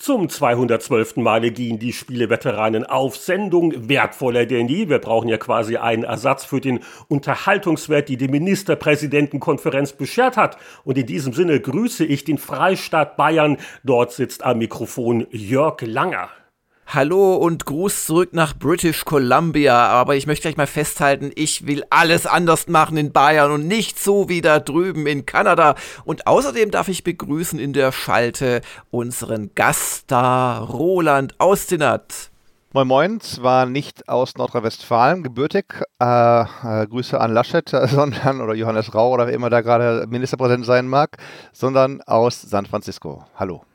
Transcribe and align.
Zum 0.00 0.28
212. 0.28 1.16
Male 1.16 1.50
gehen 1.50 1.80
die 1.80 1.92
Spieleveteranen 1.92 2.84
auf 2.84 3.16
Sendung, 3.16 3.88
wertvoller 3.88 4.46
denn 4.46 4.66
nie. 4.66 4.88
Wir 4.88 5.00
brauchen 5.00 5.28
ja 5.28 5.38
quasi 5.38 5.76
einen 5.76 6.04
Ersatz 6.04 6.44
für 6.44 6.60
den 6.60 6.78
Unterhaltungswert, 7.08 8.08
die 8.08 8.16
die 8.16 8.28
Ministerpräsidentenkonferenz 8.28 9.94
beschert 9.94 10.36
hat. 10.36 10.56
Und 10.84 10.98
in 10.98 11.06
diesem 11.06 11.32
Sinne 11.32 11.58
grüße 11.58 12.04
ich 12.04 12.22
den 12.22 12.38
Freistaat 12.38 13.16
Bayern. 13.16 13.56
Dort 13.82 14.12
sitzt 14.12 14.44
am 14.44 14.58
Mikrofon 14.58 15.26
Jörg 15.32 15.80
Langer. 15.80 16.28
Hallo 16.90 17.34
und 17.34 17.66
Gruß 17.66 18.06
zurück 18.06 18.30
nach 18.32 18.56
British 18.56 19.04
Columbia. 19.04 19.88
Aber 19.88 20.16
ich 20.16 20.26
möchte 20.26 20.44
gleich 20.44 20.56
mal 20.56 20.66
festhalten, 20.66 21.32
ich 21.34 21.66
will 21.66 21.84
alles 21.90 22.24
anders 22.26 22.66
machen 22.66 22.96
in 22.96 23.12
Bayern 23.12 23.52
und 23.52 23.66
nicht 23.66 23.98
so 23.98 24.30
wie 24.30 24.40
da 24.40 24.58
drüben 24.58 25.06
in 25.06 25.26
Kanada. 25.26 25.74
Und 26.06 26.26
außerdem 26.26 26.70
darf 26.70 26.88
ich 26.88 27.04
begrüßen 27.04 27.58
in 27.58 27.74
der 27.74 27.92
Schalte 27.92 28.62
unseren 28.90 29.50
Gaststar 29.54 30.62
Roland 30.62 31.38
Austinat. 31.38 32.30
Moin 32.72 32.88
Moin, 32.88 33.20
zwar 33.20 33.66
nicht 33.66 34.08
aus 34.08 34.36
Nordrhein-Westfalen 34.36 35.22
gebürtig, 35.22 35.66
äh, 36.00 36.40
äh, 36.40 36.86
Grüße 36.86 37.20
an 37.20 37.34
Laschet, 37.34 37.68
sondern, 37.84 38.40
oder 38.40 38.54
Johannes 38.54 38.94
Rau 38.94 39.12
oder 39.12 39.26
wer 39.26 39.34
immer 39.34 39.50
da 39.50 39.60
gerade 39.60 40.06
Ministerpräsident 40.06 40.64
sein 40.64 40.88
mag, 40.88 41.18
sondern 41.52 42.00
aus 42.06 42.40
San 42.40 42.64
Francisco. 42.64 43.26
Hallo. 43.36 43.67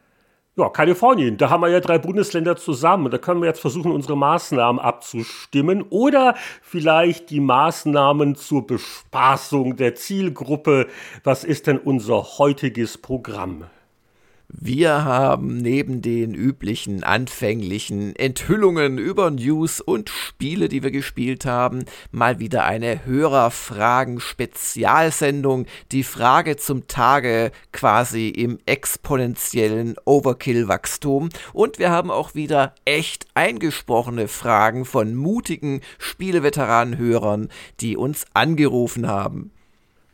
Ja, 0.55 0.69
Kalifornien, 0.69 1.37
da 1.37 1.49
haben 1.49 1.61
wir 1.61 1.69
ja 1.69 1.79
drei 1.79 1.97
Bundesländer 1.97 2.55
zusammen. 2.55 3.09
Da 3.09 3.17
können 3.17 3.41
wir 3.41 3.47
jetzt 3.47 3.59
versuchen, 3.59 3.91
unsere 3.91 4.15
Maßnahmen 4.15 4.79
abzustimmen 4.79 5.83
oder 5.89 6.35
vielleicht 6.61 7.31
die 7.31 7.39
Maßnahmen 7.39 8.35
zur 8.35 8.67
Bespaßung 8.67 9.77
der 9.77 9.95
Zielgruppe. 9.95 10.89
Was 11.23 11.43
ist 11.43 11.65
denn 11.65 11.79
unser 11.79 12.37
heutiges 12.37 12.99
Programm? 12.99 13.63
Wir 14.55 15.03
haben 15.03 15.57
neben 15.57 16.03
den 16.03 16.35
üblichen 16.35 17.03
anfänglichen 17.03 18.15
Enthüllungen 18.15 18.99
über 18.99 19.31
News 19.31 19.81
und 19.81 20.11
Spiele, 20.11 20.69
die 20.69 20.83
wir 20.83 20.91
gespielt 20.91 21.47
haben, 21.47 21.85
mal 22.11 22.37
wieder 22.37 22.63
eine 22.63 23.03
Hörerfragen-Spezialsendung. 23.03 25.65
Die 25.91 26.03
Frage 26.03 26.55
zum 26.55 26.87
Tage 26.87 27.51
quasi 27.71 28.29
im 28.29 28.59
exponentiellen 28.67 29.95
Overkill-Wachstum. 30.05 31.29
Und 31.51 31.79
wir 31.79 31.89
haben 31.89 32.11
auch 32.11 32.35
wieder 32.35 32.75
echt 32.85 33.25
eingesprochene 33.33 34.27
Fragen 34.27 34.85
von 34.85 35.15
mutigen 35.15 35.81
Spieleveteranen-Hörern, 35.97 37.49
die 37.79 37.97
uns 37.97 38.27
angerufen 38.35 39.07
haben. 39.07 39.49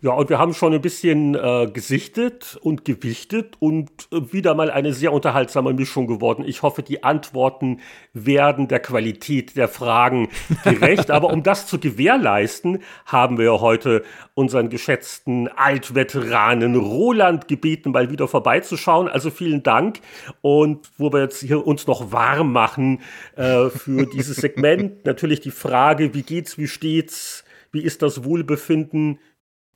Ja, 0.02 0.12
und 0.12 0.30
wir 0.30 0.40
haben 0.40 0.54
schon 0.54 0.74
ein 0.74 0.80
bisschen 0.80 1.36
äh, 1.36 1.68
gesichtet 1.74 2.58
und 2.62 2.86
gewichtet 2.86 3.58
und 3.60 3.90
äh, 4.14 4.32
wieder 4.32 4.56
mal 4.56 4.72
eine 4.72 4.94
sehr 4.94 5.12
unterhaltsame 5.12 5.74
Mischung 5.74 6.08
geworden. 6.08 6.46
Ich 6.48 6.62
hoffe, 6.62 6.84
die 6.84 7.04
Antworten 7.04 7.82
werden 8.14 8.70
der 8.70 8.80
Qualität 8.80 9.58
der 9.58 9.68
Fragen 9.68 10.30
gerecht. 10.64 11.12
Aber 11.12 11.34
um 11.34 11.44
das 11.44 11.68
zu 11.68 11.80
gewährleisten, 11.80 12.80
haben 13.06 13.38
wir 13.38 13.60
heute 13.60 14.04
unseren 14.36 14.70
geschätzten 14.70 15.50
Altveteranen 15.50 16.78
Roland 16.78 17.50
gebeten, 17.50 17.92
mal 17.92 18.10
wieder 18.10 18.30
vorbeizuschauen. 18.30 19.10
Also 19.10 19.32
vielen 19.32 19.64
Dank. 19.64 20.00
Und 20.40 20.90
wo 20.98 21.12
wir 21.12 21.24
jetzt 21.24 21.42
hier 21.42 21.68
uns 21.68 21.88
noch 21.88 22.14
warm 22.14 22.54
machen 22.54 23.02
äh, 23.36 23.68
für 23.68 24.06
dieses 24.06 24.38
Segment, 24.38 25.04
natürlich 25.06 25.42
die 25.42 25.52
Frage, 25.52 26.14
wie 26.14 26.24
geht's, 26.24 26.58
wie 26.58 26.70
steht's? 26.70 27.44
Wie 27.72 27.84
ist 27.84 28.02
das 28.02 28.24
Wohlbefinden? 28.24 29.20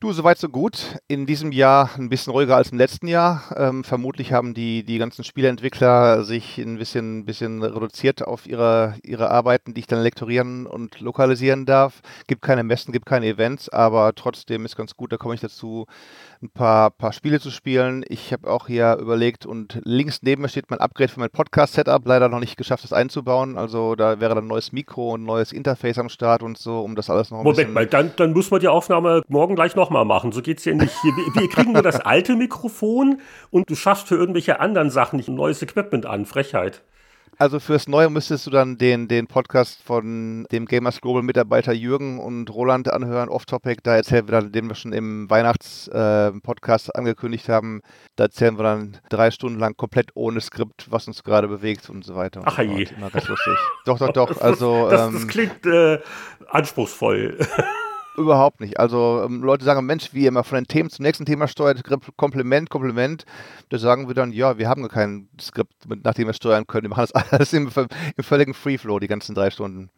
Du, 0.03 0.11
soweit 0.11 0.37
so 0.37 0.49
gut. 0.49 0.99
In 1.07 1.25
diesem 1.25 1.53
Jahr 1.53 1.91
ein 1.97 2.09
bisschen 2.09 2.33
ruhiger 2.33 2.57
als 2.57 2.71
im 2.71 2.77
letzten 2.77 3.07
Jahr. 3.07 3.41
Ähm, 3.55 3.85
vermutlich 3.85 4.33
haben 4.33 4.53
die, 4.53 4.83
die 4.83 4.97
ganzen 4.97 5.23
Spieleentwickler 5.23 6.25
sich 6.25 6.57
ein 6.57 6.77
bisschen, 6.77 7.23
bisschen 7.23 7.63
reduziert 7.63 8.21
auf 8.21 8.45
ihre, 8.45 8.95
ihre 9.01 9.31
Arbeiten, 9.31 9.73
die 9.73 9.79
ich 9.79 9.87
dann 9.87 10.03
lektorieren 10.03 10.67
und 10.67 10.99
lokalisieren 10.99 11.65
darf. 11.65 12.01
Gibt 12.27 12.41
keine 12.41 12.65
Messen, 12.65 12.91
gibt 12.91 13.05
keine 13.05 13.27
Events, 13.27 13.69
aber 13.69 14.13
trotzdem 14.13 14.65
ist 14.65 14.75
ganz 14.75 14.97
gut, 14.97 15.13
da 15.13 15.15
komme 15.15 15.35
ich 15.35 15.39
dazu, 15.39 15.85
ein 16.43 16.49
paar, 16.49 16.91
paar 16.91 17.13
Spiele 17.13 17.39
zu 17.39 17.49
spielen. 17.49 18.03
Ich 18.07 18.31
habe 18.33 18.49
auch 18.49 18.67
hier 18.67 18.97
überlegt 18.99 19.45
und 19.45 19.79
links 19.83 20.21
neben 20.21 20.41
mir 20.41 20.49
steht 20.49 20.69
mein 20.69 20.79
Upgrade 20.79 21.11
für 21.11 21.19
mein 21.19 21.29
Podcast-Setup. 21.29 22.05
Leider 22.05 22.29
noch 22.29 22.39
nicht 22.39 22.57
geschafft, 22.57 22.83
das 22.83 22.93
einzubauen. 22.93 23.57
Also 23.57 23.95
da 23.95 24.19
wäre 24.19 24.35
dann 24.35 24.45
ein 24.45 24.47
neues 24.47 24.71
Mikro 24.71 25.13
und 25.13 25.23
ein 25.23 25.25
neues 25.25 25.51
Interface 25.51 25.97
am 25.97 26.09
Start 26.09 26.43
und 26.43 26.57
so, 26.57 26.81
um 26.81 26.95
das 26.95 27.09
alles 27.09 27.31
noch 27.31 27.39
ein 27.39 27.43
Moment 27.43 27.57
bisschen... 27.57 27.73
mal, 27.73 27.87
dann, 27.87 28.11
dann 28.17 28.33
muss 28.33 28.51
man 28.51 28.59
die 28.59 28.67
Aufnahme 28.67 29.23
morgen 29.27 29.55
gleich 29.55 29.75
nochmal 29.75 30.05
machen. 30.05 30.31
So 30.31 30.41
geht 30.41 30.59
es 30.59 30.65
ja 30.65 30.73
nicht. 30.73 30.93
Hier, 31.01 31.11
wir, 31.11 31.41
wir 31.41 31.49
kriegen 31.49 31.71
nur 31.71 31.81
das 31.81 31.99
alte 32.01 32.35
Mikrofon 32.35 33.19
und 33.49 33.69
du 33.69 33.75
schaffst 33.75 34.07
für 34.07 34.15
irgendwelche 34.15 34.59
anderen 34.59 34.89
Sachen 34.89 35.17
nicht 35.17 35.29
ein 35.29 35.35
neues 35.35 35.61
Equipment 35.61 36.05
an. 36.05 36.25
Frechheit. 36.25 36.83
Also 37.37 37.59
fürs 37.59 37.87
Neue 37.87 38.09
müsstest 38.09 38.45
du 38.45 38.51
dann 38.51 38.77
den, 38.77 39.07
den 39.07 39.27
Podcast 39.27 39.81
von 39.83 40.45
dem 40.51 40.65
Gamers 40.65 41.01
Global 41.01 41.23
Mitarbeiter 41.23 41.73
Jürgen 41.73 42.19
und 42.19 42.49
Roland 42.53 42.91
anhören, 42.91 43.29
Off-Topic. 43.29 43.81
Da 43.83 43.95
erzählen 43.95 44.27
wir 44.27 44.39
dann, 44.39 44.51
den 44.51 44.67
wir 44.67 44.75
schon 44.75 44.93
im 44.93 45.29
Weihnachts-Podcast 45.29 46.89
äh, 46.89 46.97
angekündigt 46.97 47.49
haben. 47.49 47.81
Da 48.15 48.25
erzählen 48.25 48.57
wir 48.57 48.63
dann 48.63 48.97
drei 49.09 49.31
Stunden 49.31 49.59
lang 49.59 49.75
komplett 49.75 50.11
ohne 50.13 50.41
Skript, 50.41 50.91
was 50.91 51.07
uns 51.07 51.23
gerade 51.23 51.47
bewegt 51.47 51.89
und 51.89 52.05
so 52.05 52.15
weiter. 52.15 52.41
Ach 52.45 52.59
je. 52.59 52.87
Immer 52.95 53.09
ganz 53.09 53.27
lustig. 53.27 53.57
Doch, 53.85 53.97
doch, 53.97 54.11
doch. 54.11 54.33
Also, 54.43 54.89
das, 54.89 55.11
das, 55.11 55.13
das 55.13 55.27
klingt 55.27 55.65
äh, 55.65 55.99
anspruchsvoll. 56.49 57.37
Überhaupt 58.15 58.59
nicht. 58.59 58.79
Also 58.79 59.23
ähm, 59.25 59.41
Leute 59.41 59.65
sagen, 59.65 59.85
Mensch, 59.85 60.13
wie 60.13 60.23
ihr 60.23 60.27
immer 60.27 60.43
von 60.43 60.59
den 60.59 60.67
Themen 60.67 60.89
zum 60.89 61.03
nächsten 61.03 61.25
Thema 61.25 61.47
steuert, 61.47 61.83
Kompliment, 62.15 62.69
Kompliment. 62.69 63.25
Da 63.69 63.79
sagen 63.79 64.07
wir 64.07 64.13
dann, 64.13 64.31
ja, 64.31 64.57
wir 64.57 64.69
haben 64.69 64.87
kein 64.87 65.29
Skript, 65.41 65.73
nach 66.03 66.13
dem 66.13 66.27
wir 66.27 66.33
steuern 66.33 66.67
können. 66.67 66.83
Wir 66.83 66.89
machen 66.89 67.07
das 67.11 67.31
alles 67.31 67.53
im, 67.53 67.69
im 68.15 68.23
völligen 68.23 68.53
Freeflow, 68.53 68.99
die 68.99 69.07
ganzen 69.07 69.33
drei 69.33 69.49
Stunden. 69.49 69.89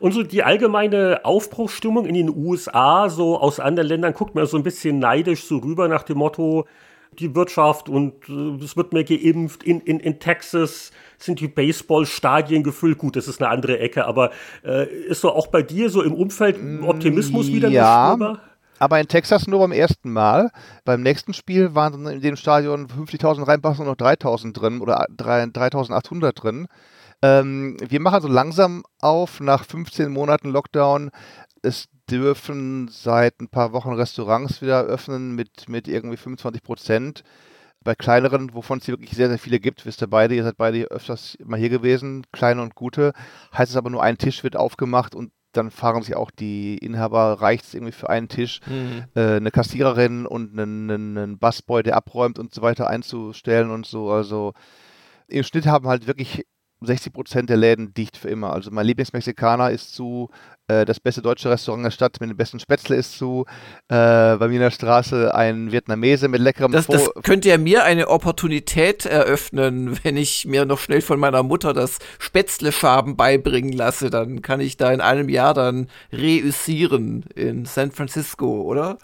Und 0.00 0.12
so 0.12 0.22
die 0.22 0.44
allgemeine 0.44 1.20
Aufbruchsstimmung 1.24 2.06
in 2.06 2.14
den 2.14 2.34
USA, 2.34 3.08
so 3.08 3.38
aus 3.38 3.60
anderen 3.60 3.88
Ländern, 3.88 4.14
guckt 4.14 4.34
man 4.34 4.46
so 4.46 4.56
ein 4.56 4.62
bisschen 4.62 4.98
neidisch 4.98 5.44
so 5.44 5.58
rüber 5.58 5.88
nach 5.88 6.04
dem 6.04 6.18
Motto, 6.18 6.66
die 7.12 7.34
Wirtschaft 7.34 7.88
und 7.88 8.28
äh, 8.28 8.64
es 8.64 8.76
wird 8.76 8.92
mehr 8.92 9.04
geimpft. 9.04 9.62
In, 9.62 9.80
in, 9.80 10.00
in 10.00 10.20
Texas 10.20 10.92
sind 11.18 11.40
die 11.40 11.48
Baseballstadien 11.48 12.62
gefüllt. 12.62 12.98
Gut, 12.98 13.16
das 13.16 13.28
ist 13.28 13.42
eine 13.42 13.50
andere 13.50 13.78
Ecke, 13.78 14.06
aber 14.06 14.30
äh, 14.64 14.86
ist 14.86 15.20
so 15.20 15.32
auch 15.32 15.48
bei 15.48 15.62
dir 15.62 15.90
so 15.90 16.02
im 16.02 16.14
Umfeld 16.14 16.58
Optimismus 16.82 17.48
wieder 17.48 17.68
ja. 17.68 18.12
Spürbar? 18.14 18.40
Aber 18.78 19.00
in 19.00 19.08
Texas 19.08 19.46
nur 19.46 19.60
beim 19.60 19.72
ersten 19.72 20.12
Mal. 20.12 20.50
Beim 20.84 21.02
nächsten 21.02 21.34
Spiel 21.34 21.74
waren 21.74 22.06
in 22.06 22.20
dem 22.20 22.36
Stadion 22.36 22.86
50.000 22.86 23.46
reinpassen 23.46 23.86
und 23.86 24.00
noch 24.00 24.06
3.000 24.06 24.52
drin 24.52 24.80
oder 24.80 25.06
3.800 25.16 26.32
drin. 26.32 26.68
Ähm, 27.20 27.76
wir 27.80 28.00
machen 28.00 28.20
so 28.22 28.28
langsam 28.28 28.84
auf 29.00 29.40
nach 29.40 29.64
15 29.64 30.10
Monaten 30.12 30.50
Lockdown. 30.50 31.10
Es 31.62 31.88
dürfen 32.10 32.88
seit 32.88 33.40
ein 33.40 33.48
paar 33.48 33.72
Wochen 33.72 33.92
Restaurants 33.92 34.62
wieder 34.62 34.82
öffnen 34.82 35.34
mit, 35.34 35.68
mit 35.68 35.88
irgendwie 35.88 36.16
25 36.16 36.62
Prozent. 36.62 37.22
Bei 37.84 37.94
kleineren, 37.94 38.54
wovon 38.54 38.78
es 38.78 38.86
hier 38.86 38.94
wirklich 38.94 39.12
sehr, 39.12 39.28
sehr 39.28 39.38
viele 39.38 39.60
gibt, 39.60 39.86
wisst 39.86 40.02
ihr 40.02 40.08
beide, 40.08 40.34
ihr 40.34 40.42
seid 40.42 40.56
beide 40.56 40.90
öfters 40.90 41.38
mal 41.44 41.58
hier 41.58 41.68
gewesen, 41.68 42.24
kleine 42.32 42.62
und 42.62 42.74
gute, 42.74 43.12
heißt 43.56 43.70
es 43.70 43.76
aber 43.76 43.88
nur 43.88 44.02
ein 44.02 44.18
Tisch 44.18 44.42
wird 44.42 44.56
aufgemacht 44.56 45.14
und 45.14 45.30
dann 45.52 45.70
fahren 45.70 46.02
sich 46.02 46.16
auch 46.16 46.30
die 46.30 46.76
Inhaber, 46.78 47.40
reicht 47.40 47.64
es 47.64 47.74
irgendwie 47.74 47.92
für 47.92 48.10
einen 48.10 48.28
Tisch, 48.28 48.60
mhm. 48.66 49.04
äh, 49.14 49.36
eine 49.36 49.50
Kassiererin 49.50 50.26
und 50.26 50.58
einen, 50.58 50.90
einen 50.90 51.38
Busboy, 51.38 51.82
der 51.82 51.96
abräumt 51.96 52.38
und 52.38 52.52
so 52.52 52.62
weiter 52.62 52.88
einzustellen 52.88 53.70
und 53.70 53.86
so. 53.86 54.10
Also 54.10 54.52
im 55.28 55.44
Schnitt 55.44 55.66
haben 55.66 55.88
halt 55.88 56.06
wirklich 56.06 56.46
60 56.80 57.12
Prozent 57.12 57.50
der 57.50 57.56
Läden 57.56 57.92
dicht 57.94 58.16
für 58.16 58.28
immer. 58.28 58.52
Also 58.52 58.70
mein 58.70 58.86
Lieblingsmexikaner 58.86 59.70
ist 59.70 59.94
zu, 59.94 60.30
äh, 60.68 60.84
das 60.84 61.00
beste 61.00 61.22
deutsche 61.22 61.50
Restaurant 61.50 61.84
der 61.84 61.90
Stadt 61.90 62.20
mit 62.20 62.30
dem 62.30 62.36
besten 62.36 62.60
Spätzle 62.60 62.96
ist 62.96 63.18
zu, 63.18 63.46
äh, 63.88 64.36
bei 64.36 64.48
mir 64.48 64.54
in 64.54 64.60
der 64.60 64.70
Straße 64.70 65.34
ein 65.34 65.72
Vietnamese 65.72 66.28
mit 66.28 66.40
leckerem 66.40 66.72
das, 66.72 66.86
das 66.86 67.10
könnte 67.22 67.48
ja 67.48 67.58
mir 67.58 67.84
eine 67.84 68.08
Opportunität 68.08 69.06
eröffnen, 69.06 69.98
wenn 70.04 70.16
ich 70.16 70.46
mir 70.46 70.64
noch 70.64 70.78
schnell 70.78 71.00
von 71.00 71.18
meiner 71.18 71.42
Mutter 71.42 71.72
das 71.72 71.98
Spätzle-Schaben 72.18 73.16
beibringen 73.16 73.72
lasse, 73.72 74.10
dann 74.10 74.42
kann 74.42 74.60
ich 74.60 74.76
da 74.76 74.92
in 74.92 75.00
einem 75.00 75.28
Jahr 75.28 75.54
dann 75.54 75.88
reüssieren 76.12 77.24
in 77.34 77.64
San 77.64 77.90
Francisco, 77.90 78.62
oder? 78.62 78.98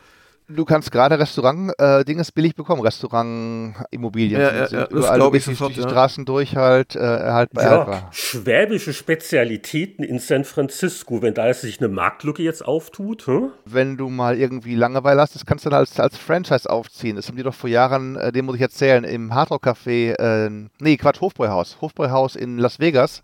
Du 0.54 0.64
kannst 0.64 0.92
gerade 0.92 1.18
Restaurant-Dinges 1.18 2.28
äh, 2.28 2.32
billig 2.32 2.54
bekommen, 2.54 2.80
Restaurant-Immobilien. 2.82 4.40
Ja, 4.40 4.54
ja, 4.54 4.66
ja, 4.66 4.86
das 4.86 5.12
glaube 5.14 5.36
ich 5.36 5.44
sofort, 5.44 5.74
die 5.74 5.80
ja. 5.80 5.88
Straßen 5.88 6.24
durch 6.24 6.54
halt, 6.54 6.94
äh, 6.94 7.00
halt 7.00 7.50
bei 7.52 7.64
ja, 7.64 8.08
Schwäbische 8.12 8.92
Spezialitäten 8.92 10.04
in 10.04 10.18
San 10.20 10.44
Francisco, 10.44 11.22
wenn 11.22 11.34
da 11.34 11.52
sich 11.52 11.80
eine 11.80 11.88
Marktlücke 11.88 12.42
jetzt 12.42 12.64
auftut. 12.64 13.26
Hm? 13.26 13.50
Wenn 13.64 13.96
du 13.96 14.08
mal 14.08 14.36
irgendwie 14.36 14.76
Langeweile 14.76 15.20
hast, 15.20 15.34
das 15.34 15.44
kannst 15.44 15.66
du 15.66 15.70
dann 15.70 15.80
als, 15.80 15.98
als 15.98 16.16
Franchise 16.16 16.70
aufziehen. 16.70 17.16
Das 17.16 17.28
haben 17.28 17.36
die 17.36 17.42
doch 17.42 17.54
vor 17.54 17.70
Jahren, 17.70 18.16
äh, 18.16 18.30
dem 18.30 18.46
muss 18.46 18.54
ich 18.54 18.62
erzählen, 18.62 19.02
im 19.02 19.34
Hardrock 19.34 19.66
Café, 19.66 20.14
äh, 20.14 20.50
nee, 20.78 20.96
Quatsch, 20.96 21.20
Hofbräuhaus, 21.20 21.78
Hofbräuhaus 21.80 22.36
in 22.36 22.58
Las 22.58 22.78
Vegas 22.78 23.22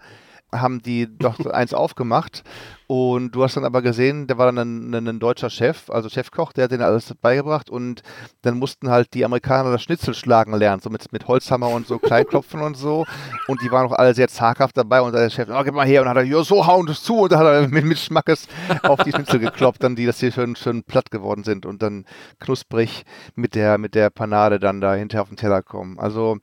haben 0.53 0.83
die 0.83 1.07
doch 1.19 1.39
eins 1.47 1.75
aufgemacht. 1.75 2.43
Und 2.87 3.37
du 3.37 3.45
hast 3.45 3.57
dann 3.57 3.65
aber 3.65 3.83
gesehen, 3.83 4.27
der 4.27 4.37
war 4.37 4.51
dann 4.51 4.59
ein, 4.93 5.07
ein, 5.07 5.21
deutscher 5.21 5.49
Chef, 5.49 5.89
also 5.91 6.09
Chefkoch, 6.09 6.53
der 6.53 6.65
hat 6.65 6.73
denen 6.73 6.83
alles 6.83 7.15
beigebracht 7.23 7.71
und 7.71 8.03
dann 8.43 8.59
mussten 8.59 8.91
halt 8.91 9.15
die 9.15 9.25
Amerikaner 9.25 9.71
das 9.71 9.85
Schnitzel 9.85 10.13
schlagen 10.13 10.53
lernen, 10.55 10.83
so 10.83 10.91
mit, 10.91 11.13
mit 11.13 11.29
Holzhammer 11.29 11.69
und 11.69 11.87
so 11.87 11.99
Kleinklopfen 12.01 12.61
und 12.61 12.77
so. 12.77 13.07
Und 13.47 13.63
die 13.63 13.71
waren 13.71 13.87
auch 13.87 13.93
alle 13.93 14.13
sehr 14.13 14.27
zaghaft 14.27 14.77
dabei 14.77 15.03
und 15.03 15.13
der 15.13 15.31
Chef, 15.31 15.49
oh, 15.53 15.63
gib 15.63 15.75
mal 15.75 15.87
her 15.87 16.03
und 16.03 16.09
hat 16.09 16.17
er, 16.17 16.25
ja, 16.25 16.43
so 16.43 16.67
hauen 16.67 16.87
das 16.87 17.05
zu 17.05 17.17
und 17.21 17.31
dann 17.31 17.39
hat 17.39 17.47
er 17.47 17.69
mit, 17.69 17.85
mit 17.85 17.99
Schmackes 17.99 18.49
auf 18.83 19.05
die 19.05 19.13
Schnitzel 19.13 19.39
gekloppt, 19.39 19.85
dann 19.85 19.95
die, 19.95 20.07
dass 20.07 20.19
die 20.19 20.33
schön, 20.33 20.57
schön 20.57 20.83
platt 20.83 21.13
geworden 21.13 21.45
sind 21.45 21.67
und 21.67 21.83
dann 21.83 22.05
knusprig 22.41 23.05
mit 23.37 23.55
der, 23.55 23.79
mit 23.79 23.95
der 23.95 24.11
Panade 24.11 24.59
dann 24.59 24.81
da 24.81 24.95
hinterher 24.95 25.23
auf 25.23 25.29
den 25.29 25.37
Teller 25.37 25.63
kommen. 25.63 25.97
Also 26.01 26.39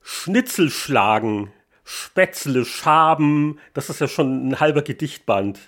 Schnitzel 0.00 0.70
schlagen 0.70 1.52
Spätzle, 1.92 2.64
Schaben, 2.64 3.58
das 3.74 3.90
ist 3.90 4.00
ja 4.00 4.06
schon 4.06 4.48
ein 4.48 4.60
halber 4.60 4.82
Gedichtband. 4.82 5.58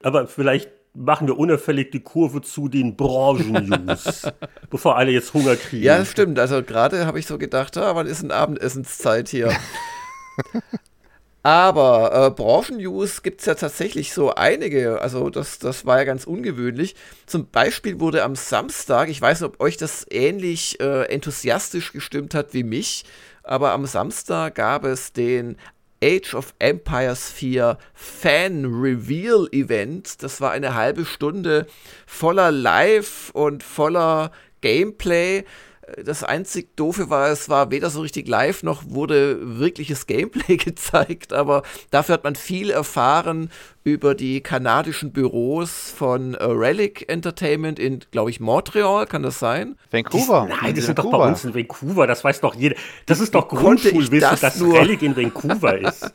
Aber 0.00 0.28
vielleicht 0.28 0.70
machen 0.94 1.26
wir 1.26 1.36
unauffällig 1.36 1.90
die 1.90 2.00
Kurve 2.00 2.40
zu 2.40 2.68
den 2.68 2.96
Branchen-News, 2.96 4.30
bevor 4.70 4.96
alle 4.96 5.10
jetzt 5.10 5.34
Hunger 5.34 5.56
kriegen. 5.56 5.82
Ja, 5.82 6.04
stimmt. 6.04 6.38
Also 6.38 6.62
gerade 6.62 7.04
habe 7.04 7.18
ich 7.18 7.26
so 7.26 7.36
gedacht, 7.36 7.76
ah, 7.78 7.96
wann 7.96 8.06
ist 8.06 8.22
denn 8.22 8.30
Abendessenszeit 8.30 9.28
hier? 9.28 9.52
Aber 11.42 12.26
äh, 12.26 12.30
Branchen-News 12.30 13.24
gibt 13.24 13.40
es 13.40 13.46
ja 13.46 13.54
tatsächlich 13.56 14.12
so 14.12 14.32
einige. 14.32 15.00
Also 15.00 15.30
das, 15.30 15.58
das 15.58 15.84
war 15.84 15.98
ja 15.98 16.04
ganz 16.04 16.24
ungewöhnlich. 16.24 16.94
Zum 17.26 17.48
Beispiel 17.48 17.98
wurde 17.98 18.22
am 18.22 18.36
Samstag, 18.36 19.08
ich 19.08 19.20
weiß 19.20 19.40
nicht, 19.40 19.48
ob 19.48 19.60
euch 19.60 19.76
das 19.76 20.06
ähnlich 20.08 20.78
äh, 20.80 21.06
enthusiastisch 21.06 21.92
gestimmt 21.92 22.36
hat 22.36 22.54
wie 22.54 22.62
mich, 22.62 23.04
aber 23.42 23.72
am 23.72 23.86
Samstag 23.86 24.54
gab 24.54 24.84
es 24.84 25.12
den 25.12 25.56
Age 26.02 26.34
of 26.34 26.54
Empires 26.58 27.30
4 27.30 27.78
Fan 27.94 28.64
Reveal 28.64 29.46
Event. 29.52 30.22
Das 30.22 30.40
war 30.40 30.50
eine 30.50 30.74
halbe 30.74 31.04
Stunde 31.04 31.66
voller 32.06 32.50
Live 32.50 33.30
und 33.30 33.62
voller 33.62 34.32
Gameplay. 34.60 35.44
Das 36.04 36.22
einzig 36.22 36.76
Doofe 36.76 37.10
war, 37.10 37.30
es 37.30 37.48
war 37.48 37.72
weder 37.72 37.90
so 37.90 38.02
richtig 38.02 38.28
live 38.28 38.62
noch 38.62 38.84
wurde 38.86 39.58
wirkliches 39.58 40.06
Gameplay 40.06 40.56
gezeigt, 40.64 41.32
aber 41.32 41.64
dafür 41.90 42.14
hat 42.14 42.24
man 42.24 42.36
viel 42.36 42.70
erfahren 42.70 43.50
über 43.82 44.14
die 44.14 44.42
kanadischen 44.42 45.12
Büros 45.12 45.92
von 45.96 46.34
uh, 46.34 46.52
Relic 46.52 47.08
Entertainment 47.08 47.80
in, 47.80 47.98
glaube 48.12 48.30
ich, 48.30 48.38
Montreal, 48.38 49.06
kann 49.06 49.24
das 49.24 49.40
sein? 49.40 49.76
Vancouver. 49.90 50.48
Die, 50.48 50.64
nein, 50.64 50.74
die 50.74 50.80
sind 50.80 51.00
doch 51.00 51.10
bei 51.10 51.26
uns 51.26 51.44
in 51.44 51.52
Vancouver, 51.52 52.06
das 52.06 52.22
weiß 52.22 52.40
doch 52.40 52.54
jeder. 52.54 52.76
Das 53.06 53.18
ist 53.18 53.34
doch 53.34 53.48
Grundschulwissen, 53.48 54.20
das 54.20 54.40
dass 54.40 54.60
nur? 54.60 54.78
Relic 54.78 55.02
in 55.02 55.16
Vancouver 55.16 55.78
ist. 55.78 56.12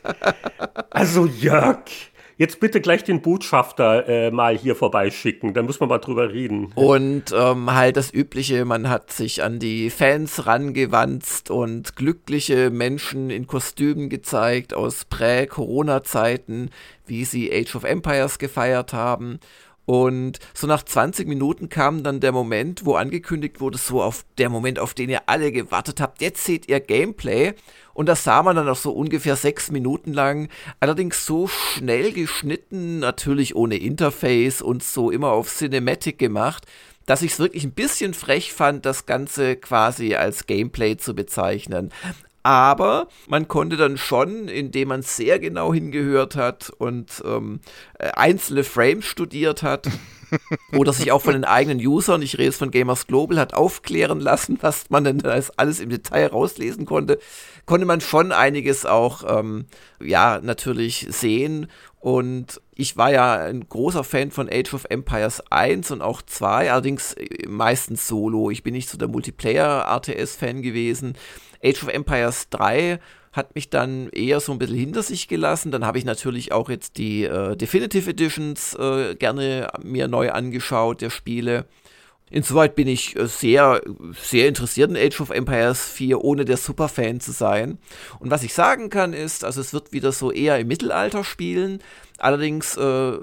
Also 0.89 1.25
Jörg. 1.25 1.83
Jetzt 2.37 2.59
bitte 2.59 2.81
gleich 2.81 3.03
den 3.03 3.23
Botschafter 3.23 4.07
äh, 4.07 4.31
mal 4.31 4.55
hier 4.55 4.75
vorbeischicken, 4.75 5.55
dann 5.55 5.65
müssen 5.65 5.79
wir 5.79 5.87
mal 5.87 5.97
drüber 5.97 6.31
reden. 6.31 6.71
Und 6.75 7.23
ähm, 7.35 7.73
halt 7.73 7.97
das 7.97 8.13
Übliche, 8.13 8.63
man 8.63 8.89
hat 8.89 9.11
sich 9.11 9.41
an 9.41 9.57
die 9.57 9.89
Fans 9.89 10.45
rangewanzt 10.45 11.49
und 11.49 11.95
glückliche 11.95 12.69
Menschen 12.69 13.31
in 13.31 13.47
Kostümen 13.47 14.09
gezeigt 14.09 14.75
aus 14.75 15.05
Prä-Corona-Zeiten, 15.05 16.69
wie 17.07 17.25
sie 17.25 17.51
Age 17.51 17.75
of 17.75 17.83
Empires 17.83 18.37
gefeiert 18.37 18.93
haben. 18.93 19.39
Und 19.87 20.39
so 20.53 20.67
nach 20.67 20.83
20 20.83 21.29
Minuten 21.29 21.69
kam 21.69 22.03
dann 22.03 22.19
der 22.19 22.33
Moment, 22.33 22.85
wo 22.85 22.95
angekündigt 22.95 23.61
wurde, 23.61 23.77
so 23.77 24.03
auf 24.03 24.25
der 24.37 24.49
Moment, 24.49 24.79
auf 24.79 24.93
den 24.93 25.09
ihr 25.09 25.21
alle 25.27 25.53
gewartet 25.53 26.01
habt. 26.01 26.21
Jetzt 26.21 26.43
seht 26.43 26.67
ihr 26.67 26.81
Gameplay. 26.81 27.53
Und 27.97 28.05
das 28.05 28.23
sah 28.23 28.43
man 28.43 28.55
dann 28.55 28.69
auch 28.69 28.75
so 28.75 28.91
ungefähr 28.91 29.35
sechs 29.35 29.71
Minuten 29.71 30.13
lang. 30.13 30.49
Allerdings 30.79 31.25
so 31.25 31.47
schnell 31.47 32.11
geschnitten, 32.11 32.99
natürlich 32.99 33.55
ohne 33.55 33.77
Interface 33.77 34.61
und 34.61 34.83
so 34.83 35.09
immer 35.09 35.31
auf 35.31 35.49
Cinematic 35.49 36.19
gemacht, 36.19 36.67
dass 37.07 37.23
ich 37.23 37.31
es 37.31 37.39
wirklich 37.39 37.63
ein 37.63 37.71
bisschen 37.71 38.13
frech 38.13 38.53
fand, 38.53 38.85
das 38.85 39.07
Ganze 39.07 39.55
quasi 39.55 40.13
als 40.13 40.45
Gameplay 40.45 40.97
zu 40.97 41.15
bezeichnen 41.15 41.91
aber 42.47 43.09
man 43.27 43.49
konnte 43.49 43.75
dann 43.75 43.97
schon, 43.97 44.47
indem 44.47 44.87
man 44.87 45.01
sehr 45.01 45.37
genau 45.37 45.73
hingehört 45.73 46.37
hat 46.37 46.69
und 46.69 47.21
ähm, 47.25 47.59
äh, 47.99 48.07
einzelne 48.11 48.63
Frames 48.63 49.03
studiert 49.03 49.63
hat, 49.63 49.89
oder 50.73 50.93
sich 50.93 51.11
auch 51.11 51.21
von 51.21 51.33
den 51.33 51.45
eigenen 51.45 51.85
Usern, 51.85 52.21
ich 52.21 52.33
rede 52.33 52.45
jetzt 52.45 52.57
von 52.57 52.71
Gamers 52.71 53.07
Global, 53.07 53.39
hat 53.39 53.53
aufklären 53.53 54.19
lassen, 54.19 54.57
was 54.61 54.89
man 54.89 55.03
denn 55.03 55.19
da 55.19 55.39
alles 55.57 55.79
im 55.79 55.89
Detail 55.89 56.27
rauslesen 56.27 56.85
konnte, 56.85 57.19
konnte 57.65 57.85
man 57.85 58.01
schon 58.01 58.31
einiges 58.31 58.85
auch, 58.85 59.39
ähm, 59.39 59.65
ja, 60.01 60.39
natürlich 60.41 61.07
sehen. 61.09 61.67
Und 61.99 62.61
ich 62.75 62.95
war 62.95 63.11
ja 63.11 63.35
ein 63.35 63.67
großer 63.67 64.03
Fan 64.03 64.31
von 64.31 64.49
Age 64.49 64.73
of 64.73 64.85
Empires 64.89 65.43
1 65.49 65.91
und 65.91 66.01
auch 66.01 66.21
2, 66.21 66.71
allerdings 66.71 67.13
äh, 67.13 67.47
meistens 67.47 68.07
solo. 68.07 68.49
Ich 68.49 68.63
bin 68.63 68.73
nicht 68.73 68.89
so 68.89 68.97
der 68.97 69.07
Multiplayer-RTS-Fan 69.07 70.61
gewesen. 70.61 71.17
Age 71.63 71.83
of 71.83 71.89
Empires 71.89 72.49
3 72.49 72.99
hat 73.37 73.55
mich 73.55 73.69
dann 73.69 74.09
eher 74.09 74.39
so 74.39 74.51
ein 74.51 74.59
bisschen 74.59 74.77
hinter 74.77 75.03
sich 75.03 75.27
gelassen. 75.27 75.71
Dann 75.71 75.85
habe 75.85 75.97
ich 75.97 76.05
natürlich 76.05 76.51
auch 76.51 76.69
jetzt 76.69 76.97
die 76.97 77.23
äh, 77.23 77.55
Definitive 77.55 78.09
Editions 78.09 78.73
äh, 78.73 79.15
gerne 79.15 79.69
mir 79.83 80.07
neu 80.07 80.31
angeschaut, 80.31 81.01
der 81.01 81.09
Spiele. 81.09 81.65
Insoweit 82.29 82.75
bin 82.75 82.87
ich 82.87 83.15
äh, 83.15 83.27
sehr, 83.27 83.81
sehr 84.21 84.49
interessiert 84.49 84.89
in 84.89 84.97
Age 84.97 85.21
of 85.21 85.29
Empires 85.29 85.85
4, 85.85 86.21
ohne 86.21 86.43
der 86.43 86.57
Superfan 86.57 87.21
zu 87.21 87.31
sein. 87.31 87.77
Und 88.19 88.31
was 88.31 88.43
ich 88.43 88.53
sagen 88.53 88.89
kann 88.89 89.13
ist, 89.13 89.45
also 89.45 89.61
es 89.61 89.73
wird 89.73 89.93
wieder 89.93 90.11
so 90.11 90.31
eher 90.31 90.59
im 90.59 90.67
Mittelalter 90.67 91.23
spielen, 91.23 91.79
allerdings 92.17 92.75
äh, 92.75 93.17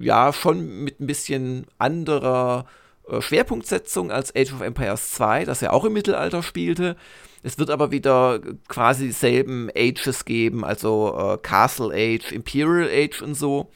ja 0.00 0.32
schon 0.34 0.84
mit 0.84 1.00
ein 1.00 1.06
bisschen 1.06 1.66
anderer 1.78 2.66
äh, 3.08 3.22
Schwerpunktsetzung 3.22 4.10
als 4.10 4.34
Age 4.36 4.52
of 4.52 4.60
Empires 4.60 5.10
2, 5.12 5.46
das 5.46 5.62
ja 5.62 5.70
auch 5.70 5.84
im 5.84 5.94
Mittelalter 5.94 6.42
spielte. 6.42 6.96
Es 7.42 7.58
wird 7.58 7.70
aber 7.70 7.90
wieder 7.90 8.40
quasi 8.68 9.06
dieselben 9.06 9.68
Ages 9.74 10.24
geben, 10.24 10.64
also 10.64 11.16
äh, 11.18 11.38
Castle 11.38 11.92
Age, 11.92 12.32
Imperial 12.32 12.88
Age 12.88 13.22
und 13.22 13.34
so. 13.34 13.68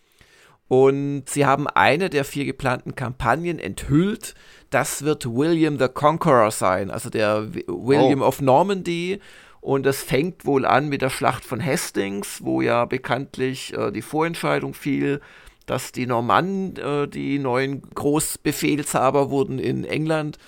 Und 0.68 1.24
sie 1.28 1.46
haben 1.46 1.66
eine 1.68 2.10
der 2.10 2.24
vier 2.24 2.44
geplanten 2.44 2.94
Kampagnen 2.94 3.58
enthüllt. 3.58 4.34
Das 4.70 5.02
wird 5.02 5.26
William 5.26 5.78
the 5.78 5.88
Conqueror 5.88 6.50
sein, 6.50 6.90
also 6.90 7.08
der 7.08 7.52
William 7.66 8.22
oh. 8.22 8.26
of 8.26 8.40
Normandy. 8.40 9.20
Und 9.60 9.84
das 9.84 10.02
fängt 10.02 10.44
wohl 10.44 10.64
an 10.64 10.88
mit 10.88 11.02
der 11.02 11.10
Schlacht 11.10 11.44
von 11.44 11.64
Hastings, 11.64 12.40
wo 12.44 12.60
ja 12.62 12.84
bekanntlich 12.84 13.74
äh, 13.74 13.90
die 13.90 14.02
Vorentscheidung 14.02 14.74
fiel, 14.74 15.20
dass 15.66 15.90
die 15.90 16.06
Normannen 16.06 16.76
äh, 16.76 17.08
die 17.08 17.40
neuen 17.40 17.82
Großbefehlshaber 17.82 19.30
wurden 19.30 19.58
in 19.58 19.84
England 19.84 20.38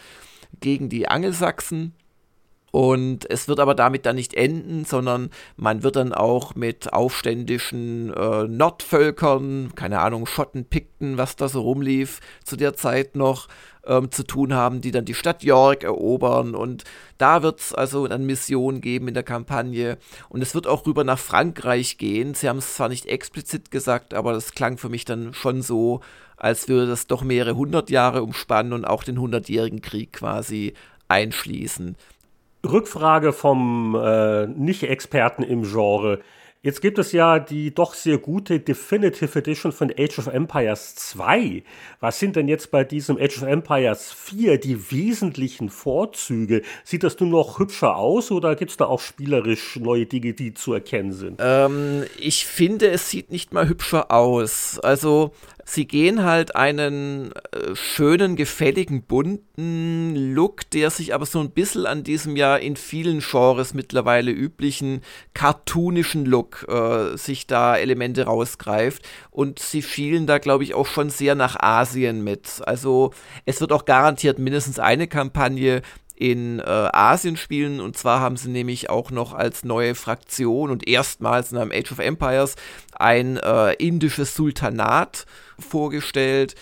gegen 0.61 0.89
die 0.89 1.09
Angelsachsen. 1.09 1.95
Und 2.71 3.29
es 3.31 3.49
wird 3.49 3.61
aber 3.61 3.75
damit 3.75 4.05
dann 4.05 4.17
nicht 4.17 4.35
enden, 4.35 4.85
sondern 4.85 5.31
man 5.57 5.83
wird 5.83 5.97
dann 5.97 6.13
auch 6.13 6.55
mit 6.55 6.93
aufständischen 6.93 8.13
äh, 8.13 8.45
Nordvölkern, 8.45 9.73
keine 9.75 10.01
Ahnung, 10.01 10.27
Schotten, 10.27 10.67
Pikten, 10.67 11.17
was 11.17 11.37
da 11.37 11.49
so 11.49 11.63
rumlief, 11.63 12.21
zu 12.45 12.57
der 12.57 12.75
Zeit 12.75 13.17
noch 13.17 13.49
ähm, 13.87 14.11
zu 14.11 14.23
tun 14.23 14.55
haben, 14.55 14.81
die 14.81 14.91
dann 14.91 15.07
die 15.07 15.15
Stadt 15.15 15.43
York 15.43 15.83
erobern. 15.83 16.55
Und 16.55 16.85
da 17.17 17.43
wird 17.43 17.61
es 17.61 17.75
also 17.75 18.07
dann 18.07 18.27
Missionen 18.27 18.81
geben 18.81 19.09
in 19.09 19.15
der 19.15 19.23
Kampagne. 19.23 19.97
Und 20.29 20.43
es 20.43 20.55
wird 20.55 20.67
auch 20.67 20.87
rüber 20.87 21.05
nach 21.05 21.19
Frankreich 21.19 21.97
gehen. 21.97 22.35
Sie 22.35 22.49
haben 22.49 22.59
es 22.59 22.75
zwar 22.75 22.91
nicht 22.91 23.07
explizit 23.07 23.71
gesagt, 23.71 24.13
aber 24.13 24.35
das 24.35 24.53
klang 24.53 24.77
für 24.77 24.91
mich 24.91 25.07
dann 25.07 25.33
schon 25.33 25.63
so, 25.63 26.01
als 26.37 26.69
würde 26.69 26.87
das 26.87 27.07
doch 27.07 27.23
mehrere 27.23 27.57
hundert 27.57 27.91
Jahre 27.91 28.23
umspannen 28.23 28.75
und 28.75 28.85
auch 28.85 29.03
den 29.03 29.19
hundertjährigen 29.19 29.81
Krieg 29.81 30.13
quasi 30.13 30.75
einschließen. 31.09 31.97
Rückfrage 32.67 33.33
vom 33.33 33.95
äh, 33.95 34.47
Nicht-Experten 34.47 35.43
im 35.43 35.63
Genre. 35.63 36.21
Jetzt 36.61 36.81
gibt 36.81 36.99
es 36.99 37.13
ja 37.13 37.39
die 37.39 37.73
doch 37.73 37.95
sehr 37.95 38.19
gute 38.19 38.59
Definitive 38.59 39.39
Edition 39.39 39.71
von 39.71 39.93
Age 39.97 40.19
of 40.19 40.27
Empires 40.27 40.97
2. 40.97 41.63
Was 42.01 42.19
sind 42.19 42.35
denn 42.35 42.49
jetzt 42.49 42.73
bei 42.73 42.83
diesem 42.83 43.17
Age 43.17 43.39
of 43.39 43.43
Empires 43.45 44.13
4 44.13 44.59
die 44.59 44.91
wesentlichen 44.91 45.71
Vorzüge? 45.71 46.63
Sieht 46.83 47.05
das 47.05 47.21
nur 47.21 47.29
noch 47.29 47.61
hübscher 47.61 47.97
aus 47.97 48.33
oder 48.33 48.57
gibt 48.57 48.73
es 48.73 48.77
da 48.77 48.87
auch 48.87 49.01
spielerisch 49.01 49.77
neue 49.77 50.07
Dinge, 50.07 50.33
die 50.33 50.53
zu 50.53 50.73
erkennen 50.73 51.13
sind? 51.13 51.39
Ähm, 51.41 52.03
ich 52.19 52.45
finde, 52.45 52.91
es 52.91 53.09
sieht 53.09 53.31
nicht 53.31 53.53
mal 53.53 53.69
hübscher 53.69 54.11
aus. 54.11 54.81
Also 54.81 55.33
Sie 55.71 55.87
gehen 55.87 56.25
halt 56.25 56.57
einen 56.57 57.31
äh, 57.53 57.75
schönen, 57.75 58.37
gefälligen, 58.37 59.03
bunten 59.03 60.17
Look, 60.17 60.71
der 60.71 60.89
sich 60.89 61.13
aber 61.13 61.27
so 61.27 61.41
ein 61.41 61.51
bisschen 61.51 61.85
an 61.85 62.05
diesem 62.05 62.37
ja 62.37 62.57
in 62.57 62.75
vielen 62.75 63.21
Genres 63.21 63.75
mittlerweile 63.75 64.31
üblichen 64.31 65.03
cartoonischen 65.35 66.25
Look 66.25 66.48
äh, 66.69 67.17
sich 67.17 67.47
da 67.47 67.77
Elemente 67.77 68.25
rausgreift. 68.25 69.09
Und 69.31 69.59
sie 69.59 69.83
schielen 69.83 70.27
da, 70.27 70.39
glaube 70.39 70.65
ich, 70.65 70.75
auch 70.75 70.87
schon 70.87 71.11
sehr 71.11 71.35
nach 71.35 71.57
Asien 71.61 72.25
mit. 72.25 72.63
Also 72.65 73.13
es 73.45 73.61
wird 73.61 73.73
auch 73.73 73.85
garantiert 73.85 74.39
mindestens 74.39 74.79
eine 74.79 75.07
Kampagne 75.07 75.83
in 76.19 76.59
äh, 76.59 76.63
Asien 76.65 77.37
spielen. 77.37 77.81
Und 77.81 77.97
zwar 77.97 78.21
haben 78.21 78.37
sie 78.37 78.51
nämlich 78.51 78.91
auch 78.91 79.11
noch 79.11 79.35
als 79.35 79.65
neue 79.65 79.95
Fraktion 79.95 80.71
und 80.71 80.89
erstmals 80.89 81.53
in 81.53 81.59
einem 81.59 81.73
Age 81.73 81.93
of 81.93 82.01
Empires 82.01 82.57
ein 82.93 83.37
äh, 83.37 83.75
indisches 83.75 84.35
Sultanat 84.35 85.27
vorgestellt. 85.59 86.57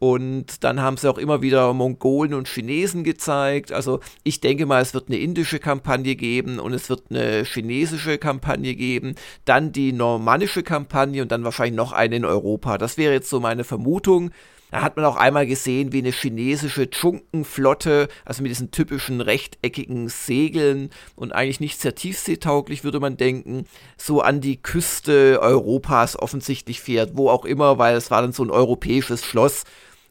Und 0.00 0.64
dann 0.64 0.80
haben 0.80 0.96
sie 0.96 1.10
auch 1.10 1.18
immer 1.18 1.42
wieder 1.42 1.74
Mongolen 1.74 2.32
und 2.32 2.48
Chinesen 2.48 3.04
gezeigt. 3.04 3.70
Also 3.70 4.00
ich 4.24 4.40
denke 4.40 4.64
mal, 4.64 4.80
es 4.80 4.94
wird 4.94 5.08
eine 5.08 5.18
indische 5.18 5.58
Kampagne 5.58 6.16
geben 6.16 6.58
und 6.58 6.72
es 6.72 6.88
wird 6.88 7.02
eine 7.10 7.44
chinesische 7.44 8.16
Kampagne 8.16 8.74
geben, 8.74 9.14
dann 9.44 9.72
die 9.72 9.92
normannische 9.92 10.62
Kampagne 10.62 11.20
und 11.20 11.30
dann 11.30 11.44
wahrscheinlich 11.44 11.76
noch 11.76 11.92
eine 11.92 12.16
in 12.16 12.24
Europa. 12.24 12.78
Das 12.78 12.96
wäre 12.96 13.12
jetzt 13.12 13.28
so 13.28 13.40
meine 13.40 13.62
Vermutung. 13.62 14.30
Da 14.70 14.80
hat 14.80 14.96
man 14.96 15.04
auch 15.04 15.16
einmal 15.16 15.46
gesehen, 15.46 15.92
wie 15.92 15.98
eine 15.98 16.12
chinesische 16.12 16.88
Chunkenflotte, 16.88 18.08
also 18.24 18.42
mit 18.42 18.50
diesen 18.50 18.70
typischen 18.70 19.20
rechteckigen 19.20 20.08
Segeln 20.08 20.88
und 21.14 21.32
eigentlich 21.32 21.60
nicht 21.60 21.78
sehr 21.78 21.94
tiefseetauglich, 21.94 22.84
würde 22.84 23.00
man 23.00 23.18
denken, 23.18 23.66
so 23.98 24.22
an 24.22 24.40
die 24.40 24.62
Küste 24.62 25.40
Europas 25.42 26.18
offensichtlich 26.18 26.80
fährt, 26.80 27.16
wo 27.16 27.28
auch 27.28 27.44
immer, 27.44 27.76
weil 27.76 27.96
es 27.96 28.10
war 28.10 28.22
dann 28.22 28.32
so 28.32 28.44
ein 28.44 28.50
europäisches 28.50 29.26
Schloss. 29.26 29.64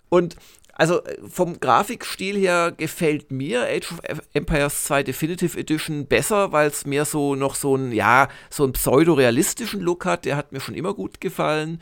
Und 0.10 0.36
also 0.74 1.02
vom 1.30 1.60
Grafikstil 1.60 2.38
her 2.38 2.72
gefällt 2.72 3.32
mir 3.32 3.64
Age 3.64 3.92
of 3.92 4.22
Empires 4.34 4.86
2 4.86 5.04
Definitive 5.04 5.60
Edition 5.60 6.08
besser, 6.08 6.54
weil 6.54 6.70
es 6.70 6.86
mehr 6.86 7.04
so 7.04 7.36
noch 7.36 7.56
so 7.56 7.76
ein, 7.76 7.92
ja, 7.92 8.30
so 8.50 8.64
einen 8.64 8.72
pseudo-realistischen 8.74 9.82
Look 9.82 10.06
hat. 10.06 10.24
Der 10.24 10.38
hat 10.38 10.54
mir 10.54 10.62
schon 10.62 10.76
immer 10.76 10.94
gut 10.94 11.20
gefallen. 11.20 11.82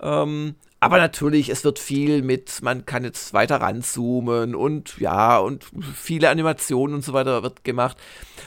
Ähm, 0.00 0.54
aber 0.78 0.98
natürlich, 0.98 1.48
es 1.48 1.64
wird 1.64 1.78
viel 1.78 2.20
mit, 2.22 2.60
man 2.62 2.84
kann 2.84 3.02
jetzt 3.02 3.32
weiter 3.32 3.56
ranzoomen 3.62 4.54
und 4.54 4.98
ja, 4.98 5.38
und 5.38 5.64
viele 5.94 6.28
Animationen 6.28 6.96
und 6.96 7.04
so 7.04 7.14
weiter 7.14 7.42
wird 7.42 7.64
gemacht. 7.64 7.96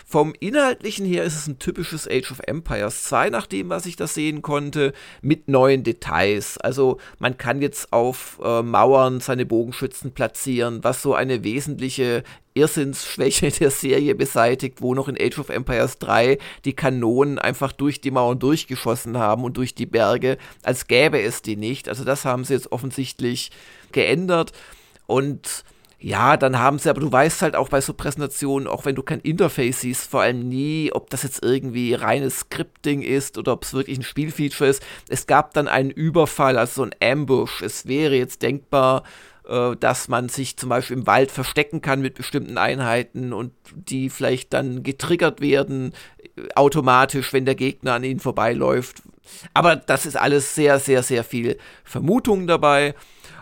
Vom 0.05 0.35
Inhaltlichen 0.39 1.07
her 1.07 1.23
ist 1.23 1.35
es 1.35 1.47
ein 1.47 1.57
typisches 1.57 2.07
Age 2.07 2.31
of 2.31 2.39
Empires 2.45 3.03
2, 3.05 3.31
nach 3.31 3.47
dem, 3.47 3.69
was 3.69 3.87
ich 3.87 3.95
da 3.95 4.05
sehen 4.05 4.43
konnte, 4.43 4.93
mit 5.21 5.47
neuen 5.47 5.83
Details. 5.83 6.59
Also 6.59 6.99
man 7.17 7.37
kann 7.37 7.63
jetzt 7.63 7.91
auf 7.93 8.39
äh, 8.43 8.61
Mauern 8.61 9.21
seine 9.21 9.47
Bogenschützen 9.47 10.13
platzieren, 10.13 10.83
was 10.83 11.01
so 11.01 11.15
eine 11.15 11.43
wesentliche 11.43 12.23
Irrsinnsschwäche 12.59 13.49
der 13.59 13.71
Serie 13.71 14.15
beseitigt, 14.15 14.81
wo 14.81 14.93
noch 14.93 15.07
in 15.07 15.17
Age 15.19 15.39
of 15.39 15.49
Empires 15.49 15.97
3 15.99 16.37
die 16.65 16.73
Kanonen 16.73 17.39
einfach 17.39 17.71
durch 17.71 18.01
die 18.01 18.11
Mauern 18.11 18.39
durchgeschossen 18.39 19.17
haben 19.17 19.43
und 19.43 19.57
durch 19.57 19.75
die 19.75 19.85
Berge, 19.85 20.37
als 20.63 20.87
gäbe 20.87 21.21
es 21.21 21.41
die 21.41 21.55
nicht. 21.55 21.89
Also 21.89 22.03
das 22.03 22.25
haben 22.25 22.43
sie 22.43 22.53
jetzt 22.53 22.71
offensichtlich 22.71 23.51
geändert. 23.91 24.51
Und 25.07 25.63
ja, 26.01 26.37
dann 26.37 26.57
haben 26.59 26.79
sie, 26.79 26.89
aber 26.89 27.01
du 27.01 27.11
weißt 27.11 27.41
halt 27.41 27.55
auch 27.57 27.67
bei 27.67 27.81
so 27.81 27.93
Präsentationen, 27.93 28.69
auch 28.69 28.85
wenn 28.85 28.95
du 28.95 29.03
kein 29.03 29.19
Interface 29.19 29.81
siehst, 29.81 30.09
vor 30.09 30.21
allem 30.21 30.47
nie, 30.47 30.91
ob 30.93 31.09
das 31.09 31.23
jetzt 31.23 31.43
irgendwie 31.43 31.93
reines 31.93 32.39
Scripting 32.41 33.01
ist 33.01 33.37
oder 33.37 33.51
ob 33.51 33.65
es 33.65 33.73
wirklich 33.73 33.97
ein 33.97 34.03
Spielfeature 34.03 34.69
ist. 34.69 34.81
Es 35.09 35.27
gab 35.27 35.53
dann 35.53 35.67
einen 35.67 35.91
Überfall, 35.91 36.57
also 36.57 36.83
so 36.83 36.89
ein 36.89 36.95
Ambush. 37.01 37.61
Es 37.61 37.85
wäre 37.85 38.15
jetzt 38.15 38.43
denkbar, 38.43 39.03
äh, 39.49 39.75
dass 39.75 40.07
man 40.07 40.29
sich 40.29 40.57
zum 40.57 40.69
Beispiel 40.69 40.97
im 40.97 41.07
Wald 41.07 41.31
verstecken 41.31 41.81
kann 41.81 42.01
mit 42.01 42.13
bestimmten 42.13 42.57
Einheiten 42.57 43.33
und 43.33 43.51
die 43.73 44.09
vielleicht 44.09 44.53
dann 44.53 44.83
getriggert 44.83 45.41
werden 45.41 45.93
äh, 46.37 46.53
automatisch, 46.55 47.33
wenn 47.33 47.45
der 47.45 47.55
Gegner 47.55 47.93
an 47.93 48.03
ihnen 48.03 48.19
vorbeiläuft. 48.19 49.01
Aber 49.53 49.75
das 49.75 50.05
ist 50.05 50.17
alles 50.17 50.53
sehr, 50.53 50.79
sehr, 50.79 51.01
sehr 51.01 51.23
viel 51.23 51.57
Vermutung 51.83 52.45
dabei 52.45 52.93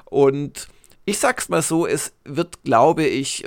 und 0.06 0.70
ich 1.04 1.20
sag's 1.20 1.48
mal 1.48 1.62
so, 1.62 1.88
es 1.88 2.14
wird, 2.26 2.64
glaube 2.64 3.06
ich, 3.06 3.46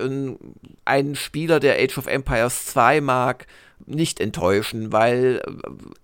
ein 0.87 1.15
Spieler, 1.15 1.61
der 1.61 1.77
Age 1.79 1.99
of 1.99 2.07
Empires 2.07 2.65
2 2.67 3.03
mag, 3.03 3.47
nicht 3.87 4.21
enttäuschen, 4.21 4.93
weil 4.93 5.41
äh, 5.45 5.51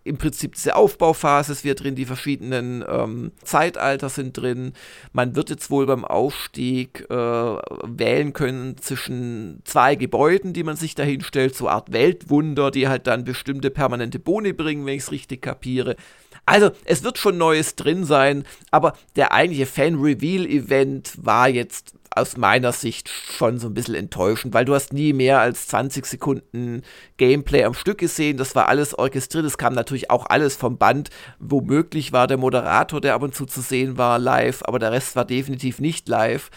im 0.04 0.18
Prinzip 0.18 0.54
diese 0.54 0.76
Aufbauphase 0.76 1.52
ist 1.52 1.64
wieder 1.64 1.75
drin, 1.75 1.95
die 1.95 2.04
verschiedenen 2.04 2.85
ähm, 2.88 3.33
Zeitalter 3.42 4.09
sind 4.09 4.37
drin. 4.37 4.73
Man 5.12 5.37
wird 5.37 5.50
jetzt 5.50 5.71
wohl 5.71 5.87
beim 5.87 6.04
Aufstieg 6.04 7.06
äh, 7.11 7.14
wählen 7.14 8.33
können 8.33 8.76
zwischen 8.78 9.61
zwei 9.64 9.95
Gebäuden, 9.95 10.52
die 10.52 10.64
man 10.64 10.76
sich 10.76 10.95
dahin 10.95 11.23
stellt, 11.23 11.54
so 11.54 11.68
Art 11.68 11.92
Weltwunder, 11.92 12.71
die 12.71 12.88
halt 12.88 13.06
dann 13.06 13.25
bestimmte 13.25 13.71
permanente 13.71 14.18
Boni 14.18 14.52
bringen, 14.52 14.87
wenn 14.87 14.95
ich 14.95 15.02
es 15.02 15.12
richtig 15.12 15.42
kapiere. 15.42 15.97
Also, 16.45 16.71
es 16.85 17.02
wird 17.02 17.18
schon 17.18 17.38
Neues 17.38 17.75
drin 17.75 18.04
sein, 18.04 18.45
aber 18.71 18.92
der 19.16 19.33
eigentliche 19.33 19.66
Fan-Reveal-Event 19.66 21.14
war 21.21 21.49
jetzt 21.49 21.96
aus 22.17 22.37
meiner 22.37 22.73
Sicht 22.73 23.09
schon 23.09 23.59
so 23.59 23.69
ein 23.69 23.75
bisschen 23.75 23.95
enttäuschend, 23.95 24.55
weil 24.55 24.65
du 24.65 24.75
hast 24.75 24.93
nie 24.93 25.13
mehr 25.13 25.41
als 25.41 25.69
20 25.69 26.07
Sekunden 26.07 26.83
Gameplay 27.17 27.65
am 27.65 27.75
Stück 27.75 27.99
gesehen. 27.99 28.37
Das 28.37 28.55
war 28.55 28.69
alles 28.69 28.99
orchestriert. 28.99 29.45
Es 29.45 29.59
kam 29.59 29.75
natürlich 29.75 30.11
auch 30.11 30.27
alles 30.27 30.57
vom 30.57 30.79
Band. 30.79 31.11
Womöglich 31.39 32.13
war 32.13 32.27
der 32.27 32.39
Moderator, 32.39 33.01
der 33.01 33.15
ab 33.15 33.23
und 33.23 33.35
zu 33.35 33.47
zu 33.47 33.61
sehen 33.61 33.99
war, 33.99 34.19
live, 34.19 34.63
aber 34.65 34.79
der 34.79 34.93
Rest 34.93 35.17
war 35.17 35.25
definitiv 35.25 35.81
nicht 35.81 36.09
live. 36.09 36.51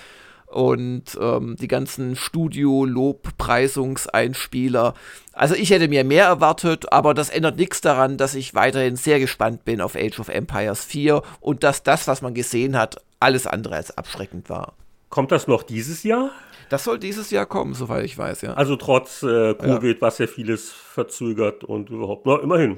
Und 0.45 1.17
ähm, 1.21 1.55
die 1.59 1.67
ganzen 1.67 2.15
Studio-Lobpreisungseinspieler. 2.15 4.95
Also 5.31 5.53
ich 5.53 5.69
hätte 5.69 5.87
mir 5.87 6.03
mehr 6.03 6.25
erwartet, 6.25 6.91
aber 6.91 7.13
das 7.13 7.29
ändert 7.29 7.57
nichts 7.57 7.81
daran, 7.81 8.17
dass 8.17 8.33
ich 8.33 8.55
weiterhin 8.55 8.95
sehr 8.95 9.19
gespannt 9.19 9.63
bin 9.63 9.79
auf 9.79 9.95
Age 9.95 10.19
of 10.19 10.29
Empires 10.29 10.83
4 10.85 11.21
und 11.39 11.63
dass 11.63 11.83
das, 11.83 12.07
was 12.07 12.23
man 12.23 12.33
gesehen 12.33 12.75
hat, 12.75 12.99
alles 13.19 13.45
andere 13.45 13.75
als 13.75 13.95
abschreckend 13.95 14.49
war. 14.49 14.73
Kommt 15.09 15.31
das 15.31 15.47
noch 15.47 15.63
dieses 15.63 16.03
Jahr? 16.03 16.31
Das 16.69 16.83
soll 16.83 16.99
dieses 16.99 17.31
Jahr 17.31 17.47
kommen, 17.47 17.73
soweit 17.73 18.05
ich 18.05 18.17
weiß, 18.17 18.41
ja. 18.41 18.53
Also 18.53 18.75
trotz 18.75 19.23
äh, 19.23 19.55
Covid, 19.55 19.95
ja. 19.95 20.01
was 20.01 20.19
ja 20.19 20.27
vieles 20.27 20.69
verzögert 20.69 21.63
und 21.63 21.89
überhaupt, 21.89 22.27
na, 22.27 22.37
immerhin. 22.39 22.77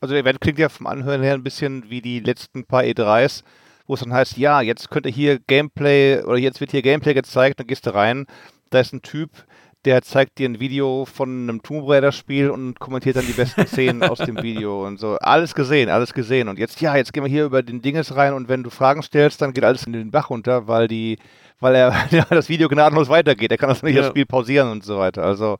Also 0.00 0.14
der 0.14 0.22
Event 0.22 0.40
klingt 0.40 0.58
ja 0.58 0.70
vom 0.70 0.86
Anhören 0.86 1.22
her 1.22 1.34
ein 1.34 1.42
bisschen 1.42 1.90
wie 1.90 2.00
die 2.00 2.20
letzten 2.20 2.64
paar 2.64 2.82
E3s, 2.82 3.42
wo 3.86 3.94
es 3.94 4.00
dann 4.00 4.12
heißt, 4.12 4.38
ja, 4.38 4.62
jetzt 4.62 4.90
könnte 4.90 5.10
hier 5.10 5.38
Gameplay 5.38 6.22
oder 6.22 6.38
jetzt 6.38 6.60
wird 6.60 6.70
hier 6.70 6.82
Gameplay 6.82 7.12
gezeigt, 7.12 7.60
dann 7.60 7.66
gehst 7.66 7.86
du 7.86 7.94
rein, 7.94 8.26
da 8.70 8.80
ist 8.80 8.94
ein 8.94 9.02
Typ, 9.02 9.30
der 9.84 10.02
zeigt 10.02 10.38
dir 10.38 10.48
ein 10.48 10.60
Video 10.60 11.04
von 11.04 11.42
einem 11.42 11.62
Tomb 11.62 11.88
Raider 11.88 12.12
Spiel 12.12 12.50
und 12.50 12.80
kommentiert 12.80 13.16
dann 13.16 13.26
die 13.26 13.32
besten 13.32 13.66
Szenen 13.66 14.02
aus 14.02 14.18
dem 14.18 14.42
Video 14.42 14.86
und 14.86 14.98
so. 14.98 15.16
Alles 15.16 15.54
gesehen, 15.54 15.90
alles 15.90 16.14
gesehen. 16.14 16.48
Und 16.48 16.58
jetzt, 16.58 16.80
ja, 16.80 16.96
jetzt 16.96 17.12
gehen 17.12 17.22
wir 17.22 17.30
hier 17.30 17.44
über 17.44 17.62
den 17.62 17.82
Dinges 17.82 18.16
rein 18.16 18.32
und 18.32 18.48
wenn 18.48 18.62
du 18.62 18.70
Fragen 18.70 19.02
stellst, 19.02 19.42
dann 19.42 19.52
geht 19.52 19.64
alles 19.64 19.84
in 19.86 19.92
den 19.92 20.10
Bach 20.10 20.30
runter, 20.30 20.66
weil 20.66 20.88
die, 20.88 21.18
weil 21.60 21.74
er 21.74 21.94
ja, 22.10 22.24
das 22.30 22.48
Video 22.48 22.68
gnadenlos 22.68 23.08
weitergeht. 23.08 23.50
Er 23.50 23.58
kann 23.58 23.68
das 23.68 23.82
nicht 23.82 23.96
ja. 23.96 24.02
das 24.02 24.10
Spiel 24.10 24.26
pausieren 24.26 24.70
und 24.70 24.84
so 24.84 24.98
weiter. 24.98 25.22
Also 25.22 25.58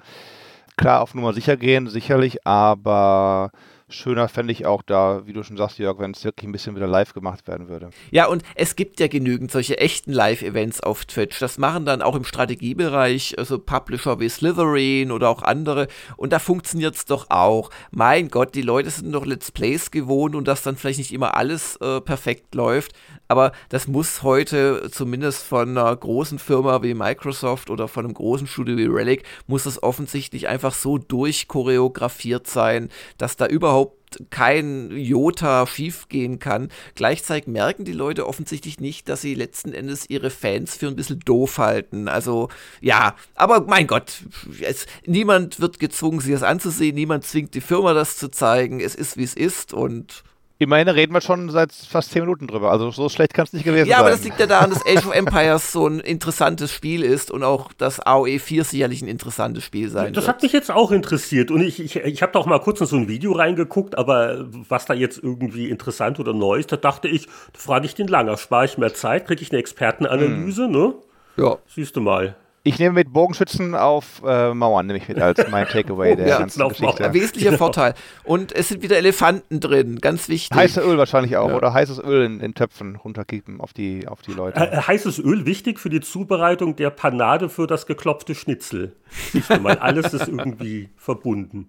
klar, 0.76 1.02
auf 1.02 1.14
Nummer 1.14 1.34
sicher 1.34 1.56
gehen, 1.56 1.88
sicherlich, 1.88 2.46
aber 2.46 3.50
schöner 3.94 4.28
fände 4.28 4.52
ich 4.52 4.66
auch 4.66 4.82
da, 4.82 5.26
wie 5.26 5.32
du 5.32 5.42
schon 5.42 5.56
sagst, 5.56 5.78
Jörg, 5.78 5.98
wenn 5.98 6.10
es 6.10 6.24
wirklich 6.24 6.48
ein 6.48 6.52
bisschen 6.52 6.76
wieder 6.76 6.86
live 6.86 7.14
gemacht 7.14 7.46
werden 7.48 7.68
würde. 7.68 7.90
Ja, 8.10 8.26
und 8.26 8.42
es 8.54 8.76
gibt 8.76 9.00
ja 9.00 9.08
genügend 9.08 9.50
solche 9.50 9.78
echten 9.78 10.12
Live-Events 10.12 10.80
auf 10.80 11.04
Twitch. 11.04 11.38
Das 11.38 11.58
machen 11.58 11.86
dann 11.86 12.02
auch 12.02 12.16
im 12.16 12.24
Strategiebereich, 12.24 13.38
also 13.38 13.58
Publisher 13.58 14.20
wie 14.20 14.28
Slytherin 14.28 15.10
oder 15.10 15.28
auch 15.28 15.42
andere. 15.42 15.88
Und 16.16 16.32
da 16.32 16.38
funktioniert 16.38 16.94
es 16.94 17.04
doch 17.04 17.30
auch. 17.30 17.70
Mein 17.90 18.28
Gott, 18.28 18.54
die 18.54 18.62
Leute 18.62 18.90
sind 18.90 19.12
doch 19.12 19.26
Let's 19.26 19.52
Plays 19.52 19.90
gewohnt 19.90 20.34
und 20.34 20.48
dass 20.48 20.62
dann 20.62 20.76
vielleicht 20.76 20.98
nicht 20.98 21.12
immer 21.12 21.36
alles 21.36 21.76
äh, 21.76 22.00
perfekt 22.00 22.54
läuft. 22.54 22.92
Aber 23.28 23.52
das 23.68 23.88
muss 23.88 24.22
heute 24.22 24.90
zumindest 24.90 25.44
von 25.44 25.70
einer 25.70 25.94
großen 25.94 26.38
Firma 26.38 26.82
wie 26.82 26.94
Microsoft 26.94 27.70
oder 27.70 27.88
von 27.88 28.04
einem 28.04 28.14
großen 28.14 28.46
Studio 28.46 28.76
wie 28.76 28.86
Relic, 28.86 29.24
muss 29.46 29.64
das 29.64 29.82
offensichtlich 29.82 30.48
einfach 30.48 30.74
so 30.74 30.98
durchchoreografiert 30.98 32.46
sein, 32.46 32.90
dass 33.18 33.36
da 33.36 33.46
überhaupt 33.46 33.83
kein 34.30 34.90
Jota 34.90 35.66
schiefgehen 35.66 36.38
kann. 36.38 36.68
Gleichzeitig 36.94 37.46
merken 37.46 37.84
die 37.84 37.92
Leute 37.92 38.26
offensichtlich 38.26 38.80
nicht, 38.80 39.08
dass 39.08 39.20
sie 39.20 39.34
letzten 39.34 39.72
Endes 39.72 40.08
ihre 40.08 40.30
Fans 40.30 40.76
für 40.76 40.88
ein 40.88 40.96
bisschen 40.96 41.20
doof 41.20 41.58
halten. 41.58 42.08
Also 42.08 42.48
ja, 42.80 43.14
aber 43.34 43.62
mein 43.62 43.86
Gott, 43.86 44.22
es, 44.60 44.86
niemand 45.06 45.60
wird 45.60 45.78
gezwungen, 45.78 46.20
sich 46.20 46.32
das 46.32 46.42
anzusehen, 46.42 46.94
niemand 46.94 47.24
zwingt 47.24 47.54
die 47.54 47.60
Firma 47.60 47.94
das 47.94 48.16
zu 48.16 48.28
zeigen. 48.30 48.80
Es 48.80 48.94
ist, 48.94 49.16
wie 49.16 49.24
es 49.24 49.34
ist 49.34 49.72
und 49.72 50.24
Immerhin 50.64 50.88
reden 50.88 51.12
wir 51.12 51.20
schon 51.20 51.50
seit 51.50 51.72
fast 51.72 52.10
zehn 52.10 52.22
Minuten 52.22 52.46
drüber. 52.46 52.70
Also 52.70 52.90
so 52.90 53.08
schlecht 53.08 53.34
kann 53.34 53.44
es 53.44 53.52
nicht 53.52 53.64
gewesen 53.64 53.86
ja, 53.86 53.96
sein. 53.96 54.04
Ja, 54.04 54.06
aber 54.06 54.10
das 54.10 54.24
liegt 54.24 54.40
ja 54.40 54.46
daran, 54.46 54.70
dass 54.70 54.84
Age 54.86 55.06
of 55.06 55.14
Empires 55.14 55.72
so 55.72 55.86
ein 55.86 56.00
interessantes 56.00 56.72
Spiel 56.72 57.02
ist 57.02 57.30
und 57.30 57.44
auch 57.44 57.70
das 57.74 58.00
AOE 58.00 58.38
4 58.38 58.64
sicherlich 58.64 59.02
ein 59.02 59.08
interessantes 59.08 59.62
Spiel 59.64 59.90
sein 59.90 60.14
das 60.14 60.24
wird. 60.24 60.36
hat 60.36 60.42
mich 60.42 60.52
jetzt 60.52 60.70
auch 60.70 60.90
interessiert 60.90 61.50
und 61.50 61.60
ich, 61.60 61.80
ich, 61.80 61.96
ich 61.96 62.22
habe 62.22 62.32
da 62.32 62.38
auch 62.38 62.46
mal 62.46 62.60
kurz 62.60 62.80
in 62.80 62.86
so 62.86 62.96
ein 62.96 63.08
Video 63.08 63.32
reingeguckt, 63.32 63.98
aber 63.98 64.46
was 64.68 64.86
da 64.86 64.94
jetzt 64.94 65.22
irgendwie 65.22 65.68
interessant 65.68 66.18
oder 66.18 66.32
neu 66.32 66.58
ist, 66.58 66.72
da 66.72 66.76
dachte 66.76 67.08
ich, 67.08 67.26
da 67.26 67.58
frage 67.58 67.84
ich 67.84 67.94
den 67.94 68.08
Langer, 68.08 68.36
spare 68.38 68.64
ich 68.64 68.78
mehr 68.78 68.94
Zeit, 68.94 69.26
kriege 69.26 69.42
ich 69.42 69.50
eine 69.50 69.58
Expertenanalyse, 69.60 70.64
hm. 70.64 70.72
ne? 70.72 70.94
Ja. 71.36 71.58
Siehst 71.66 71.96
du 71.96 72.00
mal. 72.00 72.36
Ich 72.66 72.78
nehme 72.78 72.94
mit 72.94 73.12
Bogenschützen 73.12 73.74
auf 73.74 74.22
äh, 74.26 74.54
Mauern, 74.54 74.86
nehme 74.86 74.98
ich 74.98 75.06
mit 75.06 75.18
als 75.20 75.50
mein 75.50 75.66
Takeaway 75.66 76.16
der 76.16 76.38
ganzen 76.38 76.62
auf 76.62 76.72
Geschichte. 76.72 77.04
Ein 77.04 77.12
wesentlicher 77.12 77.50
genau. 77.50 77.58
Vorteil. 77.58 77.92
Und 78.24 78.52
es 78.52 78.68
sind 78.68 78.82
wieder 78.82 78.96
Elefanten 78.96 79.60
drin, 79.60 79.98
ganz 80.00 80.30
wichtig. 80.30 80.56
Heißes 80.56 80.82
Öl 80.82 80.96
wahrscheinlich 80.96 81.36
auch, 81.36 81.50
ja. 81.50 81.56
oder 81.56 81.74
heißes 81.74 81.98
Öl 81.98 82.24
in, 82.24 82.40
in, 82.40 82.54
Töpfen 82.54 82.96
runterkippen 82.96 83.60
auf 83.60 83.74
die, 83.74 84.08
auf 84.08 84.22
die 84.22 84.32
Leute. 84.32 84.58
Äh, 84.58 84.78
heißes 84.78 85.18
Öl 85.18 85.44
wichtig 85.44 85.78
für 85.78 85.90
die 85.90 86.00
Zubereitung 86.00 86.74
der 86.74 86.88
Panade 86.88 87.50
für 87.50 87.66
das 87.66 87.84
geklopfte 87.84 88.34
Schnitzel. 88.34 88.96
Siehst 89.32 89.50
du 89.50 89.60
mal, 89.60 89.76
alles 89.76 90.14
ist 90.14 90.26
irgendwie 90.26 90.88
verbunden. 90.96 91.68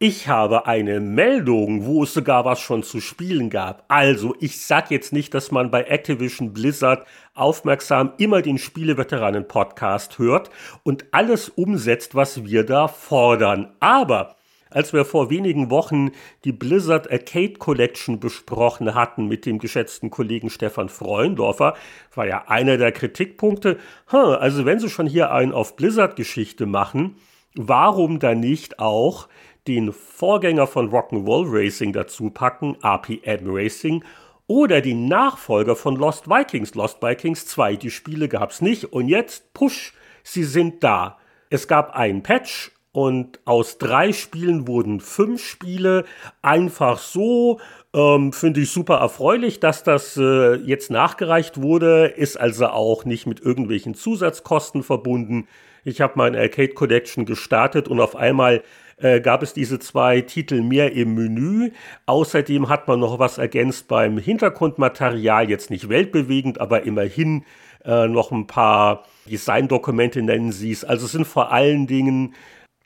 Ich 0.00 0.28
habe 0.28 0.68
eine 0.68 1.00
Meldung, 1.00 1.84
wo 1.84 2.04
es 2.04 2.14
sogar 2.14 2.44
was 2.44 2.60
schon 2.60 2.84
zu 2.84 3.00
spielen 3.00 3.50
gab. 3.50 3.84
Also, 3.88 4.36
ich 4.38 4.64
sag 4.64 4.92
jetzt 4.92 5.12
nicht, 5.12 5.34
dass 5.34 5.50
man 5.50 5.72
bei 5.72 5.82
Activision 5.82 6.52
Blizzard 6.52 7.04
aufmerksam 7.34 8.12
immer 8.16 8.40
den 8.40 8.58
Spieleveteranen-Podcast 8.58 10.20
hört 10.20 10.50
und 10.84 11.06
alles 11.10 11.48
umsetzt, 11.48 12.14
was 12.14 12.44
wir 12.44 12.62
da 12.62 12.86
fordern. 12.86 13.72
Aber 13.80 14.36
als 14.70 14.92
wir 14.92 15.04
vor 15.04 15.30
wenigen 15.30 15.68
Wochen 15.68 16.12
die 16.44 16.52
Blizzard 16.52 17.10
Arcade 17.10 17.54
Collection 17.54 18.20
besprochen 18.20 18.94
hatten 18.94 19.26
mit 19.26 19.46
dem 19.46 19.58
geschätzten 19.58 20.10
Kollegen 20.10 20.48
Stefan 20.48 20.90
Freundorfer, 20.90 21.74
war 22.14 22.24
ja 22.28 22.44
einer 22.46 22.76
der 22.76 22.92
Kritikpunkte, 22.92 23.78
hm, 24.06 24.36
also 24.38 24.64
wenn 24.64 24.78
sie 24.78 24.90
schon 24.90 25.08
hier 25.08 25.32
einen 25.32 25.50
auf 25.50 25.74
Blizzard-Geschichte 25.74 26.66
machen, 26.66 27.16
warum 27.56 28.20
dann 28.20 28.38
nicht 28.38 28.78
auch 28.78 29.26
den 29.68 29.92
Vorgänger 29.92 30.66
von 30.66 30.90
Rock'n'Roll 30.90 31.44
Racing 31.46 31.92
dazu 31.92 32.30
packen, 32.30 32.76
RPM 32.82 33.44
Racing, 33.44 34.02
oder 34.46 34.80
den 34.80 35.06
Nachfolger 35.06 35.76
von 35.76 35.94
Lost 35.94 36.26
Vikings, 36.26 36.74
Lost 36.74 37.02
Vikings 37.02 37.46
2. 37.46 37.76
Die 37.76 37.90
Spiele 37.90 38.28
gab 38.28 38.50
es 38.50 38.62
nicht 38.62 38.86
und 38.86 39.08
jetzt, 39.08 39.52
push, 39.52 39.92
sie 40.24 40.44
sind 40.44 40.82
da. 40.82 41.18
Es 41.50 41.68
gab 41.68 41.94
einen 41.94 42.22
Patch 42.22 42.72
und 42.92 43.40
aus 43.44 43.76
drei 43.76 44.14
Spielen 44.14 44.66
wurden 44.66 45.00
fünf 45.00 45.44
Spiele. 45.44 46.06
Einfach 46.40 46.98
so, 46.98 47.60
ähm, 47.94 48.32
finde 48.32 48.60
ich 48.60 48.70
super 48.70 48.96
erfreulich, 48.96 49.60
dass 49.60 49.82
das 49.82 50.16
äh, 50.16 50.54
jetzt 50.54 50.90
nachgereicht 50.90 51.60
wurde, 51.60 52.06
ist 52.06 52.40
also 52.40 52.68
auch 52.68 53.04
nicht 53.04 53.26
mit 53.26 53.40
irgendwelchen 53.40 53.94
Zusatzkosten 53.94 54.82
verbunden. 54.82 55.46
Ich 55.84 56.00
habe 56.00 56.14
meine 56.16 56.38
Arcade 56.38 56.72
Collection 56.72 57.26
gestartet 57.26 57.86
und 57.86 58.00
auf 58.00 58.16
einmal 58.16 58.62
äh, 59.00 59.20
gab 59.20 59.42
es 59.42 59.52
diese 59.52 59.78
zwei 59.78 60.20
Titel 60.20 60.62
mehr 60.62 60.92
im 60.92 61.14
Menü. 61.14 61.70
Außerdem 62.06 62.68
hat 62.68 62.88
man 62.88 63.00
noch 63.00 63.18
was 63.18 63.38
ergänzt 63.38 63.88
beim 63.88 64.18
Hintergrundmaterial, 64.18 65.48
jetzt 65.48 65.70
nicht 65.70 65.88
weltbewegend, 65.88 66.60
aber 66.60 66.82
immerhin 66.82 67.44
äh, 67.84 68.08
noch 68.08 68.32
ein 68.32 68.46
paar 68.46 69.04
Designdokumente 69.30 70.22
nennen 70.22 70.52
sie 70.52 70.72
es. 70.72 70.84
Also 70.84 71.06
es 71.06 71.12
sind 71.12 71.26
vor 71.26 71.52
allen 71.52 71.86
Dingen 71.86 72.34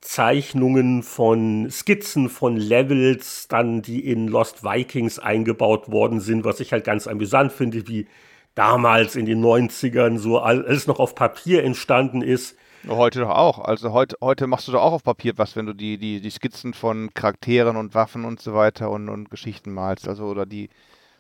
Zeichnungen 0.03 1.03
von 1.03 1.71
Skizzen 1.71 2.29
von 2.29 2.57
Levels, 2.57 3.47
dann 3.49 3.83
die 3.83 4.01
in 4.01 4.27
Lost 4.29 4.65
Vikings 4.65 5.19
eingebaut 5.19 5.91
worden 5.91 6.21
sind, 6.21 6.45
was 6.45 6.61
ich 6.61 6.73
halt 6.73 6.85
ganz 6.85 7.07
amüsant 7.07 7.53
finde, 7.53 7.87
wie 7.87 8.09
damals 8.55 9.17
in 9.17 9.27
den 9.27 9.43
90ern 9.43 10.19
so 10.19 10.39
alles 10.41 10.87
noch 10.87 10.99
auf 10.99 11.15
Papier 11.15 11.65
entstanden 11.65 12.21
ist. 12.21 12.57
Heute 12.89 13.21
doch 13.21 13.31
auch. 13.31 13.61
Also 13.61 13.93
heute, 13.93 14.17
heute 14.21 14.47
machst 14.47 14.67
du 14.69 14.73
doch 14.73 14.83
auch 14.83 14.93
auf 14.93 15.05
Papier 15.05 15.35
was, 15.37 15.55
wenn 15.57 15.67
du 15.67 15.73
die, 15.73 15.99
die, 15.99 16.21
die 16.21 16.31
Skizzen 16.31 16.75
von 16.75 17.15
Charakteren 17.15 17.77
und 17.77 17.95
Waffen 17.95 18.25
und 18.25 18.41
so 18.41 18.55
weiter 18.55 18.91
und, 18.91 19.09
und 19.09 19.31
Geschichten 19.31 19.73
malst. 19.73 20.09
Also 20.09 20.25
oder 20.25 20.47
die 20.47 20.69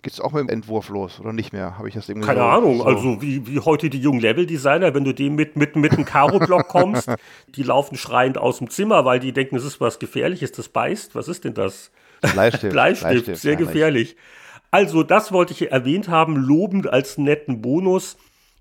geht 0.02 0.12
es 0.12 0.20
auch 0.20 0.32
mit 0.32 0.40
dem 0.40 0.48
Entwurf 0.48 0.88
los 0.88 1.20
oder 1.20 1.32
nicht 1.32 1.52
mehr? 1.52 1.78
Habe 1.78 1.88
ich 1.88 1.94
das 1.94 2.08
irgendwie 2.08 2.26
Keine 2.26 2.40
so, 2.40 2.46
Ahnung, 2.46 2.78
so. 2.78 2.84
also 2.84 3.22
wie, 3.22 3.46
wie 3.46 3.60
heute 3.60 3.88
die 3.88 4.00
jungen 4.00 4.20
Level-Designer, 4.20 4.94
wenn 4.94 5.04
du 5.04 5.14
dem 5.14 5.36
mit, 5.36 5.56
mit, 5.56 5.76
mit 5.76 5.92
einem 5.92 6.04
Karo-Block 6.04 6.68
kommst, 6.68 7.08
die 7.54 7.62
laufen 7.62 7.96
schreiend 7.96 8.36
aus 8.36 8.58
dem 8.58 8.68
Zimmer, 8.68 9.04
weil 9.04 9.20
die 9.20 9.32
denken, 9.32 9.56
es 9.56 9.64
ist 9.64 9.80
was 9.80 9.98
Gefährliches, 10.00 10.52
das 10.52 10.68
beißt. 10.68 11.14
Was 11.14 11.28
ist 11.28 11.44
denn 11.44 11.54
das? 11.54 11.92
Bleistift. 12.20 12.72
Bleistift, 12.72 13.12
Bleistift 13.12 13.40
sehr 13.40 13.56
gefährlich. 13.56 14.16
Also, 14.70 15.02
das 15.02 15.32
wollte 15.32 15.52
ich 15.52 15.70
erwähnt 15.70 16.08
haben, 16.08 16.36
lobend 16.36 16.92
als 16.92 17.18
netten 17.18 17.60
Bonus. 17.60 18.16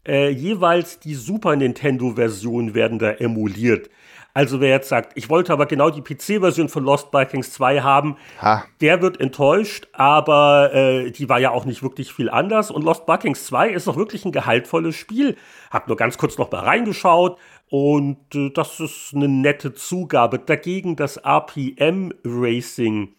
Äh, 0.07 0.29
jeweils 0.29 0.99
die 0.99 1.15
Super 1.15 1.55
Nintendo-Version 1.55 2.73
werden 2.73 2.99
da 2.99 3.11
emuliert. 3.11 3.89
Also 4.33 4.61
wer 4.61 4.69
jetzt 4.69 4.87
sagt, 4.87 5.17
ich 5.17 5.29
wollte 5.29 5.51
aber 5.51 5.65
genau 5.65 5.89
die 5.89 6.01
PC-Version 6.01 6.69
von 6.69 6.85
Lost 6.85 7.13
Vikings 7.13 7.51
2 7.51 7.81
haben, 7.81 8.15
ha. 8.41 8.63
der 8.79 9.01
wird 9.01 9.19
enttäuscht, 9.19 9.89
aber 9.91 10.73
äh, 10.73 11.11
die 11.11 11.27
war 11.27 11.39
ja 11.39 11.51
auch 11.51 11.65
nicht 11.65 11.83
wirklich 11.83 12.13
viel 12.13 12.29
anders. 12.29 12.71
Und 12.71 12.83
Lost 12.83 13.07
Vikings 13.07 13.45
2 13.47 13.69
ist 13.69 13.87
doch 13.87 13.97
wirklich 13.97 14.23
ein 14.23 14.31
gehaltvolles 14.31 14.95
Spiel. 14.95 15.35
Hab 15.69 15.87
nur 15.87 15.97
ganz 15.97 16.17
kurz 16.17 16.37
noch 16.37 16.49
mal 16.49 16.61
reingeschaut 16.61 17.37
und 17.69 18.33
äh, 18.33 18.51
das 18.51 18.79
ist 18.79 19.11
eine 19.13 19.27
nette 19.27 19.73
Zugabe. 19.73 20.39
Dagegen 20.39 20.95
das 20.95 21.17
RPM 21.17 22.13
Racing 22.23 23.15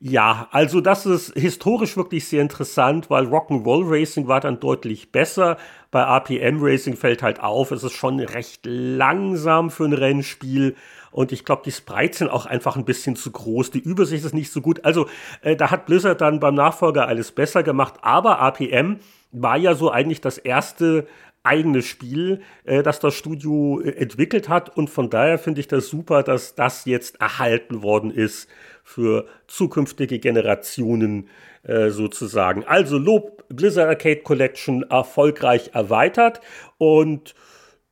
ja, 0.00 0.46
also 0.52 0.80
das 0.80 1.06
ist 1.06 1.34
historisch 1.34 1.96
wirklich 1.96 2.28
sehr 2.28 2.40
interessant, 2.40 3.10
weil 3.10 3.26
Rock'n'Roll 3.26 3.82
Racing 3.84 4.28
war 4.28 4.38
dann 4.38 4.60
deutlich 4.60 5.10
besser. 5.10 5.56
Bei 5.90 6.02
RPM 6.02 6.62
Racing 6.62 6.96
fällt 6.96 7.20
halt 7.20 7.40
auf, 7.40 7.72
es 7.72 7.82
ist 7.82 7.94
schon 7.94 8.20
recht 8.20 8.60
langsam 8.64 9.70
für 9.70 9.86
ein 9.86 9.92
Rennspiel. 9.92 10.76
Und 11.10 11.32
ich 11.32 11.44
glaube, 11.44 11.62
die 11.64 11.72
Sprites 11.72 12.18
sind 12.18 12.30
auch 12.30 12.46
einfach 12.46 12.76
ein 12.76 12.84
bisschen 12.84 13.16
zu 13.16 13.32
groß. 13.32 13.72
Die 13.72 13.80
Übersicht 13.80 14.24
ist 14.24 14.34
nicht 14.34 14.52
so 14.52 14.60
gut. 14.60 14.84
Also 14.84 15.08
äh, 15.42 15.56
da 15.56 15.72
hat 15.72 15.86
Blizzard 15.86 16.20
dann 16.20 16.38
beim 16.38 16.54
Nachfolger 16.54 17.08
alles 17.08 17.32
besser 17.32 17.64
gemacht. 17.64 17.94
Aber 18.02 18.38
RPM 18.38 19.00
war 19.32 19.56
ja 19.56 19.74
so 19.74 19.90
eigentlich 19.90 20.20
das 20.20 20.38
erste 20.38 21.08
eigene 21.42 21.82
Spiel, 21.82 22.42
äh, 22.64 22.84
das 22.84 23.00
das 23.00 23.14
Studio 23.14 23.80
äh, 23.80 23.96
entwickelt 23.96 24.48
hat. 24.48 24.76
Und 24.76 24.90
von 24.90 25.10
daher 25.10 25.40
finde 25.40 25.60
ich 25.60 25.66
das 25.66 25.88
super, 25.88 26.22
dass 26.22 26.54
das 26.54 26.84
jetzt 26.84 27.20
erhalten 27.20 27.82
worden 27.82 28.12
ist 28.12 28.48
für 28.88 29.26
zukünftige 29.48 30.18
Generationen 30.18 31.28
äh, 31.62 31.90
sozusagen. 31.90 32.64
Also 32.64 32.96
Lob 32.96 33.44
Blizzard 33.50 33.86
Arcade 33.86 34.22
Collection 34.22 34.82
erfolgreich 34.82 35.70
erweitert 35.74 36.40
und 36.78 37.34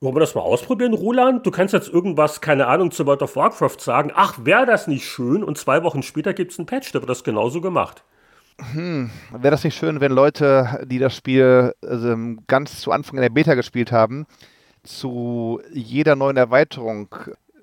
wollen 0.01 0.17
wir 0.17 0.21
das 0.21 0.35
mal 0.35 0.41
ausprobieren, 0.41 0.95
Roland? 0.95 1.47
Du 1.47 1.51
kannst 1.51 1.75
jetzt 1.75 1.89
irgendwas, 1.89 2.41
keine 2.41 2.67
Ahnung, 2.67 2.93
zu 2.93 3.05
World 3.05 3.23
of 3.23 3.37
Warcraft 3.37 3.79
sagen. 3.79 4.11
Ach, 4.15 4.39
wäre 4.43 4.65
das 4.65 4.87
nicht 4.87 5.05
schön? 5.07 5.45
Und 5.45 5.59
zwei 5.59 5.83
Wochen 5.83 6.03
später 6.03 6.33
gibt 6.33 6.53
es 6.53 6.59
einen 6.59 6.67
Patch, 6.67 6.93
da 6.93 7.01
wird 7.01 7.11
das 7.11 7.25
genauso 7.25 7.61
gemacht. 7.61 8.03
Hm, 8.73 9.11
wäre 9.33 9.51
das 9.51 9.65
nicht 9.65 9.77
schön, 9.77 10.01
wenn 10.01 10.13
Leute, 10.13 10.81
die 10.87 10.99
das 10.99 11.15
Spiel 11.15 11.75
also 11.83 12.17
ganz 12.47 12.81
zu 12.81 12.91
Anfang 12.91 13.17
in 13.17 13.23
der 13.23 13.29
Beta 13.29 13.55
gespielt 13.55 13.93
haben, 13.93 14.27
zu 14.83 15.61
jeder 15.73 16.17
neuen 16.17 16.39
Erweiterung 16.39 17.09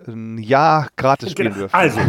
ein 0.07 0.37
Jahr 0.37 0.89
gratis 0.95 1.31
spielen 1.31 1.53
genau. 1.53 1.67
dürfen. 1.67 1.75
Also, 1.75 1.99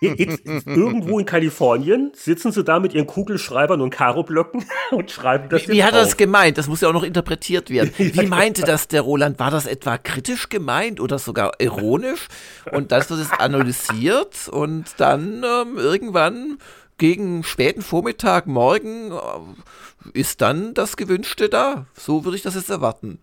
jetzt, 0.00 0.46
irgendwo 0.66 1.18
in 1.18 1.26
Kalifornien 1.26 2.12
sitzen 2.14 2.52
sie 2.52 2.64
da 2.64 2.80
mit 2.80 2.94
ihren 2.94 3.06
Kugelschreibern 3.06 3.80
und 3.80 3.90
Karo-Blöcken 3.90 4.64
und 4.90 5.10
schreiben 5.10 5.48
das 5.48 5.68
Wie, 5.68 5.72
wie 5.72 5.84
hat 5.84 5.94
er 5.94 6.00
das 6.00 6.16
gemeint? 6.16 6.58
Das 6.58 6.68
muss 6.68 6.80
ja 6.80 6.88
auch 6.88 6.92
noch 6.92 7.02
interpretiert 7.02 7.70
werden. 7.70 7.92
Wie 7.98 8.26
meinte 8.26 8.62
das 8.62 8.88
der 8.88 9.02
Roland? 9.02 9.38
War 9.38 9.50
das 9.50 9.66
etwa 9.66 9.98
kritisch 9.98 10.48
gemeint 10.48 11.00
oder 11.00 11.18
sogar 11.18 11.52
ironisch? 11.58 12.28
Und 12.72 12.92
das 12.92 13.10
wird 13.10 13.20
jetzt 13.20 13.40
analysiert 13.40 14.48
und 14.48 14.84
dann 14.98 15.44
ähm, 15.44 15.78
irgendwann 15.78 16.58
gegen 16.98 17.42
späten 17.42 17.82
Vormittag, 17.82 18.46
morgen 18.46 19.12
äh, 19.12 20.18
ist 20.18 20.40
dann 20.40 20.74
das 20.74 20.96
Gewünschte 20.96 21.48
da. 21.48 21.86
So 21.94 22.24
würde 22.24 22.36
ich 22.36 22.42
das 22.42 22.54
jetzt 22.54 22.70
erwarten. 22.70 23.18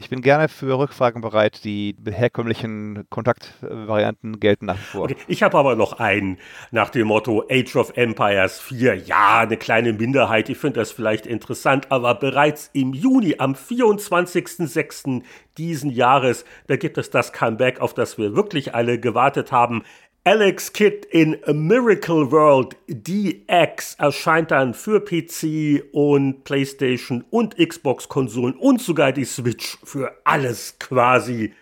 Ich 0.00 0.08
bin 0.08 0.22
gerne 0.22 0.48
für 0.48 0.78
Rückfragen 0.78 1.20
bereit. 1.20 1.62
Die 1.62 1.94
herkömmlichen 2.10 3.04
Kontaktvarianten 3.10 4.40
gelten 4.40 4.64
nach 4.64 4.78
wie 4.78 4.82
vor. 4.82 5.02
Okay, 5.04 5.16
ich 5.28 5.42
habe 5.42 5.58
aber 5.58 5.76
noch 5.76 6.00
einen 6.00 6.38
nach 6.70 6.88
dem 6.88 7.08
Motto 7.08 7.44
Age 7.50 7.76
of 7.76 7.96
Empires 7.98 8.60
4. 8.60 8.94
Ja, 8.94 9.40
eine 9.40 9.58
kleine 9.58 9.92
Minderheit. 9.92 10.48
Ich 10.48 10.56
finde 10.56 10.80
das 10.80 10.90
vielleicht 10.90 11.26
interessant, 11.26 11.92
aber 11.92 12.14
bereits 12.14 12.70
im 12.72 12.94
Juni, 12.94 13.36
am 13.38 13.52
24.06. 13.52 15.22
diesen 15.58 15.90
Jahres, 15.90 16.46
da 16.66 16.76
gibt 16.76 16.96
es 16.96 17.10
das 17.10 17.34
Comeback, 17.34 17.80
auf 17.80 17.92
das 17.92 18.16
wir 18.16 18.34
wirklich 18.34 18.74
alle 18.74 18.98
gewartet 18.98 19.52
haben. 19.52 19.82
Alex 20.24 20.74
Kidd 20.74 21.06
in 21.10 21.38
A 21.46 21.54
Miracle 21.54 22.30
World 22.30 22.76
DX 22.88 23.94
erscheint 23.94 24.50
dann 24.50 24.74
für 24.74 25.00
PC 25.00 25.82
und 25.92 26.44
PlayStation 26.44 27.24
und 27.30 27.56
Xbox-Konsolen 27.56 28.54
und 28.54 28.82
sogar 28.82 29.12
die 29.12 29.24
Switch 29.24 29.78
für 29.82 30.12
alles 30.24 30.78
quasi. 30.78 31.54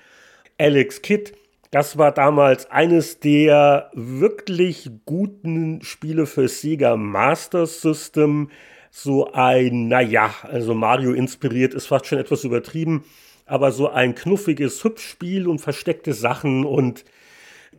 Alex 0.59 1.03
Kidd, 1.03 1.35
das 1.71 1.99
war 1.99 2.11
damals 2.11 2.69
eines 2.69 3.21
der 3.21 3.93
wirklich 3.95 4.91
guten 5.07 5.81
Spiele 5.83 6.27
für 6.27 6.49
Sega 6.49 6.97
Master 6.97 7.65
System. 7.65 8.51
So 8.91 9.33
ein, 9.35 9.87
naja, 9.87 10.35
also 10.43 10.75
Mario 10.75 11.13
inspiriert 11.13 11.75
ist 11.75 11.87
fast 11.87 12.07
schon 12.07 12.19
etwas 12.19 12.43
übertrieben, 12.43 13.05
aber 13.47 13.71
so 13.71 13.89
ein 13.89 14.17
knuffiges 14.17 14.83
Hübschspiel 14.83 15.47
und 15.47 15.61
versteckte 15.61 16.13
Sachen 16.13 16.65
und 16.65 17.05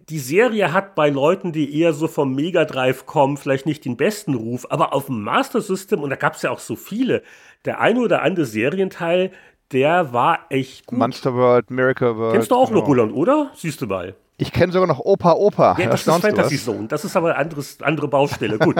die 0.09 0.19
Serie 0.19 0.73
hat 0.73 0.95
bei 0.95 1.09
Leuten, 1.09 1.51
die 1.51 1.79
eher 1.79 1.93
so 1.93 2.07
vom 2.07 2.33
Mega 2.33 2.65
Drive 2.65 3.05
kommen, 3.05 3.37
vielleicht 3.37 3.65
nicht 3.65 3.85
den 3.85 3.97
besten 3.97 4.33
Ruf, 4.33 4.65
aber 4.69 4.93
auf 4.93 5.05
dem 5.05 5.21
Master 5.21 5.61
System, 5.61 6.01
und 6.01 6.09
da 6.09 6.15
gab 6.15 6.35
es 6.35 6.41
ja 6.41 6.51
auch 6.51 6.59
so 6.59 6.75
viele, 6.75 7.23
der 7.65 7.79
eine 7.79 7.99
oder 7.99 8.21
andere 8.21 8.45
Serienteil, 8.45 9.31
der 9.71 10.13
war 10.13 10.45
echt 10.49 10.87
gut. 10.87 10.97
Monster 10.97 11.33
World, 11.33 11.69
Miracle 11.69 12.17
World. 12.17 12.33
Kennst 12.33 12.51
du 12.51 12.55
auch 12.55 12.69
genau. 12.69 12.81
noch, 12.81 12.87
Roland, 12.87 13.13
oder? 13.13 13.51
Siehst 13.55 13.81
du 13.81 13.85
mal. 13.85 14.15
Ich 14.41 14.53
kenne 14.53 14.71
sogar 14.71 14.87
noch 14.87 14.99
Opa 14.99 15.33
Opa. 15.33 15.75
Ja, 15.77 15.89
das, 15.89 16.05
das 16.05 16.15
ist 16.15 16.21
Fantasy 16.21 16.57
Zone. 16.57 16.87
Das 16.87 17.03
ist 17.03 17.15
aber 17.17 17.35
eine 17.35 17.51
andere 17.81 18.07
Baustelle. 18.07 18.57
Gut. 18.57 18.77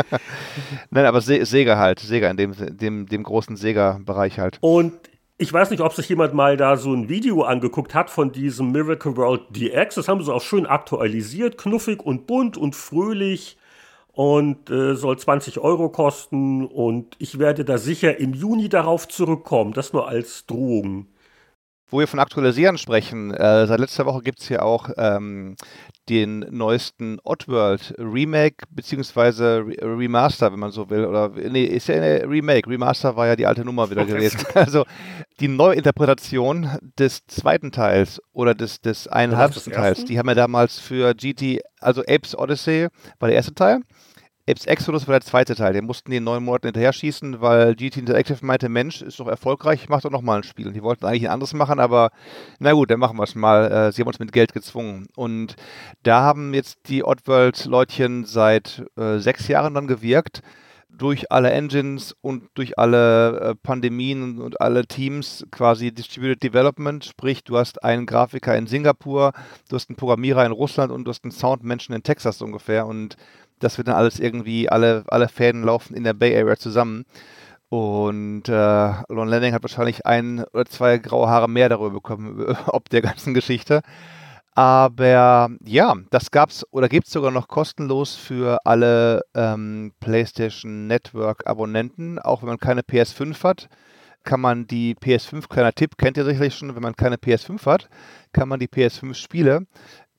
Nein, 0.90 1.06
aber 1.06 1.20
Se 1.20 1.46
Sega 1.46 1.78
halt. 1.78 2.00
Sega 2.00 2.32
in 2.32 2.38
dem, 2.38 2.54
dem, 2.56 3.06
dem 3.08 3.24
großen 3.24 3.58
Sega-Bereich 3.58 4.40
halt. 4.40 4.58
Und 4.62 4.94
ich 5.42 5.54
weiß 5.54 5.70
nicht, 5.70 5.80
ob 5.80 5.94
sich 5.94 6.10
jemand 6.10 6.34
mal 6.34 6.58
da 6.58 6.76
so 6.76 6.94
ein 6.94 7.08
Video 7.08 7.44
angeguckt 7.44 7.96
hat 7.96 8.10
von 8.10 8.34
diesem 8.34 8.74
Miracle 8.74 9.16
World 9.16 9.44
DX. 9.52 9.96
Das 9.96 10.10
haben 10.10 10.22
sie 10.22 10.34
auch 10.34 10.42
schön 10.42 10.66
aktualisiert, 10.66 11.58
knuffig 11.58 12.06
und 12.06 12.28
bunt 12.28 12.58
und 12.58 12.76
fröhlich 12.76 13.58
und 14.12 14.70
äh, 14.70 14.96
soll 14.96 15.18
20 15.18 15.60
Euro 15.60 15.88
kosten. 15.88 16.66
Und 16.66 17.16
ich 17.20 17.40
werde 17.40 17.64
da 17.64 17.78
sicher 17.78 18.20
im 18.20 18.34
Juni 18.34 18.68
darauf 18.68 19.08
zurückkommen. 19.08 19.72
Das 19.72 19.94
nur 19.94 20.10
als 20.10 20.46
Drohung. 20.46 21.08
Wo 21.92 22.00
wir 22.00 22.08
von 22.08 22.20
Aktualisieren 22.20 22.78
sprechen, 22.78 23.34
äh, 23.34 23.66
seit 23.66 23.80
letzter 23.80 24.06
Woche 24.06 24.22
gibt 24.22 24.40
es 24.40 24.48
hier 24.48 24.64
auch 24.64 24.90
ähm, 24.98 25.56
den 26.08 26.46
neuesten 26.52 27.20
Oddworld 27.24 27.96
Remake 27.98 28.66
beziehungsweise 28.70 29.66
Remaster, 29.82 30.52
wenn 30.52 30.60
man 30.60 30.72
so 30.72 30.90
will. 30.90 31.06
Oder 31.06 31.30
nee, 31.30 31.64
ist 31.64 31.88
ja 31.88 31.96
eine 31.96 32.30
Remake. 32.30 32.70
Remaster 32.70 33.16
war 33.16 33.28
ja 33.28 33.36
die 33.36 33.46
alte 33.46 33.66
Nummer 33.66 33.90
wieder 33.90 34.06
gewesen. 34.06 34.40
Also 34.54 34.86
die 35.40 35.48
Neuinterpretation 35.48 36.70
des 36.98 37.26
zweiten 37.28 37.72
Teils 37.72 38.22
oder 38.34 38.54
des, 38.54 38.82
des 38.82 39.08
eineinhalbsten 39.08 39.72
Teils, 39.72 40.04
die 40.06 40.20
haben 40.20 40.28
wir 40.28 40.36
damals 40.36 40.80
für 40.80 41.14
GT, 41.14 41.62
also 41.80 42.02
Apes 42.02 42.38
Odyssey 42.38 42.88
war 43.20 43.30
der 43.30 43.36
erste 43.36 43.54
Teil 43.54 43.82
Apes 44.50 44.66
Exodus 44.66 45.08
war 45.08 45.14
der 45.14 45.22
zweite 45.22 45.54
Teil. 45.54 45.74
Den 45.74 45.86
mussten 45.86 46.10
die 46.10 46.18
in 46.18 46.24
neun 46.24 46.44
Monaten 46.44 46.68
hinterher 46.68 46.92
schießen, 46.92 47.40
weil 47.40 47.76
GT 47.76 47.98
Interactive 47.98 48.44
meinte, 48.44 48.68
Mensch, 48.68 49.04
ist 49.04 49.20
doch 49.20 49.28
erfolgreich, 49.28 49.90
mach 49.90 50.02
doch 50.02 50.10
nochmal 50.10 50.38
ein 50.38 50.44
Spiel. 50.44 50.68
Und 50.68 50.74
die 50.74 50.82
wollten 50.82 51.06
eigentlich 51.06 51.28
ein 51.28 51.34
anderes 51.34 51.54
machen, 51.54 51.80
aber 51.80 52.10
na 52.58 52.72
gut, 52.72 52.90
dann 52.90 53.00
machen 53.00 53.18
wir 53.18 53.26
es 53.26 53.36
mal. 53.36 53.72
Äh, 53.72 53.92
sie 53.92 54.02
haben 54.02 54.08
uns 54.08 54.18
mit 54.18 54.32
Geld 54.32 54.54
gezwungen. 54.54 55.06
Und 55.16 55.56
da 56.02 56.22
haben 56.22 56.56
jetzt 56.56 56.80
die 56.88 57.04
Oddworld-Leutchen 57.04 58.26
seit 58.26 58.84
äh, 58.98 59.20
sechs 59.20 59.48
Jahren 59.48 59.76
dann 59.76 59.86
gewirkt 59.86 60.42
durch 60.90 61.32
alle 61.32 61.52
Engines 61.52 62.16
und 62.22 62.50
durch 62.56 62.80
alle 62.80 63.40
äh, 63.40 63.56
Pandemien 63.56 64.42
und 64.42 64.60
alle 64.60 64.88
Teams 64.88 65.46
quasi 65.52 65.94
Distributed 65.94 66.42
Development, 66.42 67.06
sprich 67.06 67.44
du 67.44 67.58
hast 67.58 67.84
einen 67.84 68.06
Grafiker 68.06 68.58
in 68.58 68.68
Singapur, 68.68 69.32
du 69.70 69.76
hast 69.76 69.90
einen 69.90 69.96
Programmierer 69.96 70.46
in 70.46 70.52
Russland 70.52 70.92
und 70.92 71.06
du 71.06 71.10
hast 71.10 71.24
einen 71.24 71.32
Soundmenschen 71.32 71.96
in 71.96 72.04
Texas 72.04 72.42
ungefähr 72.42 72.86
und 72.86 73.16
das 73.60 73.78
wird 73.78 73.88
dann 73.88 73.96
alles 73.96 74.20
irgendwie, 74.20 74.70
alle, 74.70 75.04
alle 75.08 75.28
Fäden 75.30 75.64
laufen 75.64 75.96
in 75.96 76.04
der 76.04 76.14
Bay 76.14 76.36
Area 76.38 76.58
zusammen. 76.58 77.06
Und 77.70 78.50
äh, 78.50 78.94
Lon 79.10 79.28
Lanning 79.28 79.54
hat 79.54 79.64
wahrscheinlich 79.64 80.06
ein 80.06 80.44
oder 80.54 80.66
zwei 80.66 80.98
graue 80.98 81.30
Haare 81.30 81.48
mehr 81.48 81.70
darüber 81.70 81.92
bekommen, 81.92 82.56
ob 82.68 82.90
der 82.90 83.02
ganzen 83.02 83.34
Geschichte. 83.34 83.82
Aber 84.56 85.50
ja, 85.64 85.96
das 86.10 86.32
gab's 86.32 86.66
oder 86.72 86.90
gibt 86.90 87.08
es 87.08 87.14
sogar 87.14 87.32
noch 87.32 87.48
kostenlos 87.48 88.16
für 88.16 88.58
alle 88.66 89.22
ähm, 89.36 89.94
PlayStation 90.00 90.88
Network 90.88 91.48
Abonnenten, 91.48 92.20
auch 92.20 92.42
wenn 92.42 92.50
man 92.50 92.58
keine 92.58 92.82
PS5 92.82 93.44
hat 93.44 93.70
kann 94.24 94.42
man 94.42 94.68
die 94.68 94.96
PS5, 94.96 95.48
kleiner 95.48 95.74
Tipp, 95.74 95.98
kennt 95.98 96.18
ihr 96.18 96.26
sicherlich 96.26 96.56
schon, 96.56 96.76
wenn 96.76 96.84
man 96.84 96.96
keine 96.96 97.16
PS5 97.16 97.66
hat, 97.66 97.90
kann 98.34 98.50
man 98.50 98.60
die 98.60 98.68
PS5 98.68 99.14
Spiele 99.14 99.66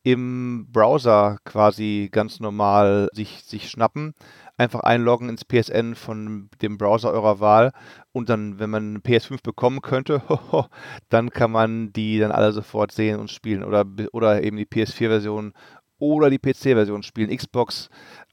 im 0.03 0.67
Browser 0.71 1.39
quasi 1.45 2.09
ganz 2.11 2.41
normal 2.41 3.09
sich, 3.13 3.43
sich 3.45 3.69
schnappen. 3.69 4.15
Einfach 4.57 4.81
einloggen 4.81 5.29
ins 5.29 5.45
PSN 5.45 5.95
von 5.95 6.51
dem 6.61 6.77
Browser 6.77 7.13
eurer 7.13 7.41
Wahl 7.41 7.73
und 8.13 8.29
dann, 8.29 8.59
wenn 8.59 8.71
man 8.71 8.99
PS5 8.99 9.43
bekommen 9.43 9.81
könnte, 9.81 10.23
dann 11.09 11.31
kann 11.31 11.51
man 11.51 11.93
die 11.93 12.19
dann 12.19 12.31
alle 12.31 12.53
sofort 12.53 12.93
sehen 12.93 13.19
und 13.19 13.31
spielen 13.31 13.65
oder, 13.65 13.87
oder 14.13 14.43
eben 14.43 14.59
die 14.59 14.67
PS4-Version 14.67 15.55
oder 15.99 16.31
die 16.31 16.39
PC-Version 16.39 17.03
spielen. 17.03 17.35
Xbox 17.35 17.89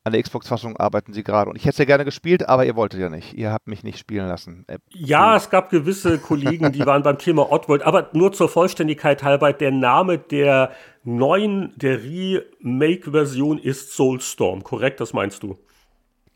an 0.07 0.13
der 0.13 0.23
Xbox-Fassung 0.23 0.77
arbeiten 0.77 1.13
sie 1.13 1.23
gerade. 1.23 1.49
Und 1.49 1.55
ich 1.55 1.63
hätte 1.63 1.73
es 1.73 1.77
ja 1.77 1.85
gerne 1.85 2.05
gespielt, 2.05 2.47
aber 2.47 2.65
ihr 2.65 2.75
wolltet 2.75 2.99
ja 2.99 3.09
nicht. 3.09 3.33
Ihr 3.33 3.51
habt 3.51 3.67
mich 3.67 3.83
nicht 3.83 3.99
spielen 3.99 4.27
lassen. 4.27 4.65
Äh, 4.67 4.79
ja, 4.89 5.35
es 5.35 5.49
gab 5.49 5.69
gewisse 5.69 6.17
Kollegen, 6.17 6.71
die 6.71 6.85
waren 6.85 7.03
beim 7.03 7.17
Thema 7.17 7.51
Oddworld. 7.51 7.83
Aber 7.83 8.09
nur 8.13 8.33
zur 8.33 8.49
Vollständigkeit 8.49 9.23
halber, 9.23 9.53
der 9.53 9.71
Name 9.71 10.17
der 10.17 10.71
neuen, 11.03 11.73
der 11.75 12.01
Remake-Version 12.03 13.59
ist 13.59 13.93
Soulstorm. 13.93 14.63
Korrekt, 14.63 14.99
das 14.99 15.13
meinst 15.13 15.43
du? 15.43 15.57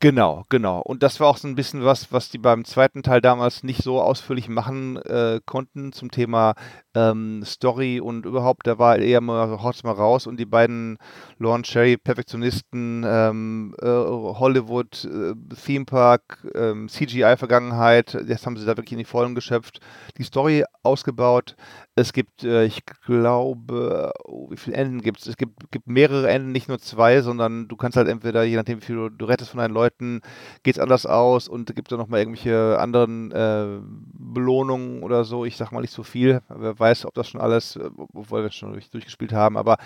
Genau, 0.02 0.46
genau. 0.50 0.82
Und 0.82 1.04
das 1.04 1.20
war 1.20 1.28
auch 1.28 1.38
so 1.38 1.48
ein 1.48 1.54
bisschen 1.54 1.86
was, 1.86 2.12
was 2.12 2.30
die 2.30 2.40
beim 2.40 2.66
zweiten 2.66 3.04
Teil 3.04 3.22
damals 3.22 3.62
nicht 3.62 3.84
so 3.84 4.02
ausführlich 4.02 4.50
machen 4.50 4.98
äh, 4.98 5.40
konnten 5.46 5.94
zum 5.94 6.10
Thema 6.10 6.56
ähm, 6.96 7.44
Story 7.46 8.00
und 8.00 8.26
überhaupt, 8.26 8.68
da 8.68 8.78
war 8.78 8.98
eher 8.98 9.22
mal, 9.22 9.62
haut's 9.62 9.84
mal 9.84 9.92
raus 9.92 10.28
und 10.28 10.40
die 10.40 10.46
beiden 10.46 10.98
Lorne 11.38 11.64
Cherry 11.64 11.98
Perfektionisten, 11.98 13.04
ähm, 13.08 13.76
äh, 13.82 13.86
Hollywood, 13.86 15.06
äh, 15.06 15.34
Theme 15.56 15.86
Park, 15.86 16.46
ähm, 16.54 16.90
CGI-Vergangenheit, 16.90 18.14
jetzt 18.28 18.46
haben 18.46 18.58
sie 18.58 18.66
da 18.66 18.78
wirklich 18.78 18.94
in 18.94 18.98
die 19.00 19.06
Vollen 19.06 19.36
geschöpft, 19.36 19.80
die 20.18 20.24
Story 20.24 20.66
ausgebaut. 20.84 21.56
Es 21.96 22.14
gibt, 22.14 22.44
äh, 22.44 22.66
ich 22.66 22.84
glaube, 23.06 24.12
oh, 24.24 24.50
wie 24.50 24.58
viele 24.58 24.78
Enden 24.78 25.02
gibt 25.02 25.20
es? 25.20 25.28
Es 25.28 25.38
gibt, 25.38 25.72
gibt 25.72 25.88
mehrere 25.88 26.30
Enden, 26.30 26.52
nicht 26.52 26.68
nur 26.68 26.80
zwei, 26.80 27.22
sondern 27.22 27.68
du 27.68 27.76
kannst 27.76 27.98
halt 27.98 28.08
entweder, 28.08 28.44
je 28.44 28.56
nachdem, 28.56 28.82
wie 28.82 28.86
viel 28.86 28.96
du, 28.96 29.10
du 29.10 29.26
rettest 29.26 29.52
von 29.52 29.60
deinen 29.60 29.74
Leuten, 29.74 30.22
geht 30.64 30.76
es 30.76 30.82
anders 30.82 31.06
aus 31.06 31.48
und 31.48 31.70
es 31.70 31.76
gibt 31.76 31.92
da 31.92 31.98
nochmal 31.98 32.20
irgendwelche 32.20 32.78
anderen 32.80 33.32
äh, 33.32 33.80
Belohnungen 34.14 35.04
oder 35.04 35.24
so. 35.24 35.46
Ich 35.46 35.58
sag 35.58 35.72
mal 35.72 35.82
nicht 35.82 35.94
so 35.94 36.04
viel, 36.04 36.42
wer 36.50 36.80
weiß, 36.82 37.06
ob 37.06 37.14
das 37.14 37.30
schon 37.30 37.40
alles, 37.40 37.78
äh, 37.78 37.90
obwohl 38.14 38.42
wir 38.42 38.50
es 38.50 38.56
schon 38.56 38.74
durch, 38.74 38.90
durchgespielt 38.90 39.32
haben. 39.32 39.56
Aber 39.56 39.78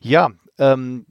ja, 0.00 0.30
ähm, 0.58 1.04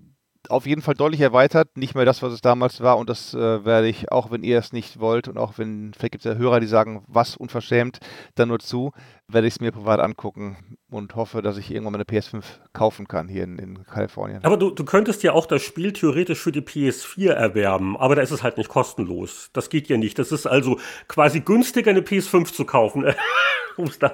auf 0.50 0.66
jeden 0.66 0.82
Fall 0.82 0.96
deutlich 0.96 1.22
erweitert. 1.22 1.78
Nicht 1.78 1.94
mehr 1.94 2.06
das, 2.06 2.24
was 2.24 2.34
es 2.34 2.42
damals 2.42 2.82
war. 2.82 2.98
Und 2.98 3.10
das 3.10 3.34
äh, 3.34 3.66
werde 3.66 3.88
ich, 3.88 4.12
auch 4.12 4.32
wenn 4.32 4.44
ihr 4.44 4.58
es 4.58 4.74
nicht 4.74 5.00
wollt 5.00 5.28
und 5.28 5.38
auch 5.38 5.58
wenn, 5.58 5.94
vielleicht 5.94 6.13
gibt 6.13 6.26
es 6.26 6.32
ja 6.32 6.38
Hörer, 6.38 6.60
die 6.60 6.68
sagen, 6.68 7.04
was 7.08 7.38
unverschämt, 7.38 8.00
dann 8.36 8.48
nur 8.50 8.60
zu, 8.60 8.92
werde 9.28 9.48
ich 9.48 9.56
es 9.56 9.60
mir 9.60 9.72
privat 9.72 10.00
angucken 10.00 10.77
und 10.89 11.15
hoffe, 11.15 11.41
dass 11.41 11.58
ich 11.58 11.69
irgendwann 11.69 11.93
meine 11.93 12.06
PS5 12.06 12.43
kaufen 12.73 13.08
kann 13.08 13.28
hier 13.28 13.43
in, 13.43 13.60
in 13.60 13.84
Kalifornien. 13.86 14.43
Aber 14.43 14.58
du, 14.58 14.71
du 14.71 14.86
könntest 14.86 15.21
ja 15.23 15.34
auch 15.34 15.45
das 15.45 15.62
Spiel 15.62 15.91
theoretisch 15.91 16.39
für 16.39 16.52
die 16.52 16.62
PS4 16.62 17.32
erwerben, 17.32 17.97
aber 17.97 18.15
da 18.15 18.21
ist 18.21 18.32
es 18.32 18.41
halt 18.41 18.58
nicht 18.58 18.69
kostenlos. 18.69 19.50
Das 19.54 19.69
geht 19.69 19.89
ja 19.89 19.97
nicht. 19.97 20.17
Das 20.17 20.32
ist 20.32 20.45
also 20.45 20.80
quasi 21.08 21.41
günstiger, 21.41 21.91
eine 21.91 22.02
PS5 22.02 22.54
zu 22.54 22.65
kaufen. 22.65 23.06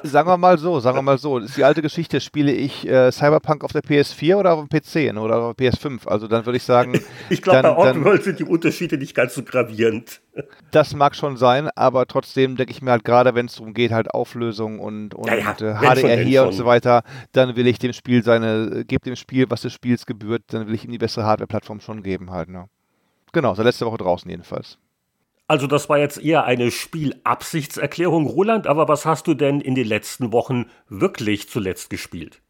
sagen 0.04 0.28
wir 0.28 0.38
mal 0.38 0.58
so, 0.58 0.80
sagen 0.80 0.98
wir 0.98 1.02
mal 1.02 1.18
so. 1.18 1.40
Das 1.40 1.50
ist 1.50 1.58
die 1.58 1.64
alte 1.64 1.82
Geschichte. 1.82 2.20
Spiele 2.20 2.52
ich 2.52 2.88
äh, 2.88 3.12
Cyberpunk 3.12 3.64
auf 3.64 3.72
der 3.72 3.82
PS4 3.82 4.36
oder 4.36 4.54
auf 4.54 4.68
dem 4.68 4.70
PC 4.70 5.16
oder 5.18 5.38
auf 5.38 5.56
der 5.56 5.72
PS5? 5.72 6.08
Also 6.08 6.28
dann 6.28 6.46
würde 6.46 6.58
ich 6.58 6.64
sagen. 6.64 7.00
ich 7.30 7.42
glaube, 7.42 7.62
bei 7.62 7.78
Oddworld 7.78 8.24
sind 8.24 8.40
die 8.40 8.44
Unterschiede 8.44 8.98
nicht 8.98 9.16
ganz 9.16 9.36
so 9.36 9.44
gravierend. 9.44 10.22
Das 10.72 10.96
mag 10.96 11.16
schon 11.16 11.38
sein, 11.38 11.70
aber 11.76 12.08
trotzdem 12.08 12.56
denke 12.56 12.72
ich 12.72 12.82
mir 12.82 12.92
halt 12.92 13.04
gerade, 13.04 13.36
wenn 13.36 13.46
es 13.46 13.56
darum 13.56 13.74
geht, 13.74 13.92
halt 13.92 14.12
Auflösung 14.12 14.80
und, 14.80 15.14
und, 15.14 15.28
ja, 15.28 15.36
ja, 15.36 15.52
äh, 15.52 15.96
HDR 15.96 16.24
hier 16.24 16.44
und 16.46 16.54
so 16.54 16.66
weiter, 16.66 17.04
dann 17.34 17.56
will 17.56 17.68
ich 17.68 17.78
dem 17.78 17.94
Spiel 17.94 18.24
seine, 18.24 18.80
äh, 18.80 18.84
gebe 18.84 19.06
dem 19.06 19.16
Spiel, 19.16 19.46
was 19.50 19.62
des 19.62 19.74
Spiels 19.74 20.06
gebührt, 20.06 20.44
dann 20.48 20.68
will 20.68 20.74
ich 20.74 20.86
ihm 20.86 20.92
die 20.92 20.98
bessere 20.98 21.26
Hardware-Plattform 21.26 21.82
schon 21.82 22.02
geben 22.02 22.32
halt. 22.32 22.50
Ne? 22.50 22.68
Genau, 23.32 23.54
seit 23.54 23.66
letzter 23.66 23.86
Woche 23.86 23.98
draußen 23.98 24.30
jedenfalls. 24.30 24.80
Also 25.48 25.68
das 25.68 25.90
war 25.90 26.00
jetzt 26.00 26.18
eher 26.24 26.46
eine 26.46 26.72
Spielabsichtserklärung, 26.72 28.26
Roland, 28.26 28.66
aber 28.66 28.88
was 28.88 29.06
hast 29.06 29.28
du 29.28 29.34
denn 29.34 29.62
in 29.62 29.76
den 29.76 29.88
letzten 29.88 30.32
Wochen 30.32 30.66
wirklich 30.88 31.50
zuletzt 31.50 31.90
gespielt? 31.90 32.43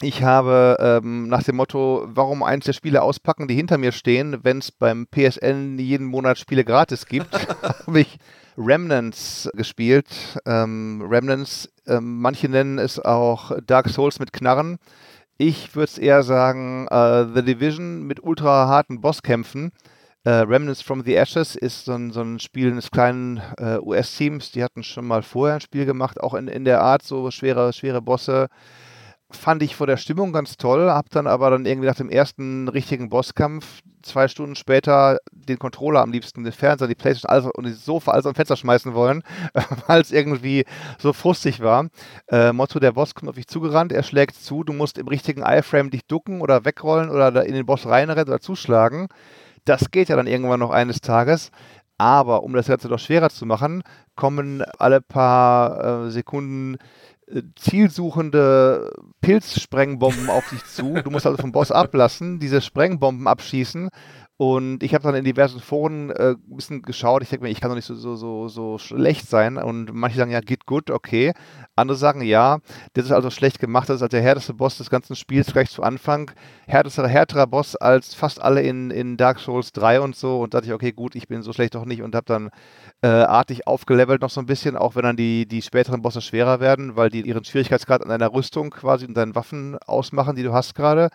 Ich 0.00 0.22
habe 0.22 0.76
ähm, 0.80 1.28
nach 1.28 1.42
dem 1.42 1.56
Motto, 1.56 2.04
warum 2.08 2.42
eins 2.42 2.64
der 2.64 2.72
Spiele 2.72 3.02
auspacken, 3.02 3.46
die 3.46 3.54
hinter 3.54 3.78
mir 3.78 3.92
stehen, 3.92 4.42
wenn 4.42 4.58
es 4.58 4.72
beim 4.72 5.06
PSN 5.06 5.78
jeden 5.78 6.06
Monat 6.06 6.38
Spiele 6.38 6.64
gratis 6.64 7.06
gibt, 7.06 7.32
habe 7.86 8.00
ich 8.00 8.18
Remnants 8.56 9.48
gespielt. 9.54 10.06
Ähm, 10.44 11.02
Remnants, 11.08 11.70
ähm, 11.86 12.20
manche 12.20 12.48
nennen 12.48 12.78
es 12.78 12.98
auch 12.98 13.52
Dark 13.66 13.88
Souls 13.88 14.18
mit 14.18 14.32
Knarren. 14.32 14.78
Ich 15.38 15.74
würde 15.74 15.84
es 15.84 15.98
eher 15.98 16.22
sagen, 16.22 16.86
uh, 16.90 17.32
The 17.34 17.42
Division 17.42 18.02
mit 18.02 18.22
ultra 18.22 18.68
harten 18.68 19.00
Bosskämpfen. 19.00 19.72
Uh, 20.24 20.44
Remnants 20.46 20.82
from 20.82 21.02
the 21.04 21.16
Ashes 21.16 21.56
ist 21.56 21.86
so 21.86 21.94
ein, 21.94 22.12
so 22.12 22.22
ein 22.22 22.38
Spiel 22.38 22.70
eines 22.70 22.90
kleinen 22.90 23.40
uh, 23.60 23.78
US-Teams. 23.82 24.52
Die 24.52 24.62
hatten 24.62 24.84
schon 24.84 25.06
mal 25.06 25.22
vorher 25.22 25.56
ein 25.56 25.60
Spiel 25.60 25.84
gemacht, 25.84 26.20
auch 26.20 26.34
in, 26.34 26.46
in 26.48 26.64
der 26.64 26.80
Art, 26.80 27.02
so 27.02 27.30
schwere, 27.30 27.72
schwere 27.72 28.00
Bosse 28.00 28.48
fand 29.36 29.62
ich 29.62 29.76
vor 29.76 29.86
der 29.86 29.96
Stimmung 29.96 30.32
ganz 30.32 30.56
toll, 30.56 30.90
hab 30.90 31.10
dann 31.10 31.26
aber 31.26 31.50
dann 31.50 31.66
irgendwie 31.66 31.88
nach 31.88 31.96
dem 31.96 32.10
ersten 32.10 32.68
richtigen 32.68 33.08
Bosskampf 33.08 33.82
zwei 34.02 34.28
Stunden 34.28 34.56
später 34.56 35.18
den 35.32 35.58
Controller 35.58 36.02
am 36.02 36.12
liebsten, 36.12 36.44
den 36.44 36.52
Fernseher, 36.52 36.88
die 36.88 36.94
Playstation 36.94 37.30
alles, 37.30 37.46
und 37.54 37.66
das 37.66 37.84
Sofa 37.84 38.12
alles 38.12 38.26
am 38.26 38.34
Fenster 38.34 38.56
schmeißen 38.56 38.94
wollen, 38.94 39.22
weil 39.86 40.00
es 40.00 40.12
irgendwie 40.12 40.64
so 40.98 41.12
frustig 41.12 41.60
war. 41.60 41.88
Äh, 42.28 42.52
Motto, 42.52 42.80
der 42.80 42.92
Boss 42.92 43.14
kommt 43.14 43.28
auf 43.28 43.36
dich 43.36 43.46
zugerannt, 43.46 43.92
er 43.92 44.02
schlägt 44.02 44.36
zu, 44.36 44.64
du 44.64 44.72
musst 44.72 44.98
im 44.98 45.08
richtigen 45.08 45.42
Iframe 45.42 45.90
dich 45.90 46.06
ducken 46.06 46.40
oder 46.40 46.64
wegrollen 46.64 47.10
oder 47.10 47.44
in 47.46 47.54
den 47.54 47.66
Boss 47.66 47.86
reinrennen 47.86 48.28
oder 48.28 48.40
zuschlagen. 48.40 49.08
Das 49.64 49.90
geht 49.90 50.08
ja 50.08 50.16
dann 50.16 50.26
irgendwann 50.26 50.60
noch 50.60 50.70
eines 50.70 51.00
Tages. 51.00 51.50
Aber 51.98 52.42
um 52.42 52.52
das 52.52 52.66
Ganze 52.66 52.88
noch 52.88 52.98
schwerer 52.98 53.30
zu 53.30 53.46
machen, 53.46 53.84
kommen 54.16 54.64
alle 54.78 55.00
paar 55.00 56.06
äh, 56.06 56.10
Sekunden 56.10 56.78
zielsuchende 57.56 58.92
Pilzsprengbomben 59.20 60.28
auf 60.28 60.48
dich 60.50 60.64
zu. 60.64 60.94
Du 61.02 61.10
musst 61.10 61.26
also 61.26 61.38
vom 61.38 61.52
Boss 61.52 61.70
ablassen, 61.70 62.38
diese 62.38 62.60
Sprengbomben 62.60 63.26
abschießen. 63.26 63.88
Und 64.42 64.82
ich 64.82 64.92
habe 64.92 65.04
dann 65.04 65.14
in 65.14 65.22
diversen 65.22 65.60
Foren 65.60 66.10
äh, 66.10 66.30
ein 66.32 66.56
bisschen 66.56 66.82
geschaut. 66.82 67.22
Ich 67.22 67.28
denke 67.28 67.44
mir, 67.44 67.50
ich 67.52 67.60
kann 67.60 67.70
doch 67.70 67.76
nicht 67.76 67.84
so, 67.84 67.94
so, 67.94 68.16
so, 68.16 68.48
so 68.48 68.76
schlecht 68.76 69.28
sein. 69.28 69.56
Und 69.56 69.94
manche 69.94 70.16
sagen, 70.16 70.32
ja, 70.32 70.40
geht 70.40 70.66
gut, 70.66 70.90
okay. 70.90 71.32
Andere 71.76 71.96
sagen, 71.96 72.22
ja, 72.22 72.58
das 72.94 73.04
ist 73.04 73.12
also 73.12 73.30
schlecht 73.30 73.60
gemacht. 73.60 73.88
Das 73.88 73.98
ist 73.98 74.02
also 74.02 74.08
der 74.08 74.22
härteste 74.22 74.54
Boss 74.54 74.78
des 74.78 74.90
ganzen 74.90 75.14
Spiels 75.14 75.52
gleich 75.52 75.70
zu 75.70 75.84
Anfang. 75.84 76.32
Härtester, 76.66 77.06
härterer 77.06 77.46
Boss 77.46 77.76
als 77.76 78.14
fast 78.14 78.42
alle 78.42 78.62
in, 78.62 78.90
in 78.90 79.16
Dark 79.16 79.38
Souls 79.38 79.70
3 79.70 80.00
und 80.00 80.16
so. 80.16 80.40
Und 80.40 80.54
da 80.54 80.58
dachte 80.58 80.70
ich, 80.70 80.74
okay, 80.74 80.90
gut, 80.90 81.14
ich 81.14 81.28
bin 81.28 81.42
so 81.42 81.52
schlecht 81.52 81.76
doch 81.76 81.84
nicht. 81.84 82.02
Und 82.02 82.16
habe 82.16 82.26
dann 82.26 82.50
äh, 83.00 83.06
artig 83.06 83.68
aufgelevelt 83.68 84.22
noch 84.22 84.30
so 84.30 84.40
ein 84.40 84.46
bisschen, 84.46 84.76
auch 84.76 84.96
wenn 84.96 85.04
dann 85.04 85.16
die, 85.16 85.46
die 85.46 85.62
späteren 85.62 86.02
Bosse 86.02 86.20
schwerer 86.20 86.58
werden, 86.58 86.96
weil 86.96 87.10
die 87.10 87.20
ihren 87.20 87.44
Schwierigkeitsgrad 87.44 88.02
an 88.02 88.08
deiner 88.08 88.34
Rüstung 88.34 88.70
quasi 88.70 89.06
und 89.06 89.14
deinen 89.14 89.36
Waffen 89.36 89.78
ausmachen, 89.86 90.34
die 90.34 90.42
du 90.42 90.52
hast 90.52 90.74
gerade. 90.74 91.10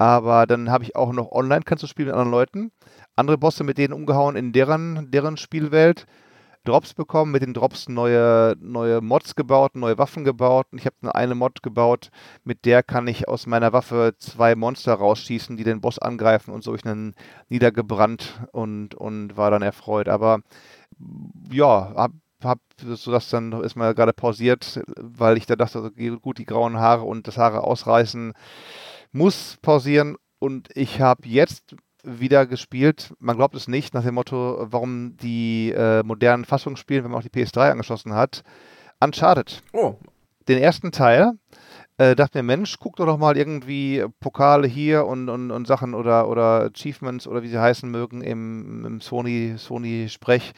Aber 0.00 0.46
dann 0.46 0.70
habe 0.70 0.82
ich 0.82 0.96
auch 0.96 1.12
noch 1.12 1.30
online, 1.30 1.60
kannst 1.62 1.84
du 1.84 1.86
spielen 1.86 2.06
mit 2.06 2.14
anderen 2.14 2.30
Leuten. 2.30 2.72
Andere 3.16 3.36
Bosse 3.36 3.64
mit 3.64 3.76
denen 3.76 3.92
umgehauen 3.92 4.34
in 4.34 4.50
deren, 4.50 5.10
deren 5.10 5.36
Spielwelt. 5.36 6.06
Drops 6.64 6.94
bekommen, 6.94 7.32
mit 7.32 7.42
den 7.42 7.52
Drops 7.52 7.86
neue, 7.86 8.56
neue 8.60 9.02
Mods 9.02 9.36
gebaut, 9.36 9.76
neue 9.76 9.98
Waffen 9.98 10.24
gebaut. 10.24 10.68
Und 10.72 10.78
ich 10.78 10.86
habe 10.86 11.14
eine 11.14 11.34
Mod 11.34 11.62
gebaut, 11.62 12.08
mit 12.44 12.64
der 12.64 12.82
kann 12.82 13.08
ich 13.08 13.28
aus 13.28 13.46
meiner 13.46 13.74
Waffe 13.74 14.14
zwei 14.16 14.54
Monster 14.54 14.94
rausschießen, 14.94 15.58
die 15.58 15.64
den 15.64 15.82
Boss 15.82 15.98
angreifen 15.98 16.54
und 16.54 16.64
so 16.64 16.74
ich 16.74 16.86
einen 16.86 17.14
niedergebrannt 17.50 18.40
und, 18.52 18.94
und 18.94 19.36
war 19.36 19.50
dann 19.50 19.60
erfreut. 19.60 20.08
Aber 20.08 20.40
ja, 21.52 21.92
hab, 21.94 22.12
hab 22.42 22.60
so 22.82 23.12
das 23.12 23.28
dann 23.28 23.52
ist 23.52 23.76
mal 23.76 23.94
gerade 23.94 24.14
pausiert, 24.14 24.80
weil 24.96 25.36
ich 25.36 25.44
da 25.44 25.56
dachte, 25.56 25.90
gut, 26.22 26.38
die 26.38 26.46
grauen 26.46 26.78
Haare 26.78 27.02
und 27.02 27.28
das 27.28 27.36
Haare 27.36 27.64
ausreißen 27.64 28.32
muss 29.12 29.58
pausieren 29.62 30.16
und 30.38 30.68
ich 30.74 31.00
habe 31.00 31.28
jetzt 31.28 31.76
wieder 32.02 32.46
gespielt. 32.46 33.12
Man 33.18 33.36
glaubt 33.36 33.54
es 33.54 33.68
nicht, 33.68 33.92
nach 33.94 34.04
dem 34.04 34.14
Motto, 34.14 34.66
warum 34.70 35.16
die 35.18 35.72
äh, 35.72 36.02
modernen 36.02 36.44
Fassungen 36.44 36.76
spielen, 36.76 37.04
wenn 37.04 37.10
man 37.10 37.20
auch 37.20 37.28
die 37.28 37.30
PS3 37.30 37.72
angeschlossen 37.72 38.14
hat. 38.14 38.42
Uncharted. 39.00 39.62
Oh. 39.72 39.96
Den 40.48 40.58
ersten 40.58 40.92
Teil. 40.92 41.32
Äh, 41.98 42.16
dachte 42.16 42.38
mir, 42.38 42.56
Mensch, 42.56 42.78
guck 42.80 42.96
doch, 42.96 43.04
doch 43.04 43.18
mal 43.18 43.36
irgendwie 43.36 44.04
Pokale 44.20 44.66
hier 44.66 45.06
und, 45.06 45.28
und, 45.28 45.50
und 45.50 45.66
Sachen 45.66 45.92
oder, 45.94 46.28
oder 46.28 46.70
Achievements 46.74 47.26
oder 47.26 47.42
wie 47.42 47.48
sie 47.48 47.60
heißen 47.60 47.90
mögen 47.90 48.22
im, 48.22 48.86
im 48.86 49.00
Sony, 49.02 49.56
Sony-Sprech 49.58 50.54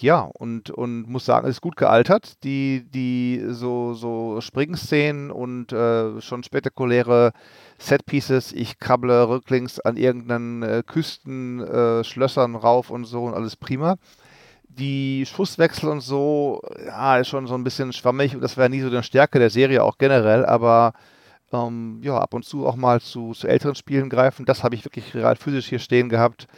ja, 0.00 0.20
und, 0.20 0.70
und 0.70 1.08
muss 1.08 1.24
sagen, 1.24 1.48
ist 1.48 1.60
gut 1.60 1.76
gealtert. 1.76 2.42
Die, 2.44 2.84
die 2.88 3.42
so, 3.48 3.94
so 3.94 4.40
Springszenen 4.40 5.30
und 5.30 5.72
äh, 5.72 6.20
schon 6.20 6.42
spektakuläre 6.44 7.32
Setpieces, 7.78 8.52
ich 8.52 8.78
krabble 8.78 9.28
rücklings 9.28 9.80
an 9.80 9.96
irgendeinen 9.96 10.62
äh, 10.62 10.82
Küstenschlössern 10.86 12.54
äh, 12.54 12.58
rauf 12.58 12.90
und 12.90 13.04
so 13.04 13.24
und 13.24 13.34
alles 13.34 13.56
prima. 13.56 13.96
Die 14.68 15.24
Schusswechsel 15.26 15.88
und 15.88 16.00
so, 16.00 16.60
ja, 16.86 17.18
ist 17.18 17.28
schon 17.28 17.46
so 17.46 17.54
ein 17.54 17.64
bisschen 17.64 17.92
schwammig 17.92 18.34
und 18.34 18.42
das 18.42 18.56
wäre 18.56 18.68
nie 18.70 18.80
so 18.80 18.90
die 18.90 19.02
Stärke 19.02 19.38
der 19.38 19.50
Serie 19.50 19.82
auch 19.82 19.98
generell, 19.98 20.44
aber 20.44 20.92
ähm, 21.52 22.00
ja, 22.02 22.18
ab 22.18 22.34
und 22.34 22.44
zu 22.44 22.66
auch 22.66 22.76
mal 22.76 23.00
zu, 23.00 23.32
zu 23.32 23.48
älteren 23.48 23.74
Spielen 23.74 24.10
greifen. 24.10 24.44
Das 24.44 24.62
habe 24.62 24.74
ich 24.74 24.84
wirklich 24.84 25.14
real 25.14 25.36
physisch 25.36 25.68
hier 25.68 25.78
stehen 25.78 26.08
gehabt 26.08 26.48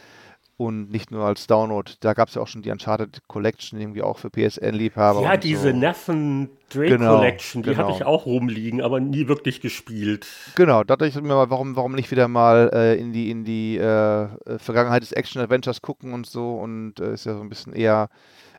und 0.61 0.91
nicht 0.91 1.09
nur 1.09 1.25
als 1.25 1.47
Download. 1.47 1.91
Da 2.01 2.13
gab 2.13 2.29
es 2.29 2.35
ja 2.35 2.41
auch 2.43 2.47
schon 2.47 2.61
die 2.61 2.69
Uncharted 2.69 3.27
Collection, 3.27 3.79
irgendwie 3.79 4.03
auch 4.03 4.19
für 4.19 4.29
PSN-Liebhaber. 4.29 5.23
Ja, 5.23 5.35
diese 5.35 5.71
so. 5.71 5.75
Neffen 5.75 6.51
Drake 6.69 6.97
genau, 6.97 7.15
Collection, 7.17 7.63
die 7.63 7.71
genau. 7.71 7.83
habe 7.83 7.91
ich 7.93 8.05
auch 8.05 8.27
rumliegen, 8.27 8.79
aber 8.79 8.99
nie 8.99 9.27
wirklich 9.27 9.59
gespielt. 9.59 10.27
Genau, 10.55 10.83
da 10.83 10.95
dachte 10.95 11.07
ich 11.07 11.15
mir 11.15 11.33
mal, 11.33 11.49
warum, 11.49 11.75
warum 11.75 11.93
nicht 11.93 12.11
wieder 12.11 12.27
mal 12.27 12.69
äh, 12.73 12.95
in 12.95 13.11
die, 13.11 13.31
in 13.31 13.43
die 13.43 13.77
äh, 13.77 14.27
Vergangenheit 14.59 15.01
des 15.01 15.13
Action-Adventures 15.13 15.81
gucken 15.81 16.13
und 16.13 16.27
so 16.27 16.57
und 16.57 16.99
äh, 16.99 17.13
ist 17.13 17.25
ja 17.25 17.33
so 17.33 17.41
ein 17.41 17.49
bisschen 17.49 17.73
eher 17.73 18.09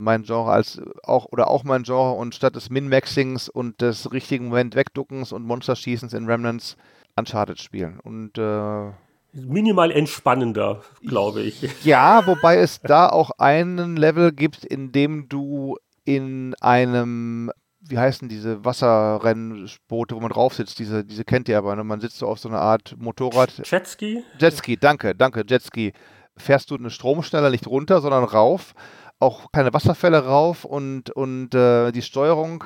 mein 0.00 0.24
Genre 0.24 0.50
als 0.50 0.82
auch 1.04 1.26
oder 1.26 1.48
auch 1.48 1.62
mein 1.62 1.84
Genre 1.84 2.14
und 2.14 2.34
statt 2.34 2.56
des 2.56 2.68
Min-Maxings 2.68 3.48
und 3.48 3.80
des 3.80 4.10
richtigen 4.10 4.46
Moment 4.46 4.74
wegduckens 4.74 5.30
und 5.30 5.44
Monsterschießens 5.44 6.14
in 6.14 6.26
Remnants 6.26 6.76
Uncharted 7.14 7.60
spielen 7.60 8.00
und 8.00 8.38
äh, 8.38 8.90
minimal 9.32 9.90
entspannender, 9.90 10.82
glaube 11.06 11.42
ich. 11.42 11.68
Ja, 11.84 12.26
wobei 12.26 12.56
es 12.56 12.80
da 12.80 13.08
auch 13.08 13.30
einen 13.38 13.96
Level 13.96 14.32
gibt, 14.32 14.64
in 14.64 14.92
dem 14.92 15.28
du 15.28 15.76
in 16.04 16.54
einem, 16.60 17.50
wie 17.80 17.98
heißen 17.98 18.28
diese 18.28 18.64
Wasserrennboote, 18.64 20.14
wo 20.14 20.20
man 20.20 20.30
drauf 20.30 20.54
sitzt, 20.54 20.78
diese, 20.78 21.04
diese 21.04 21.24
kennt 21.24 21.48
ihr 21.48 21.58
aber, 21.58 21.74
ne? 21.76 21.84
man 21.84 22.00
sitzt 22.00 22.18
so 22.18 22.26
auf 22.26 22.38
so 22.38 22.48
einer 22.48 22.60
Art 22.60 22.94
Motorrad. 22.98 23.62
Jetski? 23.64 24.24
Jetski, 24.38 24.76
danke, 24.76 25.14
danke, 25.14 25.44
Jetski. 25.46 25.92
Fährst 26.36 26.70
du 26.70 26.76
eine 26.76 26.90
Stromschneller 26.90 27.50
nicht 27.50 27.66
runter, 27.66 28.00
sondern 28.00 28.24
rauf, 28.24 28.74
auch 29.18 29.52
keine 29.52 29.72
Wasserfälle 29.72 30.24
rauf 30.24 30.64
und, 30.64 31.10
und 31.10 31.54
äh, 31.54 31.92
die 31.92 32.02
Steuerung 32.02 32.64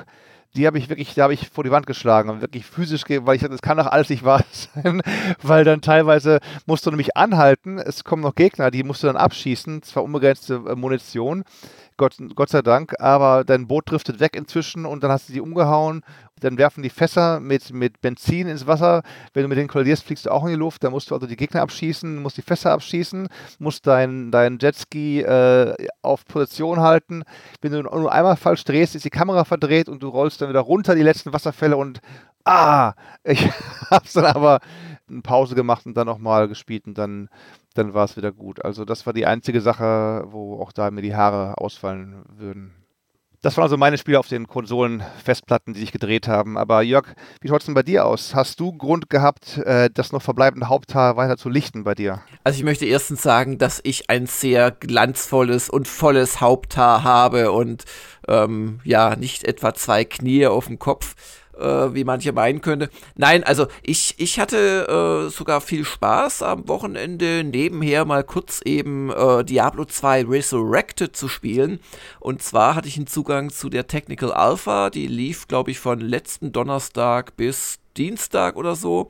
die 0.57 0.65
habe 0.65 0.79
ich 0.79 0.89
wirklich, 0.89 1.13
da 1.13 1.23
habe 1.23 1.33
ich 1.33 1.49
vor 1.49 1.63
die 1.63 1.71
Wand 1.71 1.85
geschlagen 1.85 2.29
und 2.29 2.41
wirklich 2.41 2.65
physisch, 2.65 3.03
weil 3.07 3.35
ich 3.35 3.41
dachte, 3.41 3.53
das 3.53 3.61
kann 3.61 3.77
doch 3.77 3.85
alles 3.85 4.09
nicht 4.09 4.25
wahr 4.25 4.43
sein, 4.51 5.01
weil 5.41 5.63
dann 5.63 5.81
teilweise 5.81 6.39
musst 6.65 6.85
du 6.85 6.89
nämlich 6.89 7.15
anhalten, 7.15 7.77
es 7.77 8.03
kommen 8.03 8.23
noch 8.23 8.35
Gegner, 8.35 8.71
die 8.71 8.83
musst 8.83 9.03
du 9.03 9.07
dann 9.07 9.15
abschießen, 9.17 9.83
zwar 9.83 10.03
unbegrenzte 10.03 10.55
äh, 10.67 10.75
Munition, 10.75 11.43
Gott, 11.95 12.17
Gott 12.35 12.49
sei 12.49 12.61
Dank, 12.61 12.99
aber 12.99 13.43
dein 13.43 13.67
Boot 13.67 13.89
driftet 13.89 14.19
weg 14.19 14.35
inzwischen 14.35 14.85
und 14.85 15.03
dann 15.03 15.11
hast 15.11 15.29
du 15.29 15.33
die 15.33 15.41
umgehauen. 15.41 16.03
Dann 16.41 16.57
werfen 16.57 16.83
die 16.83 16.89
Fässer 16.89 17.39
mit, 17.39 17.73
mit 17.73 18.01
Benzin 18.01 18.47
ins 18.47 18.67
Wasser. 18.67 19.03
Wenn 19.33 19.43
du 19.43 19.49
mit 19.49 19.57
denen 19.57 19.67
kollidierst, 19.67 20.03
fliegst 20.03 20.25
du 20.25 20.31
auch 20.31 20.43
in 20.43 20.49
die 20.49 20.55
Luft. 20.55 20.83
Da 20.83 20.89
musst 20.89 21.11
du 21.11 21.15
also 21.15 21.27
die 21.27 21.35
Gegner 21.35 21.61
abschießen, 21.61 22.21
musst 22.21 22.37
die 22.37 22.41
Fässer 22.41 22.71
abschießen, 22.71 23.27
musst 23.59 23.87
dein, 23.87 24.31
dein 24.31 24.57
Jetski 24.59 25.21
äh, 25.21 25.75
auf 26.01 26.25
Position 26.25 26.81
halten. 26.81 27.23
Wenn 27.61 27.71
du 27.71 27.83
nur 27.83 28.11
einmal 28.11 28.37
falsch 28.37 28.63
drehst, 28.63 28.95
ist 28.95 29.05
die 29.05 29.09
Kamera 29.09 29.45
verdreht 29.45 29.89
und 29.89 30.03
du 30.03 30.09
rollst 30.09 30.41
dann 30.41 30.49
wieder 30.49 30.61
runter 30.61 30.95
die 30.95 31.03
letzten 31.03 31.33
Wasserfälle 31.33 31.77
und 31.77 32.01
ah, 32.45 32.93
ich 33.23 33.49
hab's 33.89 34.13
dann 34.13 34.25
aber 34.25 34.59
eine 35.09 35.21
Pause 35.21 35.55
gemacht 35.55 35.85
und 35.85 35.95
dann 35.95 36.07
nochmal 36.07 36.47
gespielt 36.47 36.85
und 36.85 36.97
dann 36.97 37.29
dann 37.77 37.93
war 37.93 38.05
es 38.05 38.17
wieder 38.17 38.31
gut. 38.31 38.63
Also 38.65 38.85
das 38.85 39.05
war 39.05 39.13
die 39.13 39.25
einzige 39.25 39.61
Sache, 39.61 40.25
wo 40.27 40.59
auch 40.59 40.71
da 40.71 40.89
mir 40.91 41.01
die 41.01 41.15
Haare 41.15 41.57
ausfallen 41.57 42.23
würden. 42.29 42.73
Das 43.41 43.55
waren 43.55 43.63
also 43.63 43.77
meine 43.77 43.99
Spiele 43.99 44.17
auf 44.17 44.27
den 44.27 44.47
Konsolen-Festplatten, 44.47 45.73
die 45.73 45.81
sich 45.81 45.91
gedreht 45.91 46.27
haben. 46.27 46.57
Aber 46.57 46.81
Jörg, 46.81 47.13
wie 47.39 47.47
schaut 47.47 47.61
es 47.61 47.65
denn 47.65 47.75
bei 47.75 47.83
dir 47.83 48.05
aus? 48.05 48.33
Hast 48.33 48.59
du 48.59 48.73
Grund 48.73 49.11
gehabt, 49.11 49.57
äh, 49.59 49.89
das 49.93 50.11
noch 50.11 50.23
verbleibende 50.23 50.69
Haupthaar 50.69 51.17
weiter 51.17 51.37
zu 51.37 51.47
lichten 51.47 51.83
bei 51.83 51.93
dir? 51.93 52.21
Also 52.43 52.57
ich 52.57 52.63
möchte 52.63 52.85
erstens 52.85 53.21
sagen, 53.21 53.59
dass 53.59 53.79
ich 53.83 54.09
ein 54.09 54.25
sehr 54.25 54.71
glanzvolles 54.71 55.69
und 55.69 55.87
volles 55.87 56.41
Haupthaar 56.41 57.03
habe 57.03 57.51
und 57.51 57.85
ähm, 58.27 58.79
ja, 58.83 59.15
nicht 59.15 59.43
etwa 59.43 59.75
zwei 59.75 60.03
Knie 60.03 60.47
auf 60.47 60.65
dem 60.65 60.79
Kopf 60.79 61.15
äh, 61.59 61.93
wie 61.93 62.03
manche 62.03 62.31
meinen 62.33 62.61
könnte. 62.61 62.89
Nein, 63.15 63.43
also 63.43 63.67
ich, 63.83 64.15
ich 64.17 64.39
hatte 64.39 65.27
äh, 65.27 65.29
sogar 65.29 65.61
viel 65.61 65.85
Spaß 65.85 66.43
am 66.43 66.67
Wochenende 66.67 67.43
nebenher 67.43 68.05
mal 68.05 68.23
kurz 68.23 68.61
eben 68.63 69.11
äh, 69.11 69.43
Diablo 69.43 69.85
2 69.85 70.25
Resurrected 70.25 71.15
zu 71.15 71.27
spielen. 71.27 71.79
Und 72.19 72.41
zwar 72.41 72.75
hatte 72.75 72.87
ich 72.87 72.97
einen 72.97 73.07
Zugang 73.07 73.49
zu 73.49 73.69
der 73.69 73.87
Technical 73.87 74.31
Alpha, 74.31 74.89
die 74.89 75.07
lief, 75.07 75.47
glaube 75.47 75.71
ich, 75.71 75.79
von 75.79 75.99
letzten 75.99 76.51
Donnerstag 76.51 77.35
bis 77.37 77.79
Dienstag 77.97 78.55
oder 78.55 78.75
so. 78.75 79.09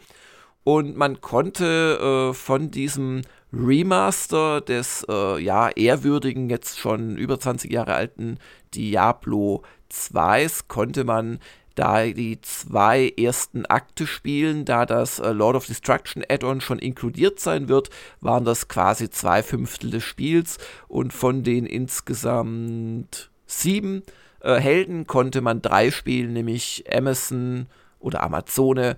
Und 0.63 0.97
man 0.97 1.21
konnte 1.21 2.31
äh, 2.31 2.33
von 2.33 2.71
diesem 2.71 3.21
Remaster 3.53 4.59
des 4.61 5.05
äh, 5.09 5.41
ja 5.41 5.69
ehrwürdigen, 5.69 6.49
jetzt 6.49 6.79
schon 6.79 7.17
über 7.17 7.39
20 7.39 7.71
Jahre 7.71 7.93
alten 7.93 8.37
Diablo 8.73 9.63
2 9.89 10.47
konnte 10.67 11.03
man 11.03 11.39
da 11.77 12.05
die 12.05 12.41
zwei 12.41 13.13
ersten 13.17 13.65
Akte 13.67 14.07
spielen, 14.07 14.65
da 14.65 14.85
das 14.85 15.19
äh, 15.19 15.31
Lord 15.31 15.55
of 15.55 15.67
Destruction 15.67 16.23
Add-on 16.27 16.59
schon 16.59 16.79
inkludiert 16.79 17.39
sein 17.39 17.69
wird, 17.69 17.89
waren 18.19 18.45
das 18.45 18.67
quasi 18.67 19.09
zwei 19.09 19.43
Fünftel 19.43 19.91
des 19.91 20.03
Spiels 20.03 20.57
und 20.87 21.13
von 21.13 21.43
den 21.43 21.65
insgesamt 21.65 23.29
sieben 23.45 24.03
äh, 24.41 24.55
Helden 24.55 25.05
konnte 25.05 25.41
man 25.41 25.61
drei 25.61 25.91
spielen, 25.91 26.33
nämlich 26.33 26.83
Amazon 26.91 27.67
oder 27.99 28.23
Amazone, 28.23 28.97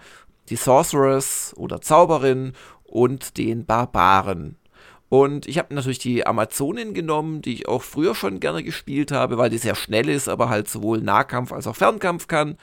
die 0.50 0.56
Sorceress 0.56 1.54
oder 1.58 1.82
Zauberin 1.82 2.54
und 2.84 3.38
den 3.38 3.65
Barbaren. 3.65 4.59
Und 5.10 5.48
ich 5.48 5.58
habe 5.58 5.74
natürlich 5.74 5.98
die 5.98 6.26
Amazonin 6.26 6.93
genommen, 6.93 7.41
die 7.41 7.54
ich 7.54 7.67
auch 7.67 7.82
früher 7.82 8.13
schon 8.13 8.39
gerne 8.39 8.63
gespielt 8.63 9.12
habe, 9.12 9.39
weil 9.39 9.50
die 9.50 9.58
sehr 9.58 9.76
schnell 9.76 10.08
ist, 10.08 10.30
aber 10.30 10.50
halt 10.50 10.69
sowohl 10.69 11.02
Nahkampf 11.02 11.52
als 11.52 11.65
auch 11.65 11.76
Fernkampf 11.76 12.28
kann. 12.28 12.58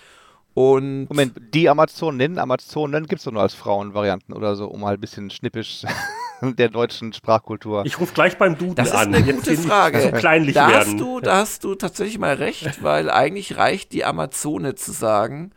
Und 0.54 1.09
Moment, 1.11 1.35
die 1.52 1.68
Amazonen, 1.68 2.38
Amazonen 2.38 3.06
gibt 3.06 3.18
es 3.18 3.24
doch 3.24 3.32
nur 3.32 3.42
als 3.42 3.52
Frauenvarianten 3.52 4.35
oder 4.35 4.56
so, 4.56 4.68
um 4.68 4.87
halt 4.87 4.98
ein 4.98 5.00
bisschen 5.02 5.28
schnippisch 5.28 5.82
der 6.40 6.68
deutschen 6.68 7.12
Sprachkultur. 7.12 7.85
Ich 7.85 8.00
rufe 8.00 8.14
gleich 8.14 8.38
beim 8.38 8.56
Duden 8.56 8.76
das 8.76 8.88
ist 8.88 8.94
an. 8.94 9.14
eine 9.14 9.22
gute 9.22 9.54
Frage. 9.56 10.00
So 10.00 10.12
kleinlich 10.12 10.54
da, 10.54 10.68
werden. 10.68 10.92
hast 10.92 11.00
du, 11.00 11.20
da 11.20 11.37
hast 11.37 11.64
du 11.64 11.74
tatsächlich 11.74 12.18
mal 12.18 12.35
recht, 12.37 12.82
weil 12.82 13.11
eigentlich 13.11 13.59
reicht 13.59 13.92
die 13.92 14.04
Amazone 14.04 14.76
zu 14.76 14.92
sagen. 14.92 15.50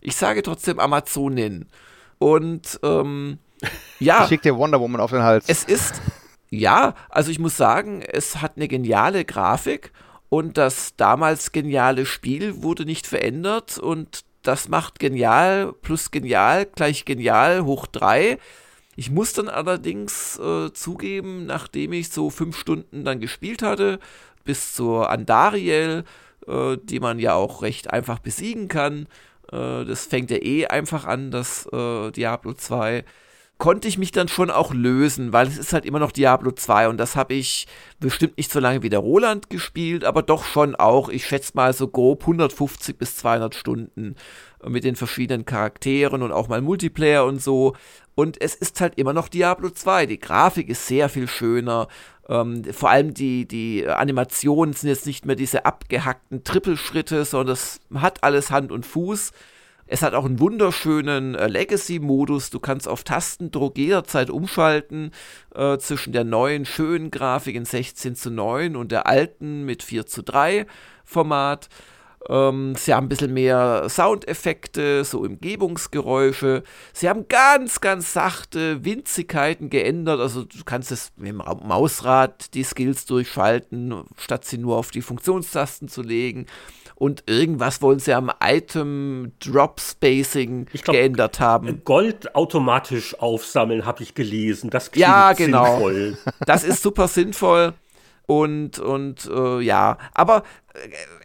Ich 0.00 0.16
sage 0.16 0.42
trotzdem 0.42 0.78
Amazonin. 0.78 1.66
Und 2.18 2.78
ähm, 2.82 3.38
ja. 3.98 4.24
Ich 4.24 4.28
schick 4.28 4.42
dir 4.42 4.56
Wonder 4.56 4.80
Woman 4.80 5.00
auf 5.00 5.10
den 5.10 5.22
Hals. 5.22 5.46
Es 5.48 5.64
ist, 5.64 6.02
ja, 6.58 6.94
also 7.08 7.30
ich 7.30 7.38
muss 7.38 7.56
sagen, 7.56 8.02
es 8.02 8.40
hat 8.40 8.56
eine 8.56 8.68
geniale 8.68 9.24
Grafik 9.24 9.92
und 10.28 10.58
das 10.58 10.96
damals 10.96 11.52
geniale 11.52 12.06
Spiel 12.06 12.62
wurde 12.62 12.84
nicht 12.84 13.06
verändert 13.06 13.78
und 13.78 14.24
das 14.42 14.68
macht 14.68 14.98
genial 14.98 15.72
plus 15.82 16.10
genial 16.10 16.66
gleich 16.66 17.04
genial 17.04 17.64
hoch 17.64 17.86
drei. 17.86 18.38
Ich 18.96 19.10
muss 19.10 19.32
dann 19.32 19.48
allerdings 19.48 20.38
äh, 20.38 20.72
zugeben, 20.72 21.46
nachdem 21.46 21.92
ich 21.92 22.10
so 22.10 22.30
fünf 22.30 22.58
Stunden 22.58 23.04
dann 23.04 23.20
gespielt 23.20 23.62
hatte, 23.62 23.98
bis 24.44 24.74
zur 24.74 25.10
Andariel, 25.10 26.04
äh, 26.46 26.76
die 26.82 27.00
man 27.00 27.18
ja 27.18 27.34
auch 27.34 27.62
recht 27.62 27.90
einfach 27.90 28.18
besiegen 28.20 28.68
kann, 28.68 29.08
äh, 29.50 29.84
das 29.84 30.06
fängt 30.06 30.30
ja 30.30 30.38
eh 30.38 30.66
einfach 30.66 31.06
an, 31.06 31.30
das 31.30 31.66
äh, 31.72 32.10
Diablo 32.12 32.52
2, 32.52 33.04
konnte 33.58 33.86
ich 33.88 33.98
mich 33.98 34.10
dann 34.10 34.28
schon 34.28 34.50
auch 34.50 34.74
lösen, 34.74 35.32
weil 35.32 35.46
es 35.46 35.58
ist 35.58 35.72
halt 35.72 35.86
immer 35.86 36.00
noch 36.00 36.12
Diablo 36.12 36.50
2 36.50 36.88
und 36.88 36.98
das 36.98 37.16
habe 37.16 37.34
ich 37.34 37.66
bestimmt 38.00 38.36
nicht 38.36 38.50
so 38.50 38.58
lange 38.60 38.82
wie 38.82 38.88
der 38.88 38.98
Roland 38.98 39.48
gespielt, 39.48 40.04
aber 40.04 40.22
doch 40.22 40.44
schon 40.44 40.74
auch, 40.74 41.08
ich 41.08 41.26
schätze 41.26 41.52
mal 41.54 41.72
so 41.72 41.88
grob 41.88 42.22
150 42.22 42.98
bis 42.98 43.16
200 43.16 43.54
Stunden 43.54 44.16
mit 44.66 44.84
den 44.84 44.96
verschiedenen 44.96 45.44
Charakteren 45.44 46.22
und 46.22 46.32
auch 46.32 46.48
mal 46.48 46.60
Multiplayer 46.60 47.24
und 47.24 47.42
so. 47.42 47.74
Und 48.14 48.40
es 48.40 48.54
ist 48.54 48.80
halt 48.80 48.96
immer 48.96 49.12
noch 49.12 49.28
Diablo 49.28 49.70
2. 49.70 50.06
Die 50.06 50.20
Grafik 50.20 50.68
ist 50.68 50.86
sehr 50.86 51.08
viel 51.08 51.28
schöner. 51.28 51.88
Ähm, 52.28 52.62
vor 52.72 52.90
allem 52.90 53.12
die, 53.12 53.46
die 53.46 53.86
Animationen 53.86 54.74
sind 54.74 54.88
jetzt 54.88 55.06
nicht 55.06 55.26
mehr 55.26 55.36
diese 55.36 55.66
abgehackten 55.66 56.44
Trippelschritte, 56.44 57.24
sondern 57.24 57.54
es 57.54 57.80
hat 57.94 58.22
alles 58.22 58.50
Hand 58.50 58.72
und 58.72 58.86
Fuß. 58.86 59.32
Es 59.86 60.02
hat 60.02 60.14
auch 60.14 60.24
einen 60.24 60.40
wunderschönen 60.40 61.34
äh, 61.34 61.46
Legacy-Modus. 61.46 62.50
Du 62.50 62.58
kannst 62.58 62.88
auf 62.88 63.04
Tastendruck 63.04 63.76
jederzeit 63.76 64.30
umschalten 64.30 65.10
äh, 65.54 65.76
zwischen 65.78 66.12
der 66.12 66.24
neuen, 66.24 66.64
schönen 66.64 67.10
Grafik 67.10 67.54
in 67.54 67.66
16 67.66 68.16
zu 68.16 68.30
9 68.30 68.76
und 68.76 68.92
der 68.92 69.06
alten 69.06 69.64
mit 69.64 69.82
4 69.82 70.06
zu 70.06 70.22
3 70.22 70.66
Format. 71.04 71.68
Ähm, 72.30 72.74
sie 72.76 72.94
haben 72.94 73.06
ein 73.06 73.08
bisschen 73.10 73.34
mehr 73.34 73.86
Soundeffekte, 73.90 75.04
so 75.04 75.20
Umgebungsgeräusche. 75.20 76.62
Sie 76.94 77.10
haben 77.10 77.28
ganz, 77.28 77.82
ganz 77.82 78.14
sachte 78.14 78.86
Winzigkeiten 78.86 79.68
geändert. 79.68 80.20
Also 80.20 80.44
du 80.44 80.64
kannst 80.64 80.92
es 80.92 81.12
mit 81.16 81.28
dem 81.28 81.36
Mausrad 81.36 82.54
die 82.54 82.64
Skills 82.64 83.04
durchschalten, 83.04 84.04
statt 84.16 84.46
sie 84.46 84.56
nur 84.56 84.78
auf 84.78 84.90
die 84.90 85.02
Funktionstasten 85.02 85.88
zu 85.88 86.00
legen 86.00 86.46
und 87.04 87.24
irgendwas 87.26 87.82
wollen 87.82 87.98
sie 87.98 88.14
am 88.14 88.32
Item 88.42 89.32
Drop 89.38 89.78
Spacing 89.78 90.64
glaub, 90.72 90.96
geändert 90.96 91.38
haben. 91.38 91.82
Gold 91.84 92.34
automatisch 92.34 93.14
aufsammeln, 93.20 93.84
habe 93.84 94.02
ich 94.02 94.14
gelesen. 94.14 94.70
Das 94.70 94.90
klingt 94.90 95.02
ja, 95.02 95.34
genau. 95.34 95.66
sinnvoll. 95.66 96.18
Das 96.46 96.64
ist 96.64 96.82
super 96.82 97.06
sinnvoll. 97.06 97.74
Und, 98.24 98.78
und 98.78 99.26
äh, 99.26 99.60
ja, 99.60 99.98
aber 100.14 100.44
äh, 100.72 100.78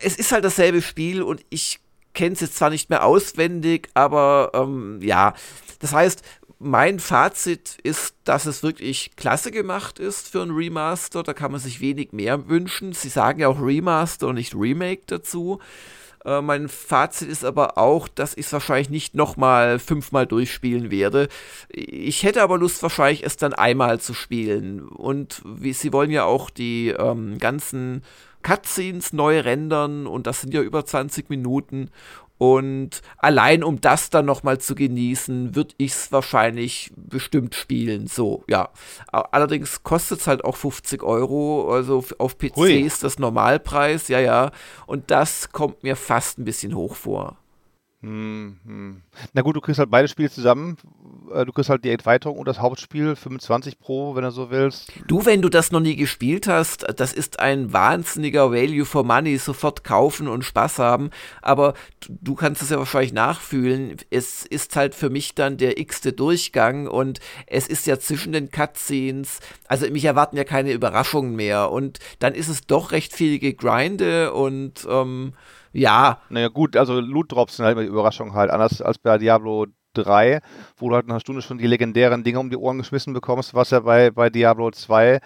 es 0.04 0.18
ist 0.18 0.34
halt 0.34 0.44
dasselbe 0.44 0.82
Spiel 0.82 1.22
und 1.22 1.46
ich 1.50 1.80
kenne 2.14 2.34
es 2.34 2.42
jetzt 2.42 2.58
zwar 2.58 2.70
nicht 2.70 2.90
mehr 2.90 3.06
auswendig, 3.06 3.90
aber 3.94 4.52
ähm, 4.54 5.00
ja, 5.02 5.34
das 5.80 5.94
heißt, 5.94 6.24
mein 6.60 7.00
Fazit 7.00 7.78
ist, 7.84 8.16
dass 8.26 8.46
es 8.46 8.64
wirklich 8.64 9.12
klasse 9.16 9.50
gemacht 9.50 9.98
ist 9.98 10.28
für 10.28 10.42
ein 10.42 10.52
Remaster. 10.52 11.24
Da 11.24 11.34
kann 11.34 11.52
man 11.52 11.62
sich 11.62 11.80
wenig 11.80 12.12
mehr 12.12 12.50
wünschen. 12.50 12.92
Sie 12.92 13.08
sagen 13.08 13.40
ja 13.40 13.48
auch 13.48 13.62
Remaster 13.62 14.28
und 14.28 14.36
nicht 14.36 14.54
Remake 14.54 15.04
dazu. 15.08 15.60
Äh, 16.26 16.42
mein 16.42 16.68
Fazit 16.68 17.30
ist 17.30 17.46
aber 17.46 17.78
auch, 17.78 18.10
dass 18.10 18.36
ich 18.36 18.48
es 18.48 18.54
wahrscheinlich 18.54 18.90
nicht 18.90 19.16
nochmal 19.16 19.80
fünfmal 19.80 20.28
durchspielen 20.28 20.92
werde. 20.92 21.30
Ich 21.70 22.24
hätte 22.24 22.44
aber 22.44 22.58
Lust, 22.58 22.84
wahrscheinlich 22.84 23.26
es 23.26 23.38
dann 23.38 23.54
einmal 23.54 24.02
zu 24.02 24.14
spielen. 24.14 24.88
Und 24.88 25.42
wie, 25.46 25.72
sie 25.72 25.94
wollen 25.94 26.12
ja 26.12 26.26
auch 26.26 26.50
die 26.50 26.90
ähm, 26.90 27.38
ganzen 27.38 28.04
Cutscenes 28.42 29.14
neu 29.14 29.40
rendern 29.40 30.08
und 30.08 30.28
das 30.28 30.42
sind 30.42 30.54
ja 30.54 30.62
über 30.62 30.86
20 30.86 31.30
Minuten. 31.30 31.90
Und 32.40 33.02
allein 33.18 33.66
um 33.66 33.82
das 33.82 34.10
dann 34.10 34.26
nochmal 34.26 34.60
zu 34.60 34.74
genießen, 34.74 35.56
würde 35.56 35.76
ich 35.78 35.92
es 35.92 36.12
wahrscheinlich 36.14 36.90
bestimmt 36.96 37.54
spielen. 37.54 38.08
So, 38.08 38.46
ja. 38.48 38.70
Allerdings 39.12 39.84
kostet 39.84 40.22
es 40.22 40.28
halt 40.28 40.46
auch 40.46 40.56
50 40.56 41.04
Euro. 41.04 41.70
Also 41.70 42.02
auf 42.18 42.38
PC 42.38 42.56
Hui. 42.56 42.80
ist 42.80 43.04
das 43.04 43.20
Normalpreis, 43.20 44.08
ja, 44.08 44.22
ja. 44.22 44.52
Und 44.88 45.12
das 45.12 45.52
kommt 45.52 45.84
mir 45.84 45.98
fast 45.98 46.40
ein 46.40 46.46
bisschen 46.46 46.76
hoch 46.76 46.96
vor. 46.96 47.36
Hm, 48.02 48.58
hm. 48.64 49.02
Na 49.34 49.42
gut, 49.42 49.58
du 49.58 49.62
kriegst 49.62 49.80
halt 49.80 49.92
beide 49.92 50.08
Spiele 50.08 50.30
zusammen. 50.30 50.78
Äh, 51.34 51.46
du 51.46 51.52
kriegst 51.52 51.70
halt 51.70 51.84
die 51.84 51.92
Erweiterung 51.92 52.38
und 52.38 52.48
das 52.48 52.60
Hauptspiel 52.60 53.16
25 53.16 53.80
Pro, 53.80 54.16
wenn 54.16 54.24
du 54.24 54.32
so 54.32 54.50
willst. 54.50 54.92
Du, 55.08 55.26
wenn 55.26 55.42
du 55.42 55.50
das 55.50 55.72
noch 55.72 55.80
nie 55.80 55.96
gespielt 55.96 56.48
hast, 56.48 56.86
das 56.96 57.14
ist 57.14 57.40
ein 57.40 57.74
wahnsinniger 57.74 58.52
Value 58.52 58.86
for 58.86 59.04
Money, 59.04 59.38
sofort 59.38 59.84
kaufen 59.84 60.28
und 60.28 60.44
Spaß 60.44 60.80
haben. 60.80 61.10
Aber 61.42 61.74
du 62.08 62.36
kannst 62.36 62.62
es 62.62 62.70
ja 62.70 62.78
wahrscheinlich 62.78 63.14
nachfühlen. 63.14 63.98
Es 64.10 64.46
ist 64.46 64.76
halt 64.76 64.96
für 64.96 65.10
mich 65.10 65.36
dann 65.36 65.58
der 65.58 65.80
x-te 65.80 66.14
Durchgang 66.14 66.88
und 66.88 67.20
es 67.48 67.68
ist 67.68 67.88
ja 67.88 68.00
zwischen 68.00 68.34
den 68.34 68.52
Cutscenes, 68.52 69.40
also 69.68 69.90
mich 69.90 70.06
erwarten 70.06 70.38
ja 70.38 70.44
keine 70.44 70.72
Überraschungen 70.72 71.36
mehr. 71.36 71.72
Und 71.72 72.00
dann 72.20 72.34
ist 72.34 72.48
es 72.48 72.62
doch 72.62 72.92
recht 72.92 73.14
viel 73.14 73.40
Gegrinde 73.40 74.34
und 74.34 74.88
ähm, 74.90 75.34
ja. 75.72 76.22
Naja, 76.30 76.48
gut, 76.48 76.76
also 76.76 77.00
Loot 77.00 77.32
Drops 77.32 77.58
sind 77.58 77.66
halt 77.66 77.74
immer 77.74 77.84
die 77.84 77.90
Überraschung 77.90 78.34
halt. 78.34 78.50
Anders 78.50 78.82
als 78.82 78.98
bei 78.98 79.18
Diablo 79.18 79.68
3, 80.04 80.40
wo 80.78 80.90
du 80.90 80.96
halt 80.96 81.08
nach 81.08 81.16
einer 81.16 81.20
Stunde 81.20 81.42
schon 81.42 81.58
die 81.58 81.68
legendären 81.68 82.24
Dinge 82.24 82.40
um 82.40 82.50
die 82.50 82.58
Ohren 82.58 82.78
geschmissen 82.78 83.14
bekommst, 83.14 83.54
was 83.54 83.72
ja 83.72 83.82
bei, 83.82 84.12
bei 84.12 84.30
Diablo 84.30 84.72
2 84.72 85.20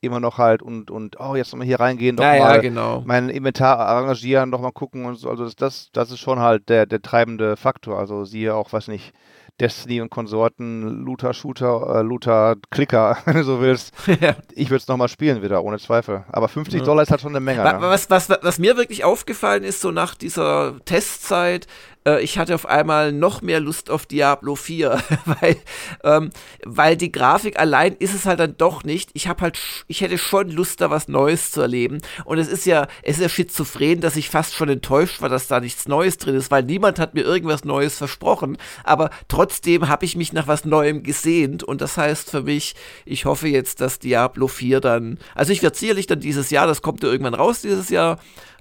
immer 0.00 0.20
noch 0.20 0.38
halt 0.38 0.62
und, 0.62 0.90
und 0.90 1.18
oh, 1.18 1.34
jetzt 1.34 1.52
nochmal 1.52 1.66
hier 1.66 1.80
reingehen, 1.80 2.16
doch 2.16 2.24
ja, 2.24 2.38
mal 2.38 2.54
ja, 2.54 2.60
genau. 2.60 3.02
mein 3.04 3.28
Inventar 3.28 3.78
arrangieren, 3.78 4.50
nochmal 4.50 4.72
gucken 4.72 5.04
und 5.06 5.16
so. 5.16 5.28
Also 5.28 5.48
das, 5.48 5.90
das 5.92 6.10
ist 6.10 6.20
schon 6.20 6.38
halt 6.38 6.68
der, 6.68 6.86
der 6.86 7.02
treibende 7.02 7.56
Faktor. 7.56 7.98
Also 7.98 8.24
siehe 8.24 8.54
auch, 8.54 8.72
weiß 8.72 8.88
nicht, 8.88 9.12
Destiny 9.60 10.00
und 10.00 10.10
Konsorten, 10.10 11.04
Looter-Shooter, 11.04 11.96
äh, 11.96 12.02
Looter-Clicker, 12.02 13.18
wenn 13.24 13.36
du 13.36 13.44
so 13.44 13.60
willst. 13.60 13.92
Ja. 14.20 14.34
Ich 14.54 14.70
würde 14.70 14.78
es 14.78 14.88
nochmal 14.88 15.08
spielen 15.08 15.42
wieder, 15.42 15.62
ohne 15.62 15.78
Zweifel. 15.78 16.24
Aber 16.30 16.48
50 16.48 16.80
ja. 16.80 16.84
Dollar 16.84 17.02
ist 17.02 17.10
halt 17.10 17.20
schon 17.20 17.30
eine 17.30 17.40
Menge. 17.40 17.62
Ne? 17.62 17.76
Was, 17.80 18.10
was, 18.10 18.28
was, 18.30 18.58
mir 18.58 18.76
wirklich 18.76 19.04
aufgefallen 19.04 19.62
ist, 19.62 19.80
so 19.80 19.92
nach 19.92 20.14
dieser 20.14 20.74
Testzeit, 20.84 21.68
äh, 22.08 22.20
ich 22.22 22.38
hatte 22.38 22.54
auf 22.54 22.66
einmal 22.66 23.12
noch 23.12 23.42
mehr 23.42 23.60
Lust 23.60 23.90
auf 23.90 24.06
Diablo 24.06 24.54
4, 24.54 25.02
weil, 25.24 25.56
ähm, 26.04 26.30
weil 26.64 26.96
die 26.96 27.12
Grafik 27.12 27.58
allein 27.58 27.94
ist 27.98 28.14
es 28.14 28.26
halt 28.26 28.40
dann 28.40 28.56
doch 28.56 28.84
nicht. 28.84 29.10
Ich 29.14 29.28
habe 29.28 29.42
halt, 29.42 29.58
ich 29.86 30.00
hätte 30.00 30.18
schon 30.18 30.50
Lust, 30.50 30.80
da 30.80 30.90
was 30.90 31.08
Neues 31.08 31.50
zu 31.50 31.60
erleben. 31.60 32.00
Und 32.24 32.38
es 32.38 32.48
ist 32.48 32.66
ja, 32.66 32.86
es 33.02 33.16
ist 33.16 33.22
ja 33.22 33.28
schizophren, 33.28 34.00
dass 34.00 34.16
ich 34.16 34.30
fast 34.30 34.54
schon 34.54 34.68
enttäuscht 34.68 35.20
war, 35.20 35.28
dass 35.28 35.48
da 35.48 35.60
nichts 35.60 35.88
Neues 35.88 36.18
drin 36.18 36.34
ist, 36.34 36.50
weil 36.50 36.62
niemand 36.62 36.98
hat 36.98 37.14
mir 37.14 37.22
irgendwas 37.22 37.64
Neues 37.64 37.98
versprochen. 37.98 38.56
Aber 38.84 39.10
trotzdem 39.28 39.88
habe 39.88 40.04
ich 40.04 40.16
mich 40.16 40.32
nach 40.32 40.46
was 40.46 40.64
Neuem 40.64 41.02
gesehnt. 41.02 41.62
Und 41.62 41.80
das 41.80 41.96
heißt 41.96 42.30
für 42.30 42.42
mich, 42.42 42.74
ich 43.04 43.24
hoffe 43.24 43.48
jetzt, 43.48 43.80
dass 43.80 43.98
Diablo 43.98 44.48
4 44.48 44.80
dann, 44.80 45.18
also 45.34 45.52
ich 45.52 45.62
werde 45.62 45.76
sicherlich 45.76 46.06
dann 46.06 46.20
dieses 46.20 46.50
Jahr, 46.50 46.66
das 46.66 46.82
kommt 46.82 47.02
ja 47.02 47.10
irgendwann 47.10 47.34
raus 47.34 47.62
dieses 47.62 47.88
Jahr, 47.88 48.18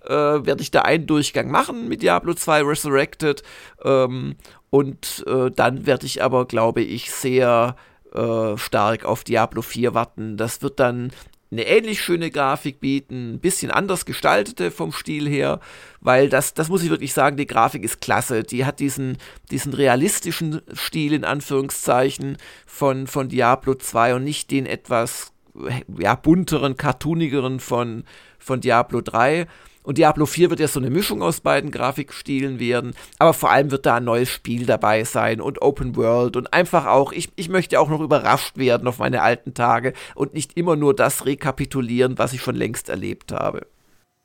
äh, 0.07 0.45
werde 0.45 0.61
ich 0.61 0.71
da 0.71 0.81
einen 0.81 1.07
Durchgang 1.07 1.49
machen 1.49 1.87
mit 1.87 2.01
Diablo 2.01 2.33
2 2.33 2.63
Resurrected. 2.63 3.43
Ähm, 3.83 4.35
und 4.69 5.23
äh, 5.27 5.51
dann 5.51 5.85
werde 5.85 6.05
ich 6.05 6.23
aber, 6.23 6.45
glaube 6.45 6.81
ich, 6.81 7.11
sehr 7.11 7.75
äh, 8.13 8.57
stark 8.57 9.05
auf 9.05 9.23
Diablo 9.23 9.61
4 9.61 9.93
warten. 9.93 10.37
Das 10.37 10.61
wird 10.61 10.79
dann 10.79 11.11
eine 11.51 11.65
ähnlich 11.65 12.01
schöne 12.01 12.29
Grafik 12.29 12.81
bieten, 12.81 13.35
ein 13.35 13.39
bisschen 13.39 13.71
anders 13.71 14.05
gestaltete 14.05 14.69
vom 14.69 14.91
Stil 14.91 15.29
her, 15.29 15.61
weil 16.01 16.27
das, 16.27 16.53
das 16.53 16.67
muss 16.67 16.83
ich 16.83 16.89
wirklich 16.89 17.13
sagen, 17.13 17.37
die 17.37 17.47
Grafik 17.47 17.83
ist 17.83 18.01
klasse. 18.01 18.43
Die 18.43 18.65
hat 18.65 18.79
diesen, 18.79 19.17
diesen 19.49 19.73
realistischen 19.73 20.61
Stil 20.73 21.13
in 21.13 21.23
Anführungszeichen 21.23 22.37
von, 22.65 23.07
von 23.07 23.29
Diablo 23.29 23.75
2 23.75 24.15
und 24.15 24.25
nicht 24.25 24.51
den 24.51 24.65
etwas 24.65 25.31
ja, 25.97 26.15
bunteren, 26.15 26.75
cartoonigeren 26.75 27.59
von, 27.59 28.03
von 28.39 28.61
Diablo 28.61 29.01
3. 29.01 29.47
Und 29.87 29.97
Diablo 29.97 30.25
4 30.25 30.49
wird 30.49 30.59
ja 30.59 30.67
so 30.67 30.81
eine 30.81 30.89
Mischung 30.89 31.21
aus 31.21 31.39
beiden 31.39 31.71
Grafikstilen 31.71 32.59
werden. 32.59 32.93
Aber 33.19 33.33
vor 33.33 33.51
allem 33.51 33.71
wird 33.71 33.85
da 33.85 33.95
ein 33.95 34.03
neues 34.03 34.29
Spiel 34.29 34.65
dabei 34.65 35.05
sein 35.05 35.39
und 35.39 35.61
Open 35.61 35.95
World 35.95 36.35
und 36.35 36.51
einfach 36.51 36.87
auch, 36.87 37.13
ich, 37.13 37.29
ich 37.37 37.47
möchte 37.47 37.79
auch 37.79 37.87
noch 37.87 38.01
überrascht 38.01 38.57
werden 38.57 38.85
auf 38.89 38.99
meine 38.99 39.21
alten 39.21 39.53
Tage 39.53 39.93
und 40.13 40.33
nicht 40.33 40.57
immer 40.57 40.75
nur 40.75 40.93
das 40.93 41.25
rekapitulieren, 41.25 42.17
was 42.17 42.33
ich 42.33 42.41
schon 42.41 42.55
längst 42.55 42.89
erlebt 42.89 43.31
habe. 43.31 43.65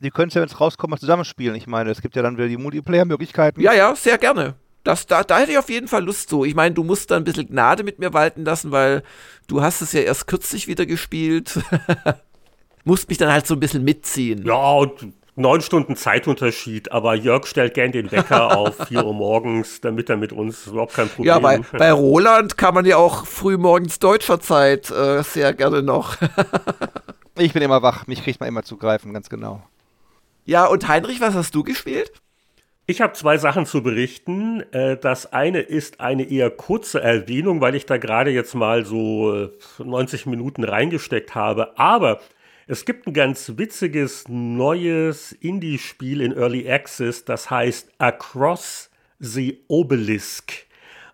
Die 0.01 0.11
können 0.11 0.31
es 0.31 0.35
ja, 0.35 0.41
wenn 0.41 0.49
es 0.49 0.61
rauskommt, 0.61 0.91
mal 0.91 0.99
zusammenspielen. 0.99 1.55
Ich 1.55 1.69
meine, 1.69 1.93
es 1.93 2.03
gibt 2.03 2.17
ja 2.17 2.23
dann 2.23 2.37
wieder 2.37 2.49
die 2.49 2.57
Multiplayer-Möglichkeiten. 2.57 3.61
Ja, 3.61 3.73
ja, 3.73 3.95
sehr 3.95 4.19
gerne. 4.19 4.55
Das, 4.83 5.07
da, 5.07 5.23
da 5.23 5.39
hätte 5.39 5.53
ich 5.53 5.59
auf 5.59 5.71
jeden 5.71 5.87
Fall 5.87 6.03
Lust 6.03 6.29
zu. 6.29 6.45
Ich 6.45 6.57
meine, 6.57 6.75
du 6.75 6.83
musst 6.83 7.13
da 7.13 7.17
ein 7.17 7.23
bisschen 7.23 7.47
Gnade 7.47 7.85
mit 7.85 8.01
mir 8.01 8.13
walten 8.13 8.45
lassen, 8.45 8.73
weil 8.73 9.05
du 9.47 9.63
hast 9.63 9.81
es 9.81 9.93
ja 9.93 10.01
erst 10.01 10.27
kürzlich 10.27 10.67
wieder 10.67 10.87
gespielt. 10.87 11.61
musst 12.85 13.09
mich 13.09 13.19
dann 13.19 13.31
halt 13.31 13.47
so 13.47 13.55
ein 13.55 13.61
bisschen 13.61 13.85
mitziehen. 13.85 14.45
Ja, 14.45 14.73
und 14.73 15.13
neun 15.35 15.61
Stunden 15.61 15.97
Zeitunterschied, 15.97 16.93
aber 16.93 17.15
Jörg 17.15 17.47
stellt 17.47 17.75
gern 17.75 17.93
den 17.93 18.13
Wecker 18.13 18.57
auf 18.57 18.77
4 18.89 19.05
Uhr 19.05 19.15
morgens, 19.15 19.81
damit 19.81 20.11
er 20.11 20.17
mit 20.17 20.33
uns 20.33 20.67
überhaupt 20.67 20.95
kein 20.95 21.09
Problem 21.09 21.35
hat. 21.35 21.43
Ja, 21.43 21.59
bei, 21.59 21.79
bei 21.79 21.93
Roland 21.93 22.59
kann 22.59 22.75
man 22.75 22.85
ja 22.85 22.97
auch 22.97 23.27
früh 23.27 23.57
morgens 23.57 23.99
deutscher 23.99 24.41
Zeit 24.41 24.91
äh, 24.91 25.23
sehr 25.23 25.53
gerne 25.55 25.83
noch. 25.83 26.17
ich 27.39 27.53
bin 27.53 27.63
immer 27.63 27.83
wach, 27.83 28.07
mich 28.07 28.23
kriegt 28.23 28.41
man 28.41 28.49
immer 28.49 28.63
zu 28.63 28.77
greifen, 28.77 29.13
ganz 29.13 29.29
genau. 29.29 29.63
Ja, 30.45 30.67
und 30.67 30.89
Heinrich, 30.89 31.21
was 31.21 31.35
hast 31.35 31.55
du 31.55 31.63
gespielt? 31.63 32.13
Ich 32.87 33.01
habe 33.01 33.13
zwei 33.13 33.39
Sachen 33.39 33.65
zu 33.65 33.83
berichten. 33.83 34.65
Äh, 34.73 34.97
das 34.97 35.33
eine 35.33 35.61
ist 35.61 36.01
eine 36.01 36.25
eher 36.25 36.51
kurze 36.51 37.01
Erwähnung, 37.01 37.61
weil 37.61 37.77
ich 37.77 37.87
da 37.87 37.97
gerade 37.97 38.33
jetzt 38.33 38.55
mal 38.55 38.85
so 38.85 39.49
90 39.79 40.27
äh, 40.27 40.29
Minuten 40.29 40.65
reingesteckt 40.65 41.35
habe. 41.37 41.79
Aber 41.79 42.21
es 42.67 42.85
gibt 42.85 43.07
ein 43.07 43.13
ganz 43.13 43.55
witziges 43.57 44.29
neues 44.29 45.33
Indie-Spiel 45.33 46.21
in 46.21 46.33
Early 46.33 46.71
Access, 46.71 47.25
das 47.25 47.51
heißt 47.51 47.91
Across 47.99 48.91
the 49.19 49.65
Obelisk. 49.69 50.53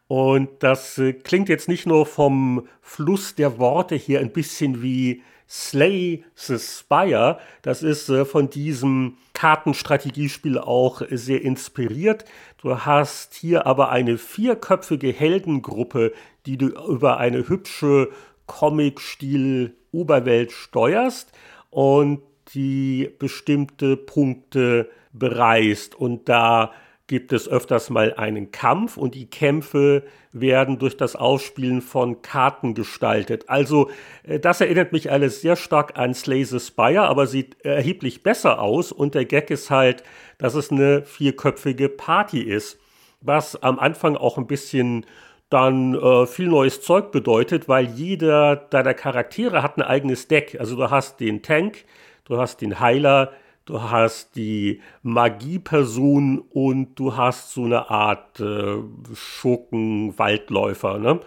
Und 0.09 0.63
das 0.63 0.99
äh, 0.99 1.13
klingt 1.13 1.49
jetzt 1.49 1.69
nicht 1.69 1.87
nur 1.87 2.07
vom 2.07 2.69
Fluss 2.81 3.35
der 3.35 3.59
Worte 3.59 3.95
hier 3.95 4.21
ein 4.21 4.33
bisschen 4.33 4.83
wie 4.83 5.23
Slay 5.49 6.25
the 6.35 6.59
Spire. 6.59 7.39
Das 7.63 7.83
ist 7.83 8.09
äh, 8.11 8.25
von 8.25 8.51
diesem 8.51 9.17
Kartenstrategiespiel 9.33 10.59
auch 10.59 11.03
sehr 11.11 11.43
inspiriert. 11.43 12.25
Du 12.61 12.85
hast 12.85 13.35
hier 13.35 13.67
aber 13.67 13.91
eine 13.91 14.19
vierköpfige 14.19 15.13
Heldengruppe, 15.13 16.13
die 16.45 16.59
du 16.59 16.69
über 16.69 17.19
eine 17.19 17.49
hübsche 17.49 18.11
Comic-Stil 18.49 19.77
Oberwelt 19.93 20.51
steuerst 20.51 21.31
und 21.71 22.23
die 22.55 23.09
bestimmte 23.19 23.97
Punkte 23.97 24.91
bereist. 25.13 25.95
Und 25.95 26.29
da 26.29 26.73
gibt 27.07 27.33
es 27.33 27.49
öfters 27.49 27.89
mal 27.89 28.15
einen 28.15 28.53
Kampf 28.53 28.97
und 28.97 29.15
die 29.15 29.31
Kämpfe 29.31 30.05
werden 30.33 30.79
durch 30.79 30.97
das 30.97 31.17
Ausspielen 31.17 31.81
von 31.81 32.21
Karten 32.21 32.75
gestaltet. 32.75 33.49
Also 33.49 33.91
äh, 34.25 34.39
das 34.39 34.61
erinnert 34.61 34.93
mich 34.93 35.11
alles 35.11 35.41
sehr 35.41 35.57
stark 35.57 35.99
an 35.99 36.15
Slay 36.15 36.45
the 36.45 36.61
Spire, 36.61 37.09
aber 37.09 37.27
sieht 37.27 37.65
erheblich 37.65 38.23
besser 38.23 38.61
aus 38.61 38.93
und 38.93 39.15
der 39.15 39.25
Gag 39.25 39.51
ist 39.51 39.71
halt, 39.71 40.03
dass 40.37 40.55
es 40.55 40.71
eine 40.71 41.03
vierköpfige 41.03 41.89
Party 41.89 42.41
ist, 42.41 42.79
was 43.23 43.61
am 43.63 43.79
Anfang 43.79 44.17
auch 44.17 44.37
ein 44.37 44.47
bisschen 44.47 45.07
dann 45.51 45.95
äh, 45.95 46.27
viel 46.27 46.49
neues 46.49 46.83
Zeug 46.83 47.11
bedeutet, 47.11 47.69
weil 47.69 47.87
jeder 47.87 48.57
deiner 48.57 48.95
Charaktere 48.95 49.63
hat 49.63 49.77
ein 49.77 49.83
eigenes 49.83 50.29
Deck. 50.29 50.57
Also 50.61 50.77
du 50.77 50.91
hast 50.91 51.21
den 51.21 51.43
Tank, 51.43 51.85
du 52.25 52.39
hast 52.39 52.61
den 52.61 52.81
Heiler, 52.81 53.33
du 53.65 53.83
hast 53.83 54.37
die 54.37 54.81
Magieperson 55.03 56.39
und 56.51 56.95
du 56.97 57.17
hast 57.17 57.53
so 57.53 57.65
eine 57.65 57.91
Art 57.91 58.41
äh, 58.41 58.77
Schurken-Waldläufer. 59.15 60.99
Ne? 60.99 61.21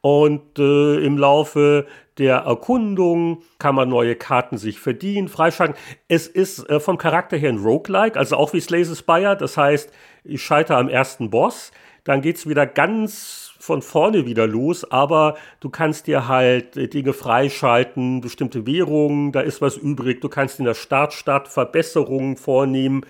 Und 0.00 0.58
äh, 0.58 0.98
im 0.98 1.18
Laufe 1.18 1.86
der 2.18 2.36
Erkundung 2.38 3.42
kann 3.58 3.74
man 3.74 3.88
neue 3.88 4.14
Karten 4.14 4.56
sich 4.56 4.78
verdienen, 4.78 5.28
freischalten. 5.28 5.76
Es 6.06 6.28
ist 6.28 6.68
äh, 6.70 6.78
vom 6.78 6.98
Charakter 6.98 7.36
her 7.36 7.48
ein 7.48 7.58
Roguelike, 7.58 8.16
also 8.16 8.36
auch 8.36 8.52
wie 8.52 8.60
Slay 8.60 8.84
the 8.84 8.94
Spire. 8.94 9.36
Das 9.36 9.56
heißt, 9.56 9.92
ich 10.22 10.42
scheitere 10.44 10.76
am 10.76 10.88
ersten 10.88 11.30
Boss, 11.30 11.72
dann 12.04 12.20
geht's 12.20 12.48
wieder 12.48 12.66
ganz 12.66 13.43
von 13.64 13.80
vorne 13.80 14.26
wieder 14.26 14.46
los, 14.46 14.84
aber 14.90 15.36
du 15.60 15.70
kannst 15.70 16.06
dir 16.06 16.28
halt 16.28 16.76
äh, 16.76 16.86
Dinge 16.86 17.14
freischalten, 17.14 18.20
bestimmte 18.20 18.66
Währungen, 18.66 19.32
da 19.32 19.40
ist 19.40 19.62
was 19.62 19.78
übrig, 19.78 20.20
du 20.20 20.28
kannst 20.28 20.58
in 20.58 20.66
der 20.66 20.74
Startstadt 20.74 21.48
Verbesserungen 21.48 22.36
vornehmen. 22.36 23.06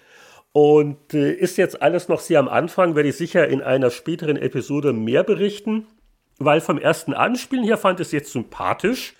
Und 0.52 1.12
äh, 1.12 1.32
ist 1.32 1.58
jetzt 1.58 1.82
alles 1.82 2.06
noch 2.06 2.20
sehr 2.20 2.38
am 2.38 2.46
Anfang, 2.46 2.94
werde 2.94 3.08
ich 3.08 3.16
sicher 3.16 3.48
in 3.48 3.62
einer 3.62 3.90
späteren 3.90 4.36
Episode 4.36 4.92
mehr 4.92 5.24
berichten, 5.24 5.88
weil 6.38 6.60
vom 6.60 6.78
ersten 6.78 7.14
Anspielen 7.14 7.64
her 7.64 7.76
fand 7.76 7.98
es 7.98 8.12
jetzt 8.12 8.30
sympathisch. 8.30 9.14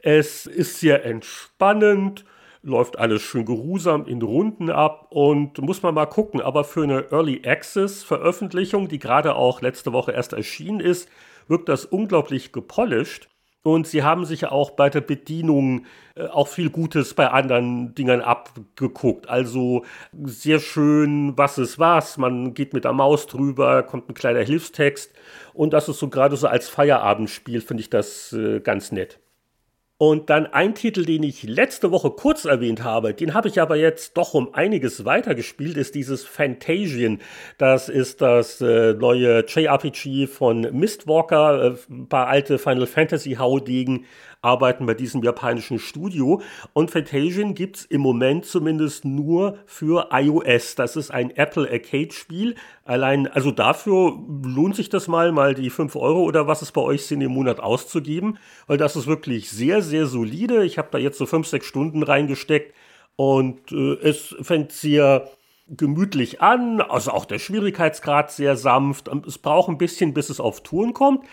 Es 0.00 0.44
ist 0.44 0.80
sehr 0.80 1.06
entspannend 1.06 2.26
läuft 2.64 2.98
alles 2.98 3.22
schön 3.22 3.44
geruhsam 3.44 4.06
in 4.06 4.22
Runden 4.22 4.70
ab 4.70 5.08
und 5.10 5.58
muss 5.58 5.82
man 5.82 5.94
mal 5.94 6.06
gucken. 6.06 6.40
Aber 6.40 6.64
für 6.64 6.82
eine 6.82 7.10
Early 7.12 7.42
Access 7.44 8.02
Veröffentlichung, 8.02 8.88
die 8.88 8.98
gerade 8.98 9.36
auch 9.36 9.60
letzte 9.60 9.92
Woche 9.92 10.12
erst 10.12 10.32
erschienen 10.32 10.80
ist, 10.80 11.08
wirkt 11.46 11.68
das 11.68 11.84
unglaublich 11.84 12.52
gepolished. 12.52 13.28
Und 13.62 13.86
sie 13.86 14.02
haben 14.02 14.26
sich 14.26 14.42
ja 14.42 14.52
auch 14.52 14.72
bei 14.72 14.90
der 14.90 15.00
Bedienung 15.00 15.86
äh, 16.16 16.26
auch 16.26 16.48
viel 16.48 16.68
Gutes 16.68 17.14
bei 17.14 17.30
anderen 17.30 17.94
Dingern 17.94 18.20
abgeguckt. 18.20 19.28
Also 19.28 19.84
sehr 20.12 20.60
schön, 20.60 21.36
was 21.38 21.56
ist 21.56 21.78
was. 21.78 22.18
Man 22.18 22.52
geht 22.52 22.74
mit 22.74 22.84
der 22.84 22.92
Maus 22.92 23.26
drüber, 23.26 23.82
kommt 23.82 24.10
ein 24.10 24.14
kleiner 24.14 24.42
Hilfstext. 24.42 25.14
Und 25.54 25.72
das 25.72 25.88
ist 25.88 25.98
so 25.98 26.08
gerade 26.10 26.36
so 26.36 26.46
als 26.46 26.68
Feierabendspiel, 26.68 27.62
finde 27.62 27.80
ich 27.80 27.88
das 27.88 28.34
äh, 28.34 28.60
ganz 28.60 28.92
nett. 28.92 29.18
Und 29.96 30.28
dann 30.28 30.46
ein 30.46 30.74
Titel, 30.74 31.04
den 31.04 31.22
ich 31.22 31.44
letzte 31.44 31.92
Woche 31.92 32.10
kurz 32.10 32.46
erwähnt 32.46 32.82
habe, 32.82 33.14
den 33.14 33.32
habe 33.32 33.46
ich 33.46 33.60
aber 33.60 33.76
jetzt 33.76 34.16
doch 34.16 34.34
um 34.34 34.52
einiges 34.52 35.04
weiter 35.04 35.36
gespielt, 35.36 35.76
ist 35.76 35.94
dieses 35.94 36.24
Fantasian. 36.24 37.20
Das 37.58 37.88
ist 37.88 38.20
das 38.20 38.60
äh, 38.60 38.94
neue 38.94 39.44
JRPG 39.46 40.26
von 40.26 40.62
Mistwalker, 40.72 41.76
äh, 41.76 41.92
ein 41.92 42.08
paar 42.08 42.26
alte 42.26 42.58
Final 42.58 42.88
Fantasy 42.88 43.34
Haudegen 43.34 44.06
arbeiten 44.44 44.86
bei 44.86 44.94
diesem 44.94 45.22
japanischen 45.22 45.78
Studio. 45.78 46.42
Und 46.72 46.90
Fantasian 46.90 47.54
gibt 47.54 47.76
es 47.76 47.84
im 47.84 48.00
Moment 48.00 48.44
zumindest 48.44 49.04
nur 49.04 49.58
für 49.66 50.08
iOS. 50.12 50.74
Das 50.74 50.96
ist 50.96 51.10
ein 51.10 51.30
Apple 51.30 51.70
Arcade-Spiel. 51.70 52.54
Allein, 52.84 53.26
also 53.26 53.50
dafür 53.50 54.18
lohnt 54.42 54.76
sich 54.76 54.88
das 54.88 55.08
mal, 55.08 55.32
mal 55.32 55.54
die 55.54 55.70
5 55.70 55.96
Euro 55.96 56.22
oder 56.22 56.46
was 56.46 56.62
es 56.62 56.72
bei 56.72 56.80
euch 56.80 57.06
sind 57.06 57.20
im 57.20 57.32
Monat 57.32 57.60
auszugeben, 57.60 58.38
weil 58.66 58.78
das 58.78 58.96
ist 58.96 59.06
wirklich 59.06 59.50
sehr, 59.50 59.82
sehr 59.82 60.06
solide. 60.06 60.64
Ich 60.64 60.78
habe 60.78 60.88
da 60.90 60.98
jetzt 60.98 61.18
so 61.18 61.26
5, 61.26 61.46
6 61.46 61.66
Stunden 61.66 62.02
reingesteckt 62.02 62.74
und 63.16 63.72
äh, 63.72 63.94
es 64.02 64.34
fängt 64.42 64.72
sehr 64.72 65.28
gemütlich 65.68 66.42
an, 66.42 66.80
also 66.80 67.10
auch 67.12 67.24
der 67.24 67.38
Schwierigkeitsgrad 67.38 68.30
sehr 68.30 68.56
sanft. 68.56 69.08
Es 69.26 69.38
braucht 69.38 69.70
ein 69.70 69.78
bisschen, 69.78 70.12
bis 70.12 70.28
es 70.28 70.40
auf 70.40 70.62
Touren 70.62 70.92
kommt. 70.92 71.24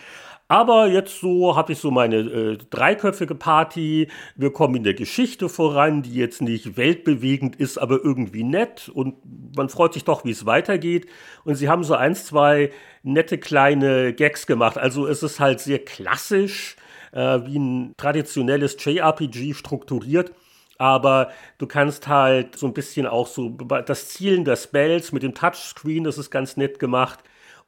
Aber 0.52 0.86
jetzt 0.86 1.18
so 1.18 1.56
habe 1.56 1.72
ich 1.72 1.78
so 1.78 1.90
meine 1.90 2.16
äh, 2.16 2.58
dreiköpfige 2.68 3.34
Party. 3.34 4.08
Wir 4.36 4.52
kommen 4.52 4.74
in 4.74 4.84
der 4.84 4.92
Geschichte 4.92 5.48
voran, 5.48 6.02
die 6.02 6.12
jetzt 6.12 6.42
nicht 6.42 6.76
weltbewegend 6.76 7.56
ist, 7.56 7.78
aber 7.78 8.04
irgendwie 8.04 8.44
nett. 8.44 8.90
Und 8.92 9.14
man 9.56 9.70
freut 9.70 9.94
sich 9.94 10.04
doch, 10.04 10.26
wie 10.26 10.30
es 10.30 10.44
weitergeht. 10.44 11.06
Und 11.46 11.54
sie 11.54 11.70
haben 11.70 11.84
so 11.84 11.94
ein, 11.94 12.14
zwei 12.14 12.70
nette 13.02 13.38
kleine 13.38 14.12
Gags 14.12 14.46
gemacht. 14.46 14.76
Also 14.76 15.06
es 15.06 15.22
ist 15.22 15.40
halt 15.40 15.58
sehr 15.60 15.78
klassisch, 15.78 16.76
äh, 17.12 17.40
wie 17.46 17.58
ein 17.58 17.94
traditionelles 17.96 18.76
JRPG 18.78 19.54
strukturiert 19.54 20.32
aber 20.78 21.30
du 21.58 21.68
kannst 21.68 22.08
halt 22.08 22.56
so 22.56 22.66
ein 22.66 22.72
bisschen 22.72 23.06
auch 23.06 23.28
so 23.28 23.50
das 23.50 24.08
Zielen 24.08 24.44
der 24.44 24.56
Spells 24.56 25.12
mit 25.12 25.22
dem 25.22 25.32
Touchscreen, 25.32 26.02
das 26.02 26.18
ist 26.18 26.30
ganz 26.30 26.56
nett 26.56 26.80
gemacht. 26.80 27.20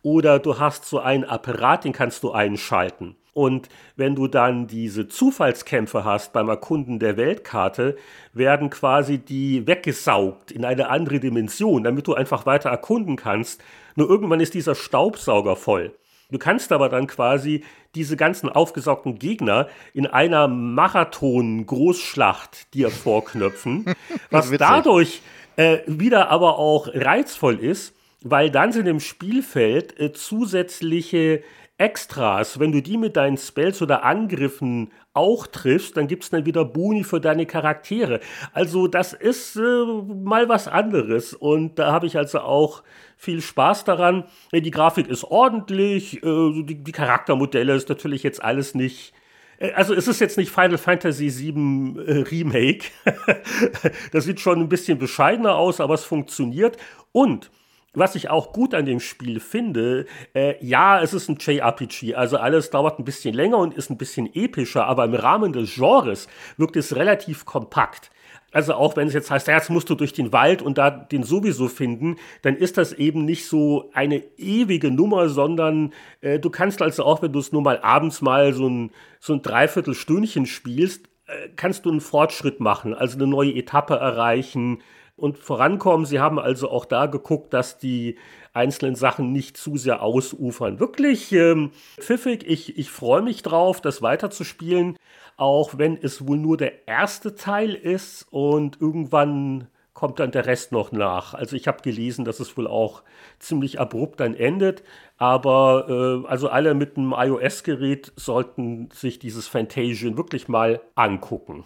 Oder 0.05 0.39
du 0.39 0.59
hast 0.59 0.85
so 0.85 1.01
einen 1.01 1.25
Apparat, 1.25 1.85
den 1.85 1.95
kannst 1.95 2.23
du 2.23 2.31
einschalten. 2.31 3.17
Und 3.33 3.71
wenn 3.97 4.15
du 4.15 4.29
dann 4.29 4.67
diese 4.67 5.09
Zufallskämpfe 5.09 6.05
hast 6.05 6.35
beim 6.35 6.51
Erkunden 6.51 6.99
der 6.99 7.17
Weltkarte, 7.17 7.97
werden 8.35 8.69
quasi 8.69 9.17
die 9.17 9.67
weggesaugt 9.67 10.53
in 10.53 10.67
eine 10.67 10.91
andere 10.91 11.21
Dimension, 11.21 11.83
damit 11.83 12.07
du 12.07 12.13
einfach 12.15 12.45
weiter 12.45 12.69
erkunden 12.69 13.17
kannst. 13.17 13.63
Nur 13.97 14.11
irgendwann 14.11 14.41
ist 14.41 14.53
dieser 14.53 14.75
Staubsauger 14.75 15.57
voll. 15.57 15.95
Du 16.31 16.39
kannst 16.39 16.71
aber 16.71 16.91
dann 16.91 17.07
quasi 17.07 17.65
diese 17.95 18.19
ganzen 18.19 18.51
aufgesaugten 18.51 19.19
Gegner 19.19 19.69
in 19.95 20.07
einer 20.07 20.49
Marathon-Großschlacht 20.49 22.75
dir 22.75 22.91
vorknöpfen, 22.91 23.87
was 24.31 24.51
dadurch 24.51 25.23
äh, 25.57 25.79
wieder 25.87 26.29
aber 26.29 26.59
auch 26.59 26.89
reizvoll 26.93 27.59
ist, 27.59 27.95
weil 28.25 28.51
dann 28.51 28.73
sind 28.73 28.87
im 28.87 28.99
Spielfeld 28.99 30.01
äh, 30.01 30.13
zusätzliche 30.13 31.43
Extras, 31.77 32.61
wenn 32.61 32.71
du 32.71 32.81
die 32.81 32.97
mit 32.97 33.17
deinen 33.17 33.37
Spells 33.37 33.83
oder 33.83 34.05
Angriffen 34.05 34.93
auch 35.13 35.49
triffst, 35.49 35.97
dann 35.97 36.07
gibt 36.07 36.23
es 36.23 36.31
dann 36.31 36.47
wieder 36.47 36.65
Boni 36.65 37.03
für 37.03 37.21
deine 37.21 37.47
Charaktere. 37.47 38.21
Also 38.53 38.87
das 38.87 39.13
ist 39.13 39.57
äh, 39.57 39.61
mal 39.61 40.49
was 40.49 40.69
anderes 40.69 41.35
und 41.35 41.79
da 41.79 41.93
habe 41.93 42.07
ich 42.07 42.17
also 42.17 42.41
auch 42.41 42.85
viel 43.17 43.41
Spaß 43.41 43.85
daran. 43.85 44.25
Die 44.53 44.71
Grafik 44.71 45.09
ist 45.09 45.25
ordentlich, 45.25 46.23
äh, 46.23 46.63
die, 46.63 46.83
die, 46.83 46.93
Charaktermodelle 46.93 47.75
ist 47.75 47.89
natürlich 47.89 48.23
jetzt 48.23 48.43
alles 48.43 48.77
nicht. 48.77 49.13
Äh, 49.59 49.73
also 49.73 49.95
es 49.95 50.07
ist 50.07 50.21
jetzt 50.21 50.39
nicht 50.39 50.53
Final 50.53 50.79
Fantasy 50.79 51.29
VII 51.29 52.05
äh, 52.07 52.21
Remake. 52.23 52.87
das 54.13 54.25
sieht 54.25 54.39
schon 54.39 54.61
ein 54.61 54.69
bisschen 54.69 54.99
bescheidener 54.99 55.57
aus, 55.57 55.81
aber 55.81 55.95
es 55.95 56.05
funktioniert. 56.05 56.77
Und 57.11 57.51
was 57.95 58.15
ich 58.15 58.31
auch 58.31 58.53
gut 58.53 58.75
an 58.75 58.87
dem 58.87 59.01
Spiel 59.01 59.41
finde, 59.41 60.07
äh, 60.35 60.55
ja, 60.65 61.01
es 61.01 61.15
ist 61.15 61.29
ein 61.29 61.39
JRPG, 61.39 62.15
also 62.15 62.37
alles 62.37 62.71
dauert 62.71 62.99
ein 62.99 63.05
bisschen 63.05 63.35
länger 63.35 63.59
und 63.59 63.75
ist 63.75 63.91
ein 63.91 63.99
bisschen 63.99 64.29
epischer, 64.35 64.87
aber 64.87 65.05
im 65.05 65.15
Rahmen 65.15 65.53
des 65.53 65.75
Genres 65.75 66.29
wirkt 66.57 66.77
es 66.77 66.97
relativ 66.97 67.45
kompakt. 67.45 68.11
Also 68.55 68.75
auch 68.75 68.97
wenn 68.97 69.09
es 69.09 69.15
jetzt 69.15 69.33
heißt, 69.33 69.49
ja, 69.49 69.57
jetzt 69.57 69.69
musst 69.69 69.91
du 69.91 69.97
durch 69.97 70.13
den 70.13 70.33
Wald 70.33 70.63
und 70.63 70.79
da 70.79 70.89
den 70.89 71.25
sowieso 71.25 71.67
finden, 71.67 72.17
dann 72.43 72.55
ist 72.55 72.79
das 72.79 72.93
eben 72.93 73.25
nicht 73.25 73.49
so 73.49 73.91
eine 73.93 74.23
ewige 74.37 74.93
Nummer, 74.93 75.29
sondern 75.29 75.93
äh, 76.21 76.39
du 76.39 76.51
kannst 76.51 76.81
also 76.81 77.05
auch, 77.05 77.21
wenn 77.21 77.33
du 77.33 77.41
es 77.41 77.51
nur 77.51 77.63
mal 77.63 77.81
abends 77.81 78.23
mal 78.23 78.55
so 78.55 78.69
ein, 78.69 78.93
so 79.19 79.33
ein 79.33 79.43
Dreiviertelstündchen 79.43 80.47
spielst, 80.47 81.07
äh, 81.27 81.49
kannst 81.57 81.85
du 81.85 81.91
einen 81.91 82.01
Fortschritt 82.01 82.61
machen, 82.61 82.95
also 82.95 83.17
eine 83.17 83.27
neue 83.27 83.55
Etappe 83.55 83.97
erreichen, 83.97 84.83
und 85.17 85.39
vorankommen. 85.39 86.07
Sie 86.07 86.21
haben 86.21 86.39
also 86.39 86.71
auch 86.71 86.85
da 86.85 87.07
geguckt, 87.07 87.53
dass 87.53 87.79
die 87.79 88.17
einzelnen 88.53 88.95
Sachen 88.95 89.33
nicht 89.33 89.57
zu 89.57 89.77
sehr 89.77 90.03
ausufern. 90.03 90.81
Wirklich 90.81 91.33
ähm, 91.33 91.71
pfiffig. 91.99 92.45
Ich, 92.47 92.79
ich 92.79 92.91
freue 92.91 93.23
mich 93.23 93.43
drauf, 93.43 93.81
das 93.81 94.03
weiterzuspielen, 94.03 94.97
auch 95.37 95.79
wenn 95.79 95.97
es 95.97 96.27
wohl 96.27 96.37
nur 96.37 96.57
der 96.57 96.87
erste 96.89 97.35
Teil 97.35 97.75
ist 97.75 98.27
und 98.31 98.81
irgendwann 98.81 99.69
kommt 99.93 100.19
dann 100.19 100.33
der 100.33 100.47
Rest 100.47 100.73
noch 100.73 100.91
nach. 100.91 101.35
Also 101.35 101.55
ich 101.55 101.69
habe 101.69 101.83
gelesen, 101.83 102.25
dass 102.25 102.41
es 102.41 102.57
wohl 102.57 102.67
auch 102.67 103.03
ziemlich 103.39 103.79
abrupt 103.81 104.21
dann 104.21 104.35
endet. 104.35 104.83
Aber 105.17 106.23
äh, 106.25 106.29
also 106.29 106.49
alle 106.49 106.75
mit 106.75 106.97
einem 106.97 107.15
iOS-Gerät 107.17 108.13
sollten 108.17 108.91
sich 108.93 109.21
dieses 109.21 109.47
Fantasian 109.47 110.17
wirklich 110.17 110.49
mal 110.49 110.81
angucken. 110.97 111.65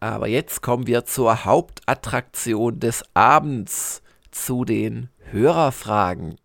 Aber 0.00 0.28
jetzt 0.28 0.60
kommen 0.60 0.86
wir 0.86 1.06
zur 1.06 1.44
Hauptattraktion 1.44 2.80
des 2.80 3.02
Abends, 3.14 4.02
zu 4.30 4.66
den 4.66 5.08
Hörerfragen. 5.30 6.36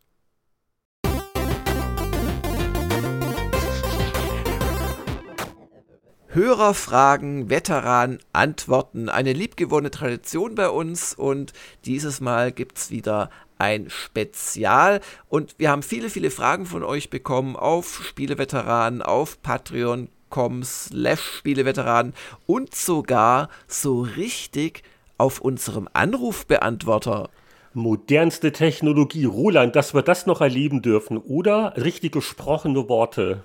Hörerfragen, 6.30 7.50
Veteran, 7.50 8.20
Antworten. 8.32 9.10
Eine 9.10 9.34
liebgewonnene 9.34 9.92
Tradition 9.92 10.56
bei 10.56 10.70
uns 10.70 11.14
und 11.14 11.52
dieses 11.84 12.22
Mal 12.22 12.54
gibt 12.54 12.78
es 12.78 12.90
wieder 12.90 13.30
ein 13.58 13.90
Spezial. 13.90 15.02
Und 15.28 15.56
wir 15.60 15.70
haben 15.70 15.84
viele, 15.84 16.10
viele 16.10 16.32
Fragen 16.32 16.66
von 16.66 16.84
euch 16.84 17.10
bekommen 17.10 17.58
auf 17.58 18.02
Spieleveteranen, 18.06 19.02
auf 19.02 19.42
Patreon 19.42 20.08
patreon.com 20.32 20.64
slash 20.64 21.20
Spieleveteranen 21.20 22.14
und 22.48 22.74
sogar 22.74 23.50
so 23.68 24.02
richtig 24.02 24.84
auf 25.18 25.40
unserem 25.40 25.88
Anrufbeantworter. 25.94 27.30
Modernste 27.74 28.52
Technologie. 28.52 29.26
Roland, 29.26 29.76
dass 29.76 29.94
wir 29.94 30.02
das 30.02 30.26
noch 30.26 30.42
erleben 30.42 30.82
dürfen, 30.82 31.18
oder? 31.18 31.74
Richtig 31.78 32.14
gesprochene 32.14 32.90
Worte. 32.90 33.44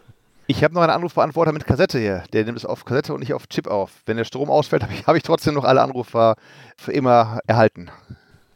Ich 0.49 0.65
habe 0.65 0.75
noch 0.75 0.83
einen 0.83 0.93
Anrufbeantworter 0.93 1.53
mit 1.53 1.67
Kassette 1.67 1.99
hier. 1.99 2.25
Der 2.33 2.45
nimmt 2.45 2.59
es 2.59 2.65
auf 2.65 2.85
Kassette 2.85 3.13
und 3.13 3.21
nicht 3.21 3.35
auf 3.35 3.49
Chip 3.49 3.67
auf. 3.67 3.91
Wenn 4.07 4.17
der 4.17 4.25
Strom 4.25 4.51
ausfällt, 4.51 4.83
habe 4.85 4.95
ich, 4.95 5.07
hab 5.07 5.17
ich 5.17 5.23
trotzdem 5.23 5.55
noch 5.55 5.65
alle 5.65 5.83
Anrufer 5.83 6.37
für 6.77 6.93
immer 6.93 7.41
erhalten. 7.47 7.91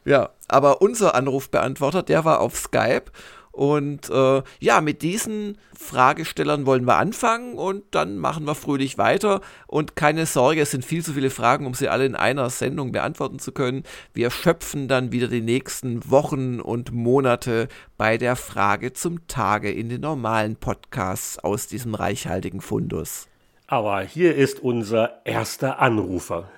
Ja, 0.03 0.31
aber 0.47 0.81
unser 0.81 1.15
Anrufbeantworter, 1.15 2.01
der 2.01 2.25
war 2.25 2.39
auf 2.39 2.57
Skype 2.57 3.11
und 3.51 4.09
äh, 4.09 4.41
ja, 4.59 4.81
mit 4.81 5.01
diesen 5.01 5.57
Fragestellern 5.73 6.65
wollen 6.65 6.85
wir 6.85 6.95
anfangen 6.95 7.55
und 7.55 7.83
dann 7.91 8.17
machen 8.17 8.45
wir 8.45 8.55
fröhlich 8.55 8.97
weiter. 8.97 9.41
Und 9.67 9.95
keine 9.95 10.25
Sorge, 10.25 10.61
es 10.61 10.71
sind 10.71 10.85
viel 10.85 11.03
zu 11.03 11.13
viele 11.13 11.29
Fragen, 11.29 11.65
um 11.65 11.73
sie 11.73 11.89
alle 11.89 12.05
in 12.05 12.15
einer 12.15 12.49
Sendung 12.49 12.91
beantworten 12.91 13.39
zu 13.39 13.51
können. 13.51 13.83
Wir 14.13 14.31
schöpfen 14.31 14.87
dann 14.87 15.11
wieder 15.11 15.27
die 15.27 15.41
nächsten 15.41 16.09
Wochen 16.09 16.61
und 16.61 16.91
Monate 16.93 17.67
bei 17.97 18.17
der 18.17 18.35
Frage 18.35 18.93
zum 18.93 19.27
Tage 19.27 19.71
in 19.71 19.89
den 19.89 20.01
normalen 20.01 20.55
Podcasts 20.55 21.37
aus 21.39 21.67
diesem 21.67 21.93
reichhaltigen 21.93 22.61
Fundus. 22.61 23.27
Aber 23.67 24.01
hier 24.01 24.35
ist 24.35 24.59
unser 24.59 25.25
erster 25.25 25.79
Anrufer. 25.79 26.49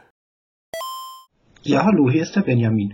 Ja, 1.61 1.85
hallo, 1.85 2.09
hier 2.09 2.23
ist 2.23 2.35
der 2.35 2.41
Benjamin. 2.41 2.93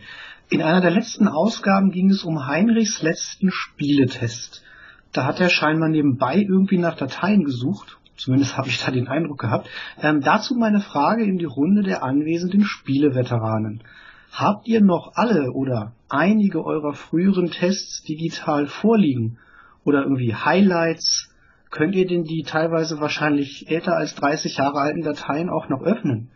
In 0.52 0.64
einer 0.64 0.82
der 0.82 0.90
letzten 0.90 1.28
Ausgaben 1.28 1.92
ging 1.92 2.10
es 2.10 2.24
um 2.24 2.48
Heinrichs 2.48 3.04
letzten 3.04 3.52
Spieletest. 3.52 4.64
Da 5.12 5.26
hat 5.26 5.40
er 5.40 5.50
scheinbar 5.50 5.90
nebenbei 5.90 6.38
irgendwie 6.38 6.80
nach 6.80 6.96
Dateien 6.96 7.44
gesucht. 7.44 8.00
Zumindest 8.18 8.58
habe 8.58 8.68
ich 8.68 8.84
da 8.84 8.90
den 8.90 9.08
Eindruck 9.08 9.40
gehabt. 9.40 9.70
Ähm, 10.02 10.22
dazu 10.22 10.56
meine 10.56 10.82
Frage 10.82 11.24
in 11.24 11.38
die 11.38 11.46
Runde 11.46 11.84
der 11.84 12.02
anwesenden 12.02 12.64
Spieleveteranen. 12.64 13.84
Habt 14.32 14.68
ihr 14.68 14.82
noch 14.82 15.14
alle 15.14 15.52
oder 15.52 15.94
einige 16.10 16.66
eurer 16.66 16.94
früheren 16.94 17.52
Tests 17.52 18.04
digital 18.04 18.66
vorliegen? 18.66 19.38
Oder 19.84 20.02
irgendwie 20.02 20.34
Highlights? 20.34 21.30
Könnt 21.70 21.94
ihr 21.94 22.08
denn 22.08 22.24
die 22.24 22.42
teilweise 22.42 23.00
wahrscheinlich 23.00 23.70
älter 23.70 23.96
als 23.96 24.16
30 24.16 24.58
Jahre 24.58 24.80
alten 24.80 25.04
Dateien 25.04 25.52
auch 25.52 25.70
noch 25.70 25.84
öffnen? 25.84 26.32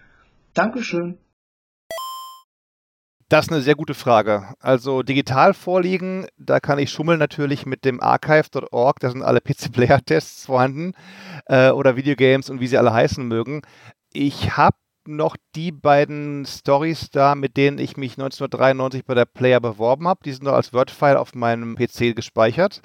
Dankeschön. 0.53 1.17
Das 3.29 3.45
ist 3.45 3.51
eine 3.51 3.61
sehr 3.61 3.75
gute 3.75 3.93
Frage. 3.93 4.53
Also 4.59 5.01
digital 5.01 5.53
vorliegen, 5.53 6.27
da 6.37 6.59
kann 6.59 6.79
ich 6.79 6.91
schummeln 6.91 7.19
natürlich 7.19 7.65
mit 7.65 7.85
dem 7.85 8.01
archive.org, 8.01 8.99
da 8.99 9.09
sind 9.09 9.23
alle 9.23 9.41
PC-Player-Tests 9.41 10.45
vorhanden 10.45 10.93
äh, 11.45 11.69
oder 11.71 11.95
Videogames 11.95 12.49
und 12.49 12.59
wie 12.59 12.67
sie 12.67 12.77
alle 12.77 12.93
heißen 12.93 13.25
mögen. 13.27 13.61
Ich 14.11 14.57
habe 14.57 14.77
noch 15.05 15.35
die 15.55 15.71
beiden 15.71 16.45
Stories 16.45 17.09
da, 17.09 17.35
mit 17.35 17.57
denen 17.57 17.77
ich 17.77 17.97
mich 17.97 18.13
1993 18.13 19.05
bei 19.05 19.13
der 19.13 19.25
Player 19.25 19.59
beworben 19.59 20.07
habe. 20.07 20.21
Die 20.23 20.31
sind 20.31 20.43
noch 20.43 20.53
als 20.53 20.73
Word-File 20.73 21.17
auf 21.17 21.35
meinem 21.35 21.75
PC 21.75 22.15
gespeichert. 22.15 22.81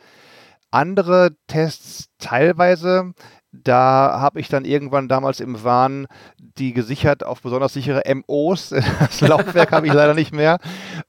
Andere 0.70 1.30
Tests 1.46 2.08
teilweise 2.18 3.12
da 3.52 4.18
habe 4.20 4.40
ich 4.40 4.48
dann 4.48 4.64
irgendwann 4.64 5.08
damals 5.08 5.40
im 5.40 5.64
Wahn 5.64 6.06
die 6.38 6.72
gesichert 6.72 7.24
auf 7.24 7.40
besonders 7.40 7.72
sichere 7.72 8.02
MOs. 8.14 8.74
Das 8.98 9.20
Laufwerk 9.20 9.72
habe 9.72 9.86
ich 9.86 9.92
leider 9.92 10.14
nicht 10.14 10.34
mehr. 10.34 10.58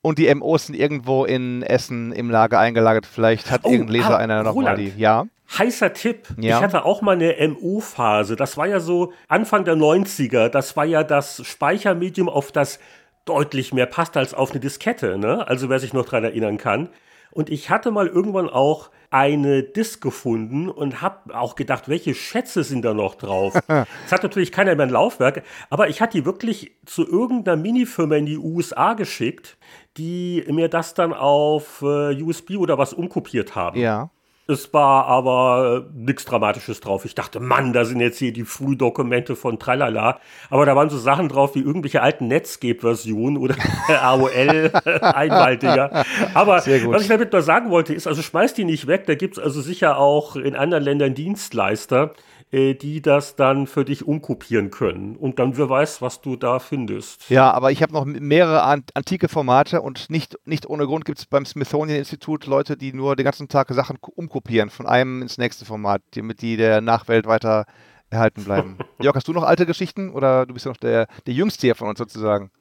Und 0.01 0.19
die 0.19 0.33
MOs 0.33 0.67
sind 0.67 0.75
irgendwo 0.75 1.25
in 1.25 1.63
Essen 1.63 2.11
im 2.11 2.29
Lager 2.29 2.59
eingelagert. 2.59 3.05
Vielleicht 3.05 3.51
hat 3.51 3.61
oh, 3.63 3.71
irgendein 3.71 3.93
Leser 3.93 4.15
ah, 4.15 4.17
einer 4.17 4.43
noch 4.43 4.55
Roland. 4.55 4.77
mal 4.77 4.83
die. 4.83 4.93
Ja. 4.99 5.25
Heißer 5.57 5.93
Tipp. 5.93 6.27
Ja. 6.39 6.57
Ich 6.57 6.63
hatte 6.63 6.85
auch 6.85 7.01
mal 7.01 7.15
eine 7.15 7.35
MO-Phase. 7.49 8.35
Das 8.35 8.55
war 8.55 8.67
ja 8.67 8.79
so 8.79 9.11
Anfang 9.27 9.65
der 9.65 9.75
90er. 9.75 10.49
Das 10.49 10.77
war 10.77 10.85
ja 10.85 11.03
das 11.03 11.45
Speichermedium, 11.45 12.29
auf 12.29 12.51
das 12.51 12.79
deutlich 13.25 13.73
mehr 13.73 13.85
passt 13.85 14.15
als 14.15 14.33
auf 14.33 14.51
eine 14.51 14.59
Diskette. 14.59 15.17
Ne? 15.17 15.47
Also 15.47 15.69
wer 15.69 15.79
sich 15.79 15.93
noch 15.93 16.05
daran 16.05 16.23
erinnern 16.23 16.57
kann. 16.57 16.89
Und 17.31 17.49
ich 17.49 17.69
hatte 17.69 17.91
mal 17.91 18.07
irgendwann 18.07 18.49
auch 18.49 18.89
eine 19.11 19.63
Disk 19.63 20.01
gefunden 20.01 20.69
und 20.69 21.01
habe 21.01 21.35
auch 21.37 21.55
gedacht, 21.55 21.89
welche 21.89 22.13
Schätze 22.13 22.63
sind 22.63 22.83
da 22.85 22.93
noch 22.93 23.15
drauf. 23.15 23.53
Es 24.05 24.11
hat 24.11 24.23
natürlich 24.23 24.51
keiner 24.51 24.75
mehr 24.75 24.87
ein 24.87 24.91
Laufwerk, 24.91 25.43
aber 25.69 25.89
ich 25.89 26.01
hatte 26.01 26.17
die 26.17 26.25
wirklich 26.25 26.71
zu 26.85 27.07
irgendeiner 27.07 27.57
Minifirma 27.57 28.15
in 28.15 28.25
die 28.25 28.37
USA 28.37 28.93
geschickt, 28.93 29.57
die 29.97 30.43
mir 30.47 30.69
das 30.69 30.93
dann 30.93 31.13
auf 31.13 31.81
äh, 31.81 32.21
USB 32.21 32.57
oder 32.57 32.77
was 32.77 32.93
umkopiert 32.93 33.55
haben. 33.55 33.79
Ja. 33.79 34.09
Es 34.49 34.73
war 34.73 35.05
aber 35.05 35.85
nichts 35.93 36.25
Dramatisches 36.25 36.79
drauf. 36.79 37.05
Ich 37.05 37.13
dachte, 37.13 37.39
Mann, 37.39 37.71
da 37.71 37.85
sind 37.85 37.99
jetzt 37.99 38.17
hier 38.17 38.33
die 38.33 38.45
Frühdokumente 38.45 39.35
von 39.35 39.59
Tralala. 39.59 40.19
Aber 40.49 40.65
da 40.65 40.75
waren 40.75 40.89
so 40.89 40.97
Sachen 40.97 41.29
drauf 41.29 41.53
wie 41.53 41.59
irgendwelche 41.59 42.01
alten 42.01 42.25
Netscape-Versionen 42.25 43.37
oder 43.37 43.53
AOL-Einmaldinger. 44.01 46.03
aber 46.33 46.63
was 46.65 46.65
ich 46.65 47.07
damit 47.07 47.31
nur 47.31 47.43
sagen 47.43 47.69
wollte, 47.69 47.93
ist, 47.93 48.07
also 48.07 48.23
schmeißt 48.23 48.57
die 48.57 48.65
nicht 48.65 48.87
weg. 48.87 49.05
Da 49.05 49.13
gibt 49.13 49.37
es 49.37 49.43
also 49.43 49.61
sicher 49.61 49.99
auch 49.99 50.35
in 50.35 50.55
anderen 50.55 50.83
Ländern 50.83 51.13
Dienstleister, 51.13 52.15
die 52.51 53.01
das 53.01 53.35
dann 53.35 53.67
für 53.67 53.85
dich 53.85 54.07
umkopieren 54.07 54.71
können. 54.71 55.15
Und 55.15 55.39
dann 55.39 55.57
wer 55.57 55.69
weiß, 55.69 56.01
was 56.01 56.21
du 56.21 56.35
da 56.35 56.59
findest. 56.59 57.29
Ja, 57.29 57.51
aber 57.51 57.71
ich 57.71 57.83
habe 57.83 57.93
noch 57.93 58.05
mehrere 58.05 58.63
antike 58.63 59.27
Formate 59.27 59.81
und 59.81 60.09
nicht, 60.09 60.37
nicht 60.45 60.67
ohne 60.67 60.85
Grund 60.85 61.05
gibt 61.05 61.19
es 61.19 61.25
beim 61.25 61.45
Smithsonian 61.45 61.99
Institut 61.99 62.45
Leute, 62.45 62.75
die 62.75 62.93
nur 62.93 63.15
den 63.15 63.25
ganzen 63.25 63.47
Tag 63.49 63.69
Sachen 63.69 63.97
umkopieren 64.15 64.69
von 64.69 64.87
einem 64.87 65.21
ins 65.21 65.37
nächste 65.37 65.65
Format, 65.65 66.01
damit 66.15 66.41
die 66.41 66.57
der 66.57 66.81
Nachwelt 66.81 67.27
weiter 67.27 67.65
erhalten 68.09 68.43
bleiben. 68.43 68.77
Jörg, 68.99 69.15
hast 69.15 69.27
du 69.27 69.33
noch 69.33 69.43
alte 69.43 69.65
Geschichten 69.65 70.09
oder 70.09 70.45
du 70.45 70.53
bist 70.53 70.65
ja 70.65 70.71
noch 70.71 70.77
der, 70.77 71.07
der 71.27 71.33
Jüngste 71.33 71.67
hier 71.67 71.75
von 71.75 71.87
uns 71.87 71.99
sozusagen? 71.99 72.51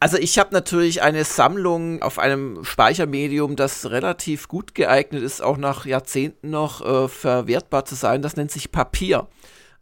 Also 0.00 0.18
ich 0.18 0.38
habe 0.38 0.52
natürlich 0.52 1.02
eine 1.02 1.24
Sammlung 1.24 2.02
auf 2.02 2.18
einem 2.18 2.62
Speichermedium, 2.64 3.56
das 3.56 3.90
relativ 3.90 4.48
gut 4.48 4.74
geeignet 4.74 5.22
ist, 5.22 5.42
auch 5.42 5.56
nach 5.56 5.86
Jahrzehnten 5.86 6.50
noch 6.50 6.84
äh, 6.84 7.08
verwertbar 7.08 7.84
zu 7.86 7.94
sein. 7.94 8.20
Das 8.20 8.36
nennt 8.36 8.50
sich 8.50 8.70
Papier. 8.70 9.28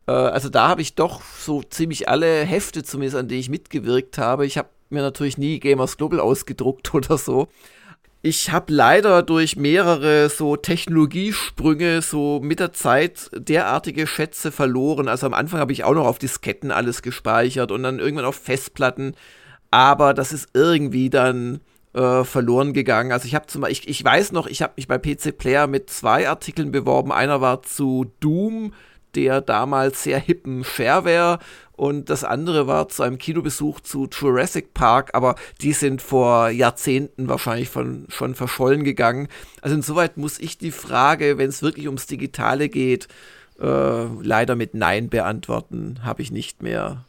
Äh, 0.06 0.12
also 0.12 0.48
da 0.48 0.68
habe 0.68 0.82
ich 0.82 0.94
doch 0.94 1.22
so 1.22 1.62
ziemlich 1.62 2.08
alle 2.08 2.44
Hefte 2.44 2.82
zumindest, 2.82 3.16
an 3.16 3.28
die 3.28 3.38
ich 3.38 3.48
mitgewirkt 3.48 4.18
habe. 4.18 4.46
Ich 4.46 4.58
habe 4.58 4.68
mir 4.90 5.02
natürlich 5.02 5.38
nie 5.38 5.58
Gamers 5.58 5.96
Global 5.96 6.20
ausgedruckt 6.20 6.94
oder 6.94 7.18
so. 7.18 7.48
Ich 8.24 8.52
habe 8.52 8.72
leider 8.72 9.24
durch 9.24 9.56
mehrere 9.56 10.28
so 10.28 10.54
Technologiesprünge 10.54 12.02
so 12.02 12.38
mit 12.40 12.60
der 12.60 12.72
Zeit 12.72 13.28
derartige 13.34 14.06
Schätze 14.06 14.52
verloren. 14.52 15.08
Also 15.08 15.26
am 15.26 15.34
Anfang 15.34 15.58
habe 15.58 15.72
ich 15.72 15.82
auch 15.82 15.94
noch 15.94 16.06
auf 16.06 16.20
Disketten 16.20 16.70
alles 16.70 17.02
gespeichert 17.02 17.72
und 17.72 17.82
dann 17.82 17.98
irgendwann 17.98 18.26
auf 18.26 18.36
Festplatten 18.36 19.16
aber 19.72 20.14
das 20.14 20.32
ist 20.32 20.50
irgendwie 20.54 21.10
dann 21.10 21.60
äh, 21.94 22.22
verloren 22.22 22.72
gegangen. 22.72 23.10
Also 23.10 23.26
ich 23.26 23.34
habe 23.34 23.46
zum 23.46 23.64
ich, 23.64 23.88
ich 23.88 24.04
weiß 24.04 24.30
noch, 24.32 24.46
ich 24.46 24.62
habe 24.62 24.74
mich 24.76 24.86
bei 24.86 24.98
PC 24.98 25.36
Player 25.36 25.66
mit 25.66 25.90
zwei 25.90 26.28
Artikeln 26.28 26.70
beworben. 26.70 27.10
Einer 27.10 27.40
war 27.40 27.62
zu 27.62 28.12
Doom, 28.20 28.74
der 29.14 29.40
damals 29.40 30.04
sehr 30.04 30.18
hippen 30.18 30.62
Shareware 30.62 31.38
und 31.72 32.10
das 32.10 32.22
andere 32.22 32.66
war 32.66 32.88
zu 32.88 33.02
einem 33.02 33.18
Kinobesuch 33.18 33.80
zu 33.80 34.08
Jurassic 34.10 34.74
Park, 34.74 35.10
aber 35.14 35.36
die 35.62 35.72
sind 35.72 36.02
vor 36.02 36.50
Jahrzehnten 36.50 37.28
wahrscheinlich 37.28 37.70
von, 37.70 38.06
schon 38.08 38.34
verschollen 38.34 38.84
gegangen. 38.84 39.28
Also 39.62 39.74
insoweit 39.74 40.16
muss 40.18 40.38
ich 40.38 40.58
die 40.58 40.70
Frage, 40.70 41.38
wenn 41.38 41.48
es 41.48 41.62
wirklich 41.62 41.86
ums 41.86 42.06
Digitale 42.06 42.68
geht, 42.68 43.08
äh, 43.58 44.04
leider 44.22 44.54
mit 44.54 44.74
Nein 44.74 45.08
beantworten, 45.08 46.00
habe 46.02 46.22
ich 46.22 46.30
nicht 46.30 46.62
mehr. 46.62 47.04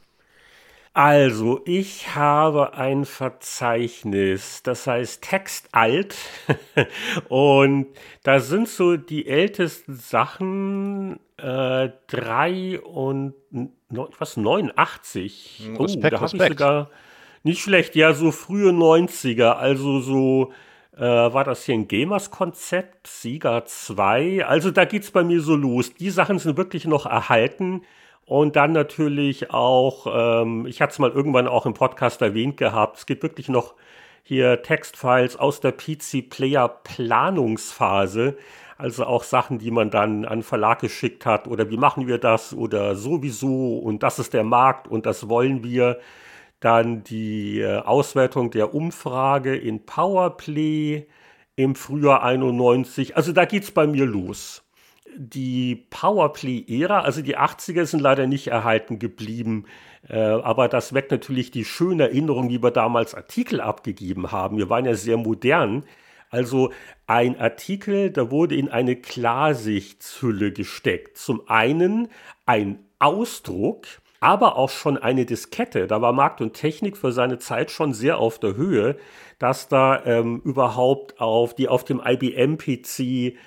Also, 0.95 1.61
ich 1.65 2.13
habe 2.13 2.75
ein 2.75 3.05
Verzeichnis, 3.05 4.61
das 4.61 4.85
heißt 4.85 5.23
Text 5.23 5.69
alt. 5.71 6.15
und 7.29 7.87
da 8.21 8.39
sind 8.39 8.67
so 8.67 8.95
die 8.95 9.27
ältesten 9.27 9.95
Sachen 9.95 11.19
äh, 11.37 11.89
3 12.07 12.79
und 12.81 13.33
was 13.89 14.37
89. 14.37 15.63
Hm, 15.65 15.77
Respekt, 15.77 16.05
oh, 16.05 16.09
da 16.09 16.21
habe 16.21 16.37
ich 16.37 16.43
sogar 16.43 16.89
nicht 17.41 17.61
schlecht, 17.61 17.95
ja, 17.95 18.13
so 18.13 18.31
frühe 18.31 18.69
90er, 18.69 19.53
also 19.53 19.99
so 19.99 20.53
äh, 20.95 21.01
war 21.01 21.43
das 21.43 21.65
hier 21.65 21.73
ein 21.73 21.87
Gamers-Konzept, 21.87 23.07
Sieger 23.07 23.65
2. 23.65 24.45
Also 24.45 24.69
da 24.69 24.85
geht's 24.85 25.09
bei 25.09 25.23
mir 25.23 25.41
so 25.41 25.55
los. 25.55 25.95
Die 25.95 26.11
Sachen 26.11 26.37
sind 26.37 26.55
wirklich 26.55 26.85
noch 26.85 27.07
erhalten. 27.07 27.81
Und 28.25 28.55
dann 28.55 28.71
natürlich 28.71 29.51
auch, 29.51 30.07
ähm, 30.09 30.65
ich 30.65 30.81
hatte 30.81 30.93
es 30.93 30.99
mal 30.99 31.11
irgendwann 31.11 31.47
auch 31.47 31.65
im 31.65 31.73
Podcast 31.73 32.21
erwähnt 32.21 32.57
gehabt, 32.57 32.97
es 32.97 33.05
gibt 33.05 33.23
wirklich 33.23 33.49
noch 33.49 33.75
hier 34.23 34.61
Textfiles 34.61 35.35
aus 35.35 35.59
der 35.59 35.73
PC 35.73 36.29
Player 36.29 36.69
Planungsphase, 36.69 38.37
also 38.77 39.05
auch 39.05 39.23
Sachen, 39.23 39.59
die 39.59 39.71
man 39.71 39.89
dann 39.89 40.25
an 40.25 40.43
Verlag 40.43 40.79
geschickt 40.79 41.25
hat 41.25 41.47
oder 41.47 41.69
wie 41.69 41.77
machen 41.77 42.07
wir 42.07 42.17
das 42.17 42.53
oder 42.53 42.95
sowieso 42.95 43.77
und 43.77 44.03
das 44.03 44.19
ist 44.19 44.33
der 44.33 44.43
Markt 44.43 44.87
und 44.87 45.05
das 45.05 45.29
wollen 45.29 45.63
wir. 45.63 45.99
Dann 46.61 47.03
die 47.03 47.59
äh, 47.59 47.79
Auswertung 47.79 48.49
der 48.49 48.73
Umfrage 48.73 49.53
in 49.53 49.85
Powerplay 49.85 51.07
im 51.57 51.75
Frühjahr 51.75 52.23
91. 52.23 53.17
Also 53.17 53.33
da 53.33 53.43
geht's 53.43 53.71
bei 53.71 53.85
mir 53.85 54.05
los 54.05 54.62
die 55.15 55.87
Powerplay-Ära, 55.89 57.01
also 57.01 57.21
die 57.21 57.37
80er 57.37 57.85
sind 57.85 57.99
leider 57.99 58.27
nicht 58.27 58.47
erhalten 58.47 58.99
geblieben, 58.99 59.65
äh, 60.09 60.17
aber 60.17 60.67
das 60.67 60.93
weckt 60.93 61.11
natürlich 61.11 61.51
die 61.51 61.65
schöne 61.65 62.03
Erinnerung, 62.03 62.49
wie 62.49 62.61
wir 62.61 62.71
damals 62.71 63.15
Artikel 63.15 63.61
abgegeben 63.61 64.31
haben. 64.31 64.57
Wir 64.57 64.69
waren 64.69 64.85
ja 64.85 64.95
sehr 64.95 65.17
modern. 65.17 65.85
Also 66.29 66.71
ein 67.05 67.39
Artikel, 67.39 68.09
da 68.09 68.31
wurde 68.31 68.55
in 68.55 68.69
eine 68.69 68.95
Klarsichtshülle 68.95 70.51
gesteckt. 70.51 71.17
Zum 71.17 71.47
einen 71.47 72.07
ein 72.45 72.79
Ausdruck, 72.97 73.85
aber 74.19 74.57
auch 74.57 74.69
schon 74.69 74.97
eine 74.97 75.25
Diskette. 75.25 75.85
Da 75.85 76.01
war 76.01 76.11
Markt 76.13 76.41
und 76.41 76.53
Technik 76.53 76.97
für 76.97 77.11
seine 77.11 77.37
Zeit 77.37 77.69
schon 77.69 77.93
sehr 77.93 78.17
auf 78.17 78.39
der 78.39 78.55
Höhe, 78.55 78.95
dass 79.37 79.67
da 79.67 80.03
ähm, 80.05 80.41
überhaupt 80.43 81.19
auf 81.19 81.53
die 81.53 81.67
auf 81.67 81.83
dem 81.83 82.01
IBM-PC 82.03 83.37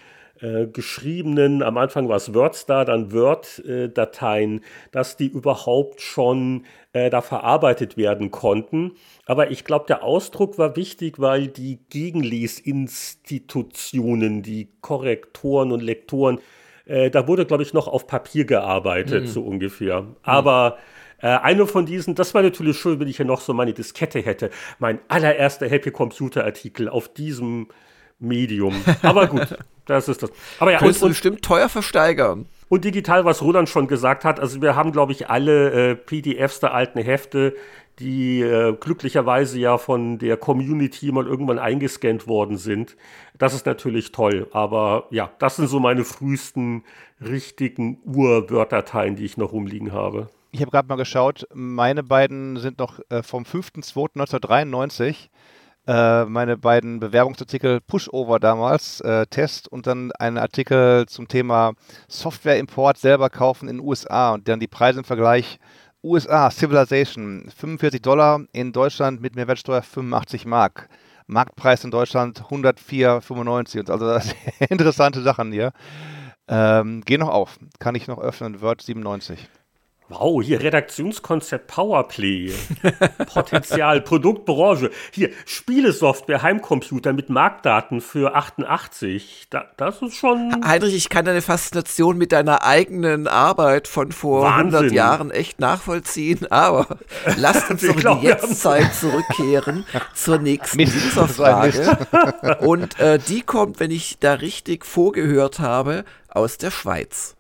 äh, 0.41 0.67
geschriebenen, 0.67 1.63
am 1.63 1.79
Anfang 1.79 2.09
war 2.09 2.17
es 2.17 2.35
WordStar, 2.35 2.85
dann 2.85 3.13
Word-Dateien, 3.13 4.63
dass 4.91 5.17
die 5.17 5.29
überhaupt 5.29 6.01
schon 6.01 6.65
äh, 6.93 7.11
da 7.11 7.21
verarbeitet 7.21 7.97
werden 7.97 8.31
konnten. 8.31 8.93
Aber 9.27 9.51
ich 9.51 9.65
glaube, 9.65 9.87
der 9.87 10.03
Ausdruck 10.03 10.59
war 10.59 10.77
wichtig, 10.77 11.19
weil 11.19 11.49
die 11.49 11.79
Gegenlesinstitutionen, 11.89 14.43
die 14.43 14.69
Korrektoren 14.81 15.73
und 15.73 15.83
Lektoren, 15.83 16.41
äh, 16.87 17.11
da 17.11 17.27
wurde, 17.27 17.47
glaube 17.47 17.63
ich, 17.63 17.73
noch 17.73 17.89
auf 17.89 18.07
Papier 18.07 18.45
gearbeitet, 18.45 19.25
mhm. 19.25 19.29
so 19.29 19.43
ungefähr. 19.43 20.03
Mhm. 20.03 20.17
Aber 20.23 20.79
äh, 21.21 21.29
eine 21.29 21.67
von 21.67 21.87
diesen, 21.87 22.15
das 22.15 22.35
war 22.35 22.43
natürlich 22.43 22.79
schön, 22.79 23.01
wenn 23.01 23.09
ich 23.09 23.17
hier 23.17 23.27
noch 23.27 23.41
so 23.41 23.55
meine 23.55 23.73
Diskette 23.73 24.21
hätte. 24.21 24.51
Mein 24.79 25.01
allererster 25.09 25.69
Happy 25.69 25.91
Computer 25.91 26.45
Artikel 26.45 26.89
auf 26.89 27.09
diesem 27.09 27.69
Medium. 28.19 28.75
Aber 29.03 29.27
gut, 29.27 29.57
das 29.87 30.09
ist 30.09 30.23
das. 30.23 30.31
Aber 30.59 30.73
ja, 30.73 30.79
Könntest 30.79 31.03
und, 31.03 31.09
du 31.09 31.13
bestimmt 31.13 31.43
teuer 31.43 31.69
versteigern. 31.69 32.47
Und 32.69 32.85
digital, 32.85 33.25
was 33.25 33.43
Roland 33.43 33.69
schon 33.69 33.87
gesagt 33.87 34.25
hat, 34.25 34.41
also 34.41 34.61
wir 34.61 34.75
haben, 34.75 34.93
glaube 34.93 35.13
ich, 35.13 35.31
alle 35.31 35.91
äh, 35.91 35.95
PDFs 35.95 36.61
der 36.61 36.75
alten 36.75 36.99
Hefte, 37.01 37.55
die 37.99 38.43
äh, 38.43 38.75
glücklicherweise 38.79 39.59
ja 39.59 39.79
von 39.79 40.19
der 40.19 40.37
Community 40.37 41.11
mal 41.13 41.27
irgendwann 41.27 41.59
eingescannt 41.59 42.27
worden 42.27 42.57
sind. 42.57 42.97
Das 43.39 43.55
ist 43.55 43.67
natürlich 43.67 44.13
toll. 44.13 44.49
Aber 44.53 45.07
ja, 45.11 45.31
das 45.39 45.57
sind 45.57 45.69
so 45.69 45.81
meine 45.81 46.05
frühesten 46.05 46.85
richtigen 47.21 47.99
Ur-Word-Dateien, 48.05 49.17
die 49.17 49.25
ich 49.25 49.37
noch 49.37 49.53
rumliegen 49.53 49.93
habe. 49.93 50.29
Ich 50.53 50.61
habe 50.61 50.71
gerade 50.71 50.89
mal 50.89 50.97
geschaut, 50.97 51.47
meine 51.55 52.03
beiden 52.03 52.57
sind 52.57 52.79
noch 52.79 53.01
äh, 53.11 53.23
vom 53.23 53.45
5.2.1993 53.45 55.29
äh, 55.87 56.25
meine 56.25 56.57
beiden 56.57 57.01
Bewerbungsartikel 57.01 57.81
Pushover 57.81 58.41
damals, 58.41 59.01
äh, 59.01 59.27
Test 59.27 59.69
und 59.69 59.87
dann 59.87 60.13
ein 60.13 60.39
Artikel 60.39 61.07
zum 61.07 61.29
Thema 61.29 61.73
Softwareimport 62.09 62.99
selber 62.99 63.31
kaufen 63.31 63.69
in 63.69 63.79
den 63.79 63.87
USA 63.87 64.35
und 64.35 64.49
dann 64.49 64.61
die 64.61 64.67
Preise 64.67 65.01
im 65.01 65.05
Vergleich 65.05 65.59
USA, 66.03 66.51
Civilization, 66.51 67.51
45 67.57 68.03
Dollar, 68.03 68.41
in 68.53 68.73
Deutschland 68.73 69.21
mit 69.21 69.35
Mehrwertsteuer 69.35 69.83
85 69.83 70.47
Mark. 70.47 70.89
Marktpreis 71.27 71.83
in 71.83 71.91
Deutschland 71.91 72.43
104,95. 72.43 73.91
Also 73.91 74.31
interessante 74.71 75.23
Sachen 75.23 75.53
hier. 75.53 75.73
Ähm, 76.49 77.03
geh 77.05 77.19
noch 77.19 77.29
auf. 77.29 77.59
Kann 77.81 77.97
ich 77.97 78.07
noch 78.07 78.19
öffnen. 78.19 78.61
Word 78.61 78.83
97. 78.83 79.49
Wow, 80.09 80.41
hier 80.41 80.63
Redaktionskonzept 80.63 81.67
Powerplay. 81.67 82.53
Potenzial, 83.35 84.01
Produktbranche. 84.01 84.91
Hier 85.11 85.31
Spielesoftware, 85.47 86.43
Heimcomputer 86.43 87.13
mit 87.13 87.29
Marktdaten 87.29 88.01
für 88.01 88.37
88. 88.37 89.49
Da, 89.51 89.65
das 89.77 90.03
ist 90.03 90.15
schon. 90.15 90.65
Heinrich, 90.65 90.95
ich 90.95 91.09
kann 91.09 91.25
deine 91.25 91.43
Faszination 91.43 92.19
mit 92.19 92.31
deiner 92.31 92.63
eigenen 92.63 93.27
Arbeit 93.27 93.89
von 93.89 94.13
vor 94.13 94.43
Wahnsinn. 94.43 94.75
100 94.77 94.93
Jahren 94.93 95.31
echt 95.33 95.59
nachvollziehen, 95.59 96.47
aber 96.53 96.87
lasst 97.37 97.69
uns 97.69 97.83
doch 97.83 97.97
in 97.97 98.21
die 98.21 98.27
Jetztzeit 98.27 98.95
zurückkehren 98.95 99.85
zur 100.15 100.39
nächsten 100.39 100.83
Userfrage. 100.83 101.99
Und 102.61 103.01
äh, 103.01 103.19
die 103.19 103.43
kommt, 103.43 103.81
wenn 103.81 103.91
ich 103.91 104.21
da 104.21 104.35
richtig 104.35 104.87
vorgehört 104.87 105.59
habe, 105.59 106.05
aus 106.29 106.59
der 106.59 106.71
Schweiz. 106.71 107.37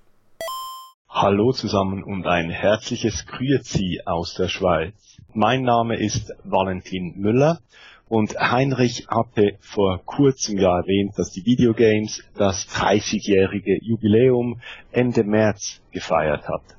Hallo 1.19 1.53
zusammen 1.53 2.05
und 2.05 2.27
ein 2.27 2.51
herzliches 2.51 3.25
Grüezi 3.25 4.03
aus 4.05 4.35
der 4.35 4.49
Schweiz. 4.49 4.93
Mein 5.33 5.63
Name 5.63 5.97
ist 5.97 6.31
Valentin 6.45 7.15
Müller 7.17 7.61
und 8.07 8.39
Heinrich 8.39 9.07
hatte 9.09 9.57
vor 9.61 10.03
kurzem 10.05 10.59
ja 10.59 10.77
erwähnt, 10.77 11.15
dass 11.17 11.31
die 11.31 11.47
Videogames 11.47 12.23
das 12.35 12.69
30-jährige 12.69 13.79
Jubiläum 13.83 14.61
Ende 14.93 15.25
März 15.25 15.81
gefeiert 15.91 16.49
hat. 16.49 16.77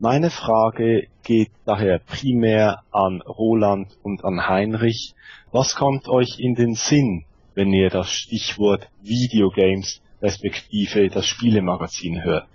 Meine 0.00 0.30
Frage 0.30 1.08
geht 1.22 1.50
daher 1.66 1.98
primär 1.98 2.84
an 2.90 3.20
Roland 3.20 3.98
und 4.02 4.24
an 4.24 4.48
Heinrich. 4.48 5.14
Was 5.52 5.74
kommt 5.74 6.08
euch 6.08 6.38
in 6.38 6.54
den 6.54 6.72
Sinn, 6.72 7.26
wenn 7.54 7.70
ihr 7.74 7.90
das 7.90 8.10
Stichwort 8.10 8.88
Videogames 9.02 10.00
respektive 10.22 11.10
das 11.10 11.26
Spielemagazin 11.26 12.24
hört? 12.24 12.48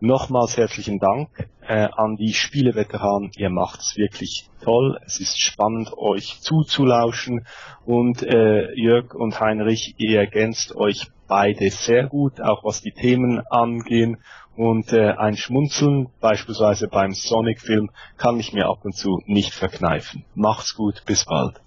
Nochmals 0.00 0.56
herzlichen 0.56 1.00
Dank 1.00 1.28
äh, 1.60 1.88
an 1.96 2.14
die 2.14 2.32
Spieleveteranen. 2.32 3.32
Ihr 3.36 3.50
macht's 3.50 3.96
wirklich 3.96 4.48
toll. 4.62 4.96
Es 5.04 5.18
ist 5.18 5.40
spannend, 5.40 5.90
euch 5.96 6.40
zuzulauschen. 6.40 7.44
Und 7.84 8.22
äh, 8.22 8.72
Jörg 8.74 9.12
und 9.14 9.40
Heinrich, 9.40 9.96
ihr 9.98 10.20
ergänzt 10.20 10.76
euch 10.76 11.08
beide 11.26 11.68
sehr 11.70 12.06
gut, 12.06 12.40
auch 12.40 12.62
was 12.62 12.80
die 12.80 12.92
Themen 12.92 13.40
angehen. 13.50 14.18
Und 14.56 14.92
äh, 14.92 15.14
ein 15.16 15.36
Schmunzeln, 15.36 16.10
beispielsweise 16.20 16.86
beim 16.86 17.12
Sonic-Film, 17.12 17.90
kann 18.16 18.38
ich 18.38 18.52
mir 18.52 18.66
ab 18.68 18.84
und 18.84 18.94
zu 18.94 19.20
nicht 19.26 19.52
verkneifen. 19.52 20.24
Macht's 20.36 20.76
gut, 20.76 21.02
bis 21.06 21.24
bald. 21.24 21.60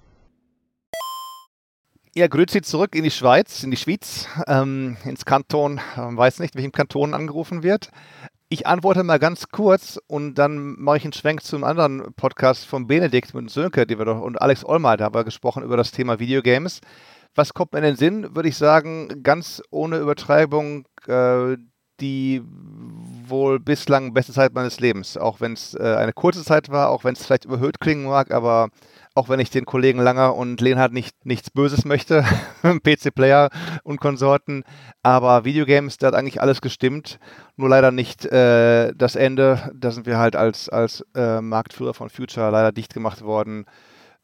Ja, 2.13 2.27
Grüezi 2.27 2.61
zurück 2.61 2.93
in 2.93 3.05
die 3.05 3.11
Schweiz, 3.11 3.63
in 3.63 3.71
die 3.71 3.77
Schweiz, 3.77 4.27
ähm, 4.45 4.97
ins 5.05 5.23
Kanton, 5.23 5.79
man 5.95 6.17
weiß 6.17 6.39
nicht, 6.39 6.55
welchem 6.55 6.73
Kanton 6.73 7.13
angerufen 7.13 7.63
wird. 7.63 7.89
Ich 8.49 8.67
antworte 8.67 9.03
mal 9.03 9.17
ganz 9.17 9.47
kurz 9.47 9.97
und 10.07 10.35
dann 10.35 10.77
mache 10.77 10.97
ich 10.97 11.03
einen 11.05 11.13
Schwenk 11.13 11.41
zum 11.41 11.63
anderen 11.63 12.13
Podcast 12.15 12.65
von 12.65 12.85
Benedikt 12.85 13.33
mit 13.33 13.49
Sönke, 13.49 13.87
die 13.87 13.97
wir 13.97 14.03
doch, 14.03 14.19
und 14.19 14.41
Alex 14.41 14.65
Olmer, 14.65 14.97
da 14.97 15.05
haben 15.05 15.15
wir 15.15 15.23
gesprochen 15.23 15.63
über 15.63 15.77
das 15.77 15.91
Thema 15.91 16.19
Videogames. 16.19 16.81
Was 17.33 17.53
kommt 17.53 17.71
mir 17.71 17.79
in 17.79 17.85
den 17.85 17.95
Sinn, 17.95 18.35
würde 18.35 18.49
ich 18.49 18.57
sagen, 18.57 19.23
ganz 19.23 19.63
ohne 19.69 19.97
Übertreibung, 19.97 20.85
äh, 21.07 21.55
die 22.01 22.41
wohl 22.43 23.61
bislang 23.61 24.13
beste 24.13 24.33
Zeit 24.33 24.53
meines 24.53 24.81
Lebens. 24.81 25.15
Auch 25.15 25.39
wenn 25.39 25.53
es 25.53 25.75
äh, 25.75 25.95
eine 25.97 26.11
kurze 26.11 26.43
Zeit 26.43 26.69
war, 26.69 26.89
auch 26.89 27.05
wenn 27.05 27.13
es 27.13 27.25
vielleicht 27.25 27.45
überhöht 27.45 27.79
klingen 27.79 28.03
mag, 28.03 28.31
aber 28.31 28.69
auch 29.13 29.29
wenn 29.29 29.39
ich 29.39 29.49
den 29.49 29.65
Kollegen 29.65 29.99
Langer 29.99 30.35
und 30.35 30.61
Lehnhardt 30.61 30.93
nicht, 30.93 31.25
nichts 31.25 31.49
Böses 31.49 31.85
möchte, 31.85 32.23
PC-Player 32.83 33.49
und 33.83 33.99
Konsorten, 33.99 34.63
aber 35.03 35.43
Videogames, 35.43 35.97
da 35.97 36.07
hat 36.07 36.15
eigentlich 36.15 36.41
alles 36.41 36.61
gestimmt, 36.61 37.19
nur 37.57 37.69
leider 37.69 37.91
nicht 37.91 38.25
äh, 38.25 38.93
das 38.95 39.15
Ende, 39.15 39.71
da 39.75 39.91
sind 39.91 40.05
wir 40.05 40.17
halt 40.17 40.35
als, 40.35 40.69
als 40.69 41.05
äh, 41.15 41.41
Marktführer 41.41 41.93
von 41.93 42.09
Future 42.09 42.51
leider 42.51 42.71
dicht 42.71 42.93
gemacht 42.93 43.21
worden 43.21 43.65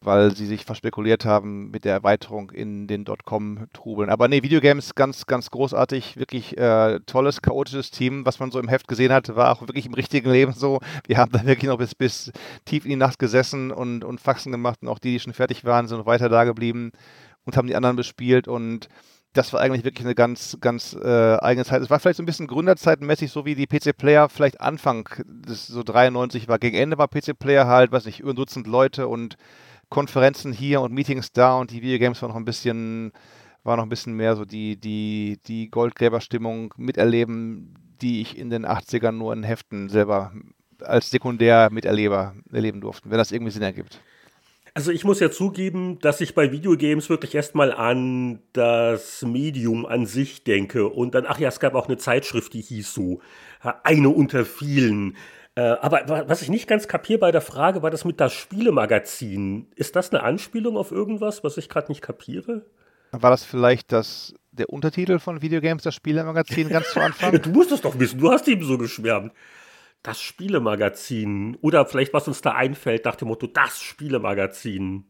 weil 0.07 0.33
sie 0.33 0.45
sich 0.45 0.63
verspekuliert 0.63 1.25
haben 1.25 1.69
mit 1.69 1.83
der 1.83 1.91
Erweiterung 1.91 2.49
in 2.51 2.87
den 2.87 3.03
Dotcom-Trubeln. 3.03 4.09
Aber 4.09 4.29
nee, 4.29 4.41
Videogames 4.41 4.95
ganz, 4.95 5.25
ganz 5.25 5.51
großartig, 5.51 6.15
wirklich 6.15 6.57
äh, 6.57 7.01
tolles, 7.05 7.41
chaotisches 7.41 7.91
Team, 7.91 8.25
was 8.25 8.39
man 8.39 8.49
so 8.49 8.59
im 8.59 8.69
Heft 8.69 8.87
gesehen 8.87 9.11
hat, 9.11 9.35
war 9.35 9.51
auch 9.51 9.61
wirklich 9.61 9.85
im 9.85 9.93
richtigen 9.93 10.31
Leben 10.31 10.53
so. 10.53 10.79
Wir 11.05 11.17
haben 11.17 11.33
da 11.33 11.45
wirklich 11.45 11.69
noch 11.69 11.77
bis, 11.77 11.93
bis 11.93 12.31
tief 12.63 12.85
in 12.85 12.91
die 12.91 12.95
Nacht 12.95 13.19
gesessen 13.19 13.69
und, 13.69 14.05
und 14.05 14.21
Faxen 14.21 14.53
gemacht 14.53 14.79
und 14.81 14.87
auch 14.87 14.99
die, 14.99 15.11
die 15.11 15.19
schon 15.19 15.33
fertig 15.33 15.65
waren, 15.65 15.89
sind 15.89 15.97
noch 15.97 16.05
weiter 16.05 16.29
da 16.29 16.45
geblieben 16.45 16.93
und 17.43 17.57
haben 17.57 17.67
die 17.67 17.75
anderen 17.75 17.97
bespielt 17.97 18.47
und 18.47 18.87
das 19.33 19.51
war 19.51 19.59
eigentlich 19.59 19.83
wirklich 19.83 20.05
eine 20.05 20.15
ganz, 20.15 20.57
ganz 20.61 20.93
äh, 20.93 21.37
eigene 21.37 21.65
Zeit. 21.65 21.81
Es 21.81 21.89
war 21.89 21.99
vielleicht 21.99 22.17
so 22.17 22.23
ein 22.23 22.25
bisschen 22.25 22.47
gründerzeitenmäßig, 22.47 23.29
so 23.29 23.45
wie 23.45 23.55
die 23.55 23.67
PC-Player 23.67 24.29
vielleicht 24.29 24.61
Anfang, 24.61 25.09
das 25.27 25.67
so 25.67 25.83
93 25.83 26.47
war. 26.47 26.59
Gegen 26.59 26.77
Ende 26.77 26.97
war 26.97 27.09
PC-Player 27.09 27.67
halt, 27.67 27.91
weiß 27.91 28.05
nicht, 28.05 28.21
über 28.21 28.31
ein 28.31 28.37
Dutzend 28.37 28.67
Leute 28.67 29.09
und 29.09 29.35
Konferenzen 29.89 30.51
hier 30.51 30.81
und 30.81 30.93
Meetings 30.93 31.31
da 31.31 31.57
und 31.57 31.71
die 31.71 31.81
Videogames 31.81 32.21
waren 32.21 32.29
noch 32.29 32.37
ein 32.37 32.45
bisschen, 32.45 33.11
war 33.63 33.77
noch 33.77 33.83
ein 33.83 33.89
bisschen 33.89 34.13
mehr 34.13 34.35
so 34.35 34.45
die, 34.45 34.77
die, 34.79 35.39
die 35.45 35.69
Goldgräberstimmung 35.69 36.73
miterleben, 36.77 37.75
die 38.01 38.21
ich 38.21 38.37
in 38.37 38.49
den 38.49 38.65
80ern 38.65 39.11
nur 39.11 39.33
in 39.33 39.43
Heften 39.43 39.89
selber 39.89 40.31
als 40.81 41.09
Sekundär 41.09 41.69
miterleber 41.71 42.35
erleben 42.51 42.81
durfte, 42.81 43.09
wenn 43.09 43.17
das 43.17 43.31
irgendwie 43.31 43.51
Sinn 43.51 43.63
ergibt. 43.63 43.99
Also 44.77 44.91
ich 44.91 45.03
muss 45.03 45.19
ja 45.19 45.31
zugeben, 45.31 45.97
dass 46.01 46.21
ich 46.21 46.35
bei 46.35 46.51
Videogames 46.51 47.09
wirklich 47.09 47.33
erstmal 47.33 47.73
an 47.73 48.43
das 48.53 49.23
Medium 49.23 49.87
an 49.87 50.05
sich 50.05 50.43
denke 50.43 50.87
und 50.87 51.15
dann, 51.15 51.25
ach 51.27 51.39
ja, 51.39 51.47
es 51.47 51.59
gab 51.59 51.73
auch 51.73 51.87
eine 51.87 51.97
Zeitschrift, 51.97 52.53
die 52.53 52.61
hieß 52.61 52.93
so, 52.93 53.19
eine 53.83 54.09
unter 54.09 54.45
vielen. 54.45 55.17
Äh, 55.57 55.75
aber 55.81 56.29
was 56.29 56.43
ich 56.43 56.49
nicht 56.49 56.67
ganz 56.67 56.87
kapiere 56.87 57.17
bei 57.17 57.31
der 57.31 57.41
Frage, 57.41 57.81
war 57.81 57.89
das 57.89 58.05
mit 58.05 58.19
das 58.19 58.31
Spielemagazin. 58.31 59.65
Ist 59.75 59.95
das 59.95 60.13
eine 60.13 60.21
Anspielung 60.21 60.77
auf 60.77 60.91
irgendwas, 60.91 61.43
was 61.43 61.57
ich 61.57 61.67
gerade 61.67 61.87
nicht 61.91 62.03
kapiere? 62.03 62.63
War 63.11 63.31
das 63.31 63.43
vielleicht 63.43 63.91
das, 63.91 64.35
der 64.51 64.69
Untertitel 64.69 65.17
von 65.17 65.41
Videogames, 65.41 65.81
das 65.81 65.95
Spielemagazin, 65.95 66.69
ganz 66.69 66.91
zu 66.91 66.99
Anfang? 66.99 67.31
du 67.41 67.49
musst 67.49 67.71
es 67.71 67.81
doch 67.81 67.97
wissen, 67.97 68.19
du 68.19 68.29
hast 68.29 68.47
ihm 68.47 68.61
so 68.61 68.77
geschwärmt. 68.77 69.33
Das 70.03 70.21
Spielemagazin. 70.21 71.57
Oder 71.61 71.87
vielleicht, 71.87 72.13
was 72.13 72.27
uns 72.27 72.41
da 72.41 72.51
einfällt, 72.51 73.05
nach 73.05 73.15
dem 73.15 73.29
Motto, 73.29 73.47
das 73.47 73.81
Spielemagazin. 73.81 75.05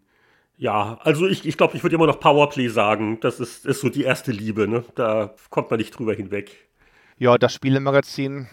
Ja, 0.55 0.97
also 1.01 1.27
ich, 1.27 1.45
ich 1.45 1.57
glaube, 1.57 1.75
ich 1.75 1.83
würde 1.83 1.97
immer 1.97 2.07
noch 2.07 2.21
Powerplay 2.21 2.69
sagen. 2.69 3.19
Das 3.19 3.41
ist, 3.41 3.65
ist 3.65 3.81
so 3.81 3.89
die 3.89 4.03
erste 4.03 4.31
Liebe, 4.31 4.65
ne? 4.69 4.85
Da 4.95 5.35
kommt 5.49 5.69
man 5.69 5.77
nicht 5.77 5.91
drüber 5.91 6.13
hinweg. 6.13 6.69
Ja, 7.17 7.37
das 7.37 7.53
Spielemagazin 7.53 8.47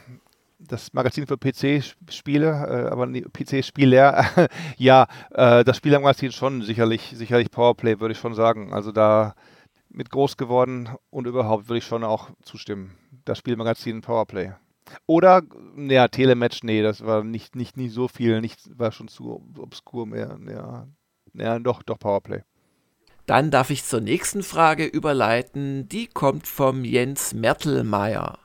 das 0.58 0.92
Magazin 0.92 1.26
für 1.26 1.36
PC-Spiele, 1.36 2.48
äh, 2.48 2.90
aber 2.90 3.06
PC-Spieler, 3.06 4.24
ja, 4.76 5.06
äh, 5.30 5.64
das 5.64 5.76
Spielermagazin 5.76 6.32
schon 6.32 6.62
sicherlich, 6.62 7.12
sicherlich 7.14 7.50
Powerplay, 7.50 8.00
würde 8.00 8.12
ich 8.12 8.18
schon 8.18 8.34
sagen. 8.34 8.72
Also 8.72 8.92
da 8.92 9.34
mit 9.88 10.10
groß 10.10 10.36
geworden 10.36 10.88
und 11.10 11.26
überhaupt 11.26 11.68
würde 11.68 11.78
ich 11.78 11.84
schon 11.84 12.04
auch 12.04 12.30
zustimmen. 12.42 12.96
Das 13.24 13.38
Spielmagazin 13.38 14.00
Powerplay. 14.00 14.52
Oder, 15.06 15.42
ja, 15.76 16.08
Telematch, 16.08 16.62
nee, 16.62 16.82
das 16.82 17.04
war 17.04 17.24
nicht, 17.24 17.56
nicht, 17.56 17.76
nicht 17.76 17.92
so 17.92 18.08
viel, 18.08 18.40
nicht, 18.40 18.78
war 18.78 18.92
schon 18.92 19.08
zu 19.08 19.42
obskur 19.58 20.06
mehr. 20.06 20.38
Ja, 20.46 20.86
ja 21.32 21.58
doch, 21.58 21.82
doch 21.82 21.98
Powerplay. 21.98 22.42
Dann 23.26 23.50
darf 23.50 23.70
ich 23.70 23.84
zur 23.84 24.00
nächsten 24.00 24.42
Frage 24.42 24.84
überleiten. 24.84 25.88
Die 25.88 26.06
kommt 26.06 26.46
vom 26.46 26.84
Jens 26.84 27.32
Mertelmeier. 27.32 28.38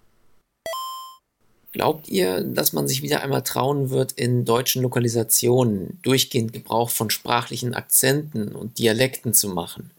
Glaubt 1.72 2.08
ihr, 2.08 2.42
dass 2.42 2.74
man 2.74 2.88
sich 2.88 3.04
wieder 3.04 3.22
einmal 3.22 3.44
trauen 3.44 3.92
wird, 3.92 4.14
in 4.14 4.44
deutschen 4.44 4.82
Lokalisationen 4.82 6.00
durchgehend 6.02 6.52
Gebrauch 6.52 6.90
von 6.90 7.12
sprachlichen 7.12 7.76
Akzenten 7.76 8.56
und 8.56 8.80
Dialekten 8.80 9.34
zu 9.34 9.50
machen? 9.50 9.92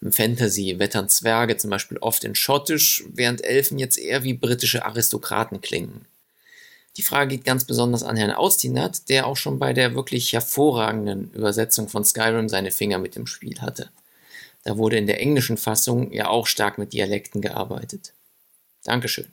Im 0.00 0.12
Fantasy 0.12 0.78
wettern 0.78 1.08
Zwerge 1.08 1.56
zum 1.56 1.70
Beispiel 1.70 1.98
oft 1.98 2.22
in 2.22 2.36
Schottisch, 2.36 3.04
während 3.12 3.44
Elfen 3.44 3.80
jetzt 3.80 3.98
eher 3.98 4.22
wie 4.22 4.34
britische 4.34 4.84
Aristokraten 4.84 5.60
klingen. 5.60 6.04
Die 6.96 7.02
Frage 7.02 7.36
geht 7.36 7.44
ganz 7.44 7.64
besonders 7.64 8.04
an 8.04 8.16
Herrn 8.16 8.30
Austinat, 8.30 9.08
der 9.08 9.26
auch 9.26 9.36
schon 9.36 9.58
bei 9.58 9.72
der 9.72 9.96
wirklich 9.96 10.32
hervorragenden 10.32 11.32
Übersetzung 11.32 11.88
von 11.88 12.04
Skyrim 12.04 12.48
seine 12.48 12.70
Finger 12.70 12.98
mit 12.98 13.16
dem 13.16 13.26
Spiel 13.26 13.60
hatte. 13.60 13.90
Da 14.64 14.78
wurde 14.78 14.98
in 14.98 15.06
der 15.06 15.20
englischen 15.20 15.56
Fassung 15.56 16.12
ja 16.12 16.28
auch 16.28 16.46
stark 16.46 16.78
mit 16.78 16.92
Dialekten 16.92 17.40
gearbeitet. 17.40 18.12
Dankeschön. 18.84 19.26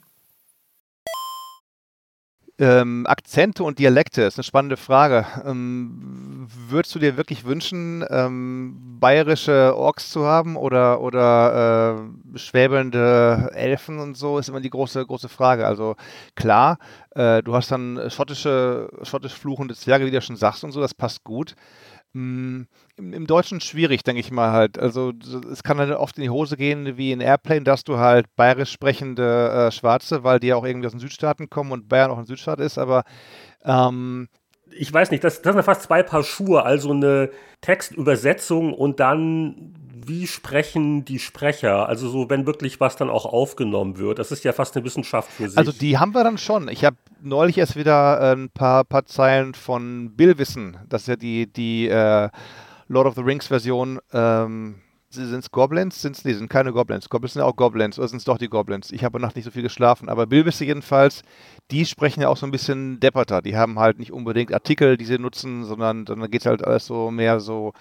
Ähm, 2.58 3.06
Akzente 3.06 3.66
und 3.66 3.80
Dialekte 3.80 4.22
ist 4.22 4.38
eine 4.38 4.43
spannende 4.43 4.78
Frage. 4.78 5.26
Ähm, 5.45 6.47
würdest 6.47 6.95
du 6.95 6.99
dir 6.99 7.18
wirklich 7.18 7.43
wünschen, 7.43 8.06
ähm, 8.10 8.97
bayerische 9.01 9.76
Orks 9.76 10.10
zu 10.10 10.26
haben 10.26 10.56
oder, 10.56 11.01
oder 11.01 11.97
äh, 12.34 12.38
schwäbelnde 12.38 13.49
Elfen 13.53 13.99
und 13.99 14.16
so, 14.16 14.39
ist 14.39 14.47
immer 14.47 14.62
die 14.62 14.70
große, 14.70 15.06
große 15.06 15.28
Frage. 15.28 15.68
Also 15.68 15.97
klar, 16.36 16.78
äh, 17.10 17.43
du 17.43 17.53
hast 17.53 17.72
dann 17.72 17.99
schottische, 18.10 18.89
schottisch 19.03 19.34
fluchende 19.34 19.76
Zwerge, 19.76 20.06
wie 20.06 20.12
du 20.12 20.22
schon 20.22 20.38
sagst 20.38 20.64
und 20.64 20.72
so, 20.72 20.80
das 20.80 20.93
passt 20.93 21.26
gut. 21.26 21.56
Hm, 22.16 22.68
Im, 22.95 23.28
Deutschen 23.28 23.59
schwierig, 23.59 24.01
denke 24.05 24.22
ich 24.22 24.32
mal 24.32 24.53
halt. 24.53 24.80
Also 24.80 25.11
es 25.51 25.63
kann 25.63 25.80
halt 25.80 25.91
oft 25.91 26.16
in 26.16 26.24
die 26.24 26.30
Hose 26.30 26.55
gehen, 26.55 26.95
wie 26.95 27.11
in 27.11 27.20
Airplane, 27.20 27.66
dass 27.66 27.84
du 27.84 27.97
halt 27.97 28.34
bayerisch 28.38 28.72
sprechende 28.72 29.68
äh, 29.68 29.72
Schwarze, 29.72 30.24
weil 30.24 30.39
die 30.39 30.47
ja 30.47 30.55
auch 30.55 30.63
irgendwie 30.63 30.86
aus 30.86 30.93
den 30.93 31.01
Südstaaten 31.01 31.49
kommen 31.49 31.74
und 31.74 31.89
Bayern 31.89 32.11
auch 32.11 32.18
ein 32.18 32.26
Südstaat 32.26 32.61
ist, 32.61 32.78
aber 32.78 33.03
ähm, 33.66 34.30
ich 34.72 34.93
weiß 34.93 35.11
nicht, 35.11 35.26
das, 35.26 35.41
das 35.41 35.53
sind 35.53 35.63
fast 35.63 35.84
zwei 35.84 36.03
Paar 36.03 36.24
Schuhe, 36.24 36.63
also 36.63 36.91
eine 36.91 37.32
Textübersetzung 37.59 38.74
und 38.74 39.01
dann 39.01 39.74
wie 40.04 40.28
sprechen 40.28 41.06
die 41.06 41.20
Sprecher? 41.20 41.88
Also 41.88 42.10
so, 42.10 42.30
wenn 42.30 42.46
wirklich 42.46 42.80
was 42.80 42.98
dann 42.98 43.10
auch 43.10 43.26
aufgenommen 43.26 43.98
wird. 43.98 44.20
Das 44.20 44.32
ist 44.32 44.43
ja 44.43 44.52
fast 44.52 44.76
eine 44.76 44.86
Wissenschaft 44.86 45.32
für 45.32 45.48
sich. 45.48 45.58
Also 45.58 45.72
die 45.72 45.98
haben 45.98 46.14
wir 46.14 46.24
dann 46.24 46.38
schon. 46.38 46.68
Ich 46.68 46.84
habe 46.84 46.98
neulich 47.22 47.58
erst 47.58 47.76
wieder 47.76 48.20
äh, 48.20 48.36
ein 48.36 48.50
paar, 48.50 48.84
paar 48.84 49.06
Zeilen 49.06 49.54
von 49.54 50.16
Bill 50.16 50.38
Wissen. 50.38 50.78
Das 50.89 51.04
ist 51.04 51.08
ja 51.08 51.16
die, 51.16 51.52
die 51.52 51.88
äh, 51.88 52.30
Lord 52.88 53.08
of 53.08 53.16
the 53.16 53.22
Rings 53.22 53.48
Version. 53.48 54.00
Ähm, 54.12 54.76
sind 55.10 55.39
es 55.39 55.52
Goblins? 55.52 56.02
Sind's, 56.02 56.26
nee, 56.26 56.34
sind 56.34 56.50
keine 56.50 56.74
Goblins. 56.74 57.10
Goblins 57.10 57.34
sind 57.34 57.41
auch 57.41 57.56
Goblins, 57.56 57.98
oder 57.98 58.10
sind 58.10 58.18
es 58.18 58.26
doch 58.26 58.38
die 58.38 58.50
Goblins? 58.50 58.91
Ich 58.91 59.06
habe 59.06 59.20
Nacht 59.22 59.38
nicht 59.38 59.46
so 59.46 59.52
viel 59.52 59.62
geschlafen, 59.62 60.10
aber 60.10 60.28
Bilbisse 60.28 60.66
jedenfalls, 60.66 61.22
die 61.72 61.86
sprechen 61.86 62.20
ja 62.20 62.28
auch 62.28 62.36
so 62.36 62.46
ein 62.46 62.52
bisschen 62.52 63.00
depperter. 63.00 63.41
Die 63.41 63.56
haben 63.56 63.80
halt 63.80 63.98
nicht 63.98 64.12
unbedingt 64.12 64.54
Artikel, 64.54 64.98
die 64.98 65.06
sie 65.06 65.18
nutzen, 65.18 65.64
sondern 65.64 66.04
dann 66.04 66.30
geht 66.30 66.41
es 66.41 66.46
halt 66.46 66.66
alles 66.66 66.86
so 66.86 67.12
mehr 67.12 67.39
so 67.39 67.72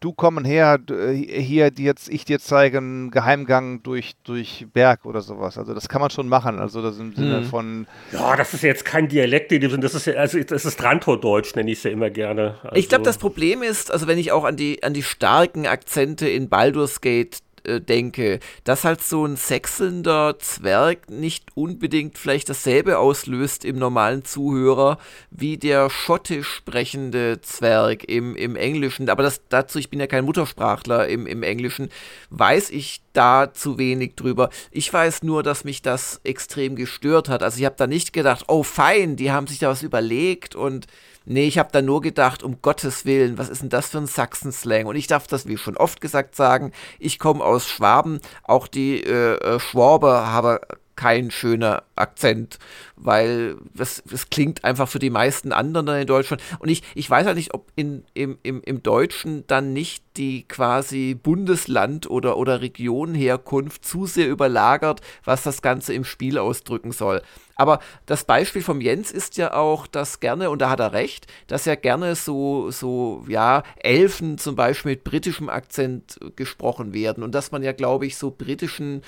du 0.00 0.12
kommen 0.12 0.44
her, 0.44 0.78
äh, 0.90 1.12
hier 1.14 1.70
die 1.70 1.84
jetzt, 1.84 2.08
ich 2.08 2.24
dir 2.24 2.40
zeige 2.40 2.78
einen 2.78 3.10
Geheimgang 3.10 3.82
durch, 3.82 4.14
durch 4.24 4.66
Berg 4.72 5.04
oder 5.04 5.20
sowas. 5.20 5.58
Also 5.58 5.74
das 5.74 5.88
kann 5.88 6.00
man 6.00 6.10
schon 6.10 6.28
machen. 6.28 6.58
Also 6.58 6.82
das 6.82 6.98
im 6.98 7.14
Sinne 7.14 7.38
hm. 7.38 7.44
von. 7.44 7.86
Ja, 8.12 8.36
das 8.36 8.54
ist 8.54 8.62
jetzt 8.62 8.84
kein 8.84 9.08
Dialekt 9.08 9.52
in 9.52 9.60
dem 9.60 9.70
Sinne, 9.70 9.82
das 9.82 9.94
ist 9.94 10.06
ja, 10.06 10.14
also 10.14 10.42
das 10.42 10.64
ist 10.64 10.82
Randtordeutsch, 10.82 11.54
nenne 11.54 11.70
ich 11.70 11.78
es 11.78 11.84
ja 11.84 11.90
immer 11.90 12.10
gerne. 12.10 12.56
Also 12.62 12.76
ich 12.76 12.88
glaube, 12.88 13.04
das 13.04 13.18
Problem 13.18 13.62
ist, 13.62 13.92
also 13.92 14.06
wenn 14.06 14.18
ich 14.18 14.32
auch 14.32 14.44
an 14.44 14.56
die, 14.56 14.82
an 14.82 14.94
die 14.94 15.02
starken 15.02 15.66
Akzente 15.66 16.28
in 16.28 16.48
Baldur's 16.48 17.00
Gate 17.00 17.38
äh, 17.70 17.80
denke, 17.80 18.40
dass 18.64 18.84
halt 18.84 19.02
so 19.02 19.24
ein 19.24 19.36
sechselnder 19.36 20.38
Zwerg 20.38 21.10
nicht 21.10 21.46
unbedingt 21.54 22.18
vielleicht 22.18 22.48
dasselbe 22.48 22.98
auslöst 22.98 23.64
im 23.64 23.78
normalen 23.78 24.24
Zuhörer 24.24 24.98
wie 25.30 25.56
der 25.56 25.90
schottisch 25.90 26.48
sprechende 26.48 27.40
Zwerg 27.40 28.04
im, 28.04 28.36
im 28.36 28.56
Englischen. 28.56 29.08
Aber 29.08 29.22
das 29.22 29.42
dazu, 29.48 29.78
ich 29.78 29.90
bin 29.90 30.00
ja 30.00 30.06
kein 30.06 30.24
Muttersprachler 30.24 31.08
im, 31.08 31.26
im 31.26 31.42
Englischen, 31.42 31.88
weiß 32.30 32.70
ich 32.70 33.02
da 33.12 33.52
zu 33.52 33.78
wenig 33.78 34.14
drüber. 34.16 34.50
Ich 34.70 34.92
weiß 34.92 35.22
nur, 35.22 35.42
dass 35.42 35.64
mich 35.64 35.82
das 35.82 36.20
extrem 36.24 36.76
gestört 36.76 37.28
hat. 37.28 37.42
Also 37.42 37.58
ich 37.58 37.64
habe 37.64 37.76
da 37.78 37.86
nicht 37.86 38.12
gedacht, 38.12 38.44
oh 38.48 38.62
fein, 38.62 39.16
die 39.16 39.32
haben 39.32 39.46
sich 39.46 39.58
da 39.58 39.68
was 39.68 39.82
überlegt 39.82 40.54
und 40.54 40.86
Nee, 41.26 41.46
ich 41.46 41.58
habe 41.58 41.68
da 41.70 41.82
nur 41.82 42.00
gedacht, 42.00 42.42
um 42.42 42.62
Gottes 42.62 43.04
Willen, 43.04 43.38
was 43.38 43.50
ist 43.50 43.62
denn 43.62 43.68
das 43.68 43.90
für 43.90 43.98
ein 43.98 44.06
Sachsen-Slang? 44.06 44.86
Und 44.86 44.96
ich 44.96 45.06
darf 45.06 45.26
das, 45.26 45.46
wie 45.46 45.58
schon 45.58 45.76
oft 45.76 46.00
gesagt, 46.00 46.34
sagen, 46.34 46.72
ich 46.98 47.18
komme 47.18 47.44
aus 47.44 47.68
Schwaben, 47.68 48.20
auch 48.42 48.66
die 48.66 49.02
äh, 49.02 49.34
äh 49.34 49.60
Schwabe 49.60 50.26
haben 50.26 50.58
kein 51.00 51.30
schöner 51.30 51.84
Akzent, 51.96 52.58
weil 52.94 53.56
das, 53.72 54.02
das 54.04 54.28
klingt 54.28 54.64
einfach 54.64 54.86
für 54.86 54.98
die 54.98 55.08
meisten 55.08 55.50
anderen 55.50 55.88
in 55.88 56.06
Deutschland. 56.06 56.42
Und 56.58 56.68
ich, 56.68 56.82
ich 56.94 57.08
weiß 57.08 57.24
halt 57.24 57.38
nicht, 57.38 57.54
ob 57.54 57.72
in, 57.74 58.04
im, 58.12 58.36
im, 58.42 58.60
im 58.60 58.82
Deutschen 58.82 59.46
dann 59.46 59.72
nicht 59.72 60.04
die 60.18 60.46
quasi 60.46 61.14
Bundesland- 61.14 62.10
oder, 62.10 62.36
oder 62.36 62.60
Region-Herkunft 62.60 63.82
zu 63.82 64.04
sehr 64.04 64.28
überlagert, 64.28 65.00
was 65.24 65.42
das 65.42 65.62
Ganze 65.62 65.94
im 65.94 66.04
Spiel 66.04 66.36
ausdrücken 66.36 66.92
soll. 66.92 67.22
Aber 67.56 67.78
das 68.04 68.24
Beispiel 68.24 68.60
vom 68.60 68.82
Jens 68.82 69.10
ist 69.10 69.38
ja 69.38 69.54
auch, 69.54 69.86
dass 69.86 70.20
gerne, 70.20 70.50
und 70.50 70.60
da 70.60 70.68
hat 70.68 70.80
er 70.80 70.92
recht, 70.92 71.28
dass 71.46 71.64
ja 71.64 71.76
gerne 71.76 72.14
so, 72.14 72.70
so, 72.70 73.24
ja, 73.26 73.62
Elfen 73.76 74.36
zum 74.36 74.54
Beispiel 74.54 74.92
mit 74.92 75.04
britischem 75.04 75.48
Akzent 75.48 76.20
gesprochen 76.36 76.92
werden 76.92 77.22
und 77.22 77.34
dass 77.34 77.52
man 77.52 77.62
ja, 77.62 77.72
glaube 77.72 78.04
ich, 78.04 78.18
so 78.18 78.30
britischen 78.30 79.00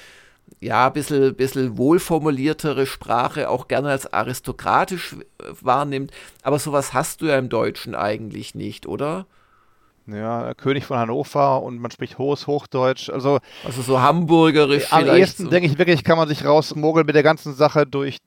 ja, 0.61 0.86
ein 0.86 0.93
bisschen, 0.93 1.34
bisschen 1.34 1.76
wohlformuliertere 1.76 2.86
Sprache 2.86 3.49
auch 3.49 3.68
gerne 3.68 3.90
als 3.90 4.12
aristokratisch 4.12 5.14
äh, 5.14 5.45
wahrnimmt. 5.61 6.12
Aber 6.43 6.59
sowas 6.59 6.95
hast 6.95 7.20
du 7.20 7.26
ja 7.26 7.38
im 7.38 7.49
Deutschen 7.49 7.95
eigentlich 7.95 8.55
nicht, 8.55 8.86
oder? 8.86 9.26
Ja, 10.07 10.55
König 10.55 10.84
von 10.84 10.99
Hannover 10.99 11.62
und 11.62 11.78
man 11.78 11.90
spricht 11.90 12.18
hohes 12.18 12.47
Hochdeutsch. 12.47 13.09
Also, 13.09 13.38
also 13.64 13.82
so 13.82 14.01
hamburgerisch. 14.01 14.93
Am 14.93 15.07
ehesten, 15.07 15.45
so. 15.45 15.51
denke 15.51 15.68
ich 15.68 15.78
wirklich, 15.78 16.05
kann 16.05 16.18
man 16.18 16.28
sich 16.28 16.45
rausmogeln 16.45 17.07
mit 17.07 17.14
der 17.14 17.22
ganzen 17.22 17.55
Sache 17.55 17.86
durch 17.86 18.18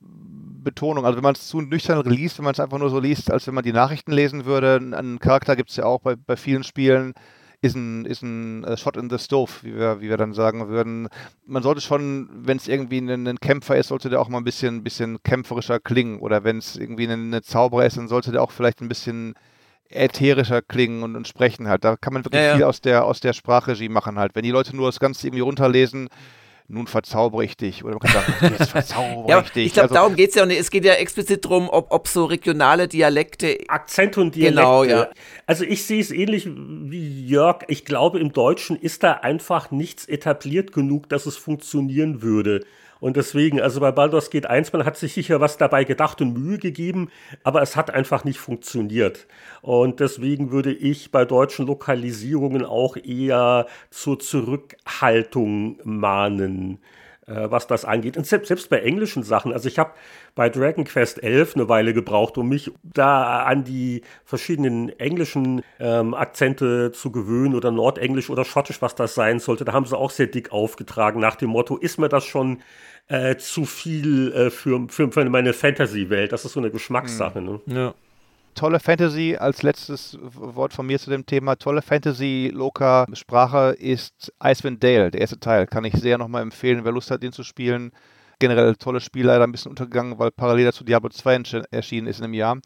Betonung. 0.66 1.05
Also 1.05 1.18
wenn 1.18 1.24
man 1.24 1.36
es 1.36 1.47
zu 1.47 1.61
nüchtern 1.61 2.03
liest, 2.05 2.38
wenn 2.38 2.45
man 2.45 2.53
es 2.53 2.59
einfach 2.59 2.80
nur 2.80 2.89
so 2.89 2.99
liest, 2.99 3.32
als 3.32 3.47
wenn 3.47 3.53
man 3.53 3.63
die 3.63 3.74
Nachrichten 3.74 4.11
lesen 4.11 4.45
würde. 4.45 4.76
Einen 4.76 5.20
Charakter 5.20 5.55
gibt 5.55 5.70
es 5.70 5.78
ja 5.78 5.86
auch 5.86 6.01
bei, 6.01 6.16
bei 6.16 6.36
vielen 6.36 6.63
Spielen 6.63 7.13
ist 7.61 7.75
ein, 7.75 8.05
ist 8.05 8.21
ein 8.21 8.63
äh, 8.63 8.77
Shot 8.77 8.97
in 8.97 9.09
the 9.09 9.17
Stove, 9.17 9.51
wie 9.61 9.75
wir, 9.75 10.01
wie 10.01 10.09
wir 10.09 10.17
dann 10.17 10.33
sagen 10.33 10.67
würden. 10.67 11.07
Man 11.45 11.63
sollte 11.63 11.81
schon, 11.81 12.29
wenn 12.31 12.57
es 12.57 12.67
irgendwie 12.67 12.99
ein, 12.99 13.27
ein, 13.27 13.39
Kämpfer 13.39 13.77
ist, 13.77 13.87
sollte 13.87 14.09
der 14.09 14.21
auch 14.21 14.29
mal 14.29 14.39
ein 14.39 14.43
bisschen, 14.43 14.83
bisschen 14.83 15.21
kämpferischer 15.23 15.79
klingen. 15.79 16.19
Oder 16.19 16.43
wenn 16.43 16.57
es 16.57 16.75
irgendwie 16.75 17.07
ein, 17.07 17.33
ein 17.33 17.43
Zauberer 17.43 17.85
ist, 17.85 17.97
dann 17.97 18.07
sollte 18.07 18.31
der 18.31 18.41
auch 18.41 18.51
vielleicht 18.51 18.81
ein 18.81 18.89
bisschen 18.89 19.35
ätherischer 19.89 20.61
klingen 20.61 21.03
und, 21.03 21.15
und 21.15 21.27
sprechen 21.27 21.67
halt. 21.67 21.83
Da 21.83 21.95
kann 21.95 22.13
man 22.13 22.25
wirklich 22.25 22.41
ja, 22.41 22.49
ja. 22.49 22.55
viel 22.55 22.63
aus 22.65 22.81
der, 22.81 23.05
aus 23.05 23.19
der 23.19 23.33
Sprachregie 23.33 23.89
machen 23.89 24.17
halt. 24.17 24.35
Wenn 24.35 24.43
die 24.43 24.51
Leute 24.51 24.75
nur 24.75 24.87
das 24.87 24.99
Ganze 24.99 25.27
irgendwie 25.27 25.41
runterlesen, 25.41 26.09
nun 26.68 26.88
verzaubere 26.88 27.45
ich 27.45 27.57
dich. 27.57 27.84
Oder 27.84 27.93
man 27.93 27.99
kann 27.99 28.11
sagen, 28.13 28.55
jetzt 28.57 28.70
verzaubere 28.72 29.30
ja, 29.30 29.41
ich 29.41 29.51
dich. 29.51 29.66
Ich 29.68 29.74
glaube, 29.74 29.89
also, 29.89 29.95
darum 29.95 30.16
geht 30.16 30.30
es 30.30 30.36
ja 30.36 30.43
auch 30.43 30.47
nicht. 30.47 30.59
Es 30.59 30.72
geht 30.72 30.84
ja 30.84 30.93
explizit 30.93 31.45
darum, 31.45 31.70
ob, 31.70 31.91
ob 31.91 32.07
so 32.07 32.26
regionale 32.26 32.88
Dialekte. 32.88 33.59
Akzente 33.68 34.20
und 34.22 34.36
Dialekte. 34.36 34.61
Genau, 34.61 34.84
ja. 34.84 35.09
Also 35.45 35.63
ich 35.63 35.86
sehe 35.86 36.01
es 36.01 36.11
ähnlich 36.11 36.47
wie 36.47 37.28
Jörg. 37.28 37.59
Ich 37.68 37.86
glaube, 37.86 38.20
im 38.20 38.34
Deutschen 38.34 38.76
ist 38.78 39.03
da 39.03 39.13
einfach 39.13 39.70
nichts 39.70 40.05
etabliert 40.05 40.72
genug, 40.72 41.07
dass 41.09 41.28
es 41.28 41.38
funktionieren 41.38 42.22
würde. 42.22 42.66
Und 42.99 43.17
deswegen, 43.17 43.59
also 43.61 43.79
bei 43.79 43.91
Baldur's 43.91 44.29
Gate 44.29 44.45
1, 44.45 44.73
man 44.73 44.85
hat 44.85 44.97
sich 44.97 45.13
sicher 45.13 45.41
was 45.41 45.57
dabei 45.57 45.83
gedacht 45.83 46.21
und 46.21 46.33
Mühe 46.33 46.57
gegeben, 46.57 47.09
aber 47.43 47.61
es 47.61 47.75
hat 47.75 47.91
einfach 47.91 48.23
nicht 48.23 48.39
funktioniert. 48.39 49.27
Und 49.61 49.99
deswegen 49.99 50.51
würde 50.51 50.73
ich 50.73 51.11
bei 51.11 51.25
deutschen 51.25 51.67
Lokalisierungen 51.67 52.65
auch 52.65 52.97
eher 52.97 53.67
zur 53.89 54.19
Zurückhaltung 54.19 55.79
mahnen 55.83 56.79
äh, 57.28 57.49
was 57.49 57.67
das 57.67 57.86
angeht. 57.86 58.17
Und 58.17 58.26
selbst, 58.26 58.47
selbst 58.47 58.69
bei 58.69 58.80
englischen 58.80 59.23
Sachen, 59.23 59.53
also 59.53 59.67
ich 59.67 59.80
habe 59.80 59.91
bei 60.36 60.49
Dragon 60.49 60.84
Quest 60.84 61.23
11 61.23 61.55
eine 61.55 61.69
Weile 61.69 61.93
gebraucht, 61.93 62.38
um 62.38 62.49
mich 62.49 62.71
da 62.84 63.43
an 63.43 63.63
die 63.63 64.01
verschiedenen 64.26 64.89
englischen 64.99 65.61
ähm, 65.80 66.13
Akzente 66.13 66.91
zu 66.91 67.11
gewöhnen 67.11 67.55
oder 67.55 67.71
Nordenglisch 67.71 68.30
oder 68.30 68.45
Schottisch, 68.45 68.82
was 68.82 68.95
das 68.95 69.15
sein 69.15 69.39
sollte. 69.39 69.65
Da 69.65 69.73
haben 69.73 69.86
sie 69.86 69.97
auch 69.97 70.11
sehr 70.11 70.28
dick 70.28 70.51
aufgetragen 70.51 71.19
nach 71.19 71.36
dem 71.36 71.49
Motto, 71.49 71.78
ist 71.78 71.97
mir 71.97 72.09
das 72.09 72.26
schon 72.26 72.61
äh, 73.07 73.36
zu 73.38 73.65
viel 73.65 74.32
äh, 74.34 74.49
für, 74.49 74.88
für, 74.89 75.11
für 75.11 75.26
meine 75.26 75.53
Fantasy-Welt? 75.53 76.32
Das 76.32 76.45
ist 76.45 76.53
so 76.53 76.59
eine 76.59 76.71
Geschmackssache. 76.71 77.41
Ne? 77.41 77.61
Ja 77.65 77.93
tolle 78.55 78.79
Fantasy, 78.79 79.37
als 79.39 79.61
letztes 79.61 80.17
Wort 80.21 80.73
von 80.73 80.87
mir 80.87 80.99
zu 80.99 81.09
dem 81.09 81.25
Thema, 81.25 81.55
tolle 81.57 81.81
Fantasy-Loka-Sprache 81.81 83.75
ist 83.77 84.33
Icewind 84.43 84.83
Dale, 84.83 85.11
der 85.11 85.21
erste 85.21 85.39
Teil. 85.39 85.67
Kann 85.67 85.85
ich 85.85 85.93
sehr 85.93 86.17
nochmal 86.17 86.41
empfehlen, 86.41 86.83
wer 86.83 86.91
Lust 86.91 87.11
hat, 87.11 87.21
den 87.21 87.31
zu 87.33 87.43
spielen. 87.43 87.91
Generell 88.39 88.75
tolles 88.75 89.03
Spiel, 89.03 89.25
leider 89.25 89.43
ein 89.43 89.51
bisschen 89.51 89.69
untergegangen, 89.69 90.17
weil 90.17 90.31
parallel 90.31 90.65
dazu 90.65 90.83
Diablo 90.83 91.09
2 91.09 91.65
erschienen 91.71 92.07
ist 92.07 92.17
in 92.19 92.25
einem 92.25 92.33
Jahr. 92.33 92.57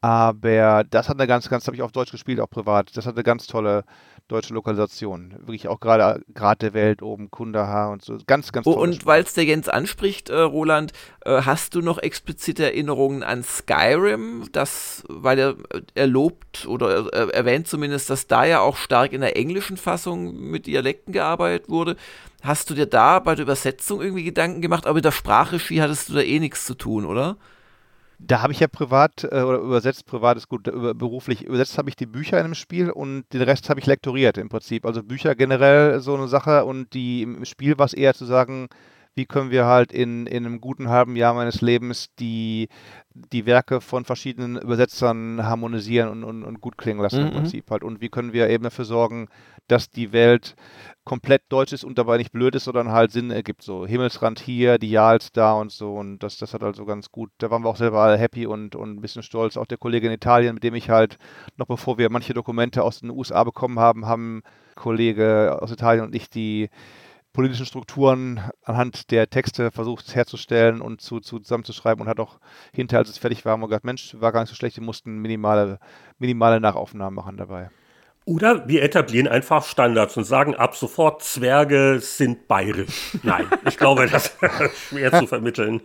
Aber 0.00 0.84
das 0.88 1.08
hat 1.08 1.18
eine 1.18 1.26
ganz, 1.26 1.48
ganz, 1.48 1.66
habe 1.66 1.76
ich 1.76 1.82
auf 1.82 1.92
Deutsch 1.92 2.12
gespielt, 2.12 2.40
auch 2.40 2.48
privat. 2.48 2.96
Das 2.96 3.06
hat 3.06 3.14
eine 3.14 3.24
ganz 3.24 3.46
tolle 3.46 3.84
deutsche 4.28 4.54
Lokalisation. 4.54 5.34
Wirklich 5.38 5.68
auch 5.68 5.80
gerade 5.80 6.22
Grad 6.34 6.62
der 6.62 6.74
Welt 6.74 7.02
oben, 7.02 7.30
Kundaha 7.30 7.90
und 7.92 8.02
so. 8.02 8.18
Ganz, 8.26 8.52
ganz 8.52 8.64
toll. 8.64 8.74
Oh, 8.76 8.80
und 8.80 9.06
weil 9.06 9.22
es 9.22 9.32
der 9.32 9.44
Jens 9.44 9.68
anspricht, 9.68 10.28
äh, 10.28 10.38
Roland, 10.38 10.92
äh, 11.24 11.42
hast 11.42 11.74
du 11.74 11.80
noch 11.80 11.98
explizite 11.98 12.64
Erinnerungen 12.64 13.22
an 13.22 13.42
Skyrim? 13.42 14.44
Das, 14.52 15.04
weil 15.08 15.38
er, 15.38 15.56
er 15.94 16.06
lobt 16.06 16.66
oder 16.66 17.12
er 17.12 17.34
erwähnt 17.34 17.68
zumindest, 17.68 18.10
dass 18.10 18.26
da 18.26 18.44
ja 18.44 18.60
auch 18.60 18.76
stark 18.76 19.12
in 19.12 19.22
der 19.22 19.36
englischen 19.36 19.78
Fassung 19.78 20.38
mit 20.38 20.66
Dialekten 20.66 21.12
gearbeitet 21.12 21.68
wurde. 21.68 21.96
Hast 22.42 22.70
du 22.70 22.74
dir 22.74 22.86
da 22.86 23.18
bei 23.18 23.34
der 23.34 23.44
Übersetzung 23.44 24.00
irgendwie 24.00 24.24
Gedanken 24.24 24.60
gemacht? 24.60 24.86
Aber 24.86 24.94
mit 24.94 25.04
der 25.04 25.12
Sprachregie 25.12 25.80
hattest 25.80 26.10
du 26.10 26.14
da 26.14 26.20
eh 26.20 26.38
nichts 26.38 26.66
zu 26.66 26.74
tun, 26.74 27.04
oder? 27.04 27.36
Da 28.20 28.42
habe 28.42 28.52
ich 28.52 28.60
ja 28.60 28.66
privat 28.66 29.24
äh, 29.24 29.42
oder 29.42 29.58
übersetzt, 29.58 30.06
privat 30.06 30.36
ist 30.36 30.48
gut, 30.48 30.66
über, 30.66 30.94
beruflich, 30.94 31.44
übersetzt 31.44 31.78
habe 31.78 31.88
ich 31.88 31.96
die 31.96 32.06
Bücher 32.06 32.38
in 32.38 32.44
einem 32.44 32.54
Spiel 32.54 32.90
und 32.90 33.24
den 33.32 33.42
Rest 33.42 33.70
habe 33.70 33.78
ich 33.78 33.86
lektoriert 33.86 34.38
im 34.38 34.48
Prinzip. 34.48 34.84
Also 34.84 35.02
Bücher 35.04 35.34
generell 35.34 36.00
so 36.00 36.14
eine 36.14 36.28
Sache 36.28 36.64
und 36.64 36.92
die 36.94 37.22
im 37.22 37.44
Spiel 37.44 37.78
war 37.78 37.86
es 37.86 37.94
eher 37.94 38.14
zu 38.14 38.24
sagen, 38.24 38.68
wie 39.18 39.26
können 39.26 39.50
wir 39.50 39.66
halt 39.66 39.92
in, 39.92 40.26
in 40.26 40.46
einem 40.46 40.60
guten 40.60 40.88
halben 40.88 41.16
Jahr 41.16 41.34
meines 41.34 41.60
Lebens 41.60 42.08
die, 42.18 42.68
die 43.14 43.46
Werke 43.46 43.80
von 43.80 44.04
verschiedenen 44.04 44.56
Übersetzern 44.56 45.44
harmonisieren 45.44 46.08
und, 46.08 46.24
und, 46.24 46.44
und 46.44 46.60
gut 46.60 46.78
klingen 46.78 47.00
lassen 47.00 47.22
mhm. 47.22 47.26
im 47.26 47.32
Prinzip 47.32 47.70
halt. 47.70 47.82
Und 47.82 48.00
wie 48.00 48.08
können 48.08 48.32
wir 48.32 48.48
eben 48.48 48.64
dafür 48.64 48.84
sorgen, 48.84 49.28
dass 49.68 49.90
die 49.90 50.12
Welt 50.12 50.56
komplett 51.04 51.42
deutsch 51.48 51.72
ist 51.72 51.84
und 51.84 51.96
dabei 51.96 52.18
nicht 52.18 52.32
blöd 52.32 52.54
ist, 52.54 52.64
sondern 52.64 52.92
halt 52.92 53.12
Sinn 53.12 53.30
ergibt. 53.30 53.62
So 53.62 53.86
Himmelsrand 53.86 54.40
hier, 54.40 54.78
die 54.78 54.90
Jals 54.90 55.32
da 55.32 55.52
und 55.54 55.72
so. 55.72 55.94
Und 55.94 56.18
das, 56.18 56.36
das 56.36 56.52
hat 56.52 56.62
also 56.62 56.84
ganz 56.84 57.10
gut. 57.10 57.30
Da 57.38 57.50
waren 57.50 57.62
wir 57.62 57.70
auch 57.70 57.76
selber 57.76 58.16
happy 58.16 58.46
und, 58.46 58.76
und 58.76 58.96
ein 58.96 59.00
bisschen 59.00 59.22
stolz. 59.22 59.56
Auch 59.56 59.66
der 59.66 59.78
Kollege 59.78 60.06
in 60.06 60.12
Italien, 60.12 60.54
mit 60.54 60.64
dem 60.64 60.74
ich 60.74 60.90
halt, 60.90 61.16
noch 61.56 61.66
bevor 61.66 61.96
wir 61.96 62.10
manche 62.10 62.34
Dokumente 62.34 62.82
aus 62.82 63.00
den 63.00 63.10
USA 63.10 63.42
bekommen 63.44 63.78
haben, 63.78 64.06
haben 64.06 64.42
Kollege 64.74 65.58
aus 65.62 65.72
Italien 65.72 66.04
und 66.04 66.14
ich 66.14 66.28
die 66.28 66.68
politischen 67.32 67.66
Strukturen 67.66 68.40
anhand 68.64 69.10
der 69.10 69.30
Texte 69.30 69.70
versucht 69.70 70.14
herzustellen 70.14 70.80
und 70.80 71.00
zu, 71.00 71.20
zu 71.20 71.38
zusammenzuschreiben 71.38 72.02
und 72.02 72.08
hat 72.08 72.20
auch 72.20 72.38
hinterher, 72.72 73.00
als 73.00 73.10
es 73.10 73.18
fertig 73.18 73.44
war, 73.44 73.52
haben 73.52 73.60
wir 73.60 73.68
gesagt, 73.68 73.84
Mensch, 73.84 74.16
war 74.18 74.32
gar 74.32 74.40
nicht 74.40 74.50
so 74.50 74.56
schlecht, 74.56 74.76
wir 74.76 74.84
mussten 74.84 75.18
minimale, 75.18 75.78
minimale 76.18 76.60
Nachaufnahmen 76.60 77.14
machen 77.14 77.36
dabei. 77.36 77.70
Oder 78.28 78.68
wir 78.68 78.82
etablieren 78.82 79.26
einfach 79.26 79.64
Standards 79.64 80.14
und 80.18 80.24
sagen 80.24 80.54
ab 80.54 80.76
sofort, 80.76 81.22
Zwerge 81.22 81.98
sind 82.02 82.46
bayerisch. 82.46 83.16
Nein, 83.22 83.46
ich 83.66 83.78
glaube, 83.78 84.06
das 84.06 84.26
ist 84.26 84.88
schwer 84.90 85.18
zu 85.18 85.26
vermitteln. 85.26 85.80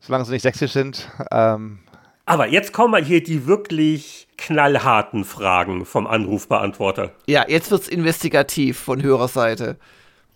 Solange 0.00 0.24
sie 0.24 0.32
nicht 0.32 0.42
sächsisch 0.42 0.72
sind. 0.72 1.06
Ähm. 1.30 1.80
Aber 2.24 2.46
jetzt 2.46 2.72
kommen 2.72 2.92
mal 2.92 3.04
hier 3.04 3.22
die 3.22 3.46
wirklich 3.46 4.26
knallharten 4.38 5.26
Fragen 5.26 5.84
vom 5.84 6.06
Anrufbeantworter. 6.06 7.12
Ja, 7.26 7.44
jetzt 7.46 7.70
wird 7.70 7.82
es 7.82 7.88
investigativ 7.88 8.78
von 8.78 9.02
Hörerseite. 9.02 9.76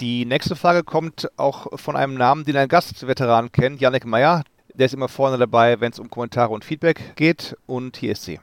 Die 0.02 0.26
nächste 0.26 0.56
Frage 0.56 0.84
kommt 0.84 1.30
auch 1.38 1.78
von 1.80 1.96
einem 1.96 2.16
Namen, 2.16 2.44
den 2.44 2.58
ein 2.58 2.68
Gastveteran 2.68 3.50
kennt, 3.50 3.80
Janek 3.80 4.04
Meyer. 4.04 4.44
Der 4.74 4.84
ist 4.84 4.92
immer 4.92 5.08
vorne 5.08 5.38
dabei, 5.38 5.80
wenn 5.80 5.90
es 5.90 5.98
um 5.98 6.10
Kommentare 6.10 6.52
und 6.52 6.66
Feedback 6.66 7.16
geht. 7.16 7.56
Und 7.64 7.96
hier 7.96 8.12
ist 8.12 8.24
sie. 8.24 8.40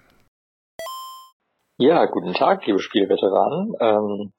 Ja, 1.77 2.05
guten 2.05 2.31
Tag, 2.31 2.65
liebe 2.65 2.79
Spielveteranen. 2.79 3.73
Ähm, 3.81 4.31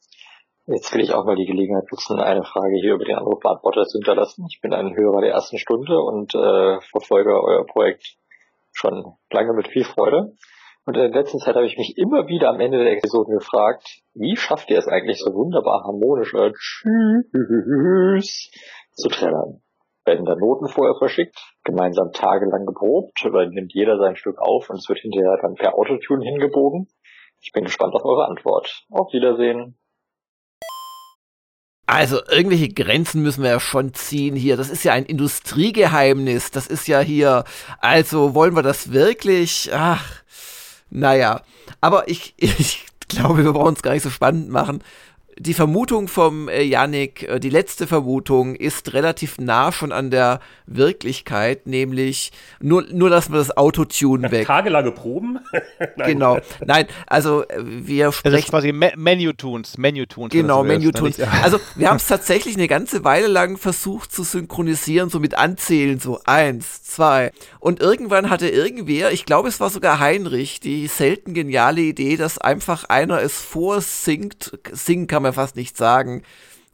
jetzt 0.68 0.94
will 0.94 1.02
ich 1.02 1.12
auch 1.12 1.26
mal 1.26 1.36
die 1.36 1.44
Gelegenheit 1.44 1.84
nutzen, 1.92 2.18
eine 2.18 2.44
Frage 2.44 2.78
hier 2.80 2.94
über 2.94 3.04
den 3.04 3.18
Anrufbeantworter 3.18 3.84
zu 3.84 3.98
hinterlassen. 3.98 4.46
Ich 4.48 4.62
bin 4.62 4.72
ein 4.72 4.96
Hörer 4.96 5.20
der 5.20 5.32
ersten 5.32 5.58
Stunde 5.58 6.00
und 6.00 6.34
äh, 6.34 6.80
verfolge 6.80 7.38
euer 7.38 7.66
Projekt 7.66 8.16
schon 8.72 9.18
lange 9.30 9.52
mit 9.52 9.68
viel 9.68 9.84
Freude. 9.84 10.32
Und 10.86 10.96
in 10.96 11.12
der 11.12 11.20
letzten 11.22 11.38
Zeit 11.38 11.56
habe 11.56 11.66
ich 11.66 11.76
mich 11.76 11.98
immer 11.98 12.26
wieder 12.26 12.48
am 12.48 12.58
Ende 12.58 12.82
der 12.82 12.96
Episoden 12.96 13.36
gefragt, 13.36 14.00
wie 14.14 14.36
schafft 14.36 14.70
ihr 14.70 14.78
es 14.78 14.88
eigentlich 14.88 15.18
so 15.18 15.34
wunderbar 15.34 15.82
harmonisch 15.84 16.32
Tschüss 16.32 18.50
zu 18.94 19.08
trennen? 19.10 19.62
Werden 20.06 20.24
da 20.24 20.36
Noten 20.36 20.68
vorher 20.68 20.94
verschickt, 20.94 21.36
gemeinsam 21.64 22.12
tagelang 22.12 22.64
geprobt, 22.64 23.22
oder 23.26 23.46
nimmt 23.46 23.74
jeder 23.74 23.98
sein 23.98 24.16
Stück 24.16 24.38
auf 24.38 24.70
und 24.70 24.76
es 24.76 24.88
wird 24.88 25.00
hinterher 25.00 25.36
dann 25.42 25.52
per 25.52 25.74
Autotune 25.74 26.24
hingebogen? 26.24 26.88
Ich 27.46 27.52
bin 27.52 27.62
gespannt 27.62 27.94
auf 27.94 28.04
eure 28.04 28.26
Antwort. 28.26 28.82
Auf 28.90 29.12
Wiedersehen. 29.12 29.78
Also 31.86 32.18
irgendwelche 32.28 32.70
Grenzen 32.70 33.22
müssen 33.22 33.44
wir 33.44 33.50
ja 33.50 33.60
schon 33.60 33.94
ziehen 33.94 34.34
hier. 34.34 34.56
Das 34.56 34.68
ist 34.68 34.82
ja 34.82 34.92
ein 34.92 35.06
Industriegeheimnis. 35.06 36.50
Das 36.50 36.66
ist 36.66 36.88
ja 36.88 36.98
hier. 36.98 37.44
Also 37.78 38.34
wollen 38.34 38.56
wir 38.56 38.64
das 38.64 38.90
wirklich? 38.92 39.70
Ach, 39.72 40.24
naja. 40.90 41.42
Aber 41.80 42.08
ich, 42.08 42.34
ich 42.38 42.84
glaube, 43.06 43.44
wir 43.44 43.52
brauchen 43.52 43.74
es 43.74 43.82
gar 43.82 43.92
nicht 43.92 44.02
so 44.02 44.10
spannend 44.10 44.48
machen 44.48 44.82
die 45.38 45.54
Vermutung 45.54 46.08
vom 46.08 46.48
äh, 46.48 46.62
Yannick, 46.62 47.22
äh, 47.28 47.38
die 47.38 47.50
letzte 47.50 47.86
Vermutung, 47.86 48.54
ist 48.54 48.94
relativ 48.94 49.38
nah 49.38 49.70
schon 49.70 49.92
an 49.92 50.10
der 50.10 50.40
Wirklichkeit, 50.66 51.66
nämlich 51.66 52.32
nur, 52.60 52.84
nur 52.90 53.10
lassen 53.10 53.32
wir 53.32 53.38
das 53.38 53.56
Autotune 53.56 54.30
weg. 54.30 54.46
Tagelange 54.46 54.92
Proben? 54.92 55.38
Nein. 55.96 56.08
Genau. 56.08 56.38
Nein, 56.64 56.86
also 57.06 57.46
äh, 57.48 57.58
wir 57.62 58.12
sprechen. 58.12 58.32
Das 58.32 58.44
ist 58.44 58.50
quasi 58.50 58.72
Me 58.72 58.92
Menu-Tunes. 58.96 59.76
Menu-Tunes. 59.76 60.32
Genau, 60.32 60.64
Menu-Tunes. 60.64 61.20
Also 61.42 61.60
wir 61.74 61.88
haben 61.90 61.96
es 61.96 62.06
tatsächlich 62.06 62.56
eine 62.56 62.68
ganze 62.68 63.04
Weile 63.04 63.26
lang 63.26 63.58
versucht 63.58 64.12
zu 64.12 64.22
synchronisieren, 64.22 65.10
so 65.10 65.20
mit 65.20 65.36
Anzählen, 65.36 66.00
so 66.00 66.20
eins, 66.24 66.82
zwei. 66.82 67.30
Und 67.60 67.80
irgendwann 67.80 68.30
hatte 68.30 68.48
irgendwer, 68.48 69.12
ich 69.12 69.26
glaube 69.26 69.48
es 69.48 69.60
war 69.60 69.68
sogar 69.68 70.00
Heinrich, 70.00 70.60
die 70.60 70.86
selten 70.86 71.34
geniale 71.34 71.82
Idee, 71.82 72.16
dass 72.16 72.38
einfach 72.38 72.84
einer 72.84 73.20
es 73.20 73.40
vorsingt, 73.42 74.58
singen 74.72 75.06
kann 75.06 75.22
man 75.22 75.25
fast 75.32 75.56
nicht 75.56 75.76
sagen, 75.76 76.22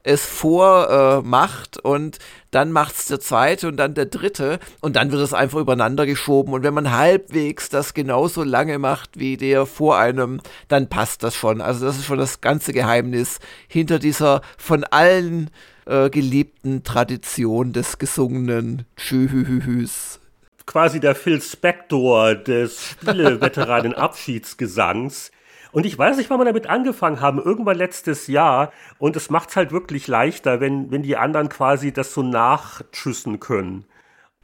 es 0.05 0.27
vormacht 0.27 1.77
äh, 1.77 1.83
und 1.83 2.19
dann 2.51 2.73
macht 2.73 2.97
es 2.97 3.07
der 3.07 3.21
zweite 3.21 3.69
und 3.69 3.77
dann 3.77 3.95
der 3.95 4.07
dritte 4.07 4.59
und 4.81 4.97
dann 4.97 5.13
wird 5.13 5.23
es 5.23 5.33
einfach 5.33 5.61
übereinander 5.61 6.07
geschoben 6.07 6.55
und 6.55 6.65
wenn 6.65 6.75
man 6.75 6.97
halbwegs 6.97 7.69
das 7.69 7.95
genauso 7.95 8.43
lange 8.43 8.79
macht 8.79 9.17
wie 9.19 9.37
der 9.37 9.67
vor 9.67 9.99
einem, 9.99 10.41
dann 10.69 10.89
passt 10.89 11.23
das 11.23 11.37
schon. 11.37 11.61
Also 11.61 11.87
das 11.87 11.99
ist 11.99 12.07
schon 12.07 12.19
das 12.19 12.41
ganze 12.41 12.73
Geheimnis 12.73 13.39
hinter 13.69 14.01
dieser 14.01 14.43
von 14.59 14.83
allen 14.85 15.51
äh, 15.87 16.11
geliebten 16.11 16.83
Tradition 16.83 17.73
des 17.73 17.99
gesungenen 17.99 18.85
Tschühühühüs. 18.97 20.19
Quasi 20.67 20.99
der 21.01 21.15
Phil 21.15 21.41
Spector 21.43 22.35
des 22.35 22.91
Spieleveteranen-Abschiedsgesangs 23.01 25.31
und 25.73 25.87
ich 25.87 25.99
weiß 25.99 26.19
nicht, 26.19 26.31
wann 26.31 26.39
wir 26.39 26.45
damit 26.45 26.69
angefangen 26.69 27.21
haben, 27.21 27.39
irgendwann 27.39 27.77
letztes 27.77 28.27
Jahr. 28.27 28.73
Und 28.99 29.17
es 29.17 29.31
macht 29.31 29.51
es 29.51 29.57
halt 29.57 29.73
wirklich 29.73 30.07
leichter, 30.07 30.61
wenn, 30.61 30.91
wenn 30.91 31.03
die 31.03 31.17
anderen 31.17 31.49
quasi 31.49 31.93
das 31.93 32.13
so 32.13 32.23
nachschüssen 32.23 33.41
können. 33.41 33.87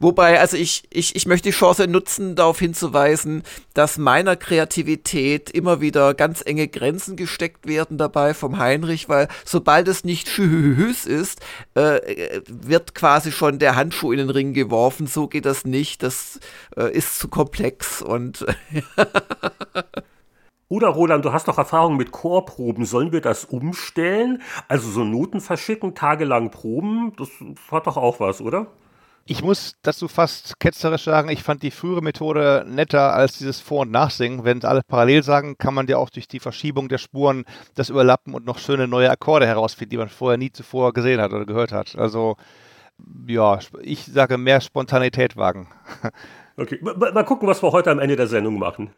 Wobei, 0.00 0.38
also 0.38 0.56
ich, 0.56 0.84
ich, 0.90 1.16
ich 1.16 1.26
möchte 1.26 1.48
die 1.48 1.54
Chance 1.54 1.88
nutzen, 1.88 2.36
darauf 2.36 2.60
hinzuweisen, 2.60 3.42
dass 3.74 3.98
meiner 3.98 4.36
Kreativität 4.36 5.50
immer 5.50 5.80
wieder 5.80 6.14
ganz 6.14 6.40
enge 6.46 6.68
Grenzen 6.68 7.16
gesteckt 7.16 7.66
werden 7.66 7.98
dabei 7.98 8.32
vom 8.32 8.58
Heinrich, 8.58 9.08
weil 9.08 9.26
sobald 9.44 9.88
es 9.88 10.04
nicht 10.04 10.28
schühühüs 10.28 11.04
ist, 11.04 11.40
äh, 11.74 12.40
wird 12.46 12.94
quasi 12.94 13.32
schon 13.32 13.58
der 13.58 13.74
Handschuh 13.74 14.12
in 14.12 14.18
den 14.18 14.30
Ring 14.30 14.54
geworfen. 14.54 15.08
So 15.08 15.26
geht 15.26 15.46
das 15.46 15.64
nicht. 15.64 16.04
Das 16.04 16.38
äh, 16.76 16.92
ist 16.92 17.18
zu 17.18 17.26
komplex 17.26 18.00
und 18.00 18.46
Oder 20.68 20.88
Roland, 20.88 21.24
du 21.24 21.32
hast 21.32 21.48
doch 21.48 21.56
Erfahrung 21.56 21.96
mit 21.96 22.12
Chorproben. 22.12 22.84
Sollen 22.84 23.12
wir 23.12 23.22
das 23.22 23.46
umstellen? 23.46 24.42
Also 24.68 24.90
so 24.90 25.02
Noten 25.02 25.40
verschicken, 25.40 25.94
tagelang 25.94 26.50
proben, 26.50 27.12
das 27.16 27.30
hat 27.70 27.86
doch 27.86 27.96
auch 27.96 28.20
was, 28.20 28.40
oder? 28.40 28.66
Ich 29.30 29.42
muss 29.42 29.74
dazu 29.82 30.08
fast 30.08 30.58
ketzerisch 30.58 31.04
sagen, 31.04 31.28
ich 31.28 31.42
fand 31.42 31.62
die 31.62 31.70
frühere 31.70 32.00
Methode 32.00 32.64
netter 32.66 33.12
als 33.12 33.36
dieses 33.36 33.60
Vor- 33.60 33.82
und 33.82 33.90
Nachsingen. 33.90 34.44
Wenn 34.44 34.64
alle 34.64 34.80
parallel 34.86 35.22
sagen, 35.22 35.58
kann 35.58 35.74
man 35.74 35.86
ja 35.86 35.98
auch 35.98 36.08
durch 36.08 36.28
die 36.28 36.40
Verschiebung 36.40 36.88
der 36.88 36.96
Spuren 36.96 37.44
das 37.74 37.90
überlappen 37.90 38.32
und 38.32 38.46
noch 38.46 38.58
schöne 38.58 38.88
neue 38.88 39.10
Akkorde 39.10 39.46
herausfinden, 39.46 39.90
die 39.90 39.96
man 39.98 40.08
vorher 40.08 40.38
nie 40.38 40.50
zuvor 40.50 40.94
gesehen 40.94 41.20
hat 41.20 41.32
oder 41.34 41.44
gehört 41.44 41.72
hat. 41.72 41.94
Also, 41.96 42.36
ja, 43.26 43.58
ich 43.82 44.06
sage 44.06 44.38
mehr 44.38 44.60
Spontanität 44.60 45.36
wagen. 45.36 45.68
Okay, 46.60 46.80
mal 46.82 47.24
gucken, 47.24 47.46
was 47.46 47.62
wir 47.62 47.70
heute 47.70 47.88
am 47.92 48.00
Ende 48.00 48.16
der 48.16 48.26
Sendung 48.26 48.58
machen. 48.58 48.90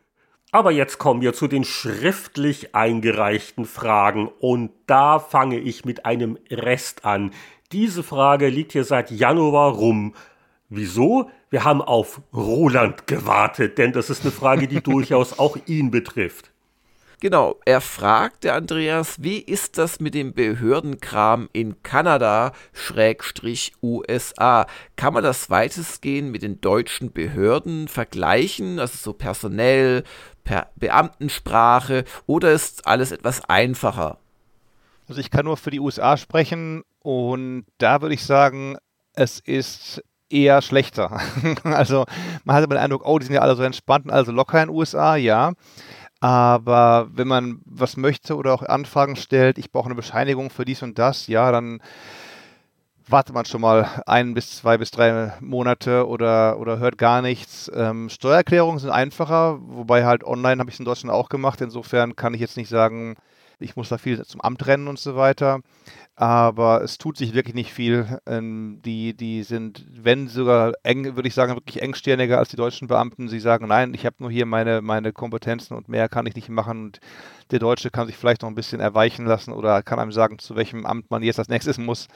Aber 0.53 0.73
jetzt 0.73 0.99
kommen 0.99 1.21
wir 1.21 1.33
zu 1.33 1.47
den 1.47 1.63
schriftlich 1.65 2.75
eingereichten 2.75 3.65
Fragen 3.67 4.29
und 4.41 4.73
da 4.87 5.21
fange 5.21 5.59
ich 5.59 5.85
mit 5.85 6.07
einem 6.07 6.39
Rest 6.51 7.05
an. 7.05 7.31
Diese 7.71 8.03
Frage 8.03 8.49
liegt 8.49 8.73
hier 8.73 8.85
seit 8.85 9.13
Januar 9.13 9.73
rum. 9.75 10.15
Wieso? 10.69 11.31
Wir 11.51 11.65
haben 11.65 11.83
auf 11.83 12.21
Roland 12.35 13.07
gewartet, 13.07 13.79
denn 13.79 13.93
das 13.93 14.11
ist 14.11 14.23
eine 14.23 14.33
Frage, 14.33 14.67
die 14.67 14.81
durchaus 14.83 15.39
auch 15.39 15.57
ihn 15.67 15.93
betrifft. 15.93 16.50
Genau, 17.23 17.61
er 17.67 17.83
fragt 17.83 18.45
der 18.45 18.55
Andreas, 18.55 19.23
wie 19.23 19.41
ist 19.41 19.77
das 19.77 20.01
mit 20.01 20.15
dem 20.15 20.33
Behördenkram 20.33 21.51
in 21.53 21.83
Kanada, 21.83 22.53
Schrägstrich 22.73 23.75
USA? 23.83 24.67
Kann 24.97 25.13
man 25.13 25.23
das 25.23 25.51
weitestgehend 25.51 26.33
mit 26.33 26.41
den 26.41 26.63
deutschen 26.63 27.13
Behörden 27.13 27.89
vergleichen, 27.89 28.79
also 28.79 28.97
so 28.97 29.13
personell, 29.13 30.03
per 30.45 30.71
Beamtensprache, 30.77 32.05
oder 32.27 32.53
ist 32.53 32.87
alles 32.87 33.13
etwas 33.13 33.45
einfacher? 33.45 34.17
Also 35.07 35.21
ich 35.21 35.31
kann 35.31 35.45
nur 35.45 35.59
für 35.59 35.71
die 35.71 35.81
USA 35.81 36.17
sprechen 36.17 36.85
und 37.01 37.67
da 37.77 38.01
würde 38.01 38.15
ich 38.15 38.25
sagen, 38.25 38.79
es 39.13 39.41
ist 39.41 40.03
eher 40.31 40.63
schlechter. 40.63 41.21
also 41.65 42.07
man 42.45 42.57
hatte 42.57 42.69
den 42.69 42.79
Eindruck, 42.79 43.05
oh, 43.05 43.19
die 43.19 43.27
sind 43.27 43.35
ja 43.35 43.43
alle 43.43 43.57
so 43.57 43.63
entspannt 43.63 44.07
und 44.07 44.11
alle 44.11 44.25
so 44.25 44.33
locker 44.33 44.63
in 44.63 44.69
den 44.69 44.77
USA, 44.77 45.17
ja. 45.17 45.53
Aber 46.21 47.09
wenn 47.13 47.29
man 47.29 47.61
was 47.65 47.97
möchte 47.97 48.37
oder 48.37 48.53
auch 48.53 48.63
Anfragen 48.63 49.17
stellt, 49.17 49.57
ich 49.59 49.73
brauche 49.73 49.87
eine 49.87 49.95
Bescheinigung 49.95 50.51
für 50.51 50.67
dies 50.67 50.83
und 50.83 50.99
das, 50.99 51.27
ja, 51.29 51.51
dann 51.51 51.81
wartet 53.09 53.35
man 53.35 53.45
schon 53.45 53.61
mal 53.61 53.89
ein 54.07 54.35
bis 54.35 54.57
zwei 54.57 54.79
bis 54.79 54.91
drei 54.91 55.33
Monate 55.41 56.07
oder, 56.07 56.59
oder 56.59 56.79
hört 56.79 56.99
gar 56.99 57.23
nichts. 57.23 57.71
Ähm, 57.75 58.09
Steuererklärungen 58.09 58.79
sind 58.79 58.91
einfacher, 58.91 59.59
wobei 59.61 60.05
halt 60.05 60.23
online 60.25 60.61
habe 60.61 60.71
ich 60.71 60.77
es 60.77 60.81
in 60.81 60.85
Deutschland 60.85 61.13
auch 61.13 61.29
gemacht. 61.29 61.61
Insofern 61.61 62.17
kann 62.17 62.35
ich 62.35 62.41
jetzt 62.41 62.57
nicht 62.57 62.69
sagen, 62.69 63.17
ich 63.61 63.77
muss 63.77 63.89
da 63.89 63.99
viel 63.99 64.25
zum 64.25 64.41
Amt 64.41 64.67
rennen 64.67 64.89
und 64.89 64.99
so 64.99 65.17
weiter 65.17 65.61
aber 66.21 66.83
es 66.83 66.99
tut 66.99 67.17
sich 67.17 67.33
wirklich 67.33 67.55
nicht 67.55 67.73
viel. 67.73 68.19
Ähm, 68.27 68.83
die, 68.85 69.17
die 69.17 69.43
sind, 69.43 69.87
wenn 69.91 70.29
sogar 70.29 70.75
eng, 70.83 71.17
würde 71.17 71.27
ich 71.27 71.33
sagen, 71.35 71.55
wirklich 71.55 71.81
engstirniger 71.81 72.37
als 72.37 72.51
die 72.51 72.57
deutschen 72.57 72.89
Beamten. 72.89 73.29
Sie 73.29 73.41
sagen, 73.41 73.67
nein, 73.69 73.95
ich 73.95 74.05
habe 74.05 74.17
nur 74.19 74.31
hier 74.31 74.45
meine, 74.45 74.83
meine 74.83 75.15
Kompetenzen 75.15 75.75
und 75.75 75.89
mehr 75.89 76.11
kann 76.11 76.27
ich 76.27 76.35
nicht 76.35 76.51
machen. 76.51 76.85
Und 76.85 77.01
der 77.53 77.59
Deutsche 77.59 77.91
kann 77.91 78.07
sich 78.07 78.19
vielleicht 78.19 78.43
noch 78.43 78.51
ein 78.51 78.55
bisschen 78.55 78.81
erweichen 78.81 79.25
lassen 79.25 79.55
oder 79.55 79.83
kann 79.83 79.99
einem 79.99 80.13
sagen, 80.13 80.39
zu 80.39 80.57
welchem 80.57 80.85
Amt 80.85 81.11
man 81.11 81.23
jetzt 81.23 81.39
als 81.39 81.49
nächstes 81.49 81.79
muss. 81.79 82.07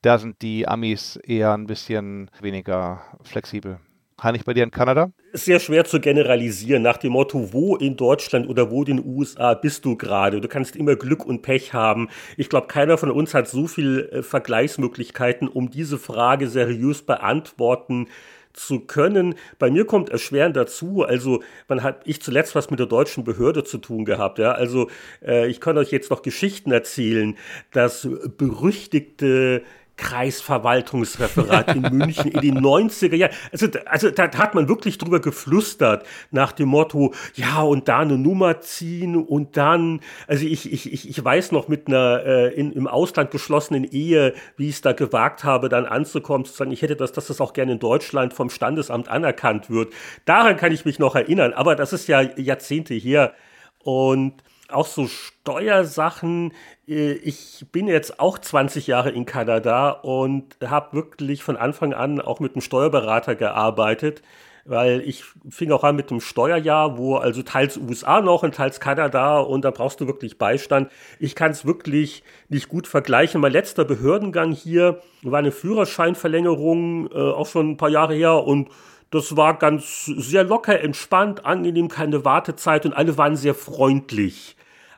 Da 0.00 0.16
sind 0.16 0.40
die 0.40 0.66
Amis 0.66 1.16
eher 1.16 1.52
ein 1.52 1.66
bisschen 1.66 2.30
weniger 2.40 3.02
flexibel. 3.24 3.78
Heinrich, 4.22 4.44
bei 4.44 4.54
dir 4.54 4.64
in 4.64 4.70
Kanada? 4.70 5.12
Sehr 5.32 5.60
schwer 5.60 5.84
zu 5.84 6.00
generalisieren 6.00 6.82
nach 6.82 6.96
dem 6.96 7.12
Motto, 7.12 7.52
wo 7.52 7.76
in 7.76 7.96
Deutschland 7.96 8.48
oder 8.48 8.70
wo 8.70 8.80
in 8.82 8.96
den 8.96 9.06
USA 9.06 9.54
bist 9.54 9.84
du 9.84 9.96
gerade? 9.96 10.40
Du 10.40 10.48
kannst 10.48 10.76
immer 10.76 10.96
Glück 10.96 11.24
und 11.24 11.42
Pech 11.42 11.72
haben. 11.72 12.08
Ich 12.36 12.48
glaube, 12.48 12.66
keiner 12.66 12.98
von 12.98 13.10
uns 13.10 13.34
hat 13.34 13.48
so 13.48 13.66
viele 13.66 14.10
äh, 14.10 14.22
Vergleichsmöglichkeiten, 14.22 15.48
um 15.48 15.70
diese 15.70 15.98
Frage 15.98 16.48
seriös 16.48 17.02
beantworten 17.02 18.08
zu 18.52 18.80
können. 18.80 19.34
Bei 19.58 19.70
mir 19.70 19.84
kommt 19.84 20.10
erschwerend 20.10 20.56
dazu, 20.56 21.04
also 21.04 21.42
man 21.68 21.82
hat 21.82 22.02
ich 22.04 22.20
zuletzt 22.20 22.54
was 22.54 22.70
mit 22.70 22.80
der 22.80 22.86
deutschen 22.86 23.24
Behörde 23.24 23.64
zu 23.64 23.78
tun 23.78 24.04
gehabt, 24.04 24.38
ja. 24.38 24.52
Also 24.52 24.90
äh, 25.24 25.46
ich 25.48 25.60
kann 25.60 25.78
euch 25.78 25.90
jetzt 25.90 26.10
noch 26.10 26.22
Geschichten 26.22 26.72
erzählen, 26.72 27.36
dass 27.72 28.08
berüchtigte 28.36 29.62
Kreisverwaltungsreferat 30.00 31.76
in 31.76 31.82
München 31.92 32.32
in 32.32 32.40
den 32.40 32.58
90er 32.58 33.14
Jahren. 33.14 33.32
Also, 33.52 33.68
also 33.84 34.10
da 34.10 34.32
hat 34.32 34.54
man 34.54 34.68
wirklich 34.68 34.98
drüber 34.98 35.20
geflüstert 35.20 36.06
nach 36.30 36.52
dem 36.52 36.68
Motto, 36.68 37.12
ja, 37.34 37.60
und 37.62 37.88
da 37.88 38.00
eine 38.00 38.16
Nummer 38.16 38.60
ziehen 38.60 39.16
und 39.16 39.56
dann, 39.56 40.00
also 40.26 40.46
ich, 40.46 40.72
ich, 40.72 40.92
ich, 40.92 41.08
ich 41.08 41.24
weiß 41.24 41.52
noch 41.52 41.68
mit 41.68 41.86
einer 41.86 42.22
äh, 42.24 42.54
in, 42.54 42.72
im 42.72 42.86
Ausland 42.86 43.30
geschlossenen 43.30 43.84
Ehe, 43.84 44.34
wie 44.56 44.68
ich 44.68 44.76
es 44.76 44.80
da 44.80 44.92
gewagt 44.92 45.44
habe, 45.44 45.68
dann 45.68 45.84
anzukommen, 45.84 46.46
zu 46.46 46.54
sagen, 46.54 46.72
ich 46.72 46.82
hätte 46.82 46.96
das, 46.96 47.12
dass 47.12 47.26
das 47.26 47.40
auch 47.40 47.52
gerne 47.52 47.72
in 47.72 47.78
Deutschland 47.78 48.32
vom 48.32 48.50
Standesamt 48.50 49.08
anerkannt 49.08 49.70
wird. 49.70 49.92
Daran 50.24 50.56
kann 50.56 50.72
ich 50.72 50.84
mich 50.84 50.98
noch 50.98 51.14
erinnern, 51.14 51.52
aber 51.52 51.76
das 51.76 51.92
ist 51.92 52.08
ja 52.08 52.22
Jahrzehnte 52.22 52.94
her. 52.94 53.34
Und 53.82 54.42
auch 54.72 54.86
so 54.86 55.06
Steuersachen. 55.06 56.52
Äh, 56.88 57.12
ich 57.12 57.66
bin 57.72 57.88
jetzt 57.88 58.20
auch 58.20 58.38
20 58.38 58.86
Jahre 58.86 59.10
in 59.10 59.26
Kanada 59.26 59.90
und 59.90 60.56
habe 60.64 60.96
wirklich 60.96 61.42
von 61.42 61.56
Anfang 61.56 61.94
an 61.94 62.20
auch 62.20 62.40
mit 62.40 62.54
einem 62.54 62.62
Steuerberater 62.62 63.34
gearbeitet, 63.34 64.22
weil 64.64 65.00
ich 65.00 65.24
fing 65.48 65.72
auch 65.72 65.84
an 65.84 65.96
mit 65.96 66.10
dem 66.10 66.20
Steuerjahr, 66.20 66.98
wo 66.98 67.16
also 67.16 67.42
teils 67.42 67.76
USA 67.76 68.20
noch 68.20 68.42
und 68.42 68.54
teils 68.54 68.80
Kanada 68.80 69.38
und 69.38 69.64
da 69.64 69.70
brauchst 69.70 70.00
du 70.00 70.06
wirklich 70.06 70.38
Beistand. 70.38 70.90
Ich 71.18 71.34
kann 71.34 71.50
es 71.50 71.64
wirklich 71.64 72.22
nicht 72.48 72.68
gut 72.68 72.86
vergleichen. 72.86 73.40
Mein 73.40 73.52
letzter 73.52 73.84
Behördengang 73.84 74.52
hier 74.52 75.00
war 75.22 75.38
eine 75.38 75.52
Führerscheinverlängerung, 75.52 77.10
äh, 77.10 77.18
auch 77.18 77.46
schon 77.46 77.70
ein 77.70 77.76
paar 77.76 77.88
Jahre 77.88 78.14
her 78.14 78.44
und 78.44 78.68
das 79.10 79.36
war 79.36 79.58
ganz 79.58 80.04
sehr 80.06 80.44
locker, 80.44 80.80
entspannt, 80.80 81.44
angenehm, 81.44 81.88
keine 81.88 82.24
Wartezeit 82.24 82.86
und 82.86 82.92
alle 82.92 83.18
waren 83.18 83.36
sehr 83.36 83.54
freundlich. 83.54 84.56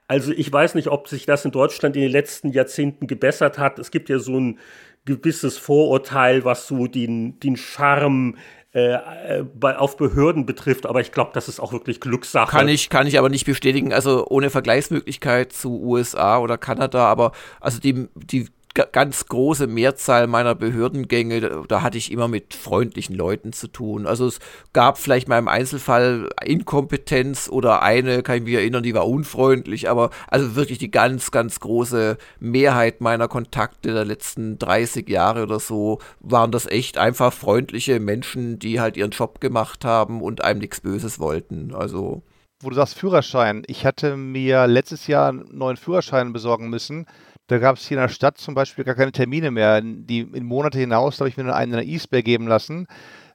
Also 0.09 0.33
ich 0.33 0.53
weiß 0.53 0.75
nicht, 0.75 0.89
ob 0.89 1.09
sich 1.09 1.27
das 1.27 1.45
in 1.45 1.51
Deutschland 1.51 1.97
in 1.97 2.03
den 2.03 2.13
letzten 2.13 2.51
Jahrzehnten 2.51 3.07
gebessert 3.07 3.59
hat. 3.59 3.79
Es 3.79 3.91
gibt 3.91 4.09
ja 4.09 4.19
so 4.19 4.39
ein 4.39 4.59
gewisses 5.05 5.59
Vorurteil, 5.59 6.45
was 6.45 6.67
so 6.67 6.87
den, 6.87 7.41
den 7.41 7.57
Charme 7.57 8.37
äh, 8.73 9.43
bei, 9.55 9.77
auf 9.77 9.97
Behörden 9.97 10.47
betrifft, 10.47 10.87
aber 10.87 11.01
ich 11.01 11.13
glaube, 11.13 11.33
das 11.35 11.49
ist 11.49 11.61
auch 11.61 11.73
wirklich 11.73 12.01
Glückssache. 12.01 12.51
Kann 12.51 12.69
ich, 12.69 12.89
kann 12.89 13.07
ich 13.07 13.19
aber 13.19 13.29
nicht 13.29 13.45
bestätigen, 13.45 13.93
also 13.93 14.27
ohne 14.29 14.49
Vergleichsmöglichkeit 14.49 15.53
zu 15.53 15.83
USA 15.83 16.39
oder 16.39 16.57
Kanada, 16.57 17.05
aber 17.05 17.33
also 17.61 17.81
die, 17.81 18.09
die 18.15 18.49
ganz 18.75 19.27
große 19.27 19.67
Mehrzahl 19.67 20.27
meiner 20.27 20.55
Behördengänge, 20.55 21.65
da, 21.69 21.83
hatte 21.83 21.99
ich 21.99 22.11
immer 22.11 22.29
mit 22.29 22.55
freundlichen 22.55 23.15
Leuten 23.15 23.53
zu 23.53 23.69
tun. 23.69 24.07
Also 24.07 24.27
es 24.27 24.39
gab 24.73 24.99
vielleicht 24.99 25.29
mal 25.29 25.39
im 25.39 25.49
Einzelfall 25.49 26.31
Inkompetenz 26.45 27.49
oder 27.49 27.83
eine, 27.83 28.23
kann 28.23 28.39
ich 28.39 28.43
mich 28.45 28.55
erinnern, 28.55 28.83
die 28.83 28.95
war 28.95 29.07
unfreundlich, 29.07 29.91
aber 29.91 30.11
also 30.29 30.55
wirklich 30.55 30.79
die 30.79 30.91
ganz, 30.91 31.31
ganz 31.31 31.61
große 31.61 32.17
Mehrheit 32.41 33.01
meiner 33.01 33.29
Kontakte 33.29 33.93
der 33.93 34.05
letzten 34.05 34.59
30 34.59 35.09
Jahre 35.09 35.43
oder 35.43 35.61
so 35.61 35.99
waren 36.21 36.51
das 36.51 36.67
echt 36.67 36.99
einfach 36.99 37.33
freundliche 37.33 38.01
Menschen, 38.01 38.59
die 38.59 38.81
halt 38.81 38.97
ihren 38.97 39.11
Job 39.11 39.41
gemacht 39.41 39.85
haben 39.85 40.23
und 40.23 40.43
einem 40.45 40.61
nichts 40.61 40.81
Böses 40.81 41.19
wollten. 41.19 41.75
Also 41.75 42.23
wo 42.63 42.71
du 42.71 42.77
sagst 42.77 42.97
Führerschein. 42.97 43.65
Ich 43.67 43.85
hatte 43.85 44.17
mir 44.17 44.69
letztes 44.69 45.09
Jahr 45.09 45.31
einen 45.31 45.49
neuen 45.51 45.77
Führerschein 45.77 46.33
besorgen 46.33 46.71
müssen 46.71 47.07
da 47.47 47.59
gab 47.59 47.77
es 47.77 47.87
hier 47.87 47.97
in 47.99 48.03
der 48.03 48.09
Stadt 48.09 48.39
zum 48.39 48.55
Beispiel 48.55 48.85
gar 48.85 48.95
keine 48.95 49.13
Termine 49.13 49.51
mehr. 49.51 49.81
Die 49.83 50.21
in 50.21 50.45
Monate 50.45 50.79
hinaus 50.79 51.21
habe 51.21 51.29
ich 51.29 51.37
mir 51.37 51.55
einen 51.55 51.73
in 51.73 51.79
der 51.79 51.87
Eastbay 51.87 52.23
geben 52.23 52.47
lassen. 52.47 52.87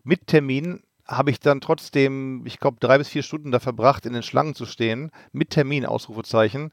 Mit 0.03 0.27
Termin 0.27 0.81
habe 1.07 1.31
ich 1.31 1.39
dann 1.39 1.61
trotzdem, 1.61 2.45
ich 2.45 2.59
glaube, 2.59 2.77
drei 2.79 2.97
bis 2.97 3.07
vier 3.07 3.23
Stunden 3.23 3.51
da 3.51 3.59
verbracht, 3.59 4.05
in 4.05 4.13
den 4.13 4.23
Schlangen 4.23 4.55
zu 4.55 4.65
stehen, 4.65 5.11
mit 5.31 5.51
Termin, 5.51 5.85
Ausrufezeichen, 5.85 6.71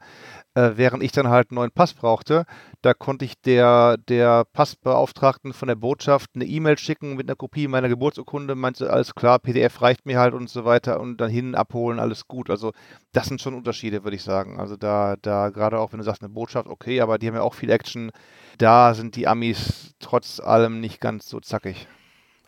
äh, 0.55 0.71
während 0.75 1.03
ich 1.03 1.11
dann 1.11 1.29
halt 1.29 1.51
einen 1.51 1.55
neuen 1.55 1.71
Pass 1.71 1.93
brauchte. 1.93 2.45
Da 2.81 2.93
konnte 2.93 3.23
ich 3.25 3.39
der, 3.41 3.97
der 3.97 4.45
Passbeauftragten 4.45 5.53
von 5.53 5.67
der 5.69 5.75
Botschaft 5.75 6.31
eine 6.35 6.45
E-Mail 6.45 6.77
schicken 6.77 7.15
mit 7.15 7.29
einer 7.29 7.35
Kopie 7.35 7.67
meiner 7.67 7.87
Geburtsurkunde, 7.87 8.55
meinte, 8.55 8.91
alles 8.91 9.15
klar, 9.15 9.39
PDF 9.39 9.81
reicht 9.81 10.05
mir 10.05 10.19
halt 10.19 10.33
und 10.33 10.49
so 10.49 10.65
weiter 10.65 10.99
und 10.99 11.17
dann 11.17 11.29
hin, 11.29 11.55
abholen, 11.55 11.99
alles 11.99 12.27
gut. 12.27 12.49
Also 12.49 12.73
das 13.13 13.27
sind 13.27 13.41
schon 13.41 13.53
Unterschiede, 13.53 14.03
würde 14.03 14.17
ich 14.17 14.23
sagen. 14.23 14.59
Also 14.59 14.75
da, 14.75 15.15
da 15.21 15.49
gerade 15.49 15.79
auch, 15.79 15.93
wenn 15.93 15.99
du 15.99 16.05
sagst, 16.05 16.21
eine 16.21 16.29
Botschaft, 16.29 16.67
okay, 16.67 16.99
aber 16.99 17.17
die 17.17 17.27
haben 17.27 17.35
ja 17.35 17.41
auch 17.41 17.53
viel 17.53 17.69
Action. 17.69 18.11
Da 18.57 18.93
sind 18.93 19.15
die 19.15 19.27
Amis 19.27 19.93
trotz 19.99 20.39
allem 20.39 20.81
nicht 20.81 20.99
ganz 20.99 21.29
so 21.29 21.39
zackig. 21.39 21.87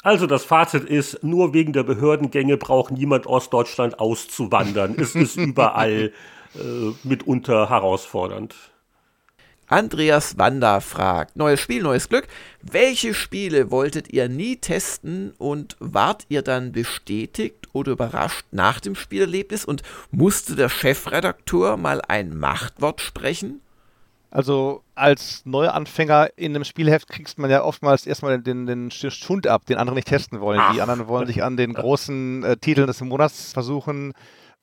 Also 0.03 0.27
das 0.27 0.45
Fazit 0.45 0.85
ist, 0.85 1.23
nur 1.23 1.53
wegen 1.53 1.73
der 1.73 1.83
Behördengänge 1.83 2.57
braucht 2.57 2.91
niemand 2.91 3.27
Ostdeutschland 3.27 3.99
auszuwandern. 3.99 4.95
es 4.97 5.15
ist 5.15 5.35
überall 5.37 6.11
äh, 6.55 6.59
mitunter 7.03 7.69
herausfordernd. 7.69 8.55
Andreas 9.69 10.37
Wanda 10.37 10.79
fragt, 10.79 11.35
neues 11.35 11.59
Spiel, 11.59 11.83
neues 11.83 12.07
Glück. 12.07 12.27
Welche 12.61 13.13
Spiele 13.13 13.69
wolltet 13.69 14.13
ihr 14.13 14.29
nie 14.29 14.55
testen 14.55 15.33
und 15.37 15.75
wart 15.79 16.25
ihr 16.29 16.41
dann 16.41 16.71
bestätigt 16.71 17.67
oder 17.73 17.91
überrascht 17.91 18.45
nach 18.51 18.79
dem 18.79 18.95
Spielerlebnis 18.95 19.65
und 19.65 19.83
musste 20.09 20.55
der 20.55 20.69
Chefredakteur 20.69 21.75
mal 21.75 22.01
ein 22.07 22.37
Machtwort 22.37 23.01
sprechen? 23.01 23.59
Also 24.29 24.83
als 24.93 25.45
Neuanfänger 25.45 26.29
in 26.35 26.53
einem 26.53 26.65
Spielheft 26.65 27.07
kriegst 27.07 27.39
man 27.39 27.49
ja 27.49 27.63
oftmals 27.63 28.05
erstmal 28.05 28.39
den, 28.41 28.65
den, 28.65 28.91
Schund 28.91 29.47
ab, 29.47 29.65
den 29.65 29.77
andere 29.77 29.95
nicht 29.95 30.07
testen 30.07 30.41
wollen. 30.41 30.59
Ach. 30.61 30.73
Die 30.73 30.81
anderen 30.81 31.07
wollen 31.07 31.27
sich 31.27 31.43
an 31.43 31.55
den 31.55 31.73
großen 31.73 32.43
äh, 32.43 32.57
Titeln 32.57 32.87
des 32.87 32.99
Monats 33.01 33.53
versuchen. 33.53 34.13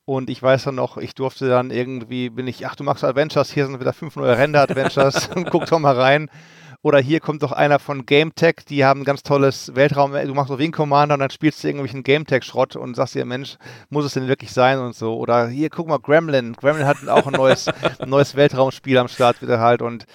Und 0.05 0.29
ich 0.29 0.41
weiß 0.41 0.65
dann 0.65 0.75
noch, 0.75 0.97
ich 0.97 1.15
durfte 1.15 1.49
dann 1.49 1.71
irgendwie, 1.71 2.29
bin 2.29 2.45
ich, 2.47 2.67
ach 2.67 2.75
du 2.75 2.83
magst 2.83 3.03
Adventures, 3.03 3.51
hier 3.51 3.65
sind 3.65 3.79
wieder 3.79 3.91
fünf 3.91 4.15
neue 4.15 4.37
Render-Adventures, 4.37 5.31
guck 5.49 5.65
doch 5.65 5.79
mal 5.79 5.99
rein. 5.99 6.29
Oder 6.81 6.99
hier 6.99 7.19
kommt 7.19 7.43
doch 7.43 7.51
einer 7.51 7.79
von 7.79 8.05
GameTech, 8.05 8.65
die 8.67 8.85
haben 8.85 9.01
ein 9.01 9.05
ganz 9.05 9.23
tolles 9.23 9.75
Weltraum, 9.75 10.13
du 10.13 10.33
machst 10.33 10.49
so 10.49 10.59
Wing 10.59 10.71
Commander 10.71 11.15
und 11.15 11.19
dann 11.19 11.29
spielst 11.29 11.63
du 11.63 11.67
irgendwelchen 11.67 12.03
GameTech-Schrott 12.03 12.75
und 12.75 12.95
sagst 12.95 13.15
dir, 13.15 13.25
Mensch, 13.25 13.57
muss 13.89 14.05
es 14.05 14.13
denn 14.13 14.27
wirklich 14.27 14.51
sein 14.51 14.79
und 14.79 14.95
so. 14.95 15.17
Oder 15.17 15.47
hier, 15.47 15.69
guck 15.69 15.87
mal, 15.87 15.99
Gremlin. 15.99 16.53
Gremlin 16.53 16.85
hat 16.85 17.07
auch 17.07 17.27
ein 17.27 17.33
neues, 17.33 17.67
ein 17.99 18.09
neues 18.09 18.35
Weltraumspiel 18.35 18.97
am 18.97 19.07
Start 19.07 19.41
wieder 19.41 19.59
halt 19.59 19.81
und 19.81 20.05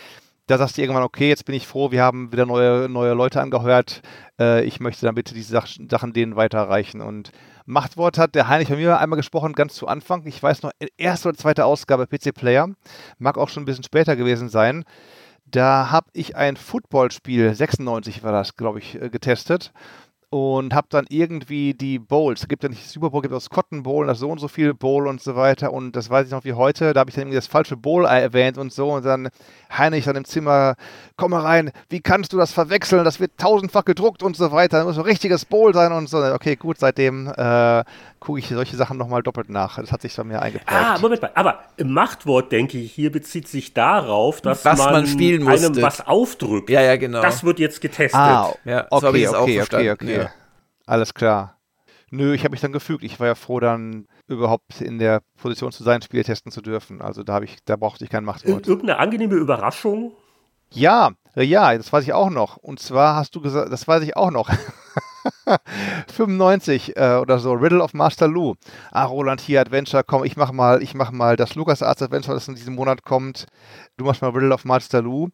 da 0.51 0.59
sagst 0.59 0.77
du 0.77 0.83
irgendwann, 0.83 1.05
okay, 1.05 1.29
jetzt 1.29 1.45
bin 1.45 1.55
ich 1.55 1.69
froh, 1.69 1.93
wir 1.93 2.03
haben 2.03 2.33
wieder 2.33 2.45
neue, 2.45 2.89
neue 2.89 3.15
Leute 3.15 3.41
angehört. 3.41 4.03
Äh, 4.39 4.65
ich 4.65 4.81
möchte 4.81 5.07
dann 5.07 5.15
bitte 5.15 5.33
diese 5.33 5.53
Sachen 5.53 6.13
denen 6.13 6.35
weiterreichen. 6.35 7.01
Und 7.01 7.31
Machtwort 7.67 8.19
hat 8.19 8.35
der 8.35 8.49
Heinrich 8.49 8.67
von 8.67 8.77
mir 8.77 8.99
einmal 8.99 9.17
gesprochen, 9.17 9.53
ganz 9.53 9.75
zu 9.75 9.87
Anfang. 9.87 10.27
Ich 10.27 10.43
weiß 10.43 10.65
noch, 10.65 10.73
erste 10.97 11.29
oder 11.29 11.39
zweite 11.39 11.65
Ausgabe 11.65 12.09
PC 12.09 12.35
Player. 12.35 12.69
Mag 13.19 13.39
auch 13.39 13.49
schon 13.49 13.63
ein 13.63 13.67
bisschen 13.67 13.85
später 13.85 14.17
gewesen 14.17 14.49
sein. 14.49 14.85
Da 15.51 15.91
habe 15.91 16.09
ich 16.13 16.37
ein 16.37 16.57
Footballspiel, 16.57 17.55
96 17.55 18.23
war 18.23 18.33
das, 18.33 18.57
glaube 18.57 18.79
ich, 18.79 19.01
äh, 19.01 19.11
getestet 19.11 19.73
und 20.33 20.75
habe 20.75 20.87
dann 20.91 21.07
irgendwie 21.09 21.75
die 21.75 21.99
Bowls, 21.99 22.43
es 22.43 22.49
gibt 22.49 22.63
ja 22.63 22.69
nicht 22.69 22.89
Super 22.89 23.11
Bowl, 23.11 23.21
gibt 23.21 23.35
das 23.35 23.51
Cotton 23.51 23.83
Bowl, 23.83 24.07
das 24.07 24.21
so 24.21 24.31
und 24.31 24.39
so 24.39 24.47
viel 24.47 24.75
Bowl 24.75 25.09
und 25.09 25.21
so 25.21 25.35
weiter 25.35 25.73
und 25.73 25.97
das 25.97 26.09
weiß 26.09 26.27
ich 26.27 26.33
noch 26.33 26.45
wie 26.45 26.53
heute, 26.53 26.93
da 26.93 27.01
habe 27.01 27.11
ich 27.11 27.17
dann 27.17 27.23
irgendwie 27.23 27.37
das 27.37 27.49
falsche 27.49 27.77
Bowl 27.77 28.05
erwähnt 28.05 28.57
und 28.57 28.73
so 28.73 28.93
und 28.93 29.05
dann 29.05 29.31
Heinrich 29.77 30.05
dann 30.05 30.15
im 30.15 30.25
Zimmer, 30.25 30.77
komm 31.17 31.33
mal 31.33 31.41
rein, 31.41 31.73
wie 31.89 32.01
kannst 32.01 32.33
du 32.33 32.37
das 32.37 32.53
verwechseln, 32.53 33.05
das 33.05 33.19
wird 33.19 33.39
tausendfach 33.39 33.85
gedruckt 33.85 34.23
und 34.23 34.37
so 34.37 34.53
weiter, 34.53 34.79
das 34.79 34.87
muss 34.87 34.99
ein 34.99 35.05
richtiges 35.05 35.45
Bowl 35.45 35.75
sein 35.75 35.91
und 35.91 36.09
so. 36.09 36.19
Okay, 36.19 36.55
gut, 36.55 36.79
seitdem 36.79 37.27
äh, 37.27 37.83
gucke 38.21 38.39
ich 38.39 38.49
solche 38.49 38.77
Sachen 38.77 38.99
nochmal 38.99 39.23
doppelt 39.23 39.49
nach, 39.49 39.77
das 39.77 39.91
hat 39.91 40.03
sich 40.03 40.15
bei 40.15 40.25
mir 40.25 40.43
eingeprägt. 40.43 40.71
Ah, 40.71 40.99
Moment 40.99 41.23
mal, 41.23 41.33
aber 41.35 41.61
Machtwort, 41.83 42.53
denke 42.53 42.79
ich, 42.79 42.93
hier 42.93 43.11
bezieht 43.11 43.49
sich 43.49 43.73
darauf, 43.73 44.41
dass 44.41 44.65
was 44.65 44.79
man, 44.79 44.93
man 44.93 45.07
spielen 45.07 45.49
einem 45.49 45.81
was 45.81 46.07
aufdrückt. 46.07 46.71
Ja, 46.71 46.83
ja, 46.83 46.97
genau. 46.97 47.23
Das 47.23 47.43
wird 47.43 47.59
jetzt 47.59 47.81
getestet. 47.81 48.21
Ah, 48.21 48.55
ja, 48.65 48.87
so 48.91 49.09
okay, 49.09 49.29
okay, 49.29 49.63
okay, 49.63 49.91
okay. 49.91 50.17
Ja. 50.19 50.31
Alles 50.87 51.15
klar. 51.15 51.57
Nö, 52.11 52.35
ich 52.35 52.43
habe 52.43 52.51
mich 52.51 52.61
dann 52.61 52.73
gefügt. 52.73 53.05
Ich 53.05 53.21
war 53.21 53.29
ja 53.29 53.35
froh, 53.37 53.61
dann 53.61 54.07
überhaupt 54.27 54.81
in 54.81 54.99
der 54.99 55.23
Position 55.41 55.71
zu 55.71 55.85
sein, 55.85 56.03
Spiele 56.03 56.25
testen 56.25 56.51
zu 56.51 56.61
dürfen. 56.61 57.01
Also 57.01 57.23
da 57.23 57.35
habe 57.35 57.45
ich, 57.45 57.59
da 57.65 57.77
brauchte 57.77 58.05
ich 58.05 58.11
kein 58.11 58.25
Machtwort. 58.25 58.67
Irgendeine 58.67 58.99
angenehme 58.99 59.37
Überraschung? 59.37 60.13
Ja, 60.73 61.11
ja, 61.37 61.77
das 61.77 61.93
weiß 61.93 62.05
ich 62.05 62.13
auch 62.13 62.31
noch. 62.31 62.57
Und 62.57 62.81
zwar 62.81 63.15
hast 63.15 63.35
du 63.35 63.41
gesagt, 63.41 63.73
das 63.73 63.87
weiß 63.87 64.03
ich 64.03 64.17
auch 64.17 64.31
noch. 64.31 64.51
95 66.15 66.97
äh, 66.97 67.17
oder 67.17 67.39
so, 67.39 67.53
Riddle 67.53 67.83
of 67.83 67.95
Master 67.95 68.29
Lou. 68.29 68.55
Ah, 68.91 69.05
Roland, 69.05 69.41
hier 69.41 69.61
Adventure, 69.61 70.05
komm, 70.05 70.25
ich 70.25 70.37
mach 70.37 70.53
mal, 70.53 70.83
ich 70.83 70.95
mach 70.95 71.11
mal 71.11 71.37
das 71.37 71.55
LucasArts 71.55 72.03
Adventure, 72.03 72.35
das 72.35 72.49
in 72.49 72.55
diesem 72.55 72.75
Monat 72.75 73.05
kommt. 73.05 73.47
Du 73.97 74.05
machst 74.05 74.23
mal 74.23 74.31
Riddle 74.31 74.55
of 74.55 74.65
Master 74.65 75.03
Lou. 75.03 75.29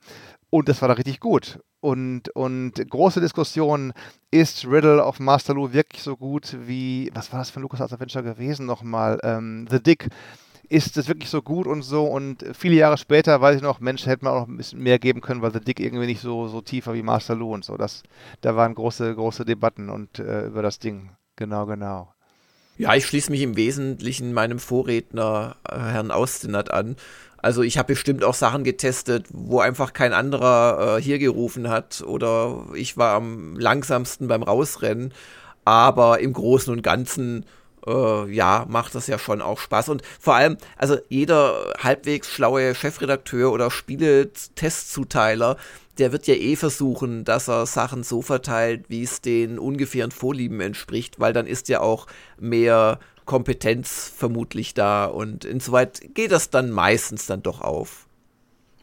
Und 0.51 0.69
das 0.69 0.81
war 0.81 0.89
da 0.89 0.95
richtig 0.95 1.21
gut. 1.21 1.59
Und, 1.81 2.31
und 2.31 2.73
große 2.89 3.21
Diskussion, 3.21 3.93
ist 4.31 4.67
Riddle 4.67 5.05
of 5.05 5.21
Master 5.21 5.55
Lou 5.55 5.73
wirklich 5.73 6.03
so 6.03 6.17
gut 6.17 6.57
wie, 6.61 7.11
was 7.15 7.33
war 7.33 7.39
das 7.39 7.51
für 7.51 7.61
ein 7.61 7.63
LucasArts 7.63 7.93
Adventure 7.93 8.25
gewesen 8.25 8.67
nochmal? 8.67 9.19
Ähm, 9.23 9.67
The 9.71 9.83
Dick. 9.83 10.09
Ist 10.69 10.97
das 10.97 11.07
wirklich 11.07 11.31
so 11.31 11.43
gut 11.43 11.67
und 11.67 11.83
so? 11.83 12.05
Und 12.05 12.45
viele 12.53 12.75
Jahre 12.75 12.99
später 12.99 13.41
weiß 13.41 13.57
ich 13.57 13.63
noch, 13.63 13.79
Mensch, 13.81 14.07
hätte 14.07 14.25
man 14.25 14.35
auch 14.35 14.41
noch 14.41 14.49
ein 14.49 14.57
bisschen 14.57 14.83
mehr 14.83 14.99
geben 14.99 15.21
können, 15.21 15.43
weil 15.43 15.53
The 15.53 15.61
Dick 15.61 15.79
irgendwie 15.79 16.07
nicht 16.07 16.21
so, 16.21 16.49
so 16.49 16.61
tiefer 16.61 16.95
wie 16.95 17.03
Master 17.03 17.37
Lou 17.37 17.55
und 17.55 17.65
so. 17.65 17.77
Das, 17.77 18.03
da 18.41 18.57
waren 18.57 18.75
große, 18.75 19.15
große 19.15 19.45
Debatten 19.45 19.91
und 19.91 20.19
äh, 20.19 20.47
über 20.47 20.63
das 20.63 20.79
Ding. 20.79 21.11
Genau, 21.37 21.67
genau. 21.67 22.13
Ja, 22.79 22.95
ich 22.95 23.07
schließe 23.07 23.31
mich 23.31 23.41
im 23.41 23.57
Wesentlichen 23.57 24.35
meinem 24.35 24.59
Vorredner, 24.59 25.57
äh, 25.69 25.79
Herrn 25.79 26.11
Austinat, 26.11 26.71
an. 26.71 26.97
Also 27.39 27.63
ich 27.63 27.79
habe 27.79 27.95
bestimmt 27.95 28.25
auch 28.25 28.35
Sachen 28.35 28.65
getestet, 28.65 29.27
wo 29.31 29.61
einfach 29.61 29.93
kein 29.93 30.13
anderer 30.13 30.97
äh, 30.99 31.03
hier 31.03 31.19
gerufen 31.19 31.69
hat 31.69 32.03
oder 32.03 32.67
ich 32.75 32.97
war 32.97 33.15
am 33.15 33.57
langsamsten 33.57 34.29
beim 34.29 34.43
Rausrennen. 34.43 35.15
Aber 35.65 36.21
im 36.21 36.33
Großen 36.33 36.73
und 36.73 36.83
Ganzen, 36.83 37.45
äh, 37.87 38.31
ja, 38.31 38.67
macht 38.69 38.95
das 38.95 39.07
ja 39.07 39.19
schon 39.19 39.43
auch 39.43 39.59
Spaß. 39.59 39.89
Und 39.89 40.03
vor 40.21 40.35
allem, 40.35 40.57
also 40.77 40.97
jeder 41.09 41.75
halbwegs 41.79 42.29
schlaue 42.31 42.75
Chefredakteur 42.75 43.53
oder 43.53 43.71
Spieletestzuteiler, 43.71 45.57
der 45.99 46.13
wird 46.13 46.27
ja 46.27 46.35
eh 46.35 46.57
versuchen, 46.57 47.25
dass 47.25 47.49
er 47.49 47.67
Sachen 47.67 48.03
so 48.03 48.23
verteilt, 48.23 48.85
wie 48.89 49.03
es 49.03 49.21
den 49.21 49.59
ungefähren 49.59 50.11
Vorlieben 50.11 50.61
entspricht, 50.61 51.19
weil 51.21 51.33
dann 51.33 51.47
ist 51.47 51.69
ja 51.69 51.81
auch 51.81 52.07
mehr 52.39 52.99
Kompetenz 53.25 54.13
vermutlich 54.15 54.75
da 54.75 55.07
und 55.07 55.45
insoweit 55.45 56.01
geht 56.15 56.31
das 56.31 56.51
dann 56.51 56.71
meistens 56.71 57.27
dann 57.27 57.43
doch 57.43 57.61
auf. 57.61 58.06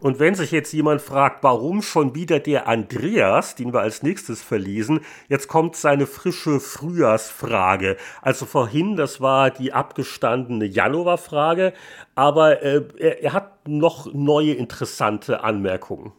Und 0.03 0.19
wenn 0.19 0.35
sich 0.35 0.51
jetzt 0.51 0.73
jemand 0.73 1.01
fragt, 1.01 1.43
warum 1.43 1.81
schon 1.81 2.13
wieder 2.13 2.41
der 2.41 2.67
Andreas, 2.67 3.55
den 3.55 3.71
wir 3.71 3.79
als 3.79 4.03
nächstes 4.03 4.43
verlesen, 4.43 4.99
jetzt 5.29 5.47
kommt 5.47 5.77
seine 5.77 6.07
frische 6.07 6.59
Frühjahrsfrage. 6.59 7.95
Also 8.21 8.45
vorhin, 8.45 8.97
das 8.97 9.21
war 9.21 9.49
die 9.49 9.71
abgestandene 9.71 10.65
Januarfrage, 10.65 11.71
aber 12.15 12.61
äh, 12.61 12.83
er, 12.97 13.23
er 13.23 13.31
hat 13.31 13.65
noch 13.65 14.13
neue 14.13 14.51
interessante 14.51 15.41
Anmerkungen. 15.41 16.11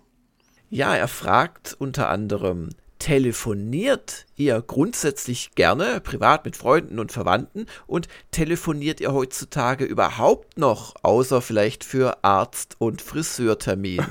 Ja, 0.70 0.96
er 0.96 1.08
fragt 1.08 1.76
unter 1.78 2.08
anderem, 2.08 2.70
telefoniert 3.04 4.24
ihr 4.34 4.62
grundsätzlich 4.66 5.54
gerne, 5.54 6.00
privat 6.00 6.46
mit 6.46 6.56
Freunden 6.56 6.98
und 6.98 7.12
Verwandten, 7.12 7.66
und 7.86 8.08
telefoniert 8.30 8.98
ihr 8.98 9.12
heutzutage 9.12 9.84
überhaupt 9.84 10.56
noch, 10.56 10.94
außer 11.02 11.42
vielleicht 11.42 11.84
für 11.84 12.24
Arzt- 12.24 12.76
und 12.78 13.02
Friseurtermin? 13.02 14.02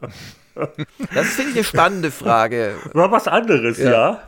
das 1.12 1.26
finde 1.26 1.50
ich 1.50 1.56
eine 1.56 1.64
spannende 1.64 2.10
Frage. 2.12 2.76
War 2.92 3.10
was 3.10 3.26
anderes, 3.26 3.78
ja. 3.78 3.90
ja. 3.90 4.22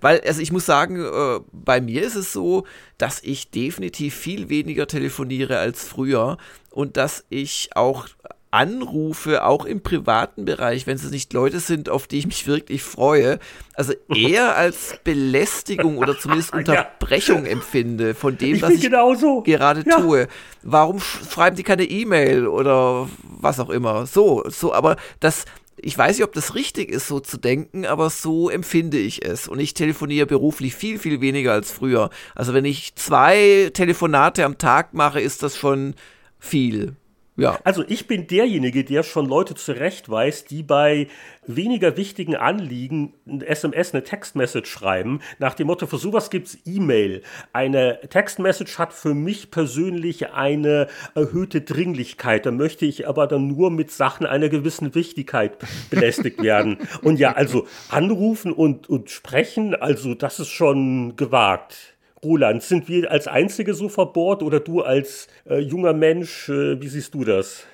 Weil, 0.00 0.20
also 0.22 0.40
ich 0.40 0.50
muss 0.50 0.66
sagen, 0.66 1.00
äh, 1.00 1.40
bei 1.52 1.80
mir 1.80 2.02
ist 2.02 2.16
es 2.16 2.32
so, 2.32 2.66
dass 2.98 3.22
ich 3.22 3.52
definitiv 3.52 4.16
viel 4.16 4.48
weniger 4.48 4.88
telefoniere 4.88 5.58
als 5.58 5.84
früher 5.84 6.38
und 6.70 6.96
dass 6.96 7.24
ich 7.28 7.70
auch 7.76 8.08
Anrufe, 8.50 9.44
auch 9.44 9.64
im 9.64 9.82
privaten 9.82 10.44
Bereich, 10.44 10.86
wenn 10.86 10.96
es 10.96 11.10
nicht 11.10 11.32
Leute 11.32 11.60
sind, 11.60 11.88
auf 11.88 12.06
die 12.06 12.18
ich 12.18 12.26
mich 12.26 12.46
wirklich 12.46 12.82
freue, 12.82 13.38
also 13.74 13.92
eher 14.08 14.56
als 14.56 14.98
Belästigung 15.04 15.98
oder 15.98 16.18
zumindest 16.18 16.52
Unterbrechung 16.54 17.44
ja. 17.44 17.52
empfinde 17.52 18.14
von 18.14 18.38
dem, 18.38 18.56
ich 18.56 18.62
was 18.62 18.70
ich 18.70 18.80
genauso. 18.80 19.42
gerade 19.42 19.84
ja. 19.86 19.96
tue. 19.98 20.28
Warum 20.62 21.00
schreiben 21.00 21.56
die 21.56 21.64
keine 21.64 21.84
E-Mail 21.84 22.46
oder 22.46 23.08
was 23.22 23.60
auch 23.60 23.70
immer? 23.70 24.06
So, 24.06 24.44
so, 24.48 24.72
aber 24.72 24.96
das, 25.20 25.44
ich 25.76 25.96
weiß 25.96 26.16
nicht, 26.16 26.24
ob 26.24 26.32
das 26.32 26.54
richtig 26.54 26.90
ist, 26.90 27.08
so 27.08 27.20
zu 27.20 27.36
denken, 27.36 27.84
aber 27.84 28.10
so 28.10 28.48
empfinde 28.48 28.98
ich 28.98 29.24
es. 29.24 29.48
Und 29.48 29.60
ich 29.60 29.74
telefoniere 29.74 30.26
beruflich 30.26 30.74
viel, 30.74 30.98
viel 30.98 31.20
weniger 31.20 31.52
als 31.52 31.70
früher. 31.70 32.10
Also 32.34 32.54
wenn 32.54 32.64
ich 32.64 32.94
zwei 32.94 33.70
Telefonate 33.74 34.44
am 34.44 34.56
Tag 34.58 34.94
mache, 34.94 35.20
ist 35.20 35.42
das 35.42 35.56
schon 35.56 35.94
viel. 36.38 36.96
Ja. 37.36 37.58
Also 37.64 37.84
ich 37.86 38.06
bin 38.06 38.26
derjenige, 38.26 38.82
der 38.82 39.02
schon 39.02 39.26
Leute 39.26 39.54
zurechtweist, 39.54 40.50
die 40.50 40.62
bei 40.62 41.08
weniger 41.46 41.96
wichtigen 41.96 42.34
Anliegen 42.34 43.12
ein 43.26 43.42
SMS, 43.42 43.92
eine 43.92 44.02
Textmessage 44.04 44.68
schreiben, 44.68 45.20
nach 45.38 45.54
dem 45.54 45.66
Motto, 45.66 45.86
für 45.86 45.98
sowas 45.98 46.30
gibt's 46.30 46.56
E-Mail. 46.64 47.22
Eine 47.52 48.00
Textmessage 48.08 48.78
hat 48.78 48.94
für 48.94 49.14
mich 49.14 49.50
persönlich 49.50 50.30
eine 50.32 50.88
erhöhte 51.14 51.60
Dringlichkeit. 51.60 52.46
Da 52.46 52.50
möchte 52.50 52.86
ich 52.86 53.06
aber 53.06 53.26
dann 53.26 53.48
nur 53.48 53.70
mit 53.70 53.90
Sachen 53.90 54.24
einer 54.24 54.48
gewissen 54.48 54.94
Wichtigkeit 54.94 55.58
belästigt 55.90 56.42
werden. 56.42 56.78
Und 57.02 57.18
ja, 57.18 57.32
also 57.32 57.66
anrufen 57.90 58.52
und, 58.52 58.88
und 58.88 59.10
sprechen, 59.10 59.74
also 59.74 60.14
das 60.14 60.40
ist 60.40 60.48
schon 60.48 61.16
gewagt. 61.16 61.95
Roland, 62.24 62.62
sind 62.62 62.88
wir 62.88 63.10
als 63.10 63.28
Einzige 63.28 63.74
so 63.74 63.88
verbohrt 63.88 64.42
oder 64.42 64.60
du 64.60 64.82
als 64.82 65.28
äh, 65.48 65.58
junger 65.58 65.92
Mensch, 65.92 66.48
äh, 66.48 66.80
wie 66.80 66.88
siehst 66.88 67.14
du 67.14 67.24
das? 67.24 67.64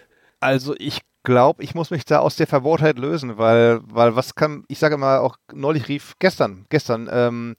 Also 0.40 0.74
ich 0.78 1.00
glaube, 1.22 1.62
ich 1.62 1.74
muss 1.74 1.90
mich 1.90 2.04
da 2.04 2.18
aus 2.18 2.36
der 2.36 2.46
Verbohrtheit 2.46 2.98
lösen, 2.98 3.38
weil, 3.38 3.80
weil 3.84 4.16
was 4.16 4.34
kann, 4.34 4.64
ich 4.68 4.78
sage 4.78 4.96
mal, 4.96 5.18
auch 5.18 5.36
neulich 5.52 5.88
rief 5.88 6.14
gestern, 6.18 6.66
gestern, 6.68 7.08
ähm, 7.12 7.56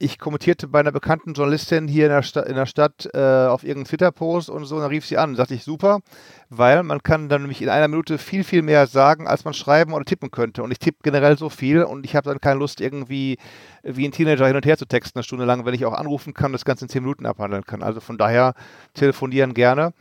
ich 0.00 0.18
kommentierte 0.18 0.68
bei 0.68 0.78
einer 0.78 0.92
bekannten 0.92 1.32
Journalistin 1.32 1.88
hier 1.88 2.06
in 2.06 2.12
der, 2.12 2.22
Sta 2.22 2.40
in 2.42 2.54
der 2.54 2.66
Stadt 2.66 3.08
äh, 3.14 3.18
auf 3.18 3.64
irgendeinen 3.64 3.86
Twitter-Post 3.86 4.48
und 4.48 4.64
so, 4.64 4.76
und 4.76 4.82
dann 4.82 4.90
rief 4.90 5.04
sie 5.04 5.18
an. 5.18 5.34
Sagte 5.34 5.54
ich, 5.54 5.64
super, 5.64 6.00
weil 6.50 6.84
man 6.84 7.02
kann 7.02 7.28
dann 7.28 7.42
nämlich 7.42 7.62
in 7.62 7.68
einer 7.68 7.88
Minute 7.88 8.16
viel, 8.18 8.44
viel 8.44 8.62
mehr 8.62 8.86
sagen, 8.86 9.26
als 9.26 9.44
man 9.44 9.54
schreiben 9.54 9.92
oder 9.92 10.04
tippen 10.04 10.30
könnte. 10.30 10.62
Und 10.62 10.70
ich 10.70 10.78
tippe 10.78 10.98
generell 11.02 11.36
so 11.36 11.48
viel 11.48 11.82
und 11.82 12.04
ich 12.04 12.14
habe 12.14 12.28
dann 12.28 12.40
keine 12.40 12.60
Lust, 12.60 12.80
irgendwie 12.80 13.38
wie 13.82 14.06
ein 14.06 14.12
Teenager 14.12 14.46
hin 14.46 14.56
und 14.56 14.66
her 14.66 14.78
zu 14.78 14.86
texten, 14.86 15.18
eine 15.18 15.24
Stunde 15.24 15.44
lang, 15.44 15.64
wenn 15.64 15.74
ich 15.74 15.84
auch 15.84 15.94
anrufen 15.94 16.32
kann, 16.32 16.52
das 16.52 16.64
Ganze 16.64 16.84
in 16.84 16.88
zehn 16.88 17.02
Minuten 17.02 17.26
abhandeln 17.26 17.64
kann. 17.64 17.82
Also 17.82 18.00
von 18.00 18.18
daher 18.18 18.54
telefonieren 18.94 19.52
gerne 19.52 19.92